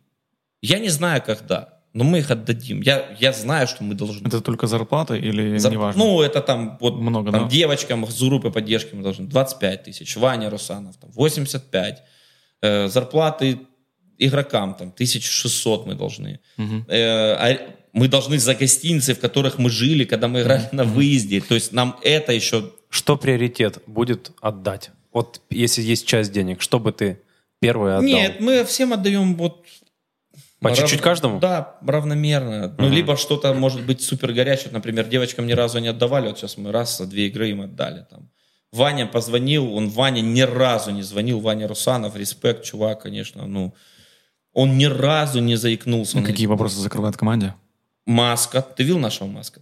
Я 0.63 0.79
не 0.79 0.89
знаю, 0.89 1.23
когда, 1.23 1.76
но 1.97 2.05
мы 2.05 2.19
их 2.19 2.31
отдадим. 2.31 2.81
Я, 2.83 3.17
я 3.19 3.33
знаю, 3.33 3.67
что 3.67 3.83
мы 3.85 3.95
должны. 3.95 4.27
Это 4.27 4.41
только 4.41 4.67
зарплата 4.67 5.15
или 5.15 5.57
Зар- 5.57 5.73
неважно? 5.73 6.05
Ну, 6.05 6.23
это 6.23 6.41
там 6.41 6.79
вот 6.81 6.95
Много, 6.97 7.33
там 7.33 7.45
да? 7.45 7.49
девочкам 7.49 8.07
с 8.07 8.23
группы 8.23 8.51
поддержки 8.51 8.95
мы 8.95 9.03
должны 9.03 9.27
25 9.27 9.83
тысяч, 9.85 10.17
Ваня 10.17 10.51
Русанов 10.51 10.97
там 10.97 11.11
85, 11.11 12.03
Э, 12.63 12.89
зарплаты 12.89 13.59
игрокам 14.19 14.75
там 14.75 14.89
1600 14.89 15.87
мы 15.87 15.95
должны. 15.95 16.41
Мгм. 16.57 16.85
Э, 16.89 17.35
а 17.35 17.59
мы 17.93 18.09
должны 18.09 18.39
за 18.39 18.55
гостиницы, 18.55 19.15
в 19.15 19.21
которых 19.21 19.59
мы 19.59 19.71
жили, 19.71 20.05
когда 20.05 20.29
мы 20.29 20.43
играли 20.43 20.69
на 20.73 20.85
выезде. 20.85 21.41
То 21.41 21.55
есть 21.55 21.73
нам 21.73 21.97
это 22.03 22.33
еще... 22.33 22.73
Что 22.91 23.17
приоритет 23.17 23.79
будет 23.87 24.33
отдать? 24.41 24.91
Вот 25.13 25.41
если 25.51 25.83
есть 25.83 26.07
часть 26.07 26.33
денег, 26.33 26.63
что 26.63 26.79
бы 26.79 26.93
ты 26.93 27.21
первое 27.61 27.99
отдал? 27.99 28.09
Нет, 28.09 28.41
мы 28.41 28.65
всем 28.65 28.93
отдаем 28.93 29.37
вот... 29.37 29.65
По 30.71 30.77
чуть-чуть 30.77 31.01
рав- 31.01 31.05
каждому? 31.05 31.41
Да, 31.41 31.77
равномерно. 31.87 32.75
Ну, 32.79 32.89
либо 32.89 33.17
что-то 33.17 33.53
может 33.55 33.85
быть 33.87 34.03
супер 34.03 34.33
горячее. 34.33 34.71
Например, 34.73 35.07
девочкам 35.07 35.47
ни 35.47 35.53
разу 35.53 35.79
не 35.79 35.89
отдавали. 35.89 36.29
Вот 36.29 36.39
сейчас 36.39 36.57
мы 36.57 36.73
раз 36.73 36.99
за 36.99 37.07
две 37.07 37.27
игры 37.27 37.51
им 37.51 37.63
отдали. 37.63 38.07
Там. 38.11 38.31
Ваня 38.73 39.07
позвонил, 39.07 39.73
он 39.75 39.89
Ваня 39.89 40.21
ни 40.21 40.43
разу 40.43 40.91
не 40.91 41.03
звонил, 41.03 41.41
Ваня 41.41 41.69
Русанов, 41.69 42.17
респект, 42.17 42.65
чувак, 42.65 43.03
конечно, 43.03 43.47
ну, 43.47 43.75
он 44.53 44.77
ни 44.77 44.85
разу 44.87 45.41
не 45.41 45.57
заикнулся. 45.57 46.17
Ну, 46.17 46.23
Он 46.23 46.27
какие 46.27 46.47
вопросы 46.47 46.81
закрывает 46.81 47.17
команде? 47.17 47.55
Маска, 48.07 48.61
ты 48.63 48.83
видел 48.83 48.99
нашего 48.99 49.29
маска? 49.29 49.61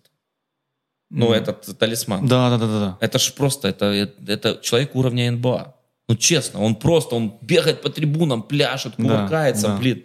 Ну, 1.11 1.33
этот 1.33 1.79
талисман. 1.79 2.27
Да, 2.27 2.51
да, 2.51 2.59
да, 2.59 2.67
да, 2.67 2.81
да. 2.81 2.99
Это 3.01 3.19
ж 3.19 3.33
просто, 3.35 3.69
это, 3.69 3.87
это, 3.87 4.33
это 4.33 4.59
человек 4.63 4.97
уровня 4.97 5.31
НБА. 5.31 5.75
Ну, 6.09 6.17
честно, 6.17 6.61
он 6.61 6.75
просто, 6.75 7.15
он 7.15 7.39
бегает 7.41 7.83
по 7.83 7.91
трибунам, 7.91 8.43
пляшет, 8.43 8.95
Да, 8.99 9.03
кувыркается, 9.05 9.69
да. 9.69 9.77
блин. 9.77 10.05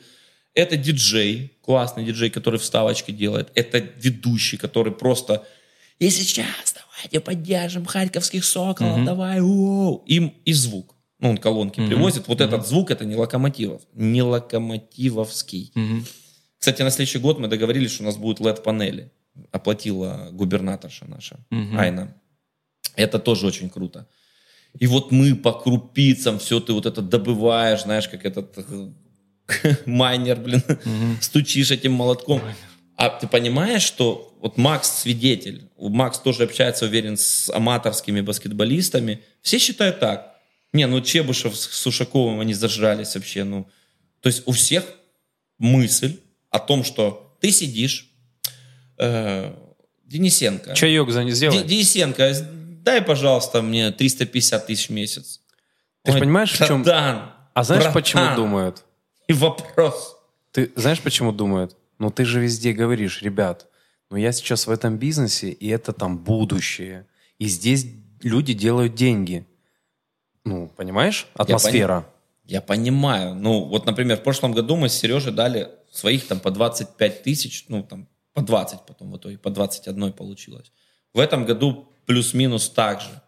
Это 0.59 0.75
диджей, 0.75 1.53
классный 1.61 2.03
диджей, 2.03 2.29
который 2.29 2.59
вставочки 2.59 3.11
делает. 3.11 3.49
Это 3.55 3.77
ведущий, 3.79 4.57
который 4.57 4.91
просто... 4.91 5.47
И 5.99 6.09
сейчас 6.09 6.75
давайте 6.75 7.19
поддержим 7.21 7.85
харьковских 7.85 8.43
соколов, 8.43 9.05
давай, 9.05 9.39
уоу. 9.39 10.03
Им 10.05 10.33
и 10.43 10.51
звук. 10.51 10.95
Ну, 11.19 11.29
он 11.29 11.37
колонки 11.37 11.87
привозит. 11.87 12.27
Вот 12.27 12.41
этот 12.41 12.67
звук, 12.67 12.91
это 12.91 13.05
не 13.05 13.15
локомотивов. 13.15 13.81
Не 13.93 14.21
локомотивовский. 14.21 15.71
Мгм. 15.75 16.05
Кстати, 16.57 16.81
на 16.81 16.91
следующий 16.91 17.19
год 17.19 17.39
мы 17.39 17.47
договорились, 17.47 17.93
что 17.93 18.03
у 18.03 18.05
нас 18.05 18.17
будут 18.17 18.41
LED-панели. 18.41 19.11
Оплатила 19.51 20.27
губернаторша 20.33 21.05
наша, 21.05 21.39
Айна. 21.51 22.13
Это 22.97 23.17
тоже 23.19 23.47
очень 23.47 23.69
круто. 23.69 24.07
И 24.77 24.87
вот 24.87 25.11
мы 25.11 25.35
по 25.35 25.53
крупицам 25.53 26.37
все 26.37 26.59
ты 26.59 26.73
вот 26.73 26.85
это 26.85 27.01
добываешь, 27.01 27.83
знаешь, 27.83 28.09
как 28.09 28.25
этот 28.25 28.53
э, 28.57 28.91
майнер, 29.85 30.37
блин, 30.37 30.63
стучишь 31.21 31.71
этим 31.71 31.93
молотком. 31.93 32.41
А 32.95 33.09
ты 33.09 33.27
понимаешь, 33.27 33.83
что 33.83 34.35
вот 34.41 34.57
Макс 34.57 34.89
свидетель, 35.01 35.69
Макс 35.77 36.19
тоже 36.19 36.43
общается, 36.43 36.85
уверен, 36.85 37.15
с 37.17 37.49
аматорскими 37.49 38.21
баскетболистами. 38.21 39.23
Все 39.41 39.57
считают 39.57 39.99
так. 39.99 40.35
Не, 40.73 40.85
ну 40.85 41.01
Чебышев 41.01 41.55
с 41.55 41.61
Сушаковым, 41.77 42.39
они 42.41 42.53
зажрались 42.53 43.15
вообще, 43.15 43.43
ну. 43.43 43.67
То 44.21 44.27
есть 44.27 44.43
у 44.45 44.51
всех 44.51 44.83
мысль 45.57 46.19
о 46.49 46.59
том, 46.59 46.83
что 46.83 47.37
ты 47.39 47.51
сидишь, 47.51 48.09
э, 48.97 49.53
Денисенко. 50.05 50.73
Чаек 50.73 51.09
за 51.11 51.23
не 51.23 51.29
Де- 51.31 51.35
сделай. 51.35 51.63
Денисенко, 51.63 52.33
дай, 52.83 53.01
пожалуйста, 53.01 53.61
мне 53.61 53.91
350 53.91 54.67
тысяч 54.67 54.87
в 54.89 54.91
месяц. 54.91 55.41
Ты 56.03 56.11
Ой, 56.13 56.19
понимаешь, 56.19 56.51
в 56.51 56.57
чем- 56.67 56.83
братан, 56.83 57.31
А 57.53 57.63
знаешь, 57.63 57.83
братан. 57.85 58.01
почему 58.01 58.35
думают? 58.35 58.83
И 59.29 59.33
вопрос. 59.33 60.17
Ты 60.51 60.71
знаешь, 60.75 61.01
почему 61.01 61.31
думают? 61.31 61.77
Ну, 61.99 62.09
ты 62.09 62.25
же 62.25 62.41
везде 62.41 62.73
говоришь, 62.73 63.21
ребят, 63.21 63.67
ну 64.09 64.17
я 64.17 64.31
сейчас 64.31 64.65
в 64.65 64.71
этом 64.71 64.97
бизнесе, 64.97 65.51
и 65.51 65.67
это 65.67 65.93
там 65.93 66.17
будущее. 66.17 67.05
И 67.37 67.45
здесь 67.45 67.85
люди 68.23 68.53
делают 68.53 68.95
деньги. 68.95 69.45
Ну, 70.45 70.67
понимаешь? 70.75 71.27
Атмосфера. 71.35 72.07
Я 72.45 72.61
понимаю. 72.61 73.35
Ну, 73.35 73.65
вот, 73.65 73.85
например, 73.85 74.17
в 74.17 74.23
прошлом 74.23 74.51
году 74.51 74.75
мы 74.75 74.89
с 74.89 74.93
Сережей 74.93 75.31
дали 75.31 75.69
своих 75.91 76.27
там 76.27 76.39
по 76.39 76.49
25 76.49 77.21
тысяч, 77.21 77.65
ну, 77.67 77.83
там, 77.83 78.07
по 78.33 78.41
20 78.41 78.85
потом 78.87 79.11
в 79.11 79.17
итоге, 79.17 79.37
по 79.37 79.51
21 79.51 80.11
получилось. 80.11 80.71
В 81.13 81.19
этом 81.19 81.45
году 81.45 81.87
плюс-минус 82.07 82.67
так 82.69 83.01
же. 83.01 83.21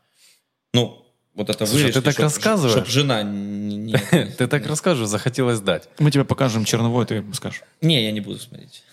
Ну, 0.74 1.01
вот 1.34 1.50
это 1.50 1.66
Слушай, 1.66 1.82
вырежьте, 1.84 2.00
ты 2.00 2.06
так 2.06 2.14
чтоб- 2.14 2.24
рассказываешь. 2.24 2.74
чтоб 2.74 2.88
жена 2.88 3.24
не... 3.24 3.78
не- 3.78 3.94
Ты 4.38 4.48
так 4.48 4.66
расскажешь, 4.68 5.08
захотелось 5.08 5.60
дать. 5.60 5.88
Мы 6.00 6.12
тебе 6.12 6.26
покажем 6.26 6.66
черновой, 6.66 7.06
ты 7.06 7.24
скажешь. 7.34 7.62
Не, 7.82 8.04
я 8.04 8.12
не 8.12 8.20
буду 8.22 8.40
смотреть. 8.40 8.84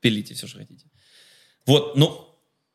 Пилите 0.00 0.34
все, 0.34 0.46
что 0.46 0.58
хотите. 0.58 0.84
Вот, 1.66 1.96
ну, 1.96 2.28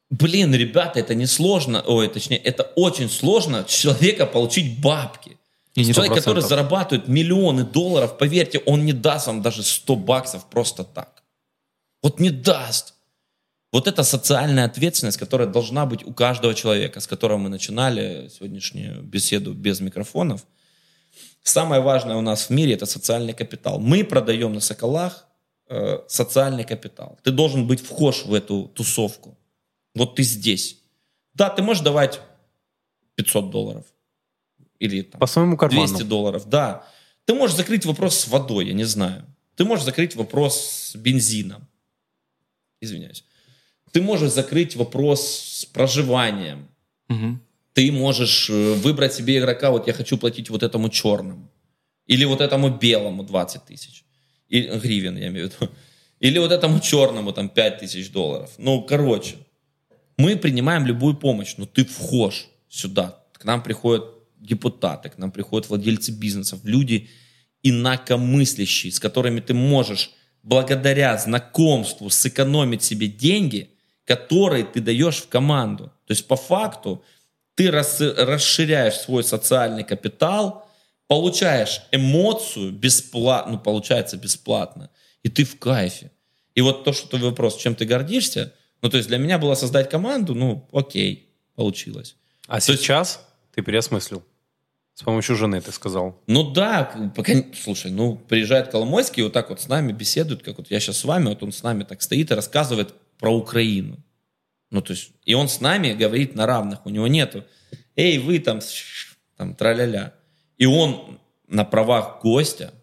блин, 0.09 0.53
ребята, 0.53 0.99
это 0.99 1.15
не 1.15 1.25
сложно, 1.25 1.81
ой, 1.81 2.07
точнее, 2.09 2.37
это 2.37 2.63
очень 2.75 3.09
сложно 3.09 3.63
человека 3.63 4.25
получить 4.25 4.81
бабки. 4.81 5.37
И 5.75 5.85
не 5.85 5.93
Человек, 5.93 6.11
100%. 6.11 6.15
который 6.17 6.43
зарабатывает 6.43 7.07
миллионы 7.07 7.63
долларов, 7.63 8.17
поверьте, 8.17 8.59
он 8.65 8.83
не 8.85 8.91
даст 8.91 9.27
вам 9.27 9.41
даже 9.41 9.63
100 9.63 9.95
баксов 9.95 10.49
просто 10.49 10.83
так. 10.83 11.23
Вот 12.03 12.19
не 12.19 12.29
даст. 12.29 12.95
Вот 13.71 13.87
это 13.87 14.03
социальная 14.03 14.65
ответственность, 14.65 15.17
которая 15.17 15.47
должна 15.47 15.85
быть 15.85 16.05
у 16.05 16.13
каждого 16.13 16.53
человека, 16.53 16.99
с 16.99 17.07
которого 17.07 17.37
мы 17.37 17.49
начинали 17.49 18.29
сегодняшнюю 18.29 19.01
беседу 19.01 19.53
без 19.53 19.79
микрофонов. 19.79 20.45
Самое 21.43 21.81
важное 21.81 22.17
у 22.17 22.21
нас 22.21 22.47
в 22.47 22.49
мире 22.49 22.73
это 22.73 22.85
социальный 22.85 23.33
капитал. 23.33 23.79
Мы 23.79 24.03
продаем 24.03 24.53
на 24.53 24.59
Соколах 24.59 25.25
э, 25.69 25.99
социальный 26.07 26.65
капитал. 26.65 27.17
Ты 27.23 27.31
должен 27.31 27.65
быть 27.65 27.81
вхож 27.81 28.25
в 28.25 28.33
эту 28.33 28.67
тусовку. 28.75 29.37
Вот 29.95 30.15
ты 30.15 30.23
здесь. 30.23 30.77
Да, 31.33 31.49
ты 31.49 31.63
можешь 31.63 31.83
давать 31.83 32.19
500 33.15 33.49
долларов. 33.49 33.85
Или 34.79 35.01
там, 35.03 35.19
По 35.19 35.27
своему 35.27 35.57
карману. 35.57 35.87
200 35.87 36.03
долларов, 36.03 36.49
да. 36.49 36.85
Ты 37.25 37.33
можешь 37.33 37.55
закрыть 37.55 37.85
вопрос 37.85 38.17
с 38.17 38.27
водой, 38.27 38.67
я 38.67 38.73
не 38.73 38.83
знаю. 38.83 39.25
Ты 39.55 39.63
можешь 39.63 39.85
закрыть 39.85 40.15
вопрос 40.15 40.59
с 40.59 40.95
бензином. 40.95 41.67
Извиняюсь. 42.81 43.23
Ты 43.91 44.01
можешь 44.01 44.31
закрыть 44.31 44.75
вопрос 44.75 45.21
с 45.21 45.65
проживанием. 45.65 46.67
Мгм. 47.09 47.41
Ты 47.73 47.91
можешь 47.91 48.49
э, 48.49 48.73
выбрать 48.73 49.13
себе 49.13 49.37
игрока, 49.37 49.71
вот 49.71 49.87
я 49.87 49.93
хочу 49.93 50.17
платить 50.17 50.49
вот 50.49 50.63
этому 50.63 50.89
черному. 50.89 51.49
Или 52.07 52.25
вот 52.25 52.41
этому 52.41 52.69
белому 52.69 53.23
20 53.23 53.65
тысяч. 53.65 54.03
И, 54.49 54.61
гривен, 54.61 55.17
я 55.17 55.27
имею 55.27 55.49
в 55.49 55.53
виду. 55.53 55.71
Или 56.19 56.39
вот 56.39 56.51
этому 56.51 56.79
черному 56.79 57.31
там 57.31 57.49
5 57.49 57.79
тысяч 57.79 58.11
долларов. 58.11 58.51
Ну, 58.57 58.81
короче. 58.81 59.35
Мы 60.17 60.35
принимаем 60.35 60.85
любую 60.85 61.15
помощь, 61.15 61.55
но 61.57 61.65
ты 61.65 61.83
вхож 61.83 62.47
сюда. 62.69 63.23
К 63.33 63.45
нам 63.45 63.63
приходят 63.63 64.05
депутаты, 64.37 65.09
к 65.09 65.17
нам 65.17 65.31
приходят 65.31 65.69
владельцы 65.69 66.11
бизнесов, 66.11 66.59
люди 66.63 67.09
инакомыслящие, 67.63 68.91
с 68.91 68.99
которыми 68.99 69.39
ты 69.39 69.53
можешь 69.53 70.11
благодаря 70.43 71.17
знакомству 71.17 72.09
сэкономить 72.09 72.83
себе 72.83 73.07
деньги, 73.07 73.70
которые 74.05 74.63
ты 74.63 74.81
даешь 74.81 75.17
в 75.17 75.27
команду. 75.29 75.85
То 76.05 76.11
есть 76.11 76.27
по 76.27 76.35
факту 76.35 77.03
ты 77.55 77.69
рас- 77.71 77.99
расширяешь 78.01 78.95
свой 78.97 79.23
социальный 79.23 79.83
капитал, 79.83 80.67
получаешь 81.07 81.81
эмоцию 81.91 82.71
бесплатно, 82.71 83.53
ну, 83.53 83.59
получается 83.59 84.17
бесплатно, 84.17 84.89
и 85.23 85.29
ты 85.29 85.43
в 85.43 85.59
кайфе. 85.59 86.11
И 86.55 86.61
вот 86.61 86.83
то, 86.83 86.93
что 86.93 87.07
твой 87.07 87.29
вопрос, 87.29 87.57
чем 87.57 87.75
ты 87.75 87.85
гордишься, 87.85 88.53
ну, 88.81 88.89
то 88.89 88.97
есть 88.97 89.09
для 89.09 89.17
меня 89.17 89.37
было 89.37 89.55
создать 89.55 89.89
команду, 89.89 90.33
ну, 90.35 90.67
окей, 90.71 91.29
получилось. 91.55 92.15
А 92.47 92.59
То 92.59 92.71
есть- 92.71 92.83
сейчас 92.83 93.25
ты 93.53 93.61
переосмыслил. 93.61 94.23
С 94.93 95.03
помощью 95.03 95.35
жены, 95.35 95.61
ты 95.61 95.71
сказал. 95.71 96.21
Ну 96.27 96.51
да, 96.51 97.11
пока, 97.15 97.33
слушай, 97.63 97.89
ну 97.91 98.17
приезжает 98.17 98.67
Коломойский, 98.67 99.23
вот 99.23 99.33
так 99.33 99.49
вот 99.49 99.61
с 99.61 99.67
нами 99.67 99.93
беседует, 99.93 100.43
как 100.43 100.57
вот 100.57 100.69
я 100.69 100.79
сейчас 100.79 100.97
с 100.97 101.05
вами, 101.05 101.29
вот 101.29 101.41
он 101.43 101.51
с 101.51 101.63
нами 101.63 101.83
так 101.83 102.01
стоит 102.01 102.29
и 102.29 102.33
рассказывает 102.35 102.93
про 103.21 103.31
Украину. 103.33 104.03
Ну 104.71 104.81
то 104.81 104.91
есть, 104.93 105.11
и 105.23 105.35
он 105.35 105.47
с 105.47 105.61
нами 105.61 105.93
говорит 105.93 106.35
на 106.35 106.45
равных, 106.45 106.85
у 106.85 106.89
него 106.89 107.07
нету, 107.07 107.45
эй, 107.95 108.17
вы 108.17 108.39
там, 108.39 108.59
там, 109.37 109.53
траля-ля. 109.55 110.13
И 110.57 110.65
он 110.65 111.19
на 111.47 111.63
правах 111.63 112.21
гостя 112.21 112.73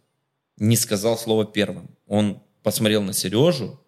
не 0.57 0.77
сказал 0.77 1.19
слово 1.19 1.45
первым. 1.45 1.91
Он 2.07 2.41
посмотрел 2.63 3.03
на 3.03 3.13
Сережу, 3.13 3.81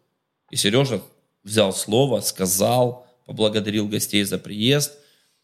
и 0.51 0.56
Сережа 0.56 1.01
взял 1.44 1.72
слово, 1.72 2.20
сказал, 2.20 3.06
поблагодарил 3.27 3.86
гостей 3.89 4.24
за 4.24 4.39
приезд, 4.39 4.98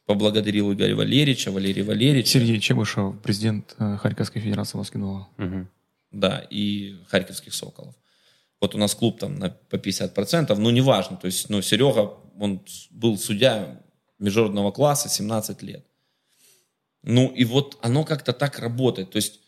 поблагодарил 0.07 0.73
Игоря 0.73 0.97
Валерьевича, 0.97 1.53
Валерия 1.53 1.85
Валерьевича. 1.85 2.31
Сергей 2.31 2.59
Чебышев, 2.59 3.21
президент 3.23 3.77
э, 3.79 3.97
Харьковской 3.97 4.43
Федерации 4.43 4.79
баскетбола. 4.79 5.29
Мгм. 5.37 5.69
да, 6.11 6.45
и 6.51 6.97
харьковских 7.09 7.55
соколов. 7.55 7.95
Вот 8.61 8.75
у 8.75 8.79
нас 8.79 8.95
клуб 8.95 9.19
там 9.19 9.35
на, 9.37 9.51
по 9.51 9.77
50%, 9.77 10.55
ну, 10.57 10.71
неважно, 10.71 11.17
то 11.17 11.27
есть, 11.27 11.51
ну, 11.51 11.61
Серега, 11.61 12.15
он 12.39 12.65
был 12.91 13.19
судья 13.19 13.83
международного 14.19 14.73
класса 14.73 15.09
17 15.09 15.63
лет. 15.63 15.87
Ну, 17.03 17.29
и 17.29 17.45
вот 17.45 17.79
оно 17.83 18.05
как-то 18.05 18.33
так 18.33 18.59
работает, 18.59 19.11
то 19.11 19.17
есть, 19.17 19.41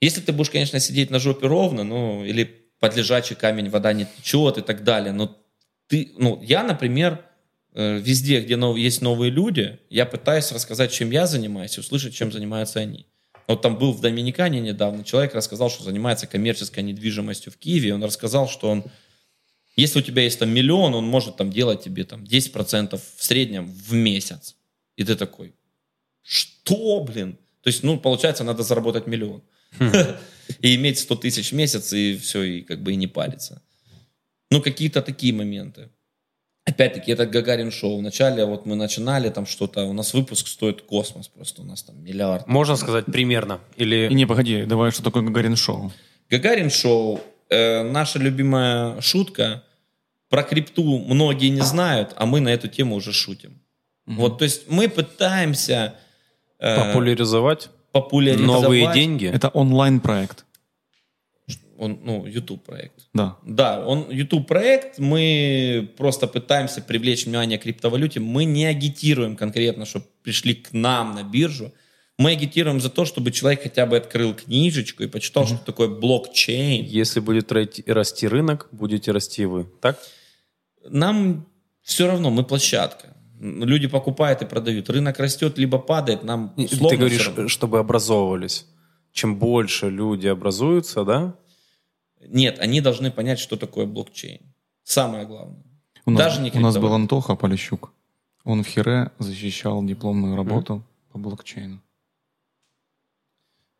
если 0.00 0.20
ты 0.20 0.32
будешь, 0.32 0.50
конечно, 0.50 0.78
сидеть 0.78 1.10
на 1.10 1.18
жопе 1.18 1.46
ровно, 1.46 1.84
ну, 1.84 2.24
или 2.24 2.44
под 2.78 2.96
лежачий 2.96 3.34
камень 3.34 3.70
вода 3.70 3.92
не 3.94 4.04
течет 4.04 4.58
и 4.58 4.62
так 4.62 4.84
далее, 4.84 5.12
но 5.12 5.36
ты, 5.88 6.12
ну, 6.18 6.40
я, 6.42 6.62
например, 6.62 7.24
э, 7.72 7.98
везде, 7.98 8.40
где 8.40 8.56
нов- 8.56 8.76
есть 8.76 9.00
новые 9.00 9.30
люди, 9.30 9.80
я 9.88 10.04
пытаюсь 10.04 10.52
рассказать, 10.52 10.92
чем 10.92 11.10
я 11.10 11.26
занимаюсь, 11.26 11.76
и 11.76 11.80
услышать, 11.80 12.14
чем 12.14 12.30
занимаются 12.30 12.80
они. 12.80 13.06
Вот 13.46 13.62
там 13.62 13.78
был 13.78 13.92
в 13.92 14.00
Доминикане 14.00 14.60
недавно, 14.60 15.04
человек 15.04 15.34
рассказал, 15.34 15.70
что 15.70 15.84
занимается 15.84 16.26
коммерческой 16.26 16.82
недвижимостью 16.82 17.52
в 17.52 17.56
Киеве, 17.56 17.94
он 17.94 18.02
рассказал, 18.02 18.48
что 18.48 18.68
он, 18.68 18.84
если 19.76 20.00
у 20.00 20.02
тебя 20.02 20.22
есть 20.22 20.38
там 20.38 20.50
миллион, 20.50 20.94
он 20.94 21.06
может 21.06 21.36
там 21.36 21.50
делать 21.50 21.82
тебе 21.82 22.04
там 22.04 22.24
10% 22.24 23.00
в 23.16 23.24
среднем 23.24 23.66
в 23.66 23.92
месяц. 23.92 24.56
И 24.96 25.04
ты 25.04 25.14
такой, 25.14 25.54
что, 26.22 27.00
блин? 27.00 27.38
То 27.62 27.68
есть, 27.68 27.82
ну, 27.82 27.98
получается, 27.98 28.44
надо 28.44 28.62
заработать 28.62 29.06
миллион. 29.06 29.42
И 30.60 30.74
иметь 30.76 30.98
100 30.98 31.16
тысяч 31.16 31.50
в 31.50 31.54
месяц, 31.54 31.92
и 31.92 32.16
все, 32.16 32.42
и 32.42 32.62
как 32.62 32.80
бы 32.80 32.92
и 32.92 32.96
не 32.96 33.08
париться. 33.08 33.62
Ну, 34.50 34.62
какие-то 34.62 35.02
такие 35.02 35.32
моменты. 35.32 35.90
Опять-таки, 36.66 37.12
это 37.12 37.26
Гагарин 37.26 37.70
шоу. 37.70 37.98
Вначале 37.98 38.44
вот 38.44 38.66
мы 38.66 38.74
начинали 38.74 39.30
там 39.30 39.46
что-то, 39.46 39.84
у 39.84 39.92
нас 39.92 40.12
выпуск 40.14 40.48
стоит 40.48 40.82
космос 40.82 41.28
просто, 41.28 41.62
у 41.62 41.64
нас 41.64 41.82
там 41.82 42.02
миллиард. 42.02 42.46
Можно 42.48 42.76
сказать 42.76 43.06
примерно? 43.06 43.60
Или... 43.76 44.08
И 44.10 44.14
не, 44.14 44.26
погоди, 44.26 44.64
давай, 44.64 44.90
что 44.90 45.02
такое 45.02 45.22
Гагарин 45.22 45.56
шоу? 45.56 45.92
Гагарин 46.28 46.70
шоу, 46.70 47.20
э, 47.48 47.82
наша 47.82 48.18
любимая 48.18 49.00
шутка, 49.00 49.62
про 50.28 50.42
крипту 50.42 50.98
многие 50.98 51.50
не 51.50 51.60
знают, 51.60 52.12
а 52.16 52.26
мы 52.26 52.40
на 52.40 52.48
эту 52.48 52.66
тему 52.66 52.96
уже 52.96 53.12
шутим. 53.12 53.60
Вот, 54.06 54.38
то 54.38 54.44
есть 54.44 54.68
мы 54.68 54.88
пытаемся 54.88 55.94
э, 56.58 56.86
Популяризовать 56.86 57.70
популяризовать 57.92 58.62
новые 58.62 58.92
деньги? 58.92 59.26
Это 59.26 59.48
онлайн-проект. 59.48 60.44
Он, 61.78 62.00
ну, 62.02 62.26
YouTube 62.26 62.64
проект. 62.64 63.08
Да. 63.14 63.36
Да, 63.44 63.86
он 63.86 64.10
YouTube 64.10 64.46
проект, 64.46 64.98
мы 64.98 65.90
просто 65.96 66.26
пытаемся 66.26 66.80
привлечь 66.80 67.26
внимание 67.26 67.58
к 67.58 67.62
криптовалюте, 67.62 68.20
мы 68.20 68.44
не 68.44 68.64
агитируем 68.66 69.36
конкретно, 69.36 69.84
чтобы 69.84 70.06
пришли 70.22 70.54
к 70.54 70.72
нам 70.72 71.14
на 71.14 71.22
биржу, 71.22 71.72
мы 72.18 72.30
агитируем 72.30 72.80
за 72.80 72.88
то, 72.88 73.04
чтобы 73.04 73.30
человек 73.30 73.62
хотя 73.62 73.84
бы 73.84 73.96
открыл 73.96 74.34
книжечку 74.34 75.02
и 75.02 75.06
почитал, 75.06 75.46
что 75.46 75.58
такое 75.58 75.88
блокчейн. 75.88 76.84
Если 76.86 77.20
будет 77.20 77.52
расти- 77.52 78.28
рынок, 78.28 78.68
будете 78.72 79.12
расти 79.12 79.44
вы. 79.44 79.66
Так? 79.80 79.98
Нам 80.88 81.46
все 81.82 82.06
равно, 82.06 82.30
мы 82.30 82.42
площадка. 82.42 83.14
Люди 83.38 83.86
покупают 83.86 84.40
и 84.40 84.46
продают. 84.46 84.88
Рынок 84.88 85.18
растет, 85.18 85.58
либо 85.58 85.78
падает, 85.78 86.24
нам 86.24 86.54
Ты 86.56 86.96
говоришь, 86.96 87.26
равно. 87.26 87.48
чтобы 87.48 87.78
образовывались. 87.78 88.66
Чем 89.12 89.38
больше 89.38 89.90
люди 89.90 90.26
образуются, 90.26 91.04
да? 91.04 91.34
Нет, 92.28 92.58
они 92.58 92.80
должны 92.80 93.10
понять, 93.10 93.38
что 93.38 93.56
такое 93.56 93.86
блокчейн. 93.86 94.40
Самое 94.82 95.26
главное. 95.26 95.62
У 96.04 96.10
нас, 96.10 96.18
Даже 96.18 96.40
не 96.40 96.50
у 96.50 96.60
нас 96.60 96.76
был. 96.76 96.92
Антоха 96.92 97.34
Полищук. 97.34 97.92
Он 98.44 98.62
в 98.62 98.66
Хире 98.66 99.10
защищал 99.18 99.84
дипломную 99.84 100.36
работу 100.36 100.82
по 101.12 101.18
блокчейну. 101.18 101.80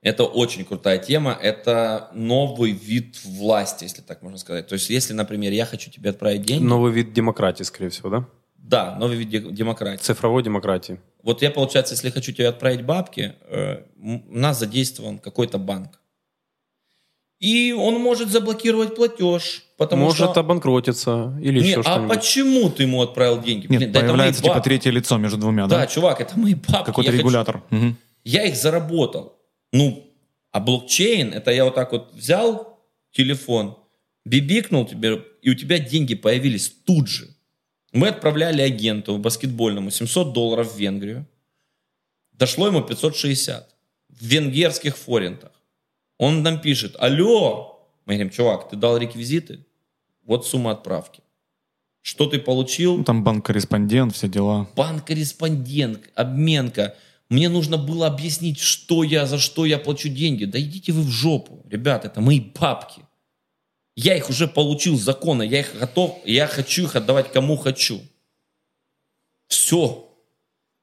Это 0.03 0.25
очень 0.25 0.65
крутая 0.65 0.99
тема. 0.99 1.33
Это 1.33 2.11
новый 2.13 2.73
вид 2.73 3.19
власти, 3.25 3.85
если 3.85 4.03
так 4.03 4.23
можно 4.23 4.39
сказать. 4.39 4.67
То 4.69 4.75
есть, 4.75 4.91
если, 4.91 5.13
например, 5.13 5.53
я 5.53 5.67
хочу 5.67 5.91
тебе 5.91 6.11
отправить 6.11 6.43
деньги, 6.43 6.65
Новый 6.65 6.93
вид 6.93 7.13
демократии, 7.13 7.65
скорее 7.65 7.89
всего, 7.91 8.11
да? 8.11 8.29
да, 8.57 8.97
новый 8.97 9.17
вид 9.17 9.29
де- 9.31 9.41
демократии. 9.41 10.03
Цифровой 10.03 10.43
демократии. 10.43 11.01
Вот 11.23 11.43
я, 11.43 11.51
получается, 11.51 11.95
если 11.95 12.11
хочу 12.11 12.33
тебе 12.33 12.49
отправить 12.49 12.85
бабки, 12.85 13.35
э, 13.43 13.83
у 14.01 14.39
нас 14.39 14.59
задействован 14.59 15.19
какой-то 15.19 15.59
банк. 15.59 16.01
И 17.39 17.73
он 17.73 18.01
может 18.01 18.31
заблокировать 18.31 18.95
платеж, 18.97 19.65
потому 19.77 20.05
Может 20.05 20.31
что... 20.31 20.41
обанкротиться 20.41 21.39
или 21.43 21.61
Не, 21.61 21.69
еще 21.69 21.81
а 21.81 21.83
что-нибудь. 21.83 22.17
почему 22.17 22.71
ты 22.71 22.85
ему 22.85 23.03
отправил 23.03 23.43
деньги? 23.43 23.67
Нет, 23.67 23.79
Блин, 23.81 23.93
да 23.93 24.01
появляется 24.01 24.43
типа 24.43 24.55
бабки. 24.55 24.65
третье 24.69 24.91
лицо 24.91 25.19
между 25.19 25.37
двумя, 25.37 25.67
да? 25.67 25.81
Да, 25.81 25.87
чувак, 25.87 26.21
это 26.23 26.39
мои 26.39 26.55
бабки. 26.55 26.87
Какой-то 26.87 27.11
Я 27.11 27.13
хочу- 27.13 27.19
регулятор. 27.19 27.63
Мгм. 27.71 27.97
Я 28.25 28.45
их 28.45 28.57
заработал. 28.57 29.39
Ну, 29.73 30.11
а 30.51 30.61
блокчейн, 30.61 31.35
это 31.35 31.51
я 31.51 31.65
вот 31.67 31.75
так 31.75 31.93
вот 31.93 32.15
взял 32.15 32.79
телефон, 33.13 33.77
бибикнул 34.25 34.87
тебе, 34.87 35.23
и 35.43 35.51
у 35.51 35.55
тебя 35.55 35.79
деньги 35.79 36.15
появились 36.15 36.69
тут 36.87 37.09
же. 37.09 37.29
Мы 37.93 38.09
отправляли 38.09 38.63
агенту 38.63 39.19
баскетбольному 39.19 39.91
700 39.91 40.33
долларов 40.33 40.73
в 40.75 40.79
Венгрию. 40.79 41.27
Дошло 42.33 42.67
ему 42.67 42.81
560 42.83 43.75
в 44.09 44.25
венгерских 44.25 44.97
форинтах. 44.97 45.51
Он 46.19 46.43
нам 46.43 46.61
пишет, 46.61 46.97
алло, 46.99 47.89
мы 48.07 48.15
говорим, 48.15 48.31
чувак, 48.31 48.69
ты 48.71 48.77
дал 48.77 48.97
реквизиты? 48.97 49.65
Вот 50.25 50.47
сумма 50.47 50.73
отправки. 50.73 51.23
Что 52.03 52.27
ты 52.27 52.39
получил? 52.39 52.99
Ну, 52.99 53.05
Там 53.05 53.25
банк-корреспондент, 53.25 54.15
все 54.15 54.29
дела. 54.29 54.69
банк-корреспондент, 54.77 56.09
обменка. 56.15 56.97
Мне 57.29 57.49
нужно 57.49 57.77
было 57.77 58.07
объяснить, 58.07 58.61
что 58.61 59.03
я, 59.03 59.27
за 59.27 59.39
что 59.39 59.67
я 59.67 59.79
плачу 59.79 60.09
деньги. 60.09 60.45
Да 60.45 60.61
идите 60.61 60.93
вы 60.93 61.03
в 61.03 61.09
жопу. 61.09 61.65
Ребят, 61.69 62.05
это 62.05 62.21
мои 62.21 62.41
бабки. 62.41 63.03
Я 63.97 64.17
их 64.17 64.31
уже 64.31 64.47
получил 64.47 64.97
законно, 64.99 65.43
я 65.43 65.61
их 65.61 65.77
готов, 65.79 66.21
я 66.25 66.47
хочу 66.47 66.85
их 66.85 66.97
отдавать 66.97 67.33
кому 67.33 67.57
хочу. 67.57 68.01
Все. 69.49 70.09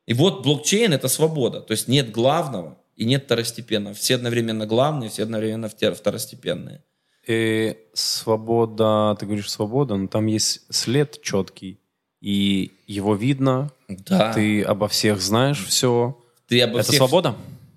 И 0.08 0.14
вот 0.14 0.44
блокчейн 0.44 0.92
это 0.94 1.08
свобода. 1.08 1.62
То 1.62 1.72
есть 1.72 1.88
нет 1.88 2.12
главного 2.12 2.78
и 2.96 3.06
нет 3.06 3.24
второстепенного. 3.26 3.96
Все 3.96 4.16
одновременно 4.16 4.66
главные, 4.66 5.10
все 5.10 5.24
одновременно 5.24 5.66
втор- 5.68 5.94
второстепенные. 5.96 6.84
И 7.28 7.78
свобода, 7.94 9.16
ты 9.20 9.26
говоришь 9.26 9.50
свобода, 9.50 9.96
но 9.96 10.08
там 10.08 10.26
есть 10.26 10.62
след 10.74 11.22
четкий. 11.22 11.80
И 12.22 12.72
его 12.88 13.16
видно, 13.16 13.72
Да. 13.88 14.34
Ты, 14.34 14.40
ты 14.40 14.64
обо 14.64 14.88
всех 14.88 15.22
знаешь 15.22 15.64
все. 15.66 16.18
обо 16.50 16.80
Это 16.80 16.84
всех, 16.84 16.98
свобода? 16.98 17.36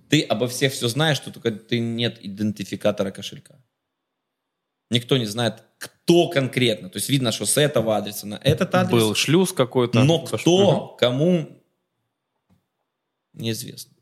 ты 0.09 0.23
обо 0.23 0.47
всех 0.49 0.73
все 0.73 0.89
знаешь, 0.89 1.17
что 1.17 1.33
только 1.33 1.51
ты 1.51 1.79
нет 1.81 2.19
идентификатора 2.25 3.11
кошелька. 3.11 3.57
Никто 4.91 5.17
не 5.17 5.27
знает, 5.27 5.65
кто 5.79 6.29
конкретно. 6.29 6.89
То 6.91 6.99
есть 6.99 7.09
видно, 7.09 7.33
что 7.33 7.45
с 7.45 7.57
этого 7.57 7.97
адреса 7.97 8.27
на 8.27 8.41
этот 8.43 8.73
адрес. 8.75 8.93
Был 8.93 9.15
шлюз 9.17 9.53
какой-то. 9.53 10.05
но 10.05 10.21
кто, 10.25 10.97
кому, 10.99 11.61
неизвестно. 13.33 13.96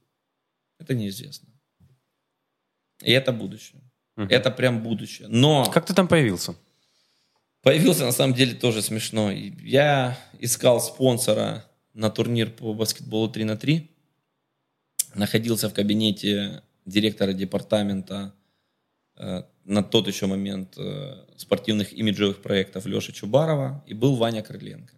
Это 0.78 0.94
неизвестно. 0.94 1.48
И 3.02 3.10
это 3.12 3.32
будущее. 3.32 3.82
Мгм. 4.16 4.28
Это 4.30 4.50
прям 4.50 4.82
будущее. 4.82 5.28
Но 5.28 5.64
Как 5.70 5.86
ты 5.86 5.94
там 5.94 6.08
появился? 6.08 6.54
появился 7.62 8.04
на 8.04 8.12
самом 8.12 8.34
деле 8.34 8.54
тоже 8.54 8.82
смешно. 8.82 9.30
Я 9.30 10.18
искал 10.38 10.80
спонсора 10.80 11.64
на 11.94 12.10
турнир 12.10 12.50
по 12.50 12.74
баскетболу 12.74 13.28
3 13.28 13.44
на 13.44 13.56
3. 13.56 13.90
Находился 15.14 15.68
в 15.68 15.74
кабинете 15.74 16.62
директора 16.84 17.32
департамента 17.32 18.34
э, 19.16 19.42
на 19.64 19.82
тот 19.82 20.08
еще 20.08 20.26
момент 20.26 20.76
э, 20.76 21.24
спортивных 21.36 21.92
имиджевых 21.92 22.42
проектов 22.42 22.86
Леши 22.86 23.12
Чубарова. 23.12 23.82
И 23.86 23.94
был 23.94 24.16
Ваня 24.16 24.42
Крыленко, 24.42 24.94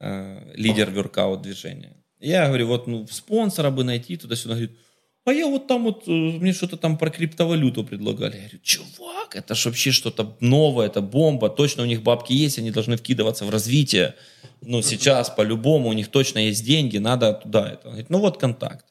э, 0.00 0.52
лидер 0.54 0.90
воркаут 0.90 1.42
движения. 1.42 1.96
Я 2.26 2.48
говорю, 2.48 2.66
вот 2.66 2.86
ну, 2.88 3.06
спонсора 3.06 3.70
бы 3.70 3.84
найти 3.84 4.16
туда-сюда. 4.16 4.54
Говорит, 4.54 4.76
а 5.24 5.32
я 5.32 5.46
вот 5.46 5.68
там 5.68 5.84
вот, 5.84 6.08
э, 6.08 6.10
мне 6.10 6.52
что-то 6.52 6.76
там 6.76 6.98
про 6.98 7.10
криптовалюту 7.10 7.84
предлагали. 7.84 8.32
Я 8.32 8.42
говорю, 8.42 8.58
чувак, 8.62 9.36
это 9.36 9.54
ж 9.54 9.66
вообще 9.66 9.92
что-то 9.92 10.36
новое, 10.40 10.86
это 10.86 11.00
бомба. 11.00 11.48
Точно 11.48 11.84
у 11.84 11.86
них 11.86 12.02
бабки 12.02 12.32
есть, 12.32 12.58
они 12.58 12.72
должны 12.72 12.96
вкидываться 12.96 13.44
в 13.44 13.50
развитие. 13.50 14.16
Ну, 14.60 14.82
сейчас 14.82 15.30
по-любому 15.30 15.88
у 15.88 15.92
них 15.92 16.08
точно 16.08 16.40
есть 16.40 16.64
деньги, 16.64 16.98
надо 16.98 17.32
туда 17.32 17.68
это. 17.68 17.86
Он 17.86 17.92
говорит, 17.92 18.10
ну 18.10 18.18
вот 18.18 18.38
контакт. 18.38 18.86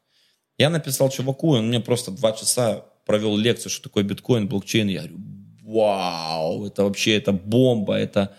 Я 0.57 0.69
написал 0.69 1.09
чуваку, 1.09 1.49
он 1.49 1.67
мне 1.67 1.81
просто 1.81 2.11
два 2.11 2.31
часа 2.31 2.85
провел 3.05 3.35
лекцию, 3.35 3.69
что 3.69 3.83
такое 3.83 4.05
биткоин, 4.05 4.47
блокчейн. 4.47 4.87
Я 4.87 4.99
говорю, 4.99 5.17
вау, 5.61 6.65
это 6.67 6.83
вообще, 6.83 7.17
это 7.17 7.33
бомба, 7.33 7.95
это, 7.95 8.33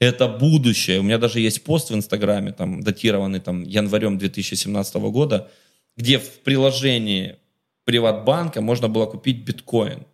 это 0.00 0.28
будущее. 0.28 0.98
У 0.98 1.02
меня 1.02 1.18
даже 1.18 1.40
есть 1.40 1.62
пост 1.62 1.90
в 1.90 1.94
Инстаграме, 1.94 2.52
там, 2.52 2.82
датированный 2.82 3.38
там, 3.38 3.62
январем 3.62 4.18
2017 4.18 4.94
года, 4.96 5.50
где 5.96 6.18
в 6.18 6.40
приложении 6.40 7.36
Приватбанка 7.84 8.60
можно 8.60 8.88
было 8.88 9.06
купить 9.06 9.44
биткоин 9.44 10.06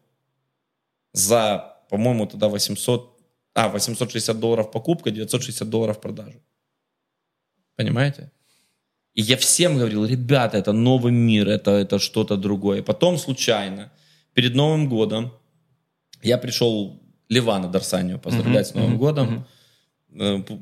за, 1.13 1.77
по-моему, 1.89 2.27
тогда 2.27 2.49
800, 2.49 3.19
а, 3.55 3.69
860 3.69 4.41
долларов 4.41 4.71
покупка, 4.73 5.11
960 5.11 5.69
долларов 5.71 6.01
продажа. 6.01 6.39
Понимаете? 7.77 8.31
И 9.15 9.23
я 9.23 9.37
всем 9.37 9.77
говорил, 9.79 10.05
ребята, 10.05 10.59
это 10.59 10.73
новый 10.73 11.13
мир, 11.13 11.49
это, 11.49 11.71
это 11.71 11.99
что-то 11.99 12.37
другое. 12.37 12.83
Потом 12.83 13.19
случайно, 13.19 13.91
перед 14.35 14.55
Новым 14.55 14.89
годом, 14.89 15.33
я 16.23 16.39
пришел 16.39 17.01
Ливана 17.29 17.69
Дарсанию 17.69 18.19
поздравлять 18.19 18.67
с 18.67 18.75
Новым 18.75 18.99
годом. 18.99 19.27
П- 19.45 19.56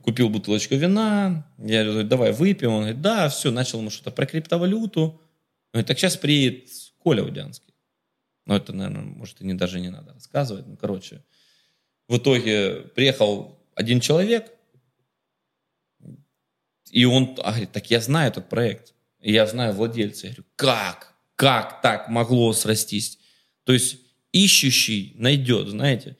Купил 0.02 0.30
бутылочку 0.30 0.74
вина. 0.74 1.46
Я 1.58 1.84
говорю, 1.84 2.08
давай 2.08 2.32
выпьем. 2.32 2.72
Он 2.72 2.80
говорит, 2.80 3.00
да, 3.00 3.28
все, 3.28 3.50
начал 3.50 3.78
ему 3.78 3.90
что-то 3.90 4.10
про 4.10 4.26
криптовалюту. 4.26 5.02
Он 5.02 5.20
говорит, 5.72 5.86
так 5.86 5.98
сейчас 5.98 6.16
приедет 6.16 6.68
Коля 6.98 7.22
Удянский. 7.22 7.74
Ну, 8.46 8.54
это, 8.54 8.72
наверное, 8.72 9.04
может, 9.04 9.40
и 9.40 9.46
не, 9.46 9.54
даже 9.54 9.80
не 9.80 9.90
надо 9.90 10.12
рассказывать. 10.12 10.66
Ну, 10.66 10.76
короче, 10.76 11.22
в 12.08 12.16
итоге 12.16 12.82
приехал 12.94 13.58
один 13.74 14.00
человек, 14.00 14.50
и 16.90 17.04
он 17.06 17.34
а, 17.42 17.50
говорит, 17.50 17.72
так 17.72 17.90
я 17.90 18.00
знаю 18.00 18.30
этот 18.30 18.48
проект, 18.48 18.94
и 19.20 19.32
я 19.32 19.46
знаю 19.46 19.72
владельца. 19.72 20.26
Я 20.26 20.32
говорю, 20.32 20.48
как? 20.56 21.14
Как 21.34 21.80
так 21.80 22.08
могло 22.08 22.52
срастись? 22.52 23.18
То 23.64 23.72
есть 23.72 23.98
ищущий 24.32 25.12
найдет, 25.16 25.68
знаете. 25.68 26.16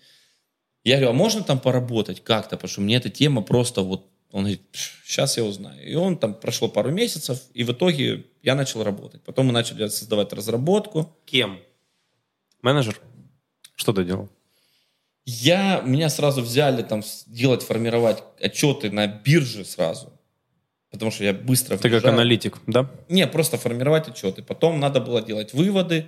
Я 0.85 0.97
говорю, 0.97 1.11
а 1.11 1.13
можно 1.15 1.43
там 1.43 1.59
поработать 1.59 2.23
как-то? 2.23 2.57
Потому 2.57 2.69
что 2.71 2.81
мне 2.83 2.97
эта 2.97 3.11
тема 3.11 3.43
просто 3.43 3.81
вот... 3.83 4.07
Он 4.31 4.41
говорит, 4.41 4.63
сейчас 5.05 5.37
я 5.37 5.45
узнаю. 5.45 5.83
И 5.89 5.95
он 5.95 6.19
там 6.19 6.35
прошло 6.35 6.69
пару 6.69 6.91
месяцев, 6.91 7.41
и 7.55 7.63
в 7.63 7.71
итоге 7.71 8.25
я 8.43 8.55
начал 8.55 8.83
работать. 8.83 9.23
Потом 9.23 9.47
мы 9.47 9.53
начали 9.53 9.87
создавать 9.89 10.33
разработку. 10.33 11.17
Кем? 11.25 11.61
Менеджер? 12.61 13.01
Что 13.77 13.93
ты 13.93 14.05
делал? 14.05 14.29
Я, 15.25 15.81
меня 15.85 16.11
сразу 16.11 16.43
взяли 16.43 16.83
там 16.83 17.03
делать, 17.27 17.63
формировать 17.63 18.23
отчеты 18.41 18.91
на 18.91 19.07
бирже 19.07 19.65
сразу. 19.65 20.13
Потому 20.91 21.11
что 21.11 21.25
я 21.25 21.33
быстро 21.33 21.77
Ты 21.77 21.85
как 21.85 21.93
въезжаю. 21.93 22.15
аналитик, 22.15 22.59
да? 22.67 22.91
Не, 23.09 23.27
просто 23.27 23.57
формировать 23.57 24.09
отчеты. 24.09 24.43
Потом 24.43 24.81
надо 24.81 25.01
было 25.01 25.23
делать 25.23 25.53
выводы. 25.55 26.07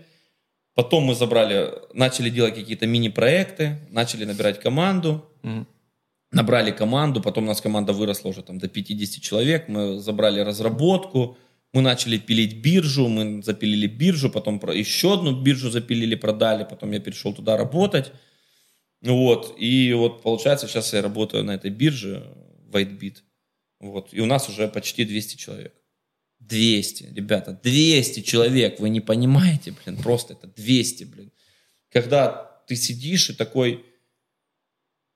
Потом 0.76 1.04
мы 1.04 1.14
забрали, 1.14 1.72
начали 1.94 2.28
делать 2.28 2.54
какие-то 2.54 2.86
мини-проекты, 2.86 3.78
начали 3.88 4.26
набирать 4.26 4.60
команду. 4.60 5.24
Мгм. 5.42 5.66
Набрали 6.32 6.70
команду, 6.70 7.22
потом 7.22 7.44
у 7.44 7.46
нас 7.46 7.62
команда 7.62 7.94
выросла 7.94 8.28
уже 8.28 8.42
там 8.42 8.58
до 8.58 8.68
50 8.68 9.22
человек. 9.22 9.68
Мы 9.68 9.98
забрали 10.00 10.40
разработку, 10.40 11.38
мы 11.72 11.80
начали 11.80 12.18
пилить 12.18 12.60
биржу, 12.60 13.08
мы 13.08 13.42
запилили 13.42 13.86
биржу, 13.86 14.28
потом 14.28 14.60
еще 14.74 15.14
одну 15.14 15.42
биржу 15.42 15.70
запилили, 15.70 16.14
продали, 16.14 16.66
потом 16.68 16.92
я 16.92 17.00
перешел 17.00 17.32
туда 17.32 17.56
работать. 17.56 18.12
Вот, 19.00 19.54
и 19.56 19.94
вот 19.94 20.22
получается, 20.22 20.68
сейчас 20.68 20.92
я 20.92 21.00
работаю 21.00 21.42
на 21.42 21.52
этой 21.52 21.70
бирже, 21.70 22.22
WhiteBit. 22.70 23.22
Вот, 23.80 24.08
и 24.12 24.20
у 24.20 24.26
нас 24.26 24.50
уже 24.50 24.68
почти 24.68 25.06
200 25.06 25.36
человек. 25.38 25.72
200, 26.48 27.12
ребята, 27.14 27.58
200 27.62 28.20
человек, 28.20 28.80
вы 28.80 28.88
не 28.88 29.00
понимаете, 29.00 29.72
блин, 29.72 30.00
просто 30.02 30.34
это 30.34 30.46
200, 30.48 31.04
блин. 31.04 31.32
Когда 31.90 32.62
ты 32.66 32.76
сидишь 32.76 33.30
и 33.30 33.34
такой, 33.34 33.84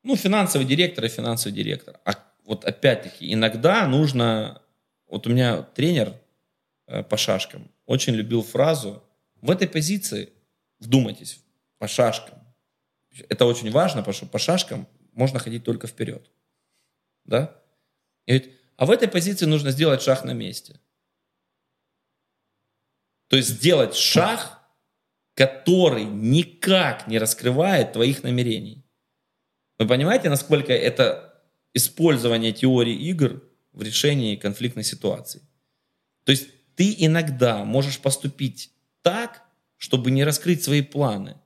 ну, 0.03 0.17
финансовый 0.17 0.65
директор 0.65 1.05
и 1.05 1.09
финансовый 1.09 1.53
директор. 1.53 2.01
А 2.05 2.15
вот 2.45 2.65
опять-таки, 2.65 3.33
иногда 3.33 3.87
нужно... 3.87 4.63
Вот 5.07 5.27
у 5.27 5.31
меня 5.31 5.63
тренер 5.63 6.15
э, 6.87 7.03
по 7.03 7.17
шашкам 7.17 7.71
очень 7.87 8.15
любил 8.15 8.43
фразу 8.43 9.03
«В 9.41 9.51
этой 9.51 9.69
позиции, 9.69 10.33
вдумайтесь, 10.79 11.41
по 11.79 11.89
шашкам». 11.89 12.39
Это 13.29 13.45
очень 13.45 13.71
важно, 13.73 14.03
потому 14.03 14.15
что 14.15 14.27
по 14.27 14.39
шашкам 14.39 14.87
можно 15.13 15.41
ходить 15.41 15.65
только 15.65 15.89
вперед. 15.89 16.31
Да? 17.25 17.57
И 18.27 18.33
говорит, 18.33 18.55
а 18.77 18.87
в 18.87 18.91
этой 18.93 19.09
позиции 19.09 19.47
нужно 19.47 19.73
сделать 19.73 20.03
шаг 20.03 20.25
на 20.25 20.31
месте. 20.31 20.79
То 23.31 23.37
есть 23.37 23.49
сделать 23.49 23.95
шаг, 23.95 24.59
который 25.35 26.05
никак 26.05 27.07
не 27.07 27.17
раскрывает 27.17 27.93
твоих 27.93 28.25
намерений. 28.25 28.85
Вы 29.79 29.87
понимаете, 29.87 30.29
насколько 30.29 30.73
это 30.73 31.41
использование 31.73 32.53
теории 32.53 32.95
игр 33.09 33.41
в 33.73 33.83
решении 33.83 34.35
конфликтной 34.35 34.83
ситуации? 34.83 35.43
То 36.25 36.33
есть 36.33 36.49
ты 36.75 36.93
иногда 36.99 37.65
можешь 37.65 38.01
поступить 38.01 38.73
так, 39.03 39.45
чтобы 39.77 40.11
не 40.11 40.25
раскрыть 40.25 40.65
свои 40.65 40.83
планы. 40.83 41.41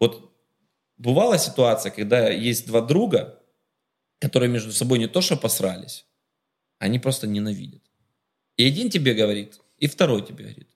Вот 0.00 0.36
бывала 0.98 1.38
ситуация, 1.38 1.90
когда 1.90 2.28
есть 2.28 2.66
два 2.66 2.82
друга, 2.82 3.42
которые 4.18 4.50
между 4.50 4.70
собой 4.72 4.98
не 4.98 5.08
то 5.08 5.22
что 5.22 5.38
посрались, 5.38 6.04
они 6.78 6.98
просто 6.98 7.26
ненавидят. 7.26 7.82
И 8.58 8.66
один 8.66 8.90
тебе 8.90 9.14
говорит, 9.14 9.58
и 9.78 9.86
второй 9.86 10.20
тебе 10.26 10.44
говорит. 10.44 10.68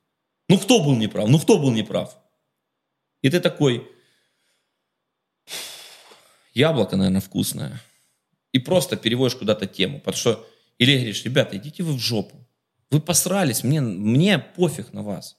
Ну 0.49 0.59
кто 0.59 0.83
был 0.83 0.97
неправ? 0.97 1.29
Ну 1.29 1.39
кто 1.39 1.59
был 1.59 1.71
неправ? 1.71 2.17
И 3.23 3.31
ты 3.31 3.41
такой, 3.41 3.89
яблоко, 6.53 6.97
наверное, 6.97 7.21
вкусное. 7.21 7.81
И 8.53 8.59
просто 8.59 8.97
переводишь 8.97 9.37
куда-то 9.37 9.67
тему. 9.67 9.99
Потому 9.99 10.17
что, 10.17 10.47
или 10.79 10.95
говоришь, 10.95 11.25
ребята, 11.25 11.57
идите 11.57 11.83
вы 11.83 11.95
в 11.95 11.99
жопу. 11.99 12.47
Вы 12.91 13.01
посрались, 13.01 13.65
мне, 13.65 13.81
мне 13.81 14.39
пофиг 14.39 14.93
на 14.93 15.03
вас. 15.03 15.37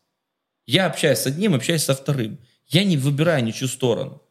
Я 0.65 0.87
общаюсь 0.87 1.19
с 1.19 1.27
одним, 1.27 1.53
общаюсь 1.53 1.83
со 1.83 1.93
вторым. 1.93 2.39
Я 2.67 2.83
не 2.83 2.97
выбираю 2.97 3.43
ничью 3.43 3.67
сторону. 3.67 4.21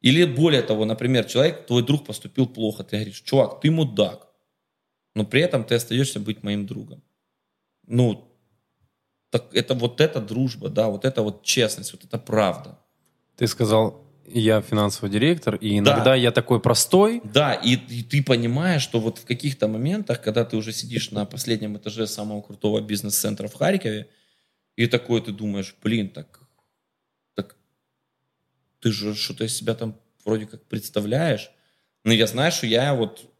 Или 0.00 0.24
более 0.24 0.62
того, 0.62 0.84
например, 0.84 1.24
человек, 1.24 1.66
твой 1.66 1.84
друг 1.84 2.06
поступил 2.06 2.46
плохо, 2.46 2.84
ты 2.84 2.96
говоришь, 2.96 3.20
чувак, 3.22 3.60
ты 3.60 3.70
мудак, 3.70 4.28
но 5.14 5.24
при 5.24 5.40
этом 5.40 5.64
ты 5.64 5.74
остаешься 5.74 6.20
быть 6.20 6.42
моим 6.42 6.66
другом. 6.66 7.02
Ну, 7.86 8.25
так 9.30 9.54
это 9.54 9.74
вот 9.74 10.00
эта 10.00 10.20
дружба, 10.20 10.68
да, 10.68 10.88
вот 10.88 11.04
это 11.04 11.22
вот 11.22 11.42
честность, 11.42 11.92
вот 11.92 12.04
это 12.04 12.18
правда. 12.18 12.78
Ты 13.36 13.46
сказал, 13.46 14.06
я 14.26 14.60
финансовый 14.60 15.10
директор, 15.10 15.56
и 15.56 15.78
иногда 15.78 16.14
я 16.14 16.32
такой 16.32 16.60
простой. 16.60 17.20
Да, 17.24 17.54
и, 17.54 17.74
и 17.74 18.02
ты 18.02 18.22
понимаешь, 18.22 18.82
что 18.82 19.00
вот 19.00 19.18
в 19.18 19.24
каких-то 19.24 19.68
моментах, 19.68 20.22
когда 20.22 20.44
ты 20.44 20.56
уже 20.56 20.72
сидишь 20.72 21.10
на 21.10 21.24
последнем 21.26 21.76
этаже 21.76 22.06
самого 22.06 22.42
крутого 22.42 22.80
бизнес-центра 22.80 23.48
в 23.48 23.54
Харькове, 23.54 24.08
и 24.76 24.86
такой 24.86 25.22
ты 25.22 25.32
думаешь, 25.32 25.76
блин, 25.82 26.08
так, 26.08 26.40
так 27.34 27.56
ты 28.80 28.92
же 28.92 29.14
что-то 29.14 29.44
из 29.44 29.56
себя 29.56 29.74
там 29.74 29.98
вроде 30.24 30.46
как 30.46 30.64
представляешь. 30.64 31.50
Но 32.04 32.12
я 32.12 32.26
знаю, 32.26 32.52
что 32.52 32.66
я 32.66 32.94
вот 32.94 33.30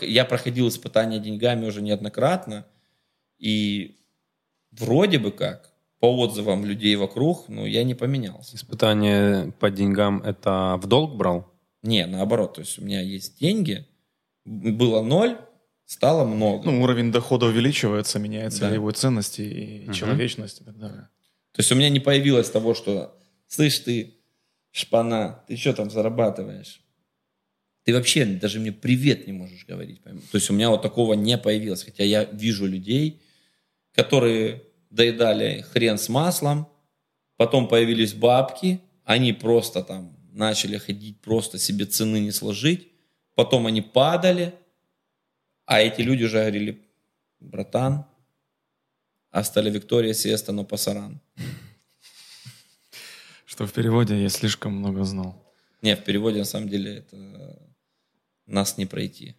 я 0.00 0.24
проходил 0.24 0.68
испытания 0.68 1.18
деньгами 1.18 1.66
уже 1.66 1.82
неоднократно, 1.82 2.66
и 3.38 3.98
вроде 4.78 5.18
бы 5.18 5.30
как, 5.32 5.72
по 6.00 6.06
отзывам 6.18 6.64
людей 6.64 6.96
вокруг, 6.96 7.48
ну, 7.48 7.64
я 7.66 7.82
не 7.84 7.94
поменялся. 7.94 8.56
Испытание 8.56 9.52
по 9.52 9.70
деньгам 9.70 10.22
это 10.22 10.78
в 10.82 10.86
долг 10.86 11.16
брал? 11.16 11.50
Не, 11.82 12.06
наоборот, 12.06 12.54
то 12.54 12.60
есть 12.60 12.78
у 12.78 12.82
меня 12.84 13.00
есть 13.00 13.38
деньги, 13.40 13.86
было 14.44 15.02
ноль, 15.02 15.38
стало 15.86 16.24
много. 16.26 16.70
Ну, 16.70 16.82
уровень 16.82 17.12
дохода 17.12 17.46
увеличивается, 17.46 18.18
меняется 18.18 18.60
Да. 18.60 18.74
его 18.74 18.90
ценности 18.90 19.42
и 19.42 19.92
человечность 19.92 20.60
и 20.60 20.64
так 20.64 20.78
далее. 20.78 21.08
То 21.52 21.60
есть 21.60 21.70
у 21.72 21.74
меня 21.74 21.88
не 21.88 22.00
появилось 22.00 22.50
того, 22.50 22.74
что, 22.74 23.16
слышь 23.46 23.78
ты, 23.78 24.14
шпана, 24.72 25.44
ты 25.46 25.56
что 25.56 25.72
там 25.72 25.90
зарабатываешь? 25.90 26.80
Ты 27.84 27.94
вообще 27.94 28.24
даже 28.24 28.60
мне 28.60 28.72
привет 28.72 29.26
не 29.26 29.32
можешь 29.32 29.66
говорить. 29.66 30.02
То 30.02 30.10
есть 30.32 30.50
у 30.50 30.54
меня 30.54 30.70
вот 30.70 30.82
такого 30.82 31.14
не 31.14 31.36
появилось. 31.38 31.84
Хотя 31.84 32.02
я 32.02 32.24
вижу 32.24 32.66
людей, 32.66 33.20
которые 33.92 34.63
доедали 34.94 35.62
хрен 35.72 35.98
с 35.98 36.08
маслом, 36.08 36.68
потом 37.36 37.68
появились 37.68 38.14
бабки, 38.14 38.80
они 39.04 39.32
просто 39.32 39.82
там 39.82 40.16
начали 40.32 40.78
ходить, 40.78 41.20
просто 41.20 41.58
себе 41.58 41.84
цены 41.84 42.20
не 42.20 42.30
сложить, 42.30 42.88
потом 43.34 43.66
они 43.66 43.82
падали, 43.82 44.54
а 45.66 45.80
эти 45.80 46.00
люди 46.00 46.24
уже 46.24 46.38
говорили, 46.38 46.82
братан, 47.40 48.06
Астали 49.30 49.68
Виктория 49.68 50.12
Сиеста, 50.12 50.52
но 50.52 50.64
пасаран. 50.64 51.20
Что 53.44 53.66
в 53.66 53.72
переводе 53.72 54.22
я 54.22 54.28
слишком 54.28 54.76
много 54.76 55.02
знал. 55.02 55.52
Не, 55.82 55.96
в 55.96 56.04
переводе 56.04 56.38
на 56.38 56.44
самом 56.44 56.68
деле 56.68 56.98
это 56.98 57.58
нас 58.46 58.78
не 58.78 58.86
пройти. 58.86 59.34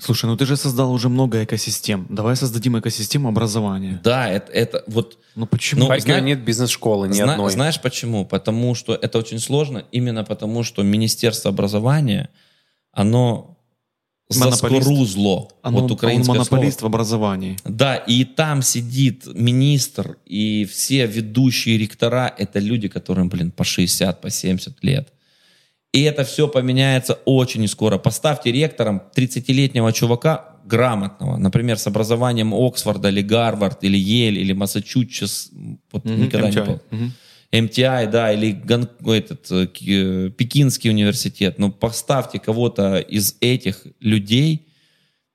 Слушай, 0.00 0.26
ну 0.26 0.36
ты 0.36 0.46
же 0.46 0.56
создал 0.56 0.92
уже 0.92 1.08
много 1.08 1.44
экосистем. 1.44 2.06
Давай 2.08 2.36
создадим 2.36 2.78
экосистему 2.78 3.28
образования. 3.28 4.00
Да, 4.04 4.28
это, 4.28 4.52
это 4.52 4.84
вот... 4.86 5.18
Ну 5.34 5.46
почему? 5.46 5.88
Ну, 5.88 6.00
зна- 6.00 6.20
нет 6.20 6.44
бизнес-школы 6.44 7.08
ни 7.08 7.14
зна- 7.14 7.32
одной. 7.32 7.50
Знаешь 7.52 7.80
почему? 7.80 8.24
Потому 8.24 8.74
что 8.74 8.94
это 8.94 9.18
очень 9.18 9.38
сложно. 9.38 9.84
Именно 9.92 10.24
потому, 10.24 10.62
что 10.62 10.82
Министерство 10.82 11.50
образования, 11.50 12.28
оно 12.92 13.58
заскорузло. 14.28 15.48
Оно- 15.62 15.80
вот 15.80 15.90
он 15.90 15.92
украинское 15.92 16.34
монополист 16.34 16.80
слово. 16.80 16.90
в 16.90 16.94
образовании. 16.94 17.56
Да, 17.64 17.96
и 17.96 18.24
там 18.24 18.62
сидит 18.62 19.26
министр, 19.34 20.18
и 20.26 20.64
все 20.64 21.06
ведущие 21.06 21.78
ректора, 21.78 22.32
это 22.36 22.58
люди, 22.58 22.88
которым, 22.88 23.28
блин, 23.28 23.50
по 23.50 23.64
60, 23.64 24.20
по 24.20 24.30
70 24.30 24.82
лет. 24.82 25.11
И 25.92 26.02
это 26.02 26.24
все 26.24 26.48
поменяется 26.48 27.14
очень 27.26 27.68
скоро. 27.68 27.98
Поставьте 27.98 28.50
ректором 28.50 29.02
30-летнего 29.14 29.92
чувака 29.92 30.56
грамотного, 30.64 31.36
например, 31.36 31.78
с 31.78 31.86
образованием 31.86 32.54
Оксфорда 32.54 33.08
или 33.10 33.20
Гарвард, 33.20 33.84
или 33.84 33.98
Ель, 33.98 34.38
или 34.38 34.52
Массачусетс, 34.52 35.48
вот 35.92 36.04
Мгм, 36.04 36.22
никогда 36.22 36.48
не 36.50 36.56
MTI. 36.56 36.64
помню. 36.64 36.80
Мгм. 36.90 37.12
MTI, 37.52 38.10
да, 38.10 38.32
или 38.32 38.52
Гон- 38.52 38.88
этот, 39.06 39.50
э, 39.50 39.66
э, 39.86 40.30
Пекинский 40.30 40.88
университет. 40.90 41.58
Но 41.58 41.70
поставьте 41.70 42.38
кого-то 42.38 42.96
из 42.98 43.36
этих 43.40 43.82
людей, 44.00 44.68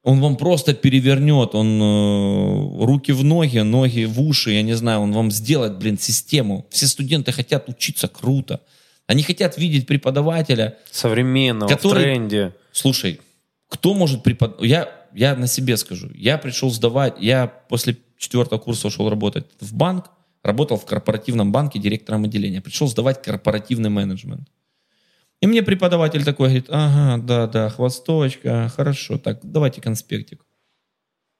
он 0.01 0.21
вам 0.21 0.37
просто 0.37 0.73
перевернет, 0.73 1.53
он 1.53 1.79
э, 1.79 2.85
руки 2.85 3.11
в 3.11 3.23
ноги, 3.23 3.59
ноги 3.59 4.05
в 4.05 4.19
уши, 4.21 4.51
я 4.53 4.63
не 4.63 4.73
знаю, 4.73 5.01
он 5.01 5.11
вам 5.11 5.29
сделает, 5.29 5.77
блин, 5.77 5.99
систему. 5.99 6.65
Все 6.71 6.87
студенты 6.87 7.31
хотят 7.31 7.69
учиться 7.69 8.07
круто. 8.07 8.61
Они 9.07 9.23
хотят 9.23 9.57
видеть 9.57 9.87
преподавателя. 9.87 10.77
Современного, 10.91 11.69
Который- 11.69 12.03
в 12.03 12.05
тренде. 12.05 12.53
Слушай, 12.71 13.21
кто 13.69 13.93
может 13.93 14.21
преподавать? 14.23 14.63
Я, 14.69 15.07
я 15.13 15.35
на 15.35 15.47
себе 15.47 15.77
скажу. 15.77 16.11
Я 16.13 16.37
пришел 16.37 16.69
сдавать, 16.69 17.15
я 17.19 17.47
после 17.47 17.97
четвертого 18.17 18.59
курса 18.59 18.87
ушел 18.87 19.09
работать 19.09 19.45
в 19.61 19.73
банк, 19.73 20.09
работал 20.43 20.77
в 20.77 20.85
корпоративном 20.85 21.51
банке 21.51 21.79
директором 21.79 22.25
отделения. 22.25 22.61
Пришел 22.61 22.87
сдавать 22.87 23.21
корпоративный 23.21 23.89
менеджмент. 23.89 24.49
И 25.39 25.47
мне 25.47 25.61
преподаватель 25.61 26.23
такой 26.23 26.47
говорит, 26.47 26.65
ага, 26.69 27.23
да, 27.23 27.47
да, 27.47 27.69
хвосточка, 27.69 28.69
хорошо, 28.75 29.17
так, 29.17 29.39
давайте 29.43 29.81
конспектик. 29.81 30.45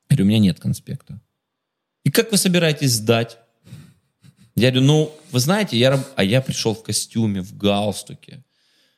Я 0.09 0.15
говорю, 0.15 0.25
у 0.25 0.27
меня 0.27 0.39
нет 0.39 0.59
конспекта. 0.59 1.19
И 2.05 2.11
как 2.11 2.31
вы 2.31 2.37
собираетесь 2.37 2.93
сдать? 2.93 3.39
Я 4.57 4.71
говорю, 4.71 4.87
ну, 4.87 5.15
вы 5.31 5.39
знаете, 5.39 5.77
я, 5.77 6.03
а 6.15 6.23
я 6.23 6.41
пришел 6.41 6.73
в 6.73 6.81
костюме, 6.81 7.41
в 7.41 7.55
галстуке, 7.55 8.43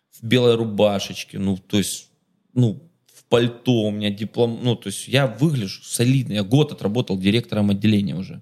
в 0.09 0.25
белой 0.25 0.55
рубашечке, 0.55 1.37
ну, 1.37 1.57
то 1.57 1.77
есть, 1.77 2.07
ну, 2.53 2.81
в 3.13 3.25
пальто, 3.25 3.73
у 3.73 3.91
меня 3.91 4.09
диплом, 4.09 4.61
ну, 4.63 4.77
то 4.77 4.87
есть 4.87 5.09
я 5.09 5.27
выгляжу 5.27 5.83
солидно, 5.83 6.31
я 6.31 6.43
год 6.43 6.71
отработал 6.71 7.17
директором 7.17 7.71
отделения 7.71 8.15
уже. 8.15 8.35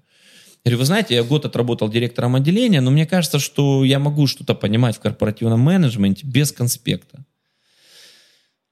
Я 0.64 0.70
говорю, 0.70 0.78
вы 0.78 0.84
знаете, 0.84 1.16
я 1.16 1.24
год 1.24 1.44
отработал 1.44 1.88
директором 1.88 2.36
отделения, 2.36 2.80
но 2.80 2.92
мне 2.92 3.04
кажется, 3.04 3.40
что 3.40 3.82
я 3.82 3.98
могу 3.98 4.28
что-то 4.28 4.54
понимать 4.54 4.96
в 4.96 5.00
корпоративном 5.00 5.58
менеджменте 5.58 6.24
без 6.24 6.52
конспекта. 6.52 7.24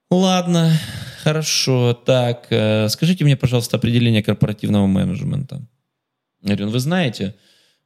Ладно, 0.09 0.71
хорошо. 1.21 1.93
Так, 1.93 2.47
э, 2.49 2.87
скажите 2.87 3.25
мне, 3.25 3.35
пожалуйста, 3.35 3.75
определение 3.75 4.23
корпоративного 4.23 4.87
менеджмента. 4.87 5.67
Я 6.43 6.49
говорю, 6.49 6.67
ну, 6.67 6.71
вы 6.71 6.79
знаете, 6.79 7.35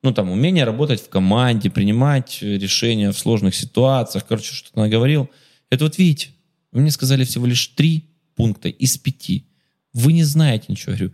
ну, 0.03 0.13
там, 0.13 0.31
умение 0.31 0.63
работать 0.63 1.01
в 1.01 1.09
команде, 1.09 1.69
принимать 1.69 2.39
э, 2.41 2.57
решения 2.57 3.11
в 3.11 3.17
сложных 3.17 3.55
ситуациях, 3.55 4.25
короче, 4.27 4.53
что-то 4.53 4.79
наговорил. 4.79 5.29
Это 5.69 5.85
вот 5.85 5.97
видите, 5.97 6.29
вы 6.71 6.81
мне 6.81 6.91
сказали 6.91 7.23
всего 7.23 7.45
лишь 7.45 7.67
три 7.67 8.09
пункта 8.35 8.69
из 8.69 8.97
пяти. 8.97 9.45
Вы 9.93 10.13
не 10.13 10.23
знаете 10.23 10.65
ничего. 10.69 10.93
Я 10.93 10.97
говорю, 10.97 11.13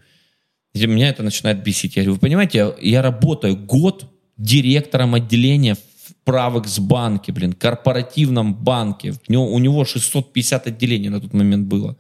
и 0.74 0.88
меня 0.88 1.10
это 1.10 1.24
начинает 1.24 1.64
бесить. 1.64 1.96
Я 1.96 2.04
говорю, 2.04 2.14
вы 2.14 2.20
понимаете, 2.20 2.58
я, 2.58 2.76
я 2.80 3.02
работаю 3.02 3.58
год 3.58 4.12
директором 4.38 5.16
отделения 5.16 5.76
в 5.76 5.80
Правекс 6.24 6.80
банке, 6.80 7.32
блин, 7.32 7.54
корпоративном 7.54 8.54
банке. 8.54 9.14
У 9.28 9.32
него, 9.32 9.54
у 9.54 9.60
него 9.60 9.86
650 9.86 10.68
отделений 10.68 11.10
на 11.10 11.20
тот 11.20 11.34
момент 11.34 11.68
было. 11.68 11.98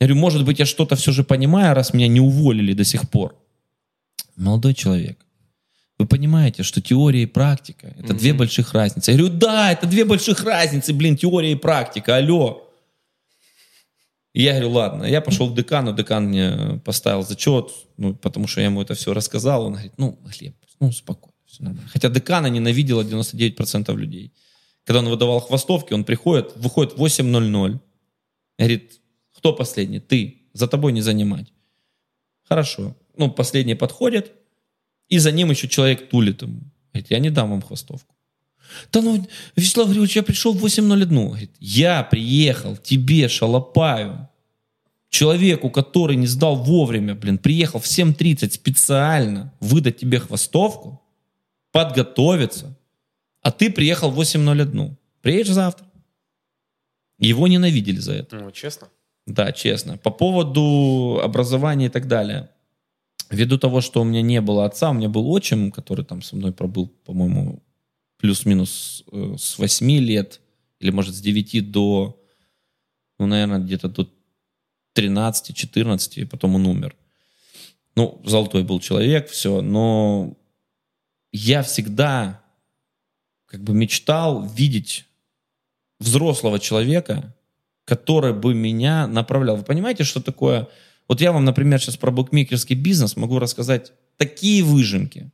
Я 0.00 0.06
говорю, 0.06 0.20
может 0.20 0.44
быть, 0.44 0.58
я 0.58 0.66
что-то 0.66 0.96
все 0.96 1.12
же 1.12 1.24
понимаю, 1.24 1.74
раз 1.74 1.94
меня 1.94 2.08
не 2.08 2.20
уволили 2.20 2.72
до 2.72 2.84
сих 2.84 3.08
пор. 3.10 3.36
Молодой 4.36 4.74
человек, 4.74 5.23
вы 5.98 6.06
понимаете, 6.06 6.62
что 6.62 6.80
теория 6.80 7.22
и 7.22 7.26
практика– 7.26 7.94
это 7.98 8.14
две 8.14 8.32
больших 8.32 8.74
разницы. 8.74 9.12
Я 9.12 9.18
говорю, 9.18 9.34
да, 9.34 9.72
это 9.72 9.86
две 9.86 10.04
больших 10.04 10.42
разницы, 10.44 10.92
блин, 10.92 11.16
теория 11.16 11.52
и 11.52 11.56
практика, 11.56 12.16
алло. 12.16 12.68
И 14.32 14.42
я 14.42 14.52
говорю, 14.52 14.70
ладно, 14.70 15.04
я 15.04 15.20
пошел 15.20 15.48
в 15.48 15.54
декан, 15.54 15.84
но 15.84 15.92
декан 15.92 16.26
мне 16.26 16.80
поставил 16.84 17.22
зачет, 17.22 17.70
ну, 17.96 18.14
потому 18.14 18.48
что 18.48 18.60
я 18.60 18.66
ему 18.66 18.82
это 18.82 18.94
все 18.94 19.14
рассказал. 19.14 19.66
Он 19.66 19.74
говорит, 19.74 19.92
ну, 19.96 20.18
Глеб, 20.24 20.56
ну, 20.80 20.90
спокойно, 20.90 21.36
все 21.46 21.62
нормально. 21.62 21.88
Хотя 21.92 22.08
декана 22.08 22.48
ненавидела 22.48 23.02
99% 23.02 23.94
людей. 23.96 24.32
Когда 24.84 24.98
он 24.98 25.08
выдавал 25.08 25.40
хвостовки, 25.40 25.94
он 25.94 26.02
приходит, 26.04 26.56
выходит 26.56 26.98
в 26.98 27.04
8.00. 27.04 27.78
Говорит, 28.58 29.00
кто 29.32 29.52
последний? 29.52 30.00
Ты. 30.00 30.40
За 30.52 30.66
тобой 30.68 30.92
не 30.92 31.00
занимать. 31.00 31.52
Хорошо. 32.42 32.96
Ну, 33.16 33.30
последний 33.30 33.74
подходит, 33.74 34.32
и 35.08 35.18
за 35.18 35.32
ним 35.32 35.50
еще 35.50 35.68
человек 35.68 36.08
тулит 36.08 36.42
ему. 36.42 36.60
Говорит, 36.92 37.10
я 37.10 37.18
не 37.18 37.30
дам 37.30 37.50
вам 37.50 37.62
хвостовку. 37.62 38.14
Да 38.92 39.02
ну, 39.02 39.26
Вячеслав 39.56 39.88
Григорьевич, 39.88 40.16
я 40.16 40.22
пришел 40.22 40.52
в 40.52 40.64
8.01. 40.64 41.26
Говорит, 41.26 41.52
я 41.60 42.02
приехал 42.02 42.76
тебе, 42.76 43.28
шалопаю, 43.28 44.28
человеку, 45.14 45.70
который 45.70 46.16
не 46.16 46.26
сдал 46.26 46.56
вовремя, 46.56 47.14
блин, 47.14 47.38
приехал 47.38 47.78
в 47.78 47.84
7.30 47.84 48.50
специально 48.52 49.52
выдать 49.60 49.98
тебе 49.98 50.18
хвостовку, 50.18 51.02
подготовиться, 51.70 52.76
а 53.40 53.52
ты 53.52 53.70
приехал 53.70 54.10
в 54.10 54.20
8.01. 54.20 54.96
Приедешь 55.22 55.52
завтра. 55.52 55.86
Его 57.18 57.46
ненавидели 57.46 57.98
за 57.98 58.14
это. 58.14 58.36
Ну, 58.36 58.50
честно. 58.50 58.88
Да, 59.26 59.52
честно. 59.52 59.96
По 59.98 60.10
поводу 60.10 61.20
образования 61.22 61.86
и 61.86 61.90
так 61.90 62.08
далее. 62.08 62.50
Ввиду 63.34 63.58
того, 63.58 63.80
что 63.80 64.00
у 64.00 64.04
меня 64.04 64.22
не 64.22 64.40
было 64.40 64.64
отца, 64.64 64.90
у 64.90 64.94
меня 64.94 65.08
был 65.08 65.28
отчим, 65.30 65.72
который 65.72 66.04
там 66.04 66.22
со 66.22 66.36
мной 66.36 66.52
пробыл, 66.52 66.88
по-моему, 67.04 67.62
плюс-минус 68.18 69.04
э, 69.10 69.34
с 69.38 69.58
8 69.58 69.90
лет, 70.00 70.40
или, 70.80 70.90
может, 70.90 71.14
с 71.14 71.20
9 71.20 71.70
до, 71.70 72.22
ну, 73.18 73.26
наверное, 73.26 73.58
где-то 73.58 73.88
до 73.88 74.08
13-14, 74.96 76.22
и 76.22 76.24
потом 76.24 76.54
он 76.54 76.66
умер. 76.66 76.96
Ну, 77.96 78.20
золотой 78.24 78.62
был 78.62 78.80
человек, 78.80 79.28
все, 79.28 79.60
но 79.60 80.36
я 81.32 81.62
всегда 81.62 82.42
как 83.46 83.62
бы 83.62 83.74
мечтал 83.74 84.46
видеть 84.46 85.06
взрослого 86.00 86.58
человека, 86.58 87.34
который 87.84 88.32
бы 88.32 88.54
меня 88.54 89.06
направлял. 89.06 89.56
Вы 89.56 89.64
понимаете, 89.64 90.04
что 90.04 90.20
такое? 90.20 90.68
Вот 91.08 91.20
я 91.20 91.32
вам, 91.32 91.44
например, 91.44 91.80
сейчас 91.80 91.96
про 91.96 92.10
букмекерский 92.10 92.76
бизнес 92.76 93.16
могу 93.16 93.38
рассказать 93.38 93.92
такие 94.16 94.62
выжимки. 94.62 95.30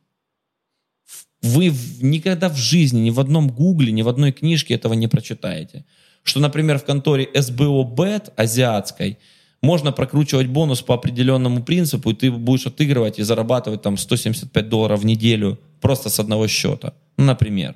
Вы 1.42 1.72
никогда 2.02 2.48
в 2.48 2.56
жизни, 2.56 3.00
ни 3.00 3.10
в 3.10 3.20
одном 3.20 3.48
гугле, 3.48 3.92
ни 3.92 4.02
в 4.02 4.08
одной 4.08 4.32
книжке 4.32 4.74
этого 4.74 4.94
не 4.94 5.08
прочитаете. 5.08 5.84
Что, 6.22 6.40
например, 6.40 6.78
в 6.78 6.84
конторе 6.84 7.28
SBO 7.34 7.82
Bet 7.94 8.32
азиатской 8.36 9.18
можно 9.62 9.92
прокручивать 9.92 10.48
бонус 10.48 10.82
по 10.82 10.94
определенному 10.94 11.62
принципу, 11.62 12.10
и 12.10 12.14
ты 12.14 12.30
будешь 12.30 12.66
отыгрывать 12.66 13.18
и 13.18 13.22
зарабатывать 13.22 13.82
там 13.82 13.96
175 13.96 14.68
долларов 14.68 15.00
в 15.00 15.06
неделю 15.06 15.58
просто 15.80 16.10
с 16.10 16.20
одного 16.20 16.46
счета. 16.46 16.94
Например. 17.16 17.74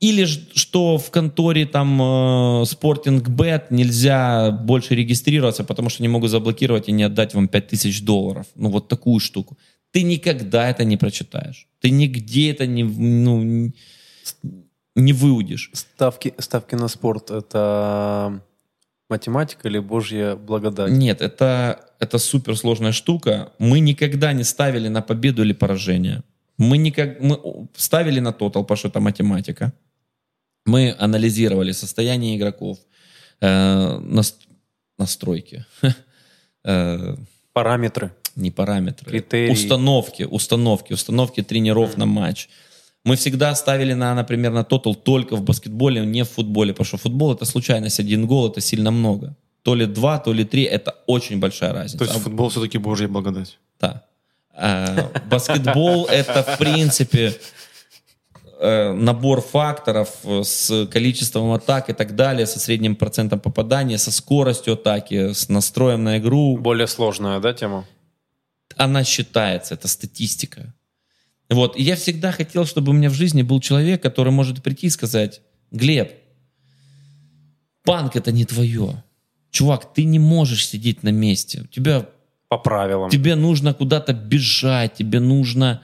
Или 0.00 0.26
что 0.26 0.96
в 0.96 1.10
конторе 1.10 1.66
там 1.66 2.00
э, 2.00 2.04
Sporting 2.62 3.20
Bet 3.22 3.64
нельзя 3.70 4.50
больше 4.50 4.94
регистрироваться, 4.94 5.64
потому 5.64 5.88
что 5.88 6.02
не 6.02 6.08
могут 6.08 6.30
заблокировать 6.30 6.88
и 6.88 6.92
не 6.92 7.02
отдать 7.02 7.34
вам 7.34 7.48
5000 7.48 8.02
долларов. 8.02 8.46
Ну, 8.54 8.70
вот 8.70 8.88
такую 8.88 9.18
штуку. 9.18 9.58
Ты 9.90 10.02
никогда 10.02 10.68
это 10.70 10.84
не 10.84 10.96
прочитаешь. 10.96 11.66
Ты 11.80 11.90
нигде 11.90 12.50
это 12.50 12.66
не, 12.66 12.84
ну, 12.84 13.72
не 14.94 15.12
выудишь. 15.12 15.70
Ставки, 15.72 16.34
ставки 16.38 16.76
на 16.76 16.88
спорт– 16.88 17.30
это 17.32 18.40
математика 19.08 19.68
или 19.68 19.78
божья 19.78 20.36
благодать? 20.36 20.90
Нет, 20.92 21.22
это, 21.22 21.80
это 21.98 22.18
суперсложная 22.18 22.92
штука. 22.92 23.52
Мы 23.58 23.80
никогда 23.80 24.32
не 24.32 24.44
ставили 24.44 24.88
на 24.88 25.02
победу 25.02 25.42
или 25.42 25.52
поражение. 25.52 26.22
Мы, 26.58 26.78
никак, 26.78 27.20
мы 27.20 27.68
ставили 27.76 28.20
на 28.20 28.32
тотал, 28.32 28.64
потому 28.64 28.76
что 28.78 28.88
это 28.88 29.00
математика. 29.00 29.72
Мы 30.68 30.94
анализировали 30.98 31.72
состояние 31.72 32.36
игроков, 32.36 32.78
э, 33.40 33.98
нас- 33.98 34.36
настройки, 34.98 35.64
Э, 36.64 37.16
Параметры. 37.52 38.10
не 38.36 38.50
параметры, 38.50 39.10
Критерии. 39.10 39.50
установки, 39.52 40.24
установки, 40.24 40.92
установки 40.92 41.42
тренеров 41.42 41.96
на 41.96 42.06
матч. 42.06 42.48
Мы 43.04 43.14
всегда 43.16 43.54
ставили 43.54 43.94
на, 43.94 44.14
например, 44.14 44.52
на 44.52 44.64
тотал 44.64 44.94
только 44.94 45.36
в 45.36 45.42
баскетболе, 45.42 46.04
не 46.04 46.22
в 46.24 46.28
футболе, 46.28 46.72
потому 46.72 46.86
что 46.86 46.96
футбол 46.98 47.32
это 47.34 47.44
случайность, 47.46 48.00
один 48.00 48.26
гол 48.26 48.50
это 48.50 48.60
сильно 48.60 48.90
много. 48.90 49.34
То 49.62 49.74
ли 49.76 49.86
два, 49.86 50.18
то 50.18 50.32
ли 50.34 50.44
три, 50.44 50.62
это 50.64 50.94
очень 51.06 51.38
большая 51.40 51.72
разница. 51.72 51.98
То 51.98 52.04
есть 52.04 52.16
А 52.16 52.20
футбол 52.20 52.48
все-таки 52.48 52.78
божья 52.78 53.08
благодать. 53.08 53.58
да. 53.80 54.02
А, 54.60 55.10
баскетбол 55.30 56.06
это 56.06 56.42
в 56.42 56.58
принципе 56.58 57.26
э, 57.28 57.32
набор 58.60 59.40
факторов 59.40 60.16
э, 60.24 60.42
с 60.42 60.86
количеством 60.86 61.52
атак 61.52 61.90
и 61.90 61.92
так 61.92 62.14
далее, 62.14 62.46
со 62.46 62.58
средним 62.58 62.96
процентом 62.96 63.40
попадания, 63.40 63.98
со 63.98 64.10
скоростью 64.10 64.74
атаки, 64.74 65.32
с 65.32 65.48
настроем 65.48 66.04
на 66.04 66.18
игру. 66.18 66.58
Более 66.58 66.86
сложная, 66.86 67.40
да, 67.40 67.52
тема? 67.52 67.84
Она 68.76 69.04
считается, 69.04 69.74
это 69.74 69.88
статистика. 69.88 70.74
Вот. 71.48 71.76
И 71.76 71.82
я 71.82 71.96
всегда 71.96 72.32
хотел, 72.32 72.66
чтобы 72.66 72.90
у 72.90 72.94
меня 72.94 73.10
в 73.10 73.14
жизни 73.14 73.42
был 73.42 73.60
человек, 73.60 74.02
который 74.02 74.32
может 74.32 74.62
прийти 74.62 74.88
и 74.88 74.90
сказать, 74.90 75.40
Глеб, 75.70 76.12
банк 77.84 78.16
это 78.16 78.32
не 78.32 78.44
твое. 78.44 79.02
Чувак, 79.50 79.94
ты 79.94 80.04
не 80.04 80.18
можешь 80.18 80.66
сидеть 80.66 81.02
на 81.02 81.10
месте. 81.10 81.62
У 81.62 81.66
тебя 81.66 82.06
По 82.48 82.58
правилам. 82.58 83.10
Тебе 83.10 83.34
нужно 83.34 83.72
куда-то 83.72 84.12
бежать, 84.12 84.94
тебе 84.94 85.20
нужно 85.20 85.82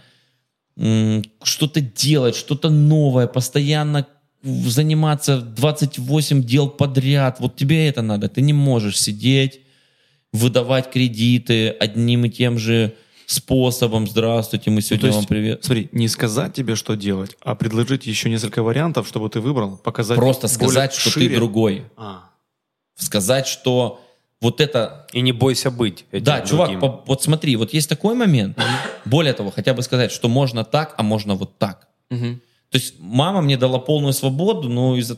что-то 0.77 1.81
делать, 1.81 2.35
что-то 2.35 2.71
новое, 2.71 3.27
постоянно 3.27 4.07
заниматься 4.43 5.41
28 5.41 6.43
дел 6.43 6.69
подряд. 6.69 7.41
Вот 7.41 7.57
тебе 7.57 7.89
это 7.89 8.03
надо. 8.03 8.29
Ты 8.29 8.43
не 8.43 8.53
можешь 8.53 9.01
сидеть, 9.01 9.61
выдавать 10.33 10.91
кредиты 10.91 11.71
одним 11.71 12.27
и 12.27 12.31
тем 12.31 12.59
же 12.59 12.95
способом. 13.27 14.07
Здравствуйте, 14.07 14.71
мы 14.71 14.83
сегодня 14.83 15.01
то 15.01 15.07
есть, 15.07 15.19
вам 15.19 15.27
привет. 15.27 15.65
Смотри, 15.65 15.89
не 15.93 16.09
сказать 16.09 16.53
тебе, 16.55 16.75
что 16.75 16.95
делать, 16.95 17.37
а 17.41 17.55
предложить 17.55 18.07
еще 18.07 18.29
несколько 18.29 18.63
вариантов, 18.63 19.09
чтобы 19.09 19.31
ты 19.31 19.41
выбрал, 19.41 19.79
показать 19.79 20.19
Просто 20.19 20.49
сказать, 20.49 20.93
что 20.93 21.11
шире. 21.11 21.29
ты 21.31 21.37
другой. 21.37 21.85
А. 21.97 22.31
Сказать, 22.97 23.47
что 23.47 24.04
вот 24.45 24.61
это 24.61 25.07
И 25.15 25.23
не 25.23 25.33
бойся 25.33 25.71
быть 25.71 26.05
Да, 26.13 26.41
чувак, 26.43 26.69
другим. 26.69 26.81
по- 26.81 27.03
вот 27.07 27.23
смотри, 27.23 27.57
вот 27.57 27.75
есть 27.75 27.89
такой 27.89 28.15
момент. 28.15 28.59
Более 29.05 29.33
того, 29.33 29.51
хотя 29.51 29.73
бы 29.75 29.83
сказать, 29.83 30.13
что 30.13 30.29
можно 30.29 30.65
так, 30.65 30.95
а 30.99 31.03
можно 31.03 31.35
вот 31.35 31.59
так. 31.59 31.89
Мгм. 32.11 32.41
То 32.71 32.79
есть 32.79 32.95
мама 33.01 33.41
мне 33.43 33.57
дала 33.57 33.79
полную 33.79 34.13
свободу, 34.13 34.69
но, 34.69 34.97
из 34.97 35.13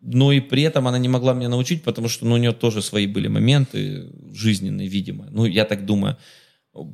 но 0.00 0.32
и 0.32 0.40
при 0.40 0.62
этом 0.62 0.86
она 0.86 0.98
не 0.98 1.08
могла 1.08 1.32
меня 1.34 1.48
научить, 1.48 1.82
потому 1.82 2.08
что 2.08 2.26
ну, 2.26 2.34
у 2.34 2.38
нее 2.38 2.52
тоже 2.52 2.82
свои 2.82 3.06
были 3.06 3.28
моменты 3.28 4.10
жизненные, 4.32 4.88
видимо. 4.88 5.26
Ну, 5.30 5.46
я 5.46 5.64
так 5.64 5.84
думаю. 5.86 6.16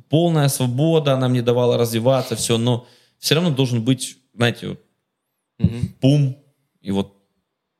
Полная 0.09 0.47
свобода, 0.49 1.13
она 1.13 1.27
мне 1.27 1.41
давала 1.41 1.77
развиваться, 1.77 2.35
все, 2.35 2.57
но 2.57 2.87
все 3.19 3.35
равно 3.35 3.51
должен 3.51 3.81
быть, 3.83 4.17
знаете, 4.33 4.67
вот, 4.67 4.79
Мгм. 5.59 5.93
пум, 6.01 6.37
и 6.81 6.91
вот, 6.91 7.13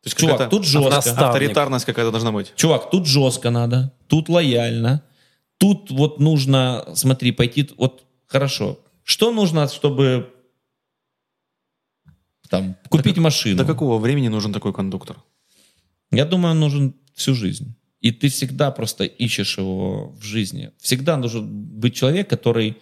есть 0.07 0.17
чувак, 0.17 0.37
какая-то 0.37 0.55
тут 0.55 0.65
жестко. 0.65 0.89
наставник. 0.89 1.21
авторитарность 1.21 1.85
какая-то 1.85 2.11
должна 2.11 2.31
быть. 2.31 2.53
Чувак, 2.55 2.89
тут 2.91 3.05
жестко 3.07 3.49
надо, 3.49 3.91
тут 4.07 4.29
лояльно, 4.29 5.01
тут 5.57 5.91
вот 5.91 6.19
нужно, 6.19 6.85
смотри, 6.93 7.31
пойти, 7.31 7.69
вот 7.77 8.03
хорошо. 8.27 8.79
Что 9.03 9.31
нужно, 9.31 9.67
чтобы 9.67 10.31
там 12.49 12.75
купить 12.89 13.15
как- 13.15 13.23
машину? 13.23 13.57
До 13.57 13.65
какого 13.65 13.97
времени 13.99 14.27
нужен 14.27 14.53
такой 14.53 14.73
кондуктор? 14.73 15.17
Я 16.11 16.25
думаю, 16.25 16.51
он 16.51 16.59
нужен 16.59 16.95
всю 17.13 17.33
жизнь. 17.33 17.75
И 18.01 18.11
ты 18.11 18.29
всегда 18.29 18.69
просто 18.71 19.03
ищешь 19.05 19.57
его 19.57 20.09
в 20.11 20.21
жизни. 20.21 20.71
Всегда 20.77 21.17
должен 21.17 21.47
быть 21.79 21.95
человек, 21.95 22.29
который, 22.29 22.77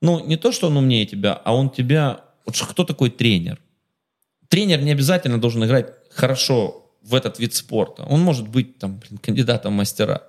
ну, 0.00 0.24
не 0.24 0.36
то, 0.36 0.52
что 0.52 0.68
он 0.68 0.76
умнее 0.76 1.06
тебя, 1.06 1.32
а 1.32 1.54
он 1.54 1.70
тебя... 1.70 2.20
Вот 2.46 2.54
что- 2.54 2.66
кто 2.66 2.84
такой 2.84 3.10
тренер? 3.10 3.60
Тренер 4.48 4.82
не 4.82 4.92
обязательно 4.92 5.40
должен 5.40 5.64
играть 5.64 5.92
хорошо 6.10 6.90
в 7.02 7.14
этот 7.14 7.38
вид 7.38 7.54
спорта. 7.54 8.04
Он 8.04 8.20
может 8.20 8.48
быть 8.48 8.78
там, 8.78 8.98
блин, 8.98 9.18
кандидатом 9.18 9.72
в 9.74 9.76
мастера. 9.76 10.22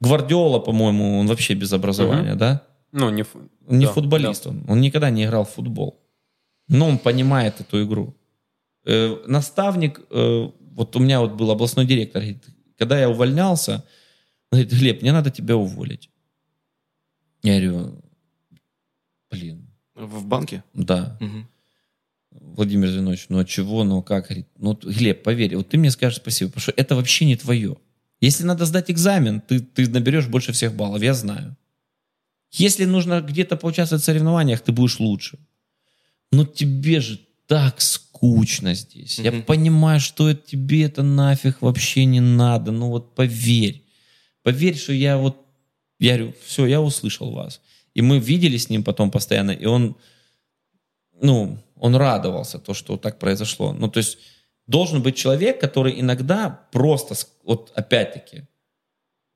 Гвардиола, 0.00 0.60
по-моему, 0.60 1.18
он 1.18 1.26
вообще 1.26 1.54
без 1.54 1.72
образования, 1.72 2.34
да? 2.34 2.62
Ну, 2.92 3.10
не... 3.10 3.22
ф- 3.22 3.36
Не 3.68 3.86
да, 3.86 3.92
футболист 3.92 4.46
он. 4.46 4.64
Он 4.68 4.80
никогда 4.80 5.10
не 5.10 5.24
играл 5.24 5.44
в 5.44 5.50
футбол. 5.50 6.00
Но 6.68 6.88
он 6.88 6.98
понимает 6.98 7.60
эту 7.60 7.82
игру. 7.84 8.14
Э, 8.86 9.16
наставник, 9.26 10.00
э, 10.10 10.50
вот 10.76 10.96
у 10.96 10.98
меня 11.00 11.20
вот 11.20 11.32
был 11.32 11.50
областной 11.50 11.84
директор, 11.86 12.22
говорит, 12.22 12.44
когда 12.78 12.98
я 12.98 13.10
увольнялся, 13.10 13.84
он 14.52 14.58
говорит, 14.60 14.72
Глеб, 14.72 15.02
мне 15.02 15.12
надо 15.12 15.30
тебя 15.30 15.56
уволить. 15.56 16.10
Я 17.42 17.60
говорю, 17.60 18.02
блин, 19.30 19.66
В 19.94 20.24
банке? 20.26 20.62
да. 20.74 21.16
Мгм. 21.20 21.46
Владимир 22.30 22.88
Зинович, 22.88 23.26
ну 23.28 23.38
а 23.40 23.44
чего, 23.44 23.84
ну 23.84 24.02
как? 24.02 24.24
Говорит, 24.26 24.46
ну, 24.58 24.78
Глеб, 24.82 25.22
поверь, 25.22 25.56
вот 25.56 25.68
ты 25.68 25.78
мне 25.78 25.90
скажешь 25.90 26.18
спасибо, 26.18 26.50
потому 26.50 26.62
что 26.62 26.72
это 26.76 26.94
вообще 26.94 27.24
не 27.24 27.36
твое. 27.36 27.76
Если 28.20 28.44
надо 28.44 28.66
сдать 28.66 28.90
экзамен, 28.90 29.40
ты, 29.40 29.60
ты 29.60 29.88
наберешь 29.88 30.26
больше 30.28 30.52
всех 30.52 30.74
баллов, 30.74 31.02
я 31.02 31.14
знаю. 31.14 31.56
Если 32.52 32.84
нужно 32.84 33.20
где-то 33.20 33.56
поучаствовать 33.56 34.02
в 34.02 34.06
соревнованиях, 34.06 34.60
ты 34.60 34.72
будешь 34.72 35.00
лучше. 35.00 35.38
Но 36.32 36.44
тебе 36.44 37.00
же 37.00 37.20
так 37.46 37.80
скучно 37.80 38.74
здесь. 38.74 39.18
Я 39.18 39.32
Мгм. 39.32 39.42
понимаю, 39.42 40.00
что 40.00 40.28
это, 40.28 40.46
тебе 40.46 40.84
это 40.84 41.02
нафиг 41.02 41.62
вообще 41.62 42.04
не 42.04 42.20
надо. 42.20 42.70
Ну 42.72 42.88
вот 42.90 43.14
поверь. 43.14 43.82
Поверь, 44.42 44.76
что 44.76 44.92
я 44.92 45.16
вот... 45.16 45.36
Я 45.98 46.16
говорю, 46.16 46.34
все, 46.44 46.66
я 46.66 46.80
услышал 46.80 47.30
вас. 47.32 47.60
И 47.94 48.02
мы 48.02 48.18
видели 48.18 48.56
с 48.56 48.68
ним 48.70 48.84
потом 48.84 49.10
постоянно, 49.10 49.50
и 49.50 49.66
он, 49.66 49.96
ну, 51.20 51.58
он 51.76 51.96
радовался, 51.96 52.58
то, 52.58 52.74
что 52.74 52.96
так 52.96 53.18
произошло. 53.18 53.72
Ну, 53.72 53.88
то 53.88 53.98
есть 53.98 54.18
должен 54.66 55.02
быть 55.02 55.16
человек, 55.16 55.60
который 55.60 56.00
иногда 56.00 56.50
просто, 56.72 57.14
вот 57.44 57.72
опять-таки, 57.74 58.46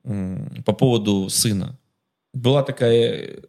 по 0.03 0.73
поводу 0.73 1.29
сына. 1.29 1.79
Была 2.33 2.63
такая 2.63 3.41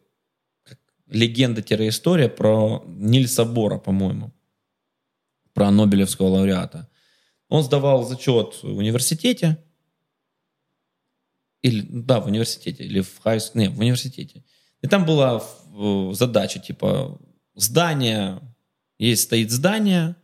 легенда-история 1.08 2.28
про 2.28 2.82
Нильса 2.86 3.44
Бора, 3.44 3.78
по-моему, 3.78 4.32
про 5.52 5.70
Нобелевского 5.70 6.28
лауреата. 6.28 6.88
Он 7.48 7.62
сдавал 7.62 8.04
зачет 8.04 8.62
в 8.62 8.76
университете, 8.76 9.62
или, 11.62 11.84
да, 11.88 12.20
в 12.20 12.26
университете, 12.26 12.84
или 12.84 13.00
в 13.00 13.18
хай... 13.18 13.40
Не, 13.54 13.68
в 13.68 13.78
университете. 13.78 14.44
И 14.82 14.88
там 14.88 15.04
была 15.04 15.42
э, 15.74 16.10
задача, 16.12 16.60
типа, 16.60 17.18
здание, 17.56 18.40
есть 18.98 19.22
стоит 19.24 19.50
здание, 19.50 20.14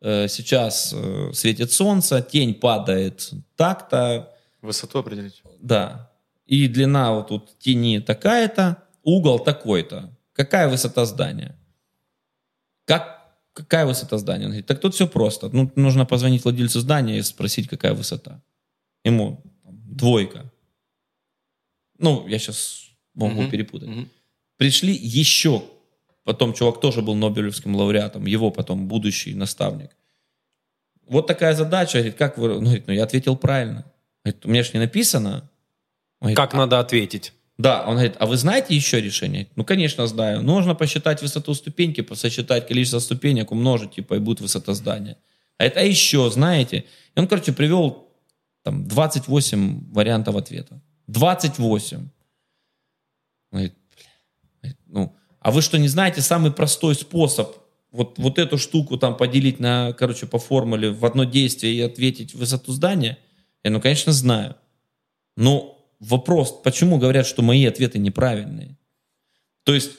э, 0.00 0.28
сейчас 0.28 0.92
э, 0.94 1.32
светит 1.32 1.72
солнце, 1.72 2.22
тень 2.22 2.54
падает 2.54 3.30
так-то, 3.56 4.32
Высоту 4.62 4.98
определить. 5.00 5.42
да. 5.60 6.12
И 6.46 6.68
длина 6.68 7.12
вот 7.12 7.28
тут 7.28 7.58
тени 7.58 7.98
такая-то, 7.98 8.84
угол 9.02 9.40
такой-то. 9.40 10.16
Какая 10.32 10.68
высота 10.68 11.04
здания? 11.04 11.58
Как, 12.84 13.36
какая 13.52 13.84
высота 13.84 14.16
здания? 14.18 14.44
Он 14.44 14.50
говорит, 14.50 14.66
так 14.66 14.80
тут 14.80 14.94
все 14.94 15.08
просто. 15.08 15.48
Ну, 15.48 15.72
нужно 15.74 16.06
позвонить 16.06 16.44
владельцу 16.44 16.80
здания 16.80 17.18
и 17.18 17.22
спросить, 17.22 17.66
какая 17.68 17.94
высота. 17.94 18.40
Ему 19.04 19.42
там, 19.64 19.76
двойка. 19.96 20.52
Ну, 21.98 22.28
я 22.28 22.38
сейчас 22.38 22.90
могу 23.14 23.42
Мгм. 23.42 23.50
перепутать. 23.50 23.88
Мгм. 23.88 24.08
Пришли 24.56 24.94
еще, 24.94 25.64
потом 26.26 26.52
чувак 26.52 26.80
тоже 26.80 27.02
был 27.02 27.14
Нобелевским 27.14 27.76
лауреатом, 27.76 28.26
его 28.26 28.50
потом 28.50 28.88
будущий 28.88 29.34
наставник. 29.34 29.96
Вот 31.08 31.28
такая 31.28 31.54
задача, 31.54 31.98
говорит, 31.98 32.16
как 32.16 32.36
вы... 32.36 32.48
Ну, 32.48 32.60
говорит, 32.60 32.86
ну 32.88 32.92
я 32.92 33.04
ответил 33.04 33.36
правильно. 33.36 33.84
Говорит, 34.24 34.44
у 34.44 34.48
меня 34.48 34.62
же 34.64 34.70
не 34.74 34.80
написано. 34.80 35.48
Он 36.20 36.26
говорит, 36.26 36.36
Как 36.36 36.54
надо 36.54 36.80
ответить? 36.80 37.32
да, 37.58 37.84
он 37.86 37.94
говорит, 37.94 38.16
а 38.18 38.26
вы 38.26 38.36
знаете 38.36 38.74
еще 38.74 39.00
решение? 39.00 39.46
Ну, 39.56 39.64
конечно, 39.64 40.06
знаю. 40.06 40.42
Нужно 40.42 40.74
посчитать 40.74 41.22
высоту 41.22 41.54
ступеньки, 41.54 42.02
посчитать 42.02 42.66
количество 42.66 42.98
ступенек, 42.98 43.52
умножить, 43.52 43.92
типа, 43.92 44.14
и 44.14 44.18
будет 44.18 44.40
высота 44.40 44.74
здания. 44.74 45.16
А 45.58 45.64
это 45.64 45.80
еще, 45.80 46.28
знаете. 46.30 46.84
И 47.14 47.20
он, 47.20 47.28
короче, 47.28 47.52
привел 47.52 48.08
там 48.62 48.86
28 48.86 49.92
вариантов 49.92 50.36
ответа. 50.36 50.82
28. 51.06 51.98
Он 51.98 52.08
говорит, 53.52 53.74
а 55.46 55.52
вы 55.52 55.62
что, 55.62 55.78
не 55.78 55.86
знаете 55.86 56.22
самый 56.22 56.50
простой 56.50 56.96
способ 56.96 57.56
вот, 57.92 58.18
вот 58.18 58.36
эту 58.36 58.58
штуку 58.58 58.98
там 58.98 59.16
поделить 59.16 59.60
на, 59.60 59.92
короче, 59.92 60.26
по 60.26 60.40
формуле 60.40 60.90
в 60.90 61.06
одно 61.06 61.22
действие 61.22 61.72
и 61.72 61.80
ответить 61.82 62.34
высоту 62.34 62.72
здания? 62.72 63.16
Я, 63.62 63.70
ну, 63.70 63.80
конечно, 63.80 64.10
знаю. 64.10 64.56
Но 65.36 65.78
вопрос, 66.00 66.52
почему 66.64 66.98
говорят, 66.98 67.28
что 67.28 67.42
мои 67.42 67.64
ответы 67.64 68.00
неправильные? 68.00 68.76
То 69.62 69.72
есть 69.72 69.92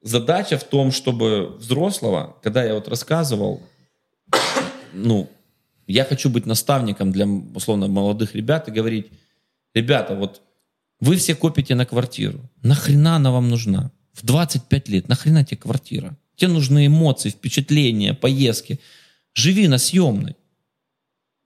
задача 0.00 0.58
в 0.58 0.62
том, 0.62 0.92
чтобы 0.92 1.56
взрослого, 1.56 2.36
когда 2.40 2.62
я 2.62 2.74
вот 2.74 2.86
рассказывал, 2.86 3.60
ну, 4.92 5.28
я 5.88 6.04
хочу 6.04 6.30
быть 6.30 6.46
наставником 6.46 7.10
для, 7.10 7.26
условно, 7.26 7.88
молодых 7.88 8.36
ребят 8.36 8.68
и 8.68 8.70
говорить, 8.70 9.10
ребята, 9.74 10.14
вот 10.14 10.40
вы 11.00 11.16
все 11.16 11.34
копите 11.34 11.74
на 11.74 11.84
квартиру. 11.84 12.48
Нахрена 12.62 13.16
она 13.16 13.32
вам 13.32 13.48
нужна? 13.48 13.90
В 14.12 14.24
25 14.24 14.88
лет 14.88 15.08
нахрена 15.08 15.44
тебе 15.44 15.56
квартира? 15.56 16.16
Тебе 16.36 16.52
нужны 16.52 16.86
эмоции, 16.86 17.30
впечатления, 17.30 18.14
поездки. 18.14 18.80
Живи 19.34 19.68
на 19.68 19.78
съемной. 19.78 20.36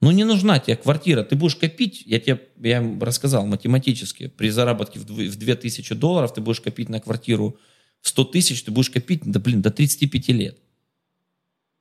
Ну, 0.01 0.11
не 0.11 0.25
нужна 0.25 0.59
тебе 0.59 0.75
квартира. 0.75 1.23
Ты 1.23 1.35
будешь 1.35 1.55
копить, 1.55 2.03
я 2.05 2.19
тебе 2.19 2.47
я 2.61 2.97
рассказал 3.01 3.47
математически, 3.47 4.27
при 4.27 4.49
заработке 4.49 4.99
в 4.99 5.05
дв- 5.05 5.27
в 5.27 5.35
2000 5.37 5.95
долларов 5.95 6.33
ты 6.33 6.41
будешь 6.41 6.61
копить 6.61 6.89
на 6.89 6.99
квартиру 6.99 7.57
в 8.01 8.09
100 8.09 8.25
тысяч, 8.25 8.63
ты 8.63 8.71
будешь 8.71 8.91
копить, 8.91 9.21
да 9.25 9.39
блин, 9.39 9.61
до 9.61 9.71
35 9.71 10.27
лет. 10.29 10.57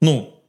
Ну, 0.00 0.42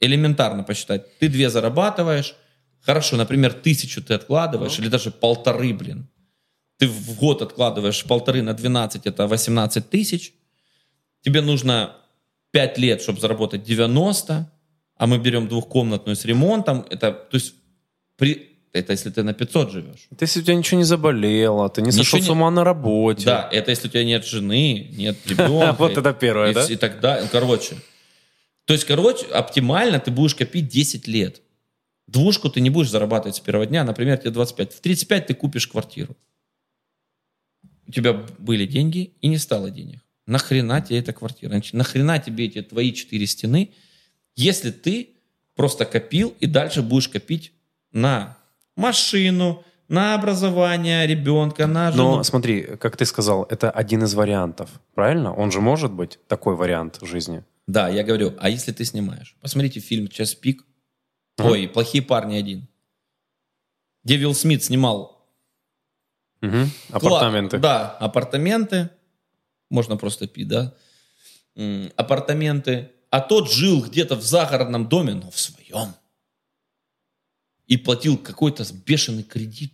элементарно 0.00 0.62
посчитать. 0.62 1.18
Ты 1.18 1.28
две 1.28 1.50
зарабатываешь, 1.50 2.34
хорошо, 2.80 3.16
например, 3.16 3.52
тысячу 3.52 4.02
ты 4.02 4.14
откладываешь, 4.14 4.78
или 4.78 4.88
даже 4.88 5.10
полторы, 5.10 5.74
блин. 5.74 6.08
Ты 6.78 6.88
в 6.88 7.16
год 7.16 7.42
откладываешь 7.42 8.04
полторы 8.04 8.42
на 8.42 8.52
12, 8.54 9.06
это 9.06 9.26
18 9.26 9.88
тысяч. 9.88 10.34
Тебе 11.22 11.40
нужно 11.40 11.96
5 12.50 12.78
лет, 12.78 13.00
чтобы 13.02 13.20
заработать 13.20 13.62
90, 13.64 14.50
а 14.96 15.06
мы 15.06 15.18
берем 15.18 15.48
двухкомнатную 15.48 16.16
с 16.16 16.24
ремонтом. 16.24 16.84
Это, 16.90 17.12
то 17.12 17.34
есть, 17.36 17.54
при, 18.16 18.58
это 18.72 18.92
если 18.92 19.10
ты 19.10 19.22
на 19.22 19.32
500 19.34 19.70
живешь. 19.70 20.06
Это 20.10 20.24
если 20.24 20.40
у 20.40 20.42
тебя 20.42 20.56
ничего 20.56 20.78
не 20.78 20.84
заболело, 20.84 21.68
ты 21.68 21.80
не 21.80 21.88
Ничего 21.88 22.02
сошел 22.02 22.18
не- 22.18 22.24
с 22.26 22.28
ума 22.28 22.50
на 22.50 22.64
работе. 22.64 23.24
Да, 23.24 23.48
это 23.52 23.70
если 23.70 23.88
у 23.88 23.90
тебя 23.90 24.04
нет 24.04 24.24
жены, 24.26 24.88
нет 24.92 25.16
ребенка. 25.26 25.76
Вот 25.78 25.96
это 25.96 26.12
первое, 26.12 26.52
да? 26.52 26.66
И 26.66 26.76
тогда, 26.76 27.26
короче. 27.30 27.76
То 28.64 28.72
есть, 28.72 28.84
короче, 28.84 29.26
оптимально 29.26 30.00
ты 30.00 30.10
будешь 30.10 30.34
копить 30.34 30.68
10 30.68 31.06
лет. 31.06 31.40
Двушку 32.06 32.50
ты 32.50 32.60
не 32.60 32.70
будешь 32.70 32.90
зарабатывать 32.90 33.36
с 33.36 33.40
первого 33.40 33.66
дня, 33.66 33.84
например, 33.84 34.18
тебе 34.18 34.30
25. 34.30 34.74
В 34.74 34.80
35 34.80 35.26
ты 35.26 35.34
купишь 35.34 35.66
квартиру. 35.66 36.16
У 37.86 37.92
тебя 37.92 38.12
были 38.38 38.66
деньги 38.66 39.12
и 39.20 39.28
не 39.28 39.38
стало 39.38 39.70
денег. 39.70 40.00
Нахрена 40.26 40.80
тебе 40.80 40.98
эта 40.98 41.12
квартира? 41.12 41.60
Нахрена 41.72 42.18
тебе 42.18 42.46
эти 42.46 42.62
твои 42.62 42.92
четыре 42.92 43.26
стены, 43.26 43.72
если 44.36 44.70
ты 44.70 45.10
просто 45.54 45.84
копил 45.84 46.34
и 46.40 46.46
дальше 46.46 46.82
будешь 46.82 47.08
копить 47.08 47.52
на 47.92 48.36
машину, 48.76 49.64
на 49.88 50.14
образование 50.14 51.06
ребенка, 51.06 51.66
на 51.66 51.92
жену. 51.92 52.16
Но 52.16 52.22
смотри, 52.22 52.62
как 52.62 52.96
ты 52.96 53.04
сказал, 53.04 53.44
это 53.44 53.70
один 53.70 54.02
из 54.02 54.14
вариантов, 54.14 54.70
правильно? 54.94 55.34
Он 55.34 55.50
же 55.52 55.60
может 55.60 55.92
быть 55.92 56.18
такой 56.26 56.56
вариант 56.56 56.98
жизни. 57.02 57.44
Да, 57.66 57.88
я 57.88 58.02
говорю, 58.02 58.34
а 58.38 58.48
если 58.48 58.72
ты 58.72 58.84
снимаешь? 58.84 59.36
Посмотрите 59.40 59.80
фильм 59.80 60.08
«Час 60.08 60.34
пик». 60.34 60.64
Ой, 61.38 61.68
«Плохие 61.68 62.02
парни 62.02 62.36
один». 62.36 62.66
Где 64.04 64.16
Вилл 64.16 64.34
Смит 64.34 64.62
снимал 64.62 65.13
Мгм. 66.46 66.70
Апартаменты. 66.90 67.56
Кла- 67.56 67.60
Да, 67.60 67.90
апартаменты. 67.98 68.90
Можно 69.70 69.96
просто 69.96 70.26
пить, 70.26 70.48
да. 70.48 70.74
м, 71.56 71.90
апартаменты, 71.96 72.90
а 73.10 73.20
тот 73.20 73.50
жил 73.50 73.82
где-то 73.84 74.16
в 74.16 74.22
загородном 74.22 74.88
доме, 74.88 75.14
но 75.14 75.30
в 75.30 75.38
своем. 75.38 75.94
И 77.66 77.76
платил 77.76 78.18
какой-то 78.18 78.64
бешеный 78.86 79.22
кредит. 79.22 79.72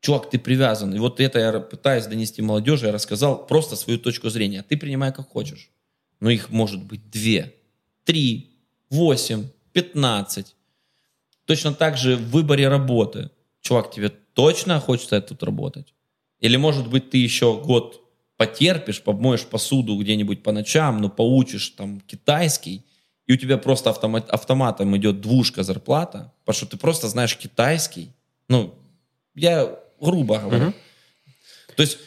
Чувак, 0.00 0.30
ты 0.30 0.38
привязан. 0.38 0.94
И 0.94 0.98
вот 0.98 1.20
это 1.20 1.38
я 1.38 1.60
пытаюсь 1.60 2.06
донести 2.06 2.40
молодежи, 2.42 2.86
я 2.86 2.92
рассказал 2.92 3.46
просто 3.46 3.76
свою 3.76 3.98
точку 3.98 4.30
зрения. 4.30 4.62
Ты 4.62 4.76
принимай 4.76 5.12
как 5.12 5.28
хочешь. 5.28 5.70
Но 6.20 6.30
их 6.30 6.50
может 6.50 6.82
быть 6.84 7.10
две, 7.10 7.54
три, 8.04 8.56
восемь, 8.88 9.48
пятнадцать. 9.72 10.54
Точно 11.44 11.74
так 11.74 11.96
же 11.98 12.16
в 12.16 12.30
выборе 12.30 12.68
работы. 12.68 13.30
Чувак, 13.60 13.90
тебе 13.90 14.10
точно 14.34 14.80
хочется 14.80 15.20
тут 15.20 15.42
работать? 15.42 15.94
Или, 16.40 16.56
может 16.56 16.88
быть, 16.88 17.10
ты 17.10 17.18
еще 17.18 17.60
год 17.62 18.02
потерпишь, 18.36 19.02
помоешь 19.02 19.44
посуду 19.44 19.96
где-нибудь 19.98 20.42
по 20.42 20.52
ночам, 20.52 20.98
но 20.98 21.10
поучишь 21.10 21.68
там 21.70 22.00
китайский, 22.00 22.84
и 23.26 23.34
у 23.34 23.36
тебя 23.36 23.58
просто 23.58 23.90
автомат, 23.90 24.30
автоматом 24.30 24.96
идет 24.96 25.20
двушка 25.20 25.62
зарплата, 25.62 26.32
потому 26.40 26.56
что 26.56 26.66
ты 26.66 26.76
просто 26.76 27.08
знаешь 27.08 27.36
китайский. 27.36 28.10
Ну, 28.48 28.74
я 29.34 29.78
грубо 30.00 30.38
говорю. 30.38 30.72
То 31.76 31.82
есть, 31.82 31.98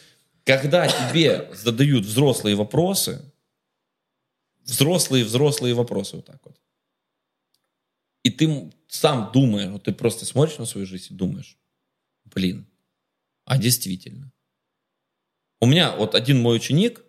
когда 0.43 0.87
тебе 0.87 1.49
задают 1.53 2.03
взрослые 2.05 2.55
вопросы, 2.55 3.21
взрослые, 4.63 5.23
взрослые 5.23 5.73
вопросы 5.73 6.15
вот 6.15 6.25
так 6.25 6.39
вот, 6.43 6.59
и 8.23 8.29
ты 8.29 8.71
сам 8.87 9.31
думаешь, 9.33 9.69
вот 9.69 9.83
ты 9.83 9.93
просто 9.93 10.25
смотришь 10.25 10.57
на 10.57 10.65
свою 10.65 10.87
жизнь 10.87 11.13
и 11.13 11.15
думаешь, 11.15 11.57
блин, 12.33 12.67
а 13.45 13.57
действительно. 13.57 14.31
У 15.61 15.65
меня 15.65 15.95
вот 15.95 16.15
один 16.15 16.41
мой 16.41 16.57
ученик, 16.57 17.03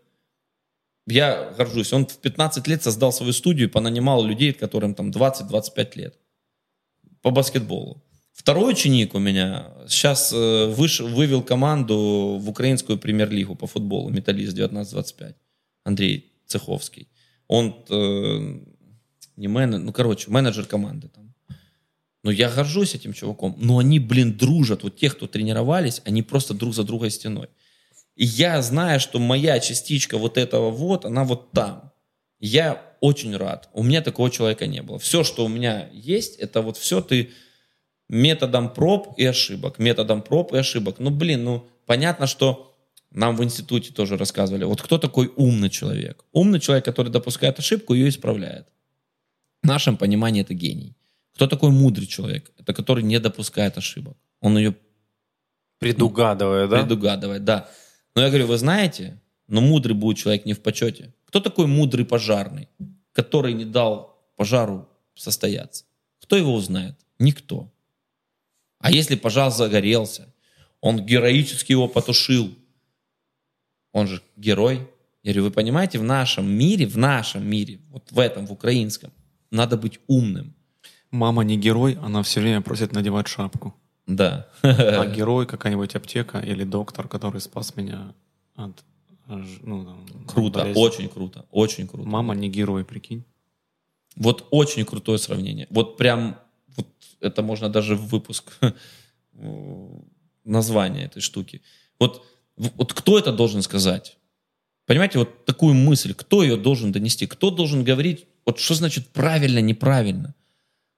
я 1.07 1.51
горжусь, 1.59 1.93
он 1.93 2.07
в 2.07 2.19
15 2.19 2.67
лет 2.67 2.83
создал 2.83 3.13
свою 3.13 3.33
студию, 3.33 3.71
понанимал 3.71 4.25
людей, 4.25 4.53
которым 4.53 4.95
там 4.95 5.11
20-25 5.11 5.97
лет 5.97 6.19
по 7.21 7.31
баскетболу. 7.31 8.03
Второй 8.33 8.73
ученик 8.73 9.15
у 9.15 9.19
меня 9.19 9.73
сейчас 9.89 10.33
э, 10.33 10.37
выш- 10.37 11.03
вывел 11.03 11.43
команду 11.43 12.39
в 12.41 12.49
украинскую 12.49 12.99
премьер-лигу 12.99 13.55
по 13.55 13.67
футболу, 13.67 14.11
металлист 14.11 14.57
19-25, 14.57 15.35
Андрей 15.85 16.33
Цеховский. 16.47 17.09
Он 17.47 17.85
э, 17.89 18.61
не 19.37 19.49
менеджер, 19.49 19.85
ну, 19.85 19.93
короче, 19.93 20.31
менеджер 20.31 20.67
команды 20.67 21.09
там. 21.09 21.24
Но 22.25 22.31
я 22.31 22.49
горжусь 22.49 22.95
этим 22.95 23.13
чуваком. 23.13 23.55
Но 23.59 23.79
они, 23.79 24.01
блин, 24.01 24.37
дружат. 24.37 24.83
Вот 24.83 24.97
те, 24.97 25.11
кто 25.11 25.27
тренировались, 25.27 26.01
они 26.07 26.23
просто 26.23 26.55
друг 26.55 26.75
за 26.75 26.83
другой 26.83 27.11
стеной. 27.11 27.49
И 28.17 28.25
я 28.25 28.63
знаю, 28.63 28.99
что 28.99 29.19
моя 29.19 29.61
частичка 29.61 30.17
вот 30.17 30.39
этого 30.39 30.71
вот, 30.71 31.05
она 31.05 31.25
вот 31.25 31.53
там. 31.53 31.93
Я 32.41 32.83
очень 33.01 33.37
рад. 33.37 33.69
У 33.75 33.83
меня 33.83 34.01
такого 34.01 34.31
человека 34.31 34.67
не 34.67 34.83
было. 34.83 34.99
Все, 34.99 35.23
что 35.23 35.45
у 35.45 35.49
меня 35.49 35.91
есть, 35.93 36.37
это 36.37 36.63
вот 36.63 36.79
все 36.79 37.03
ты 37.03 37.31
методом 38.09 38.73
проб 38.73 39.19
и 39.19 39.27
ошибок. 39.27 39.79
Методом 39.79 40.23
проб 40.23 40.55
и 40.55 40.57
ошибок. 40.57 40.97
Ну, 41.01 41.11
блин, 41.11 41.45
ну, 41.45 41.67
понятно, 41.85 42.27
что 42.27 42.75
нам 43.11 43.37
в 43.37 43.45
институте 43.45 43.93
тоже 43.93 44.17
рассказывали. 44.17 44.65
Вот 44.65 44.81
кто 44.81 44.97
такой 44.97 45.31
умный 45.37 45.69
человек? 45.69 46.25
Умный 46.33 46.59
человек, 46.59 46.87
который 46.87 47.13
допускает 47.13 47.59
ошибку, 47.59 47.93
ее 47.93 48.09
исправляет. 48.09 48.67
В 49.63 49.67
нашем 49.67 49.99
понимании 49.99 50.41
это 50.41 50.55
гений. 50.55 50.97
Кто 51.35 51.47
такой 51.47 51.71
мудрый 51.71 52.07
человек? 52.07 52.53
Это 52.59 52.73
который 52.73 53.03
не 53.03 53.19
допускает 53.19 53.77
ошибок. 53.77 54.17
Он 54.41 54.57
ее 54.57 54.75
Предугадывая, 55.79 56.69
да? 56.69 56.81
предугадывает, 56.81 57.45
да. 57.45 57.69
Но 58.15 58.23
я 58.23 58.29
говорю, 58.29 58.47
вы 58.47 58.57
знаете, 58.57 59.21
но 59.49 59.61
мудрый 59.61 59.95
будет 59.95 60.19
человек 60.19 60.47
не 60.47 60.55
в 60.55 60.61
почете. 60.61 61.13
Кто 61.27 61.41
такой 61.41 61.67
мудрый 61.67 62.05
пожарный, 62.05 62.69
который 63.13 63.53
не 63.53 63.65
дал 63.65 64.17
пожару 64.37 64.89
состояться? 65.15 65.85
Кто 66.23 66.37
его 66.37 66.55
узнает? 66.55 66.97
Никто. 67.19 67.73
А 68.79 68.91
если 68.91 69.17
пожар 69.17 69.51
загорелся, 69.51 70.33
он 70.81 71.05
героически 71.05 71.73
его 71.73 71.89
потушил, 71.89 72.55
он 73.93 74.07
же 74.07 74.23
герой. 74.37 74.89
Я 75.23 75.33
говорю, 75.33 75.45
вы 75.45 75.51
понимаете, 75.51 75.99
в 75.99 76.05
нашем 76.05 76.47
мире, 76.47 76.87
в 76.87 76.99
нашем 76.99 77.49
мире, 77.49 77.81
вот 77.89 78.13
в 78.13 78.19
этом, 78.19 78.47
в 78.47 78.53
украинском, 78.53 79.13
надо 79.51 79.77
быть 79.77 80.01
умным. 80.07 80.55
Мама 81.15 81.45
не 81.45 81.57
герой, 81.57 81.97
она 82.03 82.23
все 82.23 82.41
время 82.41 82.61
просит 82.61 82.93
надевать 82.93 83.29
шапку. 83.29 83.73
Да. 84.07 84.49
А 84.63 85.07
герой 85.07 85.47
какая-нибудь 85.47 85.95
аптека 85.95 86.41
или 86.41 86.65
доктор, 86.65 87.07
который 87.09 87.41
спас 87.41 87.77
меня 87.77 88.13
от... 88.57 88.85
э, 89.29 89.45
Ну, 89.63 89.85
там, 89.85 90.27
Круто, 90.27 90.59
болезни. 90.59 90.81
очень 90.81 91.09
круто, 91.09 91.45
очень 91.53 91.87
круто. 91.87 92.09
Мама 92.09 92.35
не 92.35 92.49
герой, 92.49 92.85
прикинь. 92.85 93.23
Вот 94.17 94.47
очень 94.51 94.85
крутое 94.85 95.19
сравнение. 95.19 95.67
Вот 95.71 95.97
прям, 95.97 96.37
вот 96.77 96.87
это 97.21 97.43
можно 97.43 97.69
даже 97.69 97.95
в 97.95 98.07
выпуск 98.09 98.53
э, 99.35 99.89
название 100.45 101.05
этой 101.07 101.23
штуки. 101.23 101.63
Вот, 102.01 102.23
вот 102.57 102.93
кто 102.93 103.19
это 103.19 103.33
должен 103.33 103.63
сказать? 103.63 104.19
Понимаете, 104.87 105.19
вот 105.19 105.45
такую 105.45 105.75
мысль, 105.75 106.13
кто 106.13 106.43
ее 106.43 106.57
должен 106.57 106.91
донести? 106.93 107.27
Кто 107.27 107.51
должен 107.51 107.85
говорить, 107.85 108.27
вот 108.45 108.59
что 108.59 108.75
значит 108.75 109.09
правильно, 109.13 109.61
неправильно? 109.61 110.35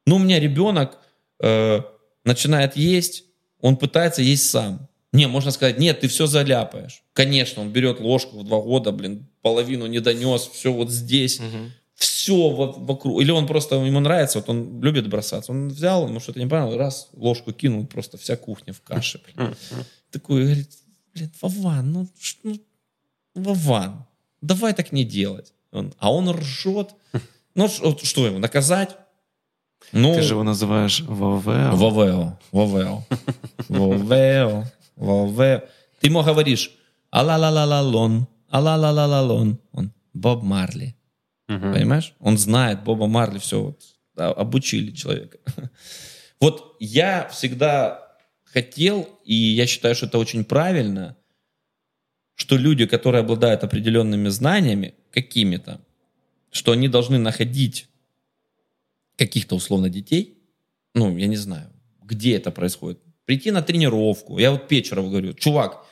Ну, 0.06 0.16
у 0.16 0.18
меня 0.18 0.38
ребенок 0.40 0.98
э, 1.40 1.80
начинает 2.24 2.76
есть, 2.76 3.24
он 3.60 3.76
пытается 3.76 4.22
есть 4.22 4.48
сам. 4.50 4.88
Не, 5.12 5.26
можно 5.28 5.50
сказать, 5.50 5.78
нет, 5.78 6.00
ты 6.00 6.08
все 6.08 6.26
заляпаешь. 6.26 7.02
Конечно, 7.12 7.62
он 7.62 7.70
берет 7.70 8.00
ложку 8.00 8.38
в 8.38 8.44
два 8.44 8.60
года, 8.60 8.92
блин, 8.92 9.26
половину 9.42 9.86
не 9.86 10.00
донес, 10.00 10.46
все 10.52 10.72
вот 10.72 10.90
здесь 10.90 11.40
все 11.94 12.50
вокруг. 12.50 13.22
Или 13.22 13.30
он 13.30 13.46
просто, 13.46 13.76
ему 13.76 14.00
нравится, 14.00 14.38
вот 14.40 14.48
он 14.50 14.82
любит 14.82 15.08
бросаться. 15.08 15.52
Он 15.52 15.68
взял, 15.68 16.06
ему 16.06 16.20
что-то 16.20 16.38
не 16.38 16.46
понравилось, 16.46 16.76
раз, 16.76 17.08
ложку 17.14 17.52
кинул, 17.52 17.86
просто 17.86 18.18
вся 18.18 18.36
кухня 18.36 18.72
в 18.74 18.82
каше. 18.82 19.18
блин. 19.24 19.56
Такой, 20.10 20.42
говорит, 20.44 20.70
блин, 21.14 21.30
Вован, 21.40 21.92
ну, 21.92 22.08
ну, 22.42 22.60
Вован, 23.34 24.04
давай 24.42 24.74
так 24.74 24.92
не 24.92 25.04
делать. 25.04 25.52
Он- 25.72 25.94
а 25.98 26.12
он 26.12 26.30
ржет. 26.30 26.90
Ну, 27.54 27.70
вот 27.80 28.04
что 28.04 28.26
ему, 28.26 28.38
наказать? 28.38 28.96
Ну, 29.92 30.14
Ты 30.14 30.22
же 30.22 30.34
его 30.34 30.42
называешь 30.42 31.00
ВВ. 31.00 31.44
Вовео, 31.46 32.38
Вовео, 32.52 33.04
Вовео, 33.68 34.64
Вовео. 34.96 35.62
Ты 36.00 36.08
ему 36.08 36.22
говоришь, 36.22 36.70
ала-ла-ла-ла-лон, 37.10 38.26
ала-ла-ла-ла-лон. 38.50 39.58
Он 39.72 39.92
Боб 40.12 40.42
Марли. 40.42 40.96
Понимаешь? 41.46 42.14
Он 42.18 42.36
знает 42.38 42.82
Боба 42.82 43.06
Марли, 43.06 43.38
все, 43.38 43.62
вот, 43.62 43.80
обучили 44.16 44.90
человека. 44.92 45.38
Вот 46.38 46.76
я 46.80 47.28
всегда 47.28 48.06
хотел, 48.44 49.08
и 49.24 49.34
я 49.34 49.66
считаю, 49.66 49.94
что 49.94 50.04
это 50.04 50.18
очень 50.18 50.44
правильно, 50.44 51.16
что 52.34 52.58
люди, 52.58 52.84
которые 52.84 53.20
обладают 53.20 53.64
определенными 53.64 54.28
знаниями, 54.28 54.92
какими-то, 55.10 55.80
что 56.50 56.72
они 56.72 56.88
должны 56.88 57.16
находить 57.16 57.88
каких-то 59.16 59.56
условно 59.56 59.88
детей, 59.88 60.38
ну, 60.94 61.16
я 61.16 61.26
не 61.26 61.36
знаю, 61.36 61.70
где 62.02 62.36
это 62.36 62.50
происходит, 62.50 63.00
прийти 63.24 63.50
на 63.50 63.62
тренировку. 63.62 64.38
Я 64.38 64.52
вот 64.52 64.68
Печерову 64.68 65.10
говорю, 65.10 65.34
чувак, 65.34 65.84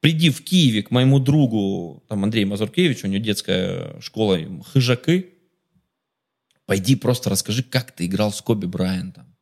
приди 0.00 0.30
в 0.30 0.42
Киеве 0.44 0.82
к 0.82 0.90
моему 0.90 1.18
другу, 1.18 2.04
там, 2.08 2.24
Андрею 2.24 2.48
Мазуркевичу, 2.48 3.06
у 3.06 3.10
него 3.10 3.24
детская 3.24 4.00
школа 4.00 4.38
хыжаки, 4.72 5.30
пойди 6.66 6.96
просто 6.96 7.30
расскажи, 7.30 7.62
как 7.62 7.92
ты 7.92 8.06
играл 8.06 8.32
с 8.32 8.40
Коби 8.40 8.66
Брайантом, 8.66 9.34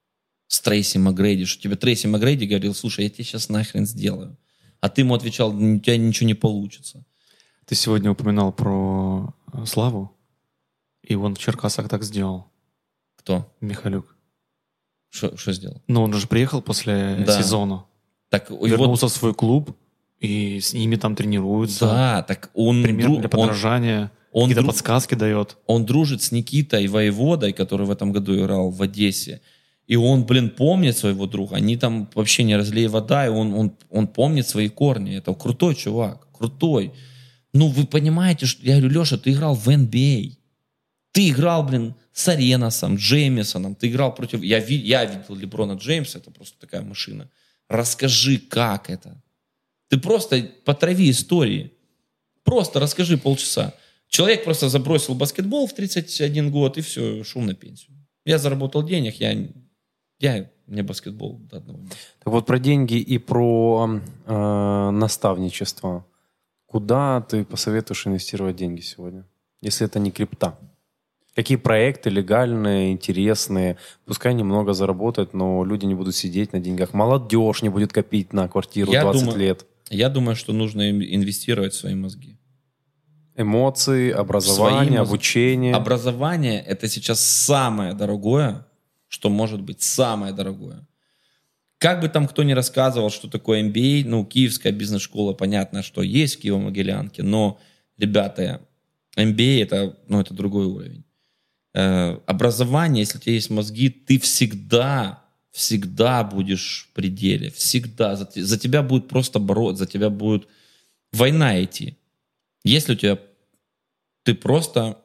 с 0.47 0.61
Трейси 0.61 0.99
Макгрейди, 0.99 1.45
что 1.45 1.63
тебе 1.63 1.77
Трейси 1.77 2.07
Макгрейди 2.07 2.45
говорил, 2.45 2.75
слушай, 2.75 3.05
я 3.05 3.11
тебе 3.11 3.25
сейчас 3.25 3.49
нахрен 3.49 3.87
сделаю. 3.87 4.37
А 4.81 4.89
ты 4.89 5.03
ему 5.03 5.15
отвечал, 5.15 5.51
у 5.55 5.79
тебя 5.79 5.97
ничего 5.97 6.27
не 6.27 6.35
получится. 6.35 7.05
Ты 7.67 7.75
сегодня 7.75 8.11
упоминал 8.11 8.53
про 8.53 9.35
э, 9.53 9.65
Славу, 9.67 10.17
и 11.03 11.15
он 11.15 11.35
в 11.35 11.39
Черкасах 11.39 11.89
так 11.89 12.03
сделал, 12.03 12.51
Кто? 13.21 13.53
Михалюк. 13.61 14.17
Что 15.11 15.53
сделал? 15.53 15.83
Но 15.89 16.03
он 16.05 16.13
же 16.15 16.27
приехал 16.27 16.63
после 16.63 17.23
Да. 17.27 17.41
сезона, 17.43 17.85
Так, 18.29 18.51
вернулся 18.51 19.07
в 19.09 19.13
свой 19.13 19.35
клуб, 19.35 19.77
и 20.21 20.61
с 20.61 20.73
ними 20.73 20.97
там 20.97 21.17
тренируются. 21.17 21.87
да, 21.87 22.23
так 22.23 22.51
он, 22.55 22.83
Пример 22.83 23.09
дру- 23.11 23.19
для 23.21 23.29
подражания. 23.29 24.11
он 24.33 24.49
Какие-то 24.49 24.63
дру- 24.63 24.67
подсказки 24.69 25.15
дает. 25.17 25.57
он 25.67 25.85
дружит 25.85 26.23
с 26.23 26.31
Никитой 26.33 26.87
Воеводой, 26.87 27.53
который 27.53 27.87
в 27.87 27.91
этом 27.91 28.13
году 28.13 28.35
играл 28.39 28.71
в 28.71 28.81
Одессе. 28.83 29.41
И 29.89 29.97
он, 29.97 30.25
блин, 30.25 30.51
помнит 30.51 30.97
своего 30.97 31.27
друга. 31.27 31.57
Они 31.57 31.77
там 31.77 32.09
вообще 32.15 32.45
не 32.45 32.57
разлей 32.57 32.87
вода, 32.87 33.27
и 33.27 33.29
он, 33.29 33.53
он, 33.55 33.73
он 33.91 34.07
помнит 34.07 34.47
свои 34.47 34.69
корни. 34.69 35.17
Это 35.17 35.35
крутой 35.35 35.75
чувак, 35.75 36.29
крутой. 36.33 36.93
Ну, 37.53 37.67
вы 37.67 37.85
понимаете, 37.87 38.47
что... 38.47 38.63
Я 38.65 38.79
говорю, 38.79 39.01
Леша, 39.01 39.17
ты 39.19 39.33
играл 39.33 39.57
в 39.57 39.67
NBA. 39.69 40.37
Ты 41.11 41.31
играл, 41.31 41.65
блин, 41.65 41.95
с 42.21 42.29
Аренасом, 42.29 42.97
Джеймисоном. 42.97 43.75
Ты 43.75 43.89
играл 43.89 44.15
против... 44.15 44.43
Я, 44.43 44.59
ви- 44.61 44.87
я 44.87 45.05
видел 45.05 45.35
Леброна 45.35 45.73
Джеймса, 45.73 46.19
это 46.19 46.31
просто 46.31 46.59
такая 46.61 46.83
машина. 46.83 47.29
Расскажи, 47.69 48.39
как 48.39 48.91
это. 48.91 49.23
Ты 49.89 49.99
просто 49.99 50.51
потрави 50.65 51.11
истории. 51.11 51.73
Просто 52.45 52.81
расскажи 52.81 53.17
полчаса. 53.17 53.73
Человек 54.09 54.45
просто 54.45 54.69
забросил 54.69 55.15
баскетбол 55.15 55.67
в 55.67 55.73
31 55.73 56.51
год 56.51 56.79
и 56.79 56.81
все, 56.81 57.25
шел 57.25 57.43
на 57.43 57.55
пенсию. 57.55 57.97
Я 58.25 58.39
заработал 58.39 58.83
денег, 58.83 59.15
я, 59.21 59.49
я 60.19 60.51
мне 60.67 60.83
баскетбол 60.83 61.39
до 61.39 61.57
одного. 61.57 61.81
Так 62.19 62.33
вот 62.33 62.47
про 62.47 62.59
деньги 62.59 62.95
и 62.95 63.19
про 63.19 64.01
э, 64.27 64.91
наставничество. 64.91 66.05
Куда 66.67 67.21
ты 67.23 67.45
посоветуешь 67.45 68.07
инвестировать 68.07 68.57
деньги 68.57 68.81
сегодня, 68.81 69.25
если 69.63 69.87
это 69.87 69.99
не 69.99 70.11
крипта? 70.11 70.59
Какие 71.35 71.59
проекты 71.59 72.11
легальные, 72.11 72.93
интересные? 72.93 73.77
Пускай 74.05 74.35
немного 74.35 74.73
заработают, 74.73 75.33
но 75.33 75.65
люди 75.65 75.87
не 75.87 75.95
будут 75.95 76.17
сидеть 76.17 76.53
на 76.53 76.59
деньгах. 76.59 76.93
Молодежь 76.93 77.63
не 77.63 77.69
будет 77.69 77.93
копить 77.93 78.33
на 78.33 78.49
квартиру 78.49 78.93
Я 78.93 79.03
20 79.03 79.23
думаю- 79.23 79.39
лет. 79.39 79.67
Я 79.91 80.09
думаю, 80.09 80.37
что 80.37 80.53
нужно 80.53 80.91
инвестировать 80.91 81.73
в 81.73 81.77
свои 81.77 81.95
мозги. 81.95 82.37
Эмоции, 83.37 84.11
образование, 84.11 84.99
мозги. 85.01 85.13
обучение. 85.15 85.75
Образование– 85.75 86.61
это 86.67 86.89
сейчас 86.89 87.21
самое 87.21 87.95
дорогое, 87.95 88.67
что 89.09 89.31
может 89.31 89.63
быть 89.63 89.83
самое 89.83 90.33
дорогое. 90.33 90.87
Как 91.79 92.01
бы 92.01 92.09
там 92.09 92.29
кто 92.29 92.43
ни 92.43 92.53
рассказывал, 92.53 93.11
что 93.11 93.29
такое 93.29 93.63
MBA, 93.63 94.03
ну, 94.05 94.25
киевская 94.25 94.73
бизнес-школа, 94.73 95.33
понятно, 95.33 95.83
что 95.83 96.03
есть 96.03 96.37
в 96.37 96.45
Киево-Могилянке, 96.45 97.23
но, 97.23 97.59
ребята, 97.97 98.61
MBA– 99.17 99.63
это, 99.63 99.97
ну, 100.07 100.21
это 100.21 100.35
другой 100.35 100.67
уровень. 100.67 101.05
Э, 101.73 102.19
образование, 102.27 103.03
если 103.03 103.19
у 103.19 103.21
тебя 103.21 103.35
есть 103.35 103.51
мозги, 103.51 103.89
ты 103.91 104.19
всегда, 104.19 105.25
всегда 105.53 106.25
будешь 106.25 106.89
в 106.91 106.95
пределе, 106.95 107.51
всегда. 107.51 108.17
За, 108.17 108.29
за 108.35 108.59
тебя 108.59 108.83
будет 108.83 109.09
просто 109.09 109.39
бороться, 109.39 109.85
за 109.85 109.91
тебя 109.91 110.11
будет 110.11 110.49
война 111.13 111.63
идти. 111.63 111.97
Если 112.65 112.93
у 112.93 112.97
тебя 112.97 113.19
ты 114.23 114.35
просто 114.35 114.99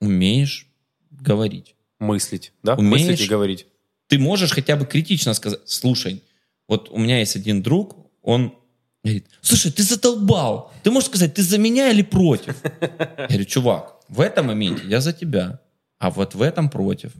умеешь 0.00 0.66
говорить. 1.10 1.74
Мыслить, 1.98 2.52
да? 2.62 2.74
Умеешь? 2.74 3.08
Мыслить 3.08 3.20
и 3.20 3.28
говорить. 3.28 3.66
Ты 4.08 4.18
можешь 4.18 4.52
хотя 4.52 4.76
бы 4.76 4.86
критично 4.86 5.34
сказать, 5.34 5.60
слушай, 5.66 6.22
вот 6.68 6.90
у 6.90 6.98
меня 6.98 7.18
есть 7.18 7.36
один 7.36 7.62
друг, 7.62 7.96
он 8.22 8.54
говорит, 9.02 9.26
слушай, 9.40 9.72
ты 9.72 9.82
задолбал, 9.82 10.72
ты 10.82 10.90
можешь 10.90 11.08
сказать, 11.08 11.34
ты 11.34 11.42
за 11.42 11.58
меня 11.58 11.90
или 11.90 12.02
против? 12.02 12.56
Я 12.80 13.26
говорю, 13.28 13.44
чувак, 13.44 14.00
в 14.08 14.20
этом 14.20 14.46
моменте 14.46 14.82
я 14.86 15.00
за 15.00 15.12
тебя, 15.12 15.60
а 15.98 16.10
вот 16.10 16.34
в 16.34 16.42
этом 16.42 16.70
против. 16.70 17.12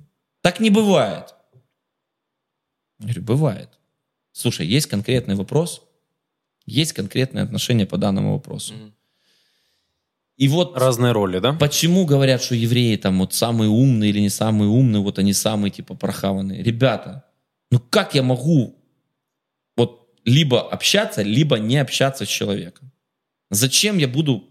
Так 0.43 0.61
не 0.61 0.71
бывает. 0.71 1.35
Я 2.99 3.07
говорю, 3.07 3.23
бывает. 3.23 3.69
Слушай, 4.33 4.67
есть 4.67 4.87
конкретный 4.87 5.35
вопрос, 5.35 5.83
есть 6.67 6.93
конкретное 6.93 7.43
отношение 7.43 7.87
по 7.87 7.97
данному 7.97 8.35
вопросу. 8.35 8.75
И 10.37 10.49
вот 10.49 10.77
Разные 10.77 11.13
роли, 11.13 11.39
да? 11.39 11.55
Почему 11.55 12.05
говорят, 12.05 12.43
что 12.43 12.55
евреи 12.55 12.97
там 12.97 13.19
вот 13.19 13.33
самые 13.33 13.71
умные 13.71 14.11
или 14.11 14.21
не 14.21 14.29
самые 14.29 14.69
умные, 14.69 15.03
вот 15.03 15.19
они 15.19 15.33
самые 15.33 15.71
типа 15.71 15.95
прохаванные? 15.95 16.63
Ребята, 16.63 17.25
ну 17.71 17.81
как 17.81 18.15
я 18.15 18.23
могу 18.23 18.77
вот 19.77 20.11
либо 20.25 20.71
общаться, 20.71 21.23
либо 21.23 21.59
не 21.59 21.79
общаться 21.79 22.27
с 22.27 22.29
человеком? 22.29 22.93
Зачем 23.51 23.97
я 23.97 24.09
буду 24.09 24.45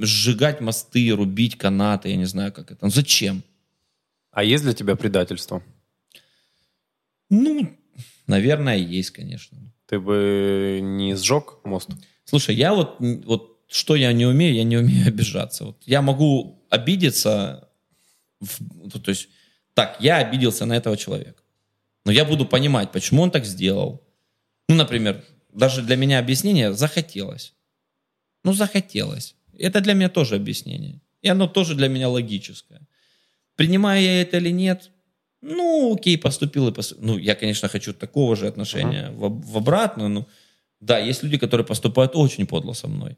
сжигать 0.00 0.60
мосты, 0.60 1.10
рубить 1.10 1.58
канаты, 1.58 2.08
я 2.10 2.16
не 2.16 2.26
знаю, 2.26 2.52
как 2.52 2.70
это. 2.70 2.86
Ну, 2.86 2.90
Зачем? 2.90 3.42
А 4.36 4.44
есть 4.44 4.64
для 4.64 4.74
тебя 4.74 4.96
предательство? 4.96 5.62
Ну, 7.30 7.74
наверное, 8.26 8.76
есть, 8.76 9.08
конечно. 9.10 9.56
Ты 9.86 9.98
бы 9.98 10.80
не 10.82 11.16
сжег 11.16 11.64
мост? 11.64 11.88
Слушай, 12.26 12.54
я 12.54 12.74
вот, 12.74 12.96
вот 13.24 13.58
что 13.66 13.96
я 13.96 14.12
не 14.12 14.26
умею, 14.26 14.54
я 14.54 14.64
не 14.64 14.76
умею 14.76 15.08
обижаться. 15.08 15.64
Вот 15.64 15.82
я 15.86 16.02
могу 16.02 16.62
обидеться, 16.68 17.70
в- 18.40 18.60
ну, 18.60 18.90
то 18.90 19.08
есть, 19.08 19.30
так, 19.72 19.96
я 20.00 20.18
обиделся 20.18 20.66
на 20.66 20.76
этого 20.76 20.98
человека. 20.98 21.42
Но 22.04 22.12
я 22.12 22.26
буду 22.26 22.44
понимать, 22.44 22.92
почему 22.92 23.22
он 23.22 23.30
так 23.30 23.46
сделал. 23.46 24.06
Ну, 24.68 24.74
например, 24.74 25.24
даже 25.50 25.80
для 25.80 25.96
меня 25.96 26.18
объяснение 26.18 26.74
захотелось. 26.74 27.54
Ну, 28.44 28.52
захотелось. 28.52 29.34
Это 29.58 29.80
для 29.80 29.94
меня 29.94 30.10
тоже 30.10 30.34
объяснение. 30.36 31.00
И 31.22 31.28
оно 31.30 31.46
тоже 31.46 31.74
для 31.74 31.88
меня 31.88 32.10
логическое. 32.10 32.86
Принимаю 33.56 34.02
я 34.02 34.22
это 34.22 34.36
или 34.36 34.50
нет, 34.50 34.90
ну, 35.42 35.94
окей, 35.94 36.18
поступил 36.18 36.68
и 36.68 36.72
поступил. 36.72 37.04
Ну, 37.06 37.18
я, 37.18 37.34
конечно, 37.34 37.68
хочу 37.68 37.92
такого 37.92 38.36
же 38.36 38.46
отношения 38.46 39.10
в, 39.10 39.24
об- 39.24 39.44
в 39.44 39.56
обратную. 39.56 40.08
Ну, 40.10 40.26
да, 40.80 40.98
есть 40.98 41.22
люди, 41.22 41.38
которые 41.38 41.66
поступают 41.66 42.12
очень 42.14 42.46
подло 42.46 42.72
со 42.74 42.88
мной. 42.88 43.16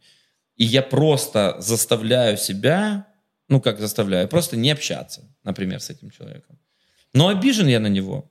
И 0.57 0.65
я 0.65 0.83
просто 0.83 1.57
заставляю 1.61 2.37
себя, 2.37 3.07
ну, 3.49 3.61
как 3.61 3.79
заставляю, 3.81 4.29
просто 4.29 4.57
не 4.57 4.71
общаться, 4.71 5.23
например, 5.45 5.81
с 5.81 5.91
этим 5.91 6.11
человеком. 6.11 6.59
Но 7.15 7.29
обижен 7.29 7.67
я 7.69 7.81
на 7.81 7.87
него? 7.89 8.31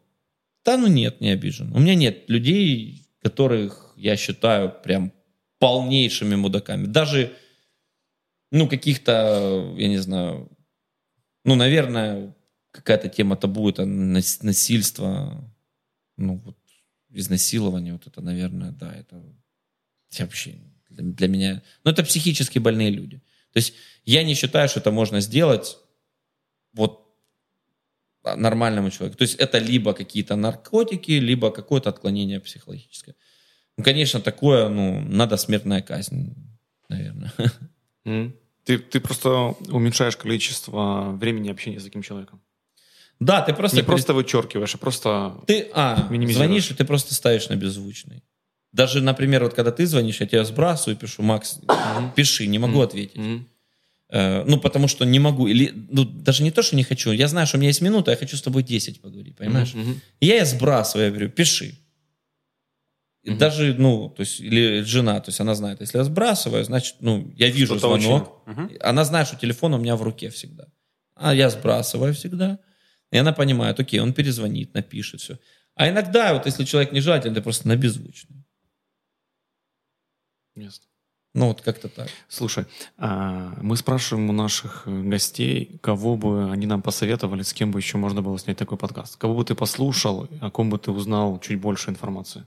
Да, 0.66 0.78
ну 0.78 0.88
нет, 0.88 1.22
не 1.22 1.30
обижен. 1.32 1.74
У 1.76 1.80
меня 1.80 1.96
нет 1.96 2.30
людей, 2.30 3.08
которых 3.22 3.94
я 3.98 4.16
считаю 4.18 4.74
прям 4.84 5.12
полнейшими 5.60 6.36
мудаками. 6.36 6.86
Даже, 6.86 7.34
ну, 8.52 8.68
каких-то, 8.68 9.74
я 9.78 9.88
не 9.88 9.98
знаю, 9.98 10.50
ну, 11.48 11.56
наверное, 11.56 12.36
какая-то 12.72 13.07
тема 13.07 13.38
табу, 13.38 13.69
это 13.69 13.86
нас- 13.86 14.44
насильство, 14.44 15.49
ну, 16.18 16.41
вот, 16.45 16.57
изнасилование, 17.10 17.94
вот 17.94 18.06
это, 18.06 18.22
наверное, 18.22 18.72
да, 18.72 18.94
это 18.94 19.24
вообще 20.19 20.56
для, 20.90 21.28
меня, 21.30 21.64
ну, 21.86 21.91
это 21.91 22.03
психически 22.03 22.60
больные 22.60 22.90
люди. 22.90 23.22
То 23.53 23.60
есть 23.60 23.74
я 24.03 24.24
не 24.24 24.34
считаю, 24.36 24.68
что 24.68 24.82
это 24.82 24.91
можно 24.91 25.22
сделать 25.22 25.78
вот 26.74 27.15
нормальному 28.24 28.90
человеку. 28.90 29.18
То 29.18 29.24
есть 29.24 29.36
это 29.36 29.57
либо 29.57 29.94
какие-то 29.94 30.36
наркотики, 30.36 31.11
либо 31.11 31.49
какое-то 31.52 31.90
отклонение 31.90 32.41
психологическое. 32.41 33.15
Ну, 33.78 33.86
конечно, 33.86 34.19
такое, 34.19 34.68
ну, 34.68 34.99
надо 34.99 35.38
смертная 35.38 35.82
казнь, 35.82 36.36
наверное. 36.90 37.32
Ты, 38.68 38.80
ты 38.80 38.99
просто 38.99 39.56
уменьшаешь 39.69 40.18
количество 40.18 41.15
времени 41.18 41.49
общения 41.49 41.80
с 41.80 41.85
таким 41.85 42.02
человеком. 42.02 42.41
Да, 43.18 43.41
ты 43.41 43.53
просто... 43.53 43.77
Не 43.77 43.84
просто 43.84 44.14
вычеркиваешь, 44.14 44.76
а 44.76 44.77
просто... 44.77 45.35
Ты, 45.48 45.69
а, 45.73 46.10
звонишь, 46.10 46.69
и 46.69 46.73
ты 46.73 46.84
просто 46.84 47.15
ставишь 47.15 47.48
на 47.48 47.56
беззвучный. 47.56 48.23
Даже, 48.73 49.02
например, 49.02 49.45
вот 49.45 49.53
когда 49.53 49.72
ты 49.72 49.85
звонишь, 49.85 50.19
я 50.19 50.27
тебя 50.27 50.44
сбрасываю, 50.44 50.98
пишу, 50.98 51.23
Макс, 51.23 51.61
пиши, 52.15 52.45
не 52.48 52.60
могу 52.60 52.81
ответить. 52.81 53.19
Э, 54.10 54.44
ну, 54.44 54.60
потому 54.60 54.89
что 54.89 55.06
не 55.06 55.19
могу. 55.19 55.48
Или, 55.48 55.72
ну, 55.89 56.03
даже 56.03 56.44
не 56.44 56.52
то, 56.52 56.61
что 56.61 56.76
не 56.76 56.84
хочу. 56.84 57.11
Я 57.11 57.30
знаю, 57.30 57.48
что 57.48 57.56
у 57.56 57.60
меня 57.60 57.69
есть 57.69 57.81
минута, 57.81 58.11
я 58.11 58.18
хочу 58.18 58.35
с 58.35 58.41
тобой 58.41 58.64
10 58.64 58.99
поговорить, 59.02 59.38
понимаешь? 59.38 59.73
И 60.19 60.26
я 60.26 60.39
ее 60.39 60.45
сбрасываю, 60.45 61.06
я 61.06 61.11
говорю, 61.11 61.30
пиши. 61.30 61.76
И 63.28 63.36
даже, 63.36 63.74
ну, 63.74 64.10
то 64.10 64.22
есть, 64.22 64.40
или 64.40 64.82
жена, 64.82 65.20
то 65.20 65.30
есть 65.30 65.40
она 65.41 65.54
знает, 65.54 65.82
если 65.82 65.98
я 65.98 66.04
сбрасываю, 66.04 66.64
значит, 66.64 66.95
ну, 67.02 67.32
я 67.36 67.49
вижу 67.49 67.78
Что-то 67.78 67.99
звонок, 67.99 68.41
Мгм. 68.45 68.72
она 68.82 69.04
знает, 69.04 69.28
что 69.28 69.36
телефон 69.38 69.74
у 69.74 69.78
меня 69.78 69.95
в 69.95 70.02
руке 70.02 70.30
всегда. 70.30 70.68
А 71.16 71.34
я 71.34 71.49
сбрасываю 71.49 72.14
всегда. 72.14 72.60
И 73.12 73.18
она 73.18 73.34
понимает, 73.34 73.80
окей, 73.80 73.99
он 73.99 74.14
перезвонит, 74.14 74.74
напишет, 74.74 75.22
все. 75.22 75.40
А 75.76 75.90
иногда, 75.90 76.34
вот 76.34 76.45
если 76.45 76.64
человек 76.66 76.91
нежелательный, 76.91 77.36
ты 77.36 77.41
просто 77.41 77.68
на 77.68 77.76
беззвучный. 77.76 78.44
Ясно. 80.56 80.86
Ну, 81.34 81.49
вот 81.49 81.62
как-то 81.62 81.88
так. 81.88 82.10
Слушай, 82.28 82.66
а, 82.98 83.54
мы 83.62 83.78
спрашиваем 83.78 84.30
у 84.30 84.34
наших 84.34 84.84
э, 84.88 85.02
гостей, 85.04 85.78
кого 85.84 86.18
бы 86.18 86.52
они 86.52 86.66
нам 86.66 86.82
посоветовали, 86.82 87.44
с 87.44 87.54
кем 87.54 87.72
бы 87.72 87.80
еще 87.80 87.98
можно 87.98 88.24
было 88.24 88.40
снять 88.40 88.58
такой 88.58 88.78
подкаст. 88.78 89.18
Кого 89.18 89.36
бы 89.36 89.45
ты 89.45 89.54
послушал, 89.54 90.28
о 90.41 90.49
ком 90.49 90.72
бы 90.72 90.80
ты 90.80 90.90
узнал 90.90 91.40
чуть 91.40 91.60
больше 91.60 91.91
информации. 91.91 92.45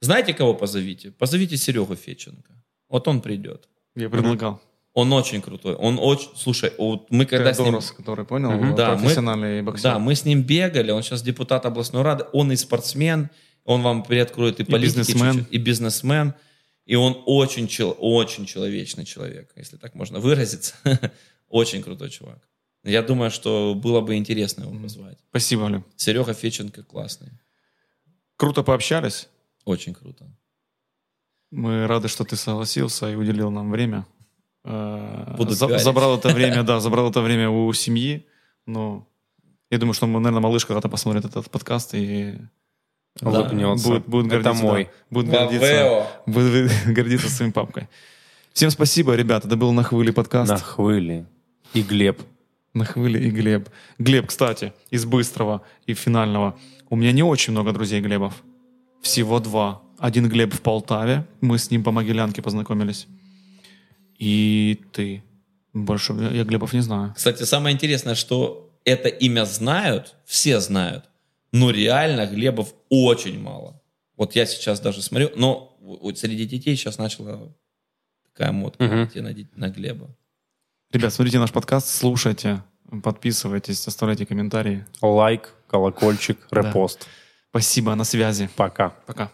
Знаете, 0.00 0.34
кого 0.34 0.54
позовите? 0.54 1.10
Позовите 1.10 1.56
Серегу 1.56 1.94
Феченко. 1.94 2.52
Вот 2.88 3.06
он 3.08 3.20
придет. 3.20 3.68
Я 3.94 4.08
предлагал. 4.08 4.60
Он 4.92 5.12
очень 5.12 5.40
крутой. 5.40 5.74
Он 5.74 5.98
очень... 6.00 6.30
Слушай, 6.34 6.72
вот 6.78 7.10
мы 7.10 7.24
когда 7.26 7.54
с 7.54 7.58
ним... 7.58 7.66
Теодорос, 7.66 7.92
который, 7.92 8.24
понял, 8.24 8.50
Мгм. 8.50 8.74
Да, 8.74 8.94
мы- 8.94 9.00
профессиональный 9.02 9.62
боксер. 9.62 9.82
Да, 9.92 9.98
мы 9.98 10.14
с 10.14 10.24
ним 10.24 10.42
бегали, 10.42 10.90
он 10.90 11.02
сейчас 11.02 11.22
депутат 11.22 11.64
областной 11.64 12.02
рады, 12.02 12.24
он 12.32 12.50
и 12.50 12.56
спортсмен, 12.56 13.30
он 13.64 13.82
вам 13.82 14.02
приоткроет 14.02 14.58
и 14.58 14.64
политики 14.64 14.98
бизнесмен. 14.98 15.46
и 15.50 15.58
бизнесмен, 15.58 16.34
и 16.86 16.96
он 16.96 17.22
очень, 17.26 17.68
чел- 17.68 17.94
очень 18.00 18.46
человечный 18.46 19.04
человек, 19.04 19.52
если 19.54 19.76
так 19.76 19.94
можно 19.94 20.18
выразиться. 20.18 20.74
Очень 21.48 21.82
крутой 21.82 22.10
чувак. 22.10 22.38
Я 22.84 23.02
думаю, 23.02 23.30
что 23.32 23.74
было 23.74 24.00
бы 24.00 24.14
интересно 24.16 24.62
его 24.64 24.78
позвать. 24.80 25.18
Спасибо, 25.30 25.62
Оля. 25.62 25.84
Серега 25.96 26.32
Феченко 26.32 26.82
классный. 26.84 27.28
Круто 28.36 28.62
пообщались. 28.62 29.28
Очень 29.70 29.94
круто. 29.94 30.26
Мы 31.52 31.86
рады, 31.86 32.08
что 32.08 32.24
ты 32.24 32.36
согласился 32.36 33.10
и 33.10 33.14
уделил 33.16 33.50
нам 33.50 33.70
время. 33.70 34.04
Э, 34.64 35.34
Буду 35.36 35.52
за- 35.54 35.66
пиарить. 35.66 35.84
забрал 35.84 36.18
это 36.18 36.28
время, 36.28 36.62
да, 36.62 36.80
забрал 36.86 37.10
это 37.10 37.20
время 37.22 37.48
у 37.50 37.72
семьи. 37.72 38.26
Но 38.66 39.06
я 39.70 39.78
думаю, 39.78 39.94
что, 39.94 40.06
наверное, 40.06 40.40
малыш 40.40 40.64
когда-то 40.66 40.88
посмотрит 40.88 41.24
этот 41.24 41.50
подкаст 41.50 41.94
и 41.94 42.38
да, 43.20 43.28
Улыбнется. 43.30 43.88
будет, 43.88 44.06
будет 44.06 44.26
Это 44.32 44.42
гордиться. 44.42 44.64
мой. 44.64 44.84
да, 44.84 44.90
будет, 45.10 45.30
гордиться, 45.30 46.06
будет 46.26 46.70
гордиться 46.96 47.28
своим 47.28 47.52
папкой. 47.52 47.88
Всем 48.52 48.70
спасибо, 48.70 49.14
ребята. 49.14 49.46
Это 49.48 49.56
был 49.56 49.72
«На 49.72 49.82
хвиле» 49.82 50.12
подкаст. 50.12 50.50
На 50.50 50.58
и 51.74 51.82
Глеб. 51.82 52.20
На 52.74 52.84
хвыле 52.84 53.20
и 53.26 53.30
Глеб. 53.30 53.68
Глеб, 53.98 54.26
кстати, 54.26 54.72
из 54.90 55.04
быстрого 55.04 55.62
и 55.86 55.94
финального. 55.94 56.58
У 56.88 56.96
меня 56.96 57.12
не 57.12 57.22
очень 57.22 57.52
много 57.52 57.72
друзей 57.72 58.00
Глебов. 58.00 58.42
Всего 59.02 59.40
два. 59.40 59.82
Один 59.98 60.28
Глеб 60.28 60.54
в 60.54 60.60
Полтаве. 60.60 61.26
Мы 61.40 61.58
с 61.58 61.70
ним 61.70 61.84
по 61.84 61.90
Могилянке 61.92 62.42
познакомились. 62.42 63.06
И 64.18 64.80
ты. 64.92 65.22
Больше 65.72 66.12
я 66.12 66.44
Глебов 66.44 66.72
не 66.72 66.80
знаю. 66.80 67.14
Кстати, 67.16 67.44
самое 67.44 67.74
интересное, 67.74 68.14
что 68.14 68.70
это 68.84 69.08
имя 69.08 69.44
знают, 69.44 70.16
все 70.24 70.60
знают, 70.60 71.04
но 71.52 71.70
реально 71.70 72.26
Глебов 72.26 72.74
очень 72.88 73.40
мало. 73.40 73.80
Вот 74.16 74.34
я 74.34 74.46
сейчас 74.46 74.80
даже 74.80 75.00
смотрю, 75.02 75.30
но 75.36 75.76
вот 75.80 76.18
среди 76.18 76.44
детей 76.46 76.76
сейчас 76.76 76.98
начала 76.98 77.54
такая 78.32 78.52
модка 78.52 78.84
Мгм. 78.84 79.04
идти 79.04 79.20
на, 79.20 79.34
на 79.54 79.70
Глеба. 79.70 80.14
Ребят, 80.92 81.12
смотрите 81.14 81.38
наш 81.38 81.52
подкаст, 81.52 81.88
слушайте, 81.88 82.62
подписывайтесь, 83.02 83.86
оставляйте 83.86 84.26
комментарии. 84.26 84.84
Лайк, 85.00 85.54
колокольчик, 85.68 86.38
репост. 86.50 87.06
Спасибо, 87.50 87.94
на 87.94 88.04
связи. 88.04 88.48
Пока. 88.56 88.90
Пока. 89.06 89.30